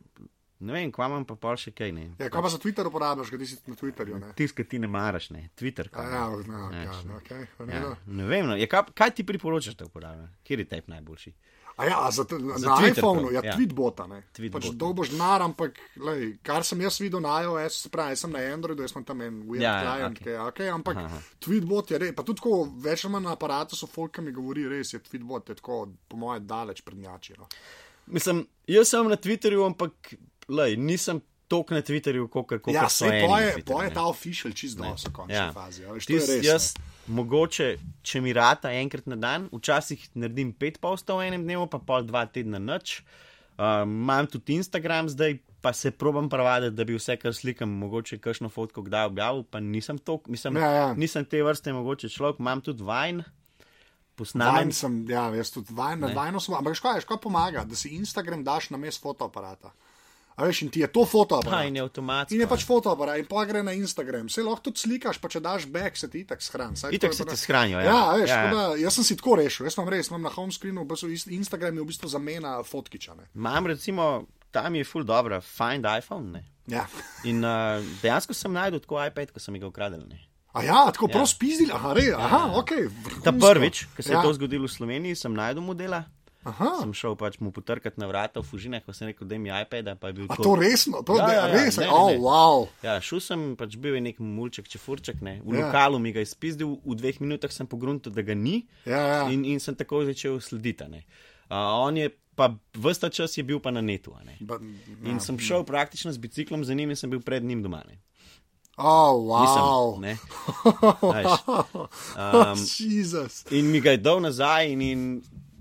ne 0.67 0.75
vem, 0.75 0.91
kva 0.91 1.07
imam 1.07 1.23
pa 1.27 1.37
pol 1.39 1.55
še 1.59 1.71
kaj 1.71 1.93
ne. 1.95 2.09
Ja, 2.19 2.27
kaj 2.27 2.43
pa 2.43 2.51
za 2.51 2.59
Twitter 2.59 2.91
uporabljaš, 2.91 3.31
ti 3.31 3.47
si 3.47 3.61
na 3.71 3.79
Twitterju? 3.79 4.19
Ne? 4.19 4.33
Tisk, 4.35 4.59
ki 4.59 4.67
ti 4.73 4.83
ne 4.83 4.91
maraš, 4.91 5.29
ne, 5.31 5.45
Twitter. 5.55 5.87
Kaj, 5.93 6.11
ja, 6.11 6.25
ne. 6.27 6.51
no, 6.51 6.67
ja, 6.75 6.99
okay, 7.21 7.47
v 7.55 7.71
Ja, 7.71 7.95
ne 8.19 8.27
vem, 8.27 8.51
no. 8.51 8.59
ja, 8.59 8.67
kaj, 8.67 8.91
kaj 8.91 9.15
ti 9.15 9.27
priporočaš, 9.31 9.79
da 9.79 9.87
uporabljam? 9.87 10.27
Kjer 10.43 10.65
je 10.65 10.67
tep 10.75 10.91
najboljši? 10.91 11.33
A 11.75 11.85
ja, 11.85 12.11
za, 12.11 12.23
Za 12.29 12.69
na 12.69 12.75
Twitter 12.77 13.01
iPhonu, 13.01 13.21
prav, 13.21 13.33
ja, 13.33 13.41
ja. 13.43 13.55
tweetbota. 13.57 14.05
Ne. 14.07 14.21
Tweetbot, 14.33 14.61
Pač 14.61 14.67
ja. 14.69 14.73
dolgo 14.77 15.03
žnar, 15.03 15.41
ampak 15.41 15.79
lej, 15.97 16.35
kar 16.45 16.65
sem 16.67 16.81
jaz 16.85 16.99
videl 17.01 17.23
na 17.23 17.39
iOS, 17.41 17.79
se 17.85 17.89
pravi, 17.89 18.13
jaz 18.13 18.21
sem 18.25 18.31
na 18.35 18.43
Androidu, 18.53 18.85
jaz 18.85 18.93
sem 18.93 19.05
tam 19.07 19.21
en 19.25 19.39
weird 19.49 19.65
Ja, 19.65 19.71
ja, 19.73 19.81
ja, 19.81 19.95
client, 19.95 20.19
okej. 20.21 20.35
okay. 20.37 20.51
Okay, 20.53 20.69
ampak 20.69 20.97
Aha, 21.01 21.09
aha. 21.09 21.21
tweetbot 21.41 21.91
je 21.91 22.01
res, 22.03 22.13
pa 22.13 22.25
tudi 22.27 22.43
tako 22.43 22.59
več 22.85 23.05
ali 23.05 23.15
manj 23.15 23.25
na 23.25 23.33
aparatu 23.33 23.79
so 23.79 23.89
folk, 23.89 24.13
ki 24.13 24.21
mi 24.21 24.35
govori, 24.35 24.67
res 24.69 24.93
je 24.93 25.01
tweetbot, 25.01 25.49
je 25.49 25.57
tako, 25.57 25.79
po 26.07 26.21
mojem, 26.21 26.45
daleč 26.45 26.83
prednjači. 26.85 27.39
No. 27.41 27.49
Mislim, 28.13 28.45
jaz 28.69 28.93
sem 28.93 29.09
na 29.09 29.17
Twitterju, 29.17 29.65
ampak 29.65 30.13
lej, 30.53 30.77
nisem 30.77 31.23
tok 31.53 31.71
na 31.71 31.81
Twitterju, 31.81 32.25
kot 32.27 32.49
Ja, 32.67 32.87
so 32.89 33.05
eni. 33.05 33.21
poje, 33.23 33.45
na 33.45 33.51
Twitterju, 33.51 33.69
poje 33.69 33.89
ta 33.91 34.05
official 34.05 34.51
čist 34.53 34.75
dosto 34.75 35.07
v 35.07 35.13
končni 35.13 35.35
Ja. 35.35 35.51
fazi. 35.51 35.83
a 35.83 35.93
Veš, 35.93 36.05
Tis, 36.07 36.25
res. 36.27 36.43
jaz, 36.43 36.63
ne. 36.73 36.89
mogoče, 37.13 37.67
če 38.01 38.17
mi 38.19 38.33
rata 38.33 38.73
enkrat 38.73 39.05
na 39.05 39.15
dan, 39.17 39.49
včasih 39.51 40.09
naredim 40.15 40.51
pet 40.53 40.79
postov 40.79 41.19
v 41.19 41.27
enem 41.27 41.43
dnevu, 41.43 41.67
pa 41.67 41.77
pol 41.79 42.01
dva 42.03 42.25
tedna 42.27 42.57
noč. 42.59 43.03
Uh, 43.53 43.83
imam 43.83 44.25
tudi 44.25 44.55
Instagram 44.55 45.05
zdaj, 45.07 45.35
pa 45.61 45.71
se 45.71 45.91
probam 45.93 46.25
pravaditi, 46.27 46.73
da 46.73 46.83
bi 46.83 46.95
vse, 46.95 47.13
kar 47.15 47.31
slikam, 47.31 47.69
mogoče 47.71 48.17
kakšno 48.17 48.49
fotko 48.49 48.81
kdaj 48.81 49.05
objavil, 49.05 49.43
pa 49.43 49.61
nisem 49.61 49.95
to, 49.97 50.17
mislim, 50.27 50.57
Ja, 50.57 50.69
ja. 50.71 50.87
nisem 50.95 51.21
te 51.23 51.37
vrste 51.39 51.69
mogoče 51.71 52.09
človek, 52.09 52.39
imam 52.39 52.59
tudi 52.59 52.81
Vine, 52.81 53.23
posnamem. 54.15 54.55
Vajn 54.55 54.71
sem, 54.73 54.93
ja, 55.07 55.27
jaz 55.31 55.51
tudi 55.51 55.69
vajn, 55.71 55.99
na 55.99 56.09
vajno 56.09 56.39
sem, 56.39 56.53
ampak 56.53 56.75
škoda, 56.75 56.99
škoda 56.99 57.21
pomaga, 57.21 57.63
da 57.63 57.75
si 57.75 57.89
Instagram 57.91 58.43
daš 58.43 58.69
na 58.69 58.77
mest 58.77 59.01
fotoaparata. 59.01 59.71
A 60.35 60.45
veš, 60.45 60.61
in 60.61 60.69
ti 60.69 60.79
je 60.81 60.87
to 60.87 61.03
Pa 61.03 61.09
fotoaparat. 61.09 61.67
in 61.67 61.75
je 61.75 61.81
avtomatsko. 61.81 62.33
In 62.33 62.41
je 62.41 62.47
pač 62.47 62.65
fotoaparat, 62.65 63.17
in 63.17 63.25
pa 63.25 63.45
gre 63.45 63.63
na 63.63 63.71
Instagram. 63.71 64.29
Se 64.29 64.41
lahko 64.41 64.61
tudi 64.63 64.79
slikaš, 64.79 65.17
pa 65.17 65.29
če 65.29 65.39
daš 65.39 65.67
back, 65.67 65.97
se 65.97 66.09
ti 66.09 66.19
itak 66.19 66.41
shrani. 66.41 66.75
Saj 66.75 66.89
Itak 66.91 67.13
se 67.13 67.25
ti 67.25 67.37
shranijo, 67.37 67.79
ja. 67.79 67.85
Ja, 67.85 68.11
veš, 68.13 68.29
Ja, 68.29 68.35
ja, 68.35 68.51
ja. 68.51 68.61
ja. 68.69 68.75
jaz 68.83 68.93
sem 68.95 69.03
si 69.03 69.15
tako 69.15 69.35
rešil, 69.35 69.65
jaz 69.65 69.77
imam 69.77 69.89
res, 69.89 70.09
imam 70.09 70.21
na 70.21 70.29
home 70.29 70.51
screenu, 70.51 70.87
Instagram 71.29 71.77
je 71.77 71.81
v 71.81 71.85
bistvu 71.85 72.09
zamena 72.09 72.63
fotkičane. 72.63 73.29
Imam 73.35 73.67
recimo, 73.67 74.25
tam 74.51 74.75
je 74.75 74.83
full 74.83 75.03
dobro, 75.03 75.41
find 75.41 75.85
iPhone. 75.85 76.31
Ne? 76.31 76.41
Ja. 76.67 76.87
In 77.23 77.43
uh, 77.45 77.83
dejansko 78.01 78.33
sem 78.33 78.53
najdel 78.53 78.79
tako 78.79 79.05
iPad, 79.05 79.31
ko 79.31 79.39
sem 79.39 79.53
ga 79.59 79.67
ukradel. 79.67 80.01
Ne? 80.09 80.17
A 80.53 80.63
ja, 80.63 80.85
tako 80.93 81.09
Ja. 81.09 81.13
prav 81.13 81.25
spizdili, 81.27 81.71
aha, 81.73 81.93
res, 81.93 82.13
aha, 82.13 82.41
ok. 82.55 82.69
Ta 83.23 83.29
vrhunsko. 83.29 83.49
prvič, 83.49 83.85
ko 83.95 84.01
se 84.01 84.09
je 84.09 84.15
ja. 84.15 84.21
to 84.21 84.33
zgodilo 84.33 84.65
v 84.65 84.71
Sloveniji, 84.71 85.15
sem 85.15 85.33
najdel 85.33 85.61
modela. 85.61 86.03
Aha, 86.43 86.69
Sem 86.81 86.91
šel 86.93 87.15
pač 87.15 87.37
mu 87.39 87.51
potrkati 87.51 87.95
na 87.97 88.07
vrata 88.07 88.41
v 88.41 88.45
Fužinah, 88.45 88.83
ko 88.83 88.91
sem 88.91 89.07
rekel, 89.07 89.23
da 89.23 89.37
mi 89.37 89.47
iPad, 89.47 89.93
pa 89.95 90.11
je 90.11 90.13
bil 90.13 90.25
a 90.27 90.35
to 90.35 90.55
resno, 90.55 90.99
to 91.01 91.15
Ja, 91.15 91.23
ja, 91.23 91.33
ja, 91.33 91.47
ja, 91.47 91.53
res, 91.55 91.77
ne, 91.77 91.85
ne, 91.85 91.91
oh, 91.91 92.09
ne. 92.09 92.17
wow. 92.19 92.67
Ja, 92.83 92.97
šel 92.99 93.19
sem, 93.19 93.39
pač 93.55 93.77
bil 93.77 93.95
je 93.95 94.01
nek 94.01 94.19
mulček, 94.19 94.67
čefurček, 94.67 95.21
ne. 95.21 95.39
v 95.39 95.55
Ja. 95.55 95.67
lokalu 95.67 95.99
mi 95.99 96.11
ga 96.11 96.19
je 96.19 96.27
spizdil, 96.27 96.79
v 96.83 96.95
dveh 96.95 97.21
minutah 97.21 97.47
sem 97.47 97.63
pogrunil, 97.63 98.03
da 98.03 98.21
ga 98.21 98.33
ni 98.33 98.67
Ja, 98.83 98.99
ja. 98.99 99.21
in, 99.29 99.45
in 99.45 99.59
sem 99.59 99.71
tako 99.73 100.03
začel 100.03 100.39
slediti. 100.39 100.83
Uh, 101.47 101.79
on 101.79 101.97
je 101.97 102.09
pa 102.35 102.49
vsta 102.73 103.09
čas 103.13 103.37
je 103.37 103.43
bil 103.45 103.59
pa 103.61 103.69
na 103.69 103.81
netu. 103.81 104.11
a 104.11 104.23
ne. 104.25 104.35
Ba, 104.41 104.57
In 105.05 105.19
sem 105.19 105.37
šel 105.37 105.63
praktično 105.63 106.09
z 106.11 106.17
biciklom 106.17 106.65
za 106.65 106.73
njim 106.73 106.89
in 106.89 106.95
sem 106.95 107.09
bil 107.09 107.21
pred 107.21 107.43
njim 107.43 107.61
doma. 107.61 107.83
Ne. 107.87 108.01
Oh, 108.75 109.21
Nisem, 109.21 109.61
wow. 109.61 110.01
ne. 110.01 110.17
Veš, 111.13 111.31
um, 112.17 112.57
in 113.51 113.69
mi 113.69 113.77
ga 113.79 113.91
je 113.91 113.97
dal 113.97 114.17
nazaj, 114.17 114.65
in, 114.65 114.81
in 114.81 115.01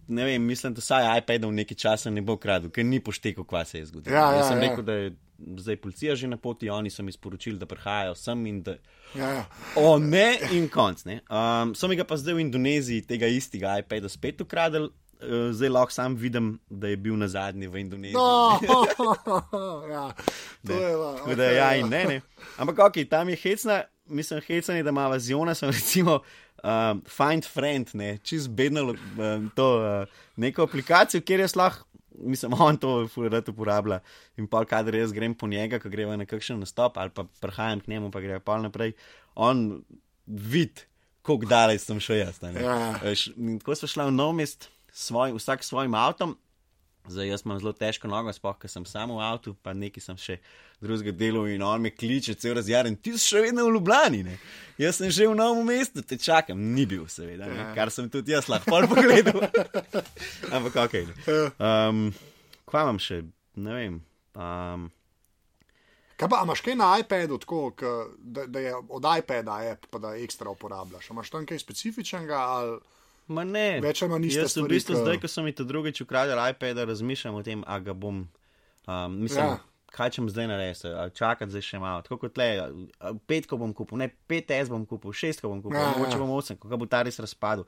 ne 0.08 0.24
vem, 0.24 0.42
mislim, 0.42 0.74
da 0.74 0.80
vsaj 0.80 1.18
iPadov 1.18 1.52
nekaj 1.52 1.76
časa 1.76 2.10
ne 2.10 2.22
bo 2.22 2.36
kradel, 2.36 2.70
ker 2.70 2.84
ni 2.84 3.00
poštekal, 3.00 3.44
kva 3.44 3.64
se 3.64 3.78
je 3.78 3.86
zgodilo. 3.86 4.16
Ja, 4.16 4.30
ja, 4.32 4.40
Jaz 4.40 4.48
sem 4.48 4.62
ja. 4.62 4.68
rekel, 4.68 4.84
da 4.84 4.92
je 4.92 5.12
zdaj 5.56 5.76
policija 5.76 6.14
že 6.16 6.28
na 6.28 6.36
poti, 6.36 6.70
oni 6.70 6.90
so 6.90 7.02
mi 7.02 7.12
sporočili, 7.12 7.58
da 7.58 7.66
prihajajo 7.66 8.14
sem 8.14 8.46
in 8.46 8.62
da. 8.62 8.76
Ja, 9.14 9.28
ja. 9.28 9.44
O 9.76 9.98
ne, 9.98 10.38
in 10.52 10.68
konc. 10.68 11.04
ne. 11.04 11.20
Um, 11.30 11.74
so 11.74 11.88
mi 11.88 11.96
ga 11.96 12.04
pa 12.04 12.16
zdaj 12.16 12.34
v 12.34 12.40
Indoneziji 12.46 13.06
tega 13.06 13.26
istega 13.26 13.78
iPada 13.78 14.08
spet 14.08 14.40
ukradli. 14.40 14.90
Uh, 15.22 15.52
zdaj 15.54 15.68
lahko 15.68 15.94
sam 15.94 16.16
vidim, 16.18 16.58
da 16.70 16.88
je 16.88 16.96
bil 16.96 17.16
na 17.16 17.28
zadnji 17.28 17.68
v 17.68 17.78
Indoneziji. 17.84 18.14
No, 18.14 18.58
ja, 19.94 20.08
to 20.66 20.72
je 20.72 20.94
pa, 20.98 21.12
Tako 21.18 21.34
da 21.34 21.44
ja 21.44 21.74
in 21.76 21.88
ne, 21.88 22.04
ne. 22.04 22.20
Ampak 22.58 22.78
ok, 22.78 23.04
tam 23.10 23.28
je 23.28 23.36
hecna, 23.36 23.82
mislim, 24.06 24.40
hecna 24.46 24.74
je, 24.74 24.82
da 24.82 24.90
ima 24.90 25.06
vaziona, 25.08 25.54
sem 25.54 25.70
recimo 25.70 26.20
um, 26.62 27.02
Find 27.06 27.46
Friend, 27.46 27.94
ne, 27.94 28.16
čez 28.22 28.48
bedno 28.48 28.92
um, 28.92 29.48
to 29.56 29.68
uh, 29.80 30.20
neko 30.36 30.66
aplikacijo, 30.68 31.22
kjer 31.26 31.44
jaz 31.44 31.56
lahko, 31.56 31.86
mislim, 32.22 32.54
on 32.58 32.78
to 32.78 33.08
furat 33.08 33.48
uporablja 33.48 34.00
in 34.36 34.46
pa 34.46 34.64
kadar 34.68 34.94
jaz 34.94 35.12
grem 35.12 35.34
po 35.34 35.48
njega, 35.50 35.80
ko 35.82 35.90
greva 35.92 36.16
na 36.16 36.26
kakšen 36.28 36.60
nastop 36.62 36.98
ali 37.00 37.10
pa 37.10 37.24
prihajam 37.40 37.80
k 37.80 37.94
njemu, 37.94 38.10
pa 38.10 38.20
gre 38.20 38.40
pa 38.40 38.58
naprej, 38.62 38.94
on 39.34 39.82
vid, 40.26 40.84
koliko 41.22 41.48
daleč 41.50 41.86
sem 41.86 42.00
šel 42.00 42.22
jaz. 42.22 42.38
Ja. 42.42 42.94
In 43.36 43.58
Tako 43.58 43.74
smo 43.74 43.88
šli 43.88 44.08
v 44.10 44.14
nov 44.14 44.34
mest, 44.38 44.68
svoj, 44.92 45.34
vsak 45.38 45.64
s 45.64 45.72
svojim 45.72 45.94
avtom. 45.94 46.36
Zdaj, 47.08 47.28
jaz 47.28 47.42
imam 47.44 47.58
zelo 47.58 47.72
težko 47.74 48.06
nogo, 48.06 48.30
sploh, 48.30 48.54
ker 48.62 48.70
sem 48.70 48.84
samo 48.86 49.16
v 49.18 49.24
avtu, 49.26 49.56
pa 49.58 49.72
nekaj 49.74 50.04
sem 50.04 50.18
še 50.18 50.36
drugega 50.82 51.10
dela 51.18 51.42
in 51.50 51.64
on 51.66 51.82
me 51.82 51.90
kliče, 51.90 52.36
cel 52.38 52.54
razjaren, 52.54 52.94
ti 52.94 53.16
si 53.16 53.32
še 53.32 53.42
vedno 53.48 53.64
v 53.66 53.72
Ljubljani. 53.74 54.22
Ne? 54.28 54.36
Jaz 54.78 55.00
sem 55.00 55.10
že 55.10 55.26
v 55.26 55.34
novem 55.34 55.66
mestu, 55.66 56.04
te 56.06 56.14
čakam, 56.14 56.62
ni 56.76 56.86
bil, 56.86 57.08
seveda, 57.10 57.50
ne? 57.50 57.66
kar 57.74 57.90
sem 57.90 58.06
tudi 58.10 58.36
jaz 58.36 58.46
lahko 58.52 58.84
pogledal. 58.86 59.42
Ampak 60.54 60.78
ok. 60.86 60.96
ne. 61.10 61.36
Um, 61.58 62.04
kva 62.70 62.86
imam 62.86 63.02
še, 63.02 63.24
ne 63.58 63.78
vem. 63.80 64.00
Um, 64.38 64.90
Kaj 66.22 66.28
pa, 66.30 66.44
imaš 66.44 66.60
kaj 66.62 66.76
na 66.78 66.92
iPadu, 67.02 67.34
tako, 67.42 67.72
k, 67.74 67.88
da, 68.22 68.46
da 68.46 68.60
je 68.62 68.76
od 68.78 69.06
iPada 69.18 69.58
app, 69.72 69.90
pa 69.90 69.98
da 69.98 70.14
ekstra 70.14 70.52
uporabljaš? 70.54 71.10
Imaš 71.10 71.34
tam 71.34 71.46
kaj 71.50 71.58
specifičnega? 71.58 72.38
Ali... 72.38 72.78
Ma 73.32 73.44
ne, 73.44 73.80
Več 73.80 74.02
ali 74.02 74.10
manj 74.10 74.26
iste 74.26 74.40
jaz 74.40 74.46
v 74.46 74.54
stvari, 74.54 74.74
bistvu 74.74 74.94
ke- 74.94 75.00
zdaj, 75.00 75.16
ko 75.18 75.28
so 75.28 75.42
mi 75.42 75.52
to 75.52 75.64
drugič 75.64 76.00
ukradli 76.00 76.36
iPad, 76.46 76.84
razmišljam 76.84 77.34
o 77.34 77.42
tem, 77.42 77.64
a 77.64 77.78
ga 77.80 77.92
bom. 77.94 78.22
Um, 78.84 79.10
mislim, 79.18 79.40
Ja. 79.40 79.50
ja. 79.50 79.60
kaj 79.88 80.10
če 80.10 80.22
zdaj 80.26 80.46
naredil, 80.46 80.94
ali 80.94 81.10
čakati 81.12 81.50
zdaj 81.50 81.62
še 81.62 81.78
malo. 81.78 82.02
Tako 82.02 82.16
kot 82.18 82.36
le, 82.36 82.48
petko 83.26 83.56
bom 83.56 83.72
kupil, 83.72 83.98
ne 83.98 84.08
pet 84.08 84.50
S 84.50 84.68
bom 84.68 84.84
kupil, 84.84 85.12
šestko 85.12 85.48
bom 85.48 85.60
kupil, 85.60 85.76
Ja, 85.76 85.82
ja, 85.82 85.92
mogoče 85.92 86.12
ja. 86.12 86.18
bom 86.18 86.30
osem, 86.32 86.56
kako 86.56 86.76
bo 86.76 86.86
ta 86.86 87.02
res 87.02 87.18
razpadel. 87.18 87.64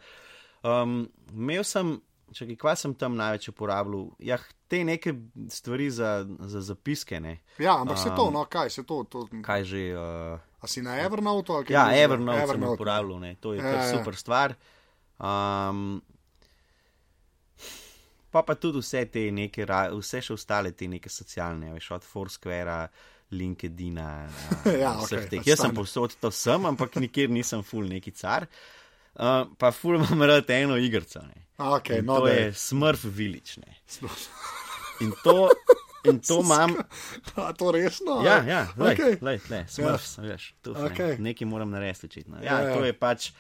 Um, 0.63 1.05
imel 1.31 1.63
sem, 1.63 2.01
čakaj, 2.33 2.57
kva 2.57 2.73
sem 2.75 2.95
tam 2.95 3.15
največ 3.15 3.49
uporabljal? 3.49 4.09
Ja, 4.19 4.39
te 4.67 4.81
neke 4.81 5.13
stvari 5.49 5.91
za, 5.91 6.25
za 6.41 6.61
zapiske, 6.63 7.21
ne. 7.21 7.39
Ja, 7.59 7.77
ampak 7.77 7.99
se 7.99 8.09
to, 8.11 8.25
Um, 8.25 8.33
no, 8.33 8.45
kaj 8.47 8.71
se 8.71 8.83
to. 8.83 9.05
to 9.05 9.29
Kaj 9.43 9.65
že. 9.65 9.83
Uh, 9.93 10.41
a 10.59 10.67
si 10.67 10.81
na 10.81 10.97
Evernote 10.97 11.53
ali 11.53 11.65
kaj? 11.65 11.75
Ja, 11.75 11.85
drugega? 11.85 12.03
Evernote, 12.03 12.39
Evernote 12.41 12.67
sem 12.67 12.75
uporabljal, 12.75 13.19
ne. 13.21 13.37
to 13.37 13.53
je 13.53 13.61
Ja, 13.61 13.69
ja. 13.69 13.93
super 13.93 14.17
stvar. 14.17 14.57
Um, 15.19 16.01
pa 18.35 18.43
pa 18.43 18.57
tudi 18.59 18.83
vse 18.83 19.05
te 19.15 19.29
neke, 19.35 19.67
vse 19.67 20.23
še 20.27 20.35
ostale 20.35 20.73
te 20.75 20.89
neke 20.91 21.13
socialne, 21.13 21.73
veš, 21.77 21.91
od 21.99 22.07
Foursquarea, 22.09 22.89
LinkedIna. 23.35 24.09
Ja, 24.83 24.97
okej, 25.01 25.29
teh. 25.31 25.47
Jaz 25.47 25.63
sem 25.63 25.75
povsod 25.75 26.17
to 26.21 26.31
sem, 26.35 26.67
ampak 26.67 26.99
nikjer 27.03 27.31
nisem 27.33 27.63
full 27.67 27.87
neki 27.91 28.15
car. 28.17 28.49
Uh, 29.15 29.45
pa 29.59 29.71
ful 29.71 29.95
imam 30.01 30.23
rad 30.27 30.49
eno 30.51 30.77
igrico. 30.81 31.23
Okay, 31.57 32.03
no, 32.03 32.19
to 32.19 32.27
da 32.27 32.33
je 32.35 32.53
Smurf 32.59 33.05
Village. 33.05 33.61
Ne. 33.63 33.77
In 35.01 35.13
to, 35.23 35.51
in 36.11 36.19
to 36.19 36.41
imam. 36.45 36.75
A 37.39 37.53
to 37.55 37.71
resno? 37.73 38.19
Ja, 38.27 38.41
ja, 38.43 38.65
lej, 38.77 38.97
okay. 38.97 39.19
lej, 39.23 39.39
lej, 39.51 39.65
smrf, 39.71 40.09
ja. 40.19 40.25
veš, 40.33 40.49
tuf, 40.67 40.79
okay. 40.91 41.15
Ne. 41.19 41.31
nekaj 41.31 41.47
moram 41.47 41.71
narediti, 41.71 42.11
očitno. 42.11 42.43
Ja, 42.43 42.45
Ja, 42.45 42.61
ja. 42.61 42.69
ja, 42.69 42.79
to 42.79 42.85
je 42.85 42.97
pač. 42.99 43.31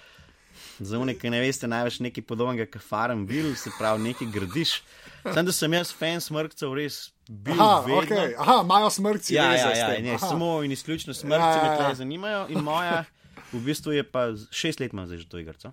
Za 0.78 0.98
unik, 0.98 1.20
ki 1.22 1.30
ne 1.30 1.40
veste, 1.42 1.68
največ 1.70 2.00
nekaj 2.04 2.24
podobnega, 2.26 2.66
kot 2.70 2.82
farem 2.82 3.26
bil, 3.26 3.52
se 3.58 3.72
pravi, 3.78 4.02
nekaj 4.10 4.30
gradiš. 4.34 4.76
Sam, 5.24 5.46
da 5.46 5.52
sem 5.52 5.72
jaz 5.72 5.92
fan 5.94 6.20
smrkcev, 6.20 6.74
res 6.76 6.98
bil. 7.28 7.56
Aha, 7.56 7.80
vedno. 7.86 8.02
okay. 8.02 8.34
Aha, 8.38 8.60
imajo 8.64 8.90
smrtci. 8.90 9.34
Ja, 9.34 9.52
ja, 9.56 9.70
ja, 9.76 9.88
ne, 10.02 10.18
samo 10.18 10.62
in 10.62 10.72
izključno 10.72 11.14
Ja, 11.14 11.36
ja, 11.36 11.50
ja, 11.50 11.62
me 11.62 11.68
ja. 11.68 11.76
tle 11.76 11.94
zanimajo. 11.94 12.46
In 12.48 12.60
moja, 12.64 13.04
v 13.52 13.62
bistvu 13.64 13.92
je 13.92 14.04
pa 14.04 14.28
šest 14.50 14.80
let 14.80 14.92
imam 14.92 15.06
zdaj 15.06 15.24
že 15.24 15.28
to 15.28 15.38
igrico. 15.38 15.72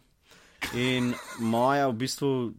In 0.77 1.13
moja, 1.39 1.87
v 1.89 1.93
bistvu, 1.93 2.53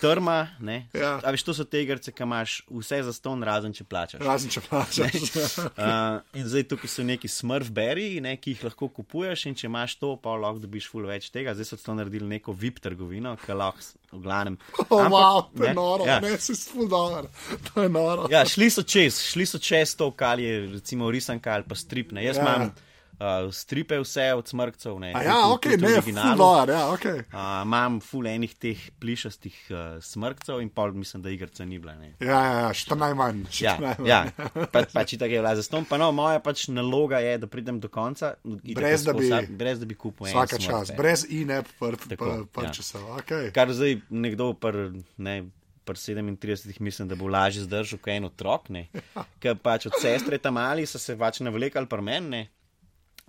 trma, 0.00 0.48
ne. 0.60 0.86
Ja. 0.94 1.16
A 1.24 1.32
veš, 1.34 1.44
to 1.46 1.54
so 1.56 1.66
te 1.68 1.82
igrice, 1.82 2.12
ki 2.12 2.24
imaš 2.26 2.56
vse 2.70 3.00
za 3.06 3.14
ston, 3.16 3.42
razen 3.46 3.74
če 3.76 3.86
plačaš. 3.88 4.22
Razen 4.24 4.52
če 4.54 4.62
plačaš. 4.68 5.16
Uh, 5.58 6.20
in 6.38 6.48
zdaj 6.50 6.68
tukaj 6.70 6.92
so 6.92 7.06
neki 7.06 7.30
smrfberi, 7.30 8.20
ne, 8.24 8.36
ki 8.40 8.54
jih 8.54 8.64
lahko 8.68 8.88
kupuješ, 9.00 9.46
in 9.50 9.58
če 9.58 9.68
imaš 9.70 9.96
to, 10.00 10.14
pa 10.22 10.36
lahko 10.38 10.62
dobiš 10.64 10.88
ful 10.92 11.08
več 11.10 11.30
tega. 11.34 11.56
Zdaj 11.56 11.72
so 11.72 11.80
to 11.80 11.96
naredili 11.98 12.28
neko 12.36 12.54
VIP 12.56 12.80
trgovino, 12.84 13.36
ki 13.44 13.58
lahko 13.58 13.84
v 14.14 14.22
glavnem. 14.22 14.58
Oh, 14.94 15.08
wow, 15.10 15.48
to 15.50 15.64
je 15.64 15.70
ne, 15.70 15.74
noro, 15.74 16.04
ja. 16.06 16.20
ne, 16.22 16.36
si 16.38 16.54
spul 16.54 16.86
dobro. 16.88 17.30
To 17.72 17.82
je 17.82 17.88
noro. 17.90 18.28
Ja, 18.30 18.44
šli 18.46 18.68
so 18.70 18.84
čez, 18.86 19.18
šli 19.32 19.46
so 19.48 19.58
čez 19.58 19.96
to, 19.98 20.10
kar 20.14 20.38
je 20.38 20.66
recimo 20.76 21.10
risanka 21.10 21.54
ali 21.56 21.66
pa 21.66 21.74
strip. 21.74 22.12
Ne. 22.12 22.22
Jaz 22.24 22.38
Ja. 22.38 22.44
ja. 22.44 22.70
Uh, 23.14 23.26
stripe 23.50 23.96
vse 23.96 24.32
od 24.32 24.46
smrkcev. 24.46 24.98
Ne, 24.98 25.12
A 25.12 25.20
ja, 25.20 25.32
tudi- 25.34 25.52
ok, 25.52 25.62
tudi 25.62 25.84
ne, 25.84 26.00
ful 26.00 26.36
dobro, 26.36 26.72
ja, 26.72 26.84
ok. 26.88 27.04
Uh, 27.04 27.38
imam 27.62 28.00
ful 28.00 28.26
enih 28.26 28.54
teh 28.54 28.78
plišastih 28.98 29.56
uh, 29.68 29.76
smrkcev 30.00 30.60
in 30.60 30.68
pol 30.68 30.92
mislim, 30.92 31.22
da 31.22 31.30
igrca 31.30 31.64
ni 31.64 31.78
bila. 31.78 31.94
Ne. 31.94 32.14
Ja, 32.18 32.40
ja, 32.42 32.58
ja, 32.60 32.72
še 32.72 32.94
najmanj. 32.94 33.44
še 33.50 33.64
Ja, 33.64 33.74
najmanj. 33.78 34.06
ja. 34.06 34.20
Pa, 34.68 34.84
pač 34.84 35.14
tako 35.20 35.30
je 35.30 35.38
bila 35.38 35.54
zaston. 35.54 35.84
Pa 35.84 35.96
no, 35.96 36.12
moja 36.12 36.38
pač 36.40 36.68
naloga 36.68 37.18
je, 37.18 37.38
da 37.38 37.46
pridem 37.46 37.78
do 37.78 37.88
konca, 37.88 38.34
itak 38.62 38.76
Brez, 38.76 39.02
da 39.02 39.12
bi- 39.12 39.26
vsa- 39.26 39.46
brez 39.48 39.78
da 39.78 39.86
bi 39.86 39.94
kupil 39.96 40.26
en 40.26 40.32
Vsaka 40.34 40.58
čas, 40.58 40.88
pack. 40.88 40.96
brez 40.96 41.26
in-app 41.26 41.68
Tako, 42.08 42.30
ja. 42.56 42.70
Okay. 43.16 43.50
Kar 43.50 43.68
zdaj 43.70 44.00
nekdo 44.10 44.52
pr, 44.54 44.76
ne, 45.18 45.44
pr 45.84 45.94
37 45.94 46.80
mislim, 46.80 47.08
da 47.08 47.14
bo 47.14 47.26
lažje 47.26 47.62
zdržal 47.62 47.98
kot 47.98 48.08
en 48.08 48.24
otrok. 48.24 48.68
Ker 49.40 49.54
pač 49.56 49.86
od 49.86 49.98
sestre 49.98 50.38
tam 50.38 50.54
mali 50.54 50.84
so 50.84 50.98
se 50.98 51.14
pač 51.14 51.40
navlekali 51.40 51.86
pri 51.86 52.02
meni. 52.02 52.42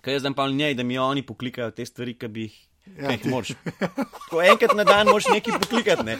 Ne. 0.06 0.10
Ker 0.10 0.16
jaz 0.16 0.22
znam 0.22 0.34
pa 0.38 0.48
njej, 0.48 0.74
da 0.78 0.82
mi 0.86 0.98
oni 0.98 1.26
poklikajo 1.26 1.70
te 1.74 1.86
stvari, 1.86 2.14
ki 2.14 2.28
bi 2.28 2.46
jih. 2.46 2.56
Ja, 2.86 3.02
Ja, 3.02 3.10
jih 3.16 3.24
moraš. 3.26 3.48
Ko 4.30 4.38
enkrat 4.42 4.76
na 4.78 4.84
dan 4.86 5.08
moraš 5.10 5.26
nekaj 5.32 5.58
poklikati, 5.58 6.04
ne? 6.06 6.18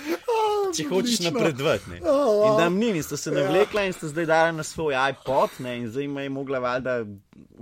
če 0.74 0.87
hočeš 0.91 1.20
napredovati. 1.24 1.91
ne. 1.91 2.01
Oh. 2.05 2.43
In 2.49 2.59
da 2.59 2.68
mi 2.72 2.91
in 2.91 3.03
sta 3.05 3.16
se 3.16 3.30
navlekla 3.30 3.87
in 3.87 3.95
sta 3.97 4.11
zdaj 4.11 4.26
dala 4.28 4.53
na 4.53 4.64
svoj 4.66 4.97
iPod, 5.11 5.59
ne, 5.64 5.76
in 5.80 5.89
zdaj 5.91 6.09
ima 6.09 6.24
je 6.24 6.32
mogla 6.32 6.59
valjda 6.59 6.99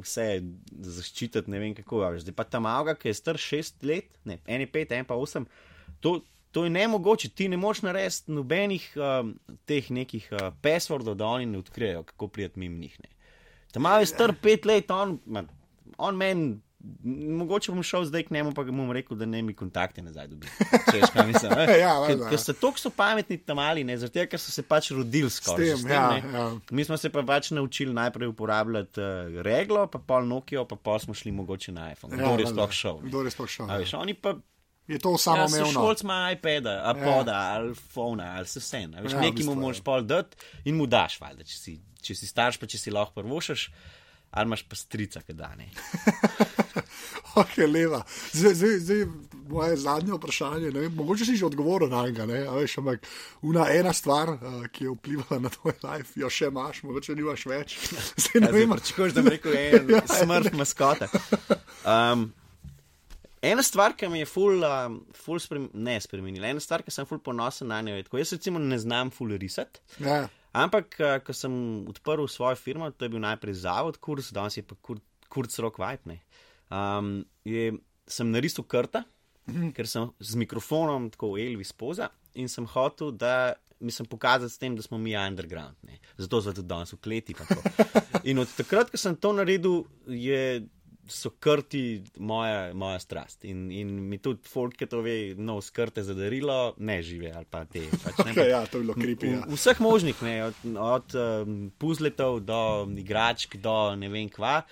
vse 0.00 0.28
zaščititi, 0.96 1.50
ne 1.50 1.60
vem 1.62 1.74
kako. 1.76 2.02
veš. 2.06 2.24
Zdaj 2.26 2.36
pa 2.38 2.46
ta 2.48 2.60
malga, 2.64 2.96
ki 2.98 3.10
je 3.10 3.18
star 3.20 3.40
šest 3.40 3.84
let, 3.84 4.08
ne, 4.24 4.38
en 4.46 4.64
je 4.64 4.70
pet, 4.70 4.92
en 4.96 5.06
pa 5.08 5.18
osem, 5.20 5.46
to, 6.00 6.20
to 6.54 6.64
je 6.64 6.72
nemogoče, 6.74 7.32
ti 7.36 7.48
ne 7.48 7.58
moš 7.60 7.82
narediti 7.84 8.32
nobenih 8.32 8.88
um, 8.96 9.34
teh 9.68 9.90
nekih 9.90 10.30
uh, 10.32 10.48
passwordov, 10.64 11.18
da 11.20 11.28
oni 11.28 11.46
ne 11.50 11.60
odkrijejo, 11.60 12.04
kako 12.12 12.28
prijeti 12.28 12.58
mimo 12.62 12.78
njih. 12.78 12.96
Ne. 13.02 13.12
Ta 13.74 13.82
mal 13.82 14.00
je 14.00 14.10
star 14.10 14.34
pet 14.42 14.64
let, 14.64 14.90
on, 14.90 15.18
ma, 15.26 15.44
on 15.98 16.16
meni. 16.16 16.54
Mogoče 17.04 17.72
bom 17.72 17.82
šel 17.82 18.04
zdaj 18.04 18.22
k 18.22 18.30
njemu, 18.30 18.50
pa 18.52 18.62
bom 18.62 18.90
rekel, 18.92 19.16
da 19.16 19.24
ne 19.24 19.38
mi 19.42 19.54
kontakte 19.54 20.02
nazaj 20.02 20.26
dobi. 20.28 20.46
Če 20.90 20.98
veš, 20.98 21.10
kaj 21.10 21.26
mislim. 21.26 21.52
eh? 21.54 21.70
Ja, 21.78 21.94
Ker- 21.94 22.00
valjda, 22.00 22.24
Ker 22.24 22.34
ja. 22.34 22.38
so 22.38 22.52
tako 22.52 22.78
so 22.78 22.90
pametni 22.90 23.38
tam 23.38 23.56
mali, 23.56 23.84
ne, 23.84 23.96
zaradi 23.96 24.12
tega, 24.14 24.28
ker 24.28 24.38
so 24.38 24.52
se 24.52 24.62
pač 24.62 24.90
rodili 24.90 25.30
skoraj. 25.30 25.64
tem, 25.64 25.78
s 25.78 25.86
ja, 25.86 26.02
ne. 26.10 26.18
ja. 26.30 26.44
Mi 26.70 26.84
smo 26.84 26.96
se 26.96 27.08
pa 27.08 27.22
pač 27.22 27.50
naučili 27.50 27.94
najprej 27.94 28.28
uporabljati 28.28 29.00
uh, 29.00 29.08
reglo, 29.42 29.86
pa 29.86 29.98
pol 29.98 30.28
Nokia, 30.28 30.66
pa 30.66 30.76
pol 30.76 30.98
smo 30.98 31.14
šli 31.14 31.32
mogoče 31.32 31.72
na 31.72 31.88
iPhone. 31.92 32.16
Kdo 32.16 32.36
je 32.38 32.46
sploh 32.48 32.72
šel? 32.72 33.00
Kdo 33.00 33.22
je 33.22 33.30
sploh 33.30 33.48
šel? 33.50 33.66
Veš, 33.74 33.94
oni 33.96 34.14
pa 34.14 34.34
Je 34.84 34.98
to 34.98 35.10
Ja, 35.10 35.18
samoumevno. 35.18 35.72
šolc 35.72 36.02
ima 36.02 36.28
iPada, 36.30 36.92
iPoda, 36.92 37.32
ali 37.54 37.72
fona, 37.74 38.34
ali 38.36 38.44
se 38.46 38.60
vse. 38.60 38.76
Ja, 38.76 38.88
ja, 38.92 39.00
nekaj 39.00 39.24
mu 39.24 39.32
bistvu, 39.32 39.54
moraš 39.56 39.78
ja. 39.78 39.82
pol 39.82 40.02
dati 40.04 40.36
in 40.64 40.76
mu 40.76 40.84
daš, 40.86 41.16
valjda, 41.16 41.40
če 41.42 41.56
si, 41.56 41.72
če 42.02 42.12
si 42.14 42.26
starš, 42.28 42.60
pa 42.60 42.66
če 42.66 42.76
si 42.78 42.92
lahko 42.92 43.16
prvošaš, 43.16 43.70
ali 44.34 44.50
imaš 44.50 44.64
pa 44.68 44.76
strica, 44.76 45.22
ki 45.22 45.36
da 45.38 45.54
ne. 45.58 45.70
Ok, 47.34 47.56
leva. 47.66 48.02
Zdaj, 48.32 48.54
zdaj, 48.54 48.76
zdaj 48.78 49.06
moje 49.48 49.76
zadnje 49.76 50.12
vprašanje. 50.12 50.70
Ne, 50.70 50.80
vem, 50.80 50.94
mogoče 50.94 51.24
si 51.24 51.36
že 51.36 51.46
odgovoril 51.46 51.88
na 51.88 52.04
njega, 52.06 52.26
ne, 52.26 52.44
veš, 52.50 52.78
ampak 52.78 53.06
una 53.42 53.66
ena 53.70 53.92
stvar, 53.92 54.30
uh, 54.30 54.66
ki 54.72 54.84
je 54.84 54.94
vplivala 54.94 55.40
na 55.42 55.50
tvoj 55.50 55.74
life, 55.82 56.20
jo 56.20 56.30
še 56.30 56.50
imaš, 56.52 56.82
mogoče 56.86 57.16
nimaš 57.18 57.46
več. 57.50 57.76
Zdaj 58.22 58.40
ne 58.40 58.52
Ja, 58.52 58.54
vem, 58.54 58.76
pričakuješ, 58.76 59.16
da 59.16 59.26
bi 59.26 59.34
rekel, 59.34 59.58
en 59.58 59.90
Ja, 59.96 60.04
smrt 60.06 60.54
maskota. 60.54 61.10
Um, 61.82 62.28
ena 63.42 63.66
stvar, 63.66 63.96
ki 63.98 64.12
mi 64.12 64.22
je 64.22 64.30
ful, 64.30 64.62
um, 64.62 65.00
ful 65.18 65.42
sprem, 65.42 65.68
ne 65.74 65.98
spremenila, 66.00 66.54
ena 66.54 66.62
stvar, 66.62 66.86
ki 66.86 66.94
sem 66.94 67.10
ful 67.10 67.18
ponosen 67.18 67.70
na 67.74 67.82
njo, 67.82 67.98
je 67.98 68.06
tako. 68.06 68.22
Jaz 68.22 68.36
recimo 68.38 68.62
ne 68.62 68.78
znam 68.78 69.10
ful 69.14 69.34
risati. 69.34 69.82
Ja, 69.98 70.24
Ampak, 70.54 70.94
uh, 71.00 71.16
ko 71.24 71.34
sem 71.34 71.54
odprl 71.90 72.28
svojo 72.30 72.56
firmo, 72.56 72.90
to 72.94 73.06
je 73.06 73.12
bil 73.12 73.22
najprej 73.24 73.58
zavod, 73.64 73.98
kurs, 73.98 74.30
danes 74.34 74.56
je 74.56 74.62
pa 74.62 74.78
kur, 74.80 75.02
kurc 75.28 75.58
rok 75.58 75.80
vibe. 75.82 76.20
Um, 76.70 77.24
je, 77.44 77.72
sem 78.06 78.30
narisal 78.30 78.64
krta, 78.64 79.04
-hmm. 79.46 79.72
ker 79.74 79.88
sem 79.88 80.08
z 80.20 80.40
mikrofonom, 80.40 81.10
tako 81.12 81.36
Elvis 81.40 81.72
poza, 81.72 82.08
in 82.34 82.48
sem 82.48 82.66
hotel, 82.66 83.12
da 83.12 83.54
mislim 83.84 84.08
pokazati 84.08 84.54
s 84.54 84.58
tem, 84.58 84.76
da 84.76 84.82
smo 84.82 84.98
mi 84.98 85.16
underground. 85.16 85.76
Ne. 85.82 85.98
Zato 86.16 86.40
so 86.42 86.52
tudi 86.52 86.68
danes 86.68 86.92
v 86.92 87.00
kleti. 87.02 87.34
In 88.30 88.38
od 88.38 88.48
takrat, 88.56 88.90
ko 88.90 88.96
sem 88.96 89.16
to 89.16 89.34
naredil, 89.36 89.84
je. 90.06 90.64
So 91.06 91.28
krti 91.36 92.00
moja, 92.16 92.70
moja 92.72 92.98
strast. 92.98 93.44
In, 93.44 93.66
in 93.70 93.90
mi 94.08 94.16
tudi 94.18 94.40
folk, 94.48 94.72
ki 94.80 94.86
to 94.88 95.02
ve, 95.04 95.34
no, 95.36 95.58
skrte 95.60 96.00
za 96.02 96.14
darilo, 96.16 96.74
ne 96.78 97.02
žive 97.04 97.28
ali 97.36 97.44
pa 97.44 97.64
te. 97.64 97.82
Pač, 98.04 98.22
ne, 98.24 98.32
Okay, 98.36 98.48
ja, 98.48 98.62
to 98.64 98.80
je 98.80 98.86
bilo 98.86 98.94
creepy. 98.96 99.34
Ja. 99.34 99.42
V- 99.44 99.58
Vseh 99.58 99.82
možnih, 99.84 100.22
ne, 100.24 100.34
od, 100.46 100.62
od 100.80 101.14
um, 101.14 101.58
puzletov 101.76 102.40
do 102.40 102.60
igračk, 102.96 103.56
do 103.60 103.76
ne 103.96 104.08
vem 104.08 104.30
kva. 104.32 104.62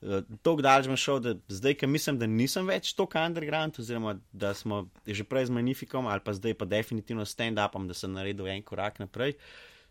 Uh, 0.00 0.20
Tako 0.40 0.60
daleč 0.64 0.86
sem 0.88 0.96
šel, 0.96 1.18
da 1.20 1.32
zdaj, 1.48 1.74
ki 1.76 1.88
mislim, 1.88 2.18
da 2.20 2.28
nisem 2.28 2.68
več 2.68 2.92
tako 2.96 3.20
underground, 3.20 3.76
oziroma 3.80 4.14
da 4.32 4.52
smo 4.56 4.82
že 5.06 5.24
prej 5.24 5.48
z 5.48 5.56
Magnificom 5.56 6.08
ali 6.08 6.20
pa 6.24 6.32
zdaj 6.32 6.54
pa 6.56 6.64
definitivno 6.64 7.24
s 7.24 7.32
stand-upom, 7.32 7.84
da 7.84 7.94
sem 7.94 8.12
naredil 8.12 8.48
en 8.48 8.62
korak 8.62 8.96
naprej, 8.98 9.34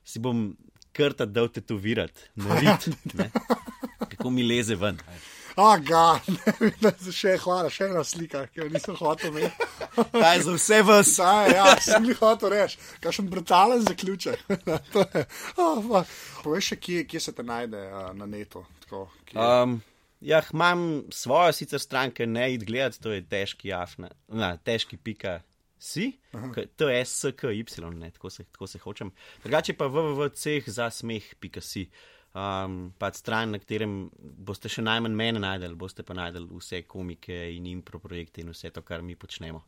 si 0.02 0.18
bom 0.20 0.52
krta 0.94 1.26
dal 1.26 1.50
tetovirati, 1.50 2.30
narediti, 2.42 2.94
kako 4.10 4.30
mi 4.30 4.46
leze 4.46 4.74
ven. 4.76 4.98
Aga, 5.60 6.22
ne, 6.84 6.92
še 7.12 7.34
hvala, 7.44 7.68
še 7.74 7.90
ena 7.90 8.04
slika, 8.08 8.46
ki 8.48 8.62
jo 8.62 8.68
nisem 8.72 8.96
hotel 8.96 9.34
imeti. 9.34 9.68
Kaj 10.22 10.44
za 10.46 10.56
vse 10.56 10.80
vas? 10.88 11.12
Saj, 11.18 11.52
ja, 11.52 11.66
sem 11.84 12.06
jih 12.08 12.22
hotel 12.22 12.54
reči, 12.54 12.80
kakšen 13.04 13.28
brutalen 13.32 13.84
zaključek. 13.88 14.46
Oh. 15.60 16.06
Povej 16.44 16.64
še, 16.70 16.76
kje, 16.80 17.04
kje 17.10 17.20
se 17.24 17.34
te 17.36 17.44
najde 17.44 17.82
uh, 17.90 18.12
na 18.16 18.28
netu. 18.30 18.62
Tako, 18.86 19.08
kje, 19.28 19.36
Um, 19.40 19.80
ja, 20.24 20.40
imam 20.54 21.04
svojo 21.12 21.52
sicer 21.58 21.82
stranke, 21.84 22.28
ne 22.28 22.48
id 22.54 22.64
gledati, 22.70 23.02
to 23.04 23.12
je 23.12 23.26
težki 23.28 23.74
afna, 23.76 24.12
na, 24.28 24.56
težki 24.58 24.98
pika. 24.98 25.40
Si, 25.80 26.10
to 26.76 26.90
je 26.92 27.04
SKY, 27.08 27.64
ne, 27.96 28.10
tako 28.12 28.30
se, 28.30 28.44
tako 28.52 28.68
se 28.68 28.82
hočem. 28.84 29.14
Drugače 29.44 29.78
pa 29.80 29.88
www.ceh 29.88 30.68
za 30.68 30.90
smeh.si. 30.92 31.86
Um, 32.30 32.94
pa 32.98 33.10
stran, 33.12 33.56
na 33.56 33.58
katerem 33.58 34.04
boste 34.20 34.70
še 34.70 34.84
najmanj 34.86 35.16
mene 35.18 35.42
najdel, 35.42 35.74
boste 35.80 36.06
pa 36.06 36.14
najdel 36.14 36.46
vse 36.52 36.84
komike 36.86 37.34
in 37.56 37.66
impro 37.72 37.98
projekte 38.04 38.44
in 38.44 38.52
vse 38.54 38.70
to, 38.76 38.84
kar 38.86 39.02
mi 39.02 39.18
počnemo. 39.18 39.64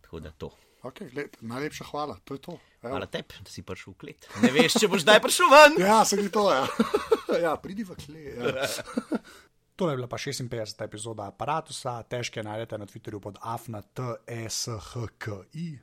Tako 0.00 0.22
da 0.24 0.32
to. 0.32 0.48
okay, 0.82 1.10
gled, 1.12 1.36
najlepša 1.44 1.84
hvala, 1.90 2.16
to 2.24 2.34
je 2.38 2.42
to. 2.46 2.56
Evo. 2.80 2.94
Hvala 2.94 3.06
tebi, 3.06 3.36
da 3.44 3.52
si 3.52 3.62
prišel 3.62 3.92
v 3.92 3.96
klet. 4.00 4.30
Ne 4.40 4.48
veš, 4.54 4.78
če 4.80 4.88
boš 4.88 5.04
zdaj 5.04 5.20
prišel 5.20 5.52
ven. 5.52 5.76
Ja, 5.84 6.00
se 6.08 6.16
gre 6.16 6.32
to, 6.32 6.46
ja. 6.48 6.64
ja, 7.44 7.52
pridi 7.60 7.84
v 7.84 7.98
kle. 8.00 8.24
Ja. 8.32 8.64
To 9.80 9.90
je 9.90 9.96
bila 9.96 10.06
pa 10.06 10.16
56. 10.16 10.84
epizoda 10.84 11.24
aparata, 11.26 12.02
težke 12.04 12.42
najdete 12.44 12.78
na 12.78 12.84
Twitterju 12.86 13.20
pod 13.20 13.38
afna.tshki, 13.40 14.58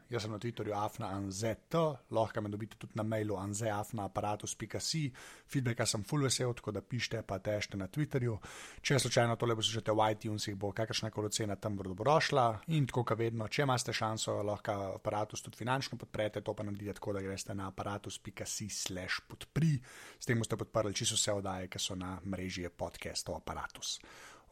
jaz 0.10 0.22
sem 0.22 0.32
na 0.32 0.38
Twitterju 0.38 0.76
afna.anzet, 0.78 1.74
lahko 2.14 2.42
me 2.46 2.50
dobite 2.54 2.78
tudi 2.78 2.94
na 2.96 3.04
mailu 3.04 3.36
anzeafna.aparatus.si, 3.42 5.12
feedbacka 5.50 5.86
sem 5.90 6.04
full 6.06 6.22
vesel, 6.28 6.54
tako 6.54 6.72
da 6.78 6.82
pišite 6.86 7.24
pa 7.26 7.40
težke 7.42 7.78
na 7.78 7.88
Twitterju. 7.88 8.38
Če 8.86 9.00
slučajno 9.02 9.34
tole 9.36 9.56
poslušate 9.58 9.92
v 9.92 10.12
iTunesih, 10.14 10.54
bo 10.56 10.70
kakršna 10.78 11.10
koli 11.10 11.34
cena 11.34 11.56
tam 11.58 11.74
dobrodošla 11.82 12.46
in 12.78 12.86
tako 12.86 13.02
kot 13.02 13.18
vedno, 13.18 13.48
če 13.50 13.66
imate 13.66 13.94
šanso, 13.98 14.44
lahko 14.46 14.72
aparatus 15.00 15.42
tudi 15.42 15.58
finančno 15.64 15.98
podprete, 15.98 16.46
to 16.46 16.54
pa 16.54 16.62
naredite 16.70 16.94
tako, 17.02 17.18
da 17.18 17.26
greste 17.26 17.58
na 17.58 17.74
aparatus.si 17.74 18.70
slash 18.70 19.26
podpri, 19.26 19.74
s 20.20 20.26
tem 20.30 20.38
boste 20.38 20.54
podprli 20.54 20.94
čisto 20.94 21.18
vse 21.18 21.32
oddaje, 21.42 21.66
ki 21.66 21.80
so 21.82 21.98
na 21.98 22.22
mreži 22.22 22.70
podcastov 22.70 23.42
aparatus. 23.42 23.87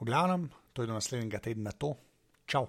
V 0.01 0.05
glavnem, 0.05 0.49
to 0.73 0.83
je 0.83 0.88
do 0.88 0.93
naslednjega 0.93 1.39
tedna 1.39 1.71
to. 1.71 1.95
Čau! 2.45 2.67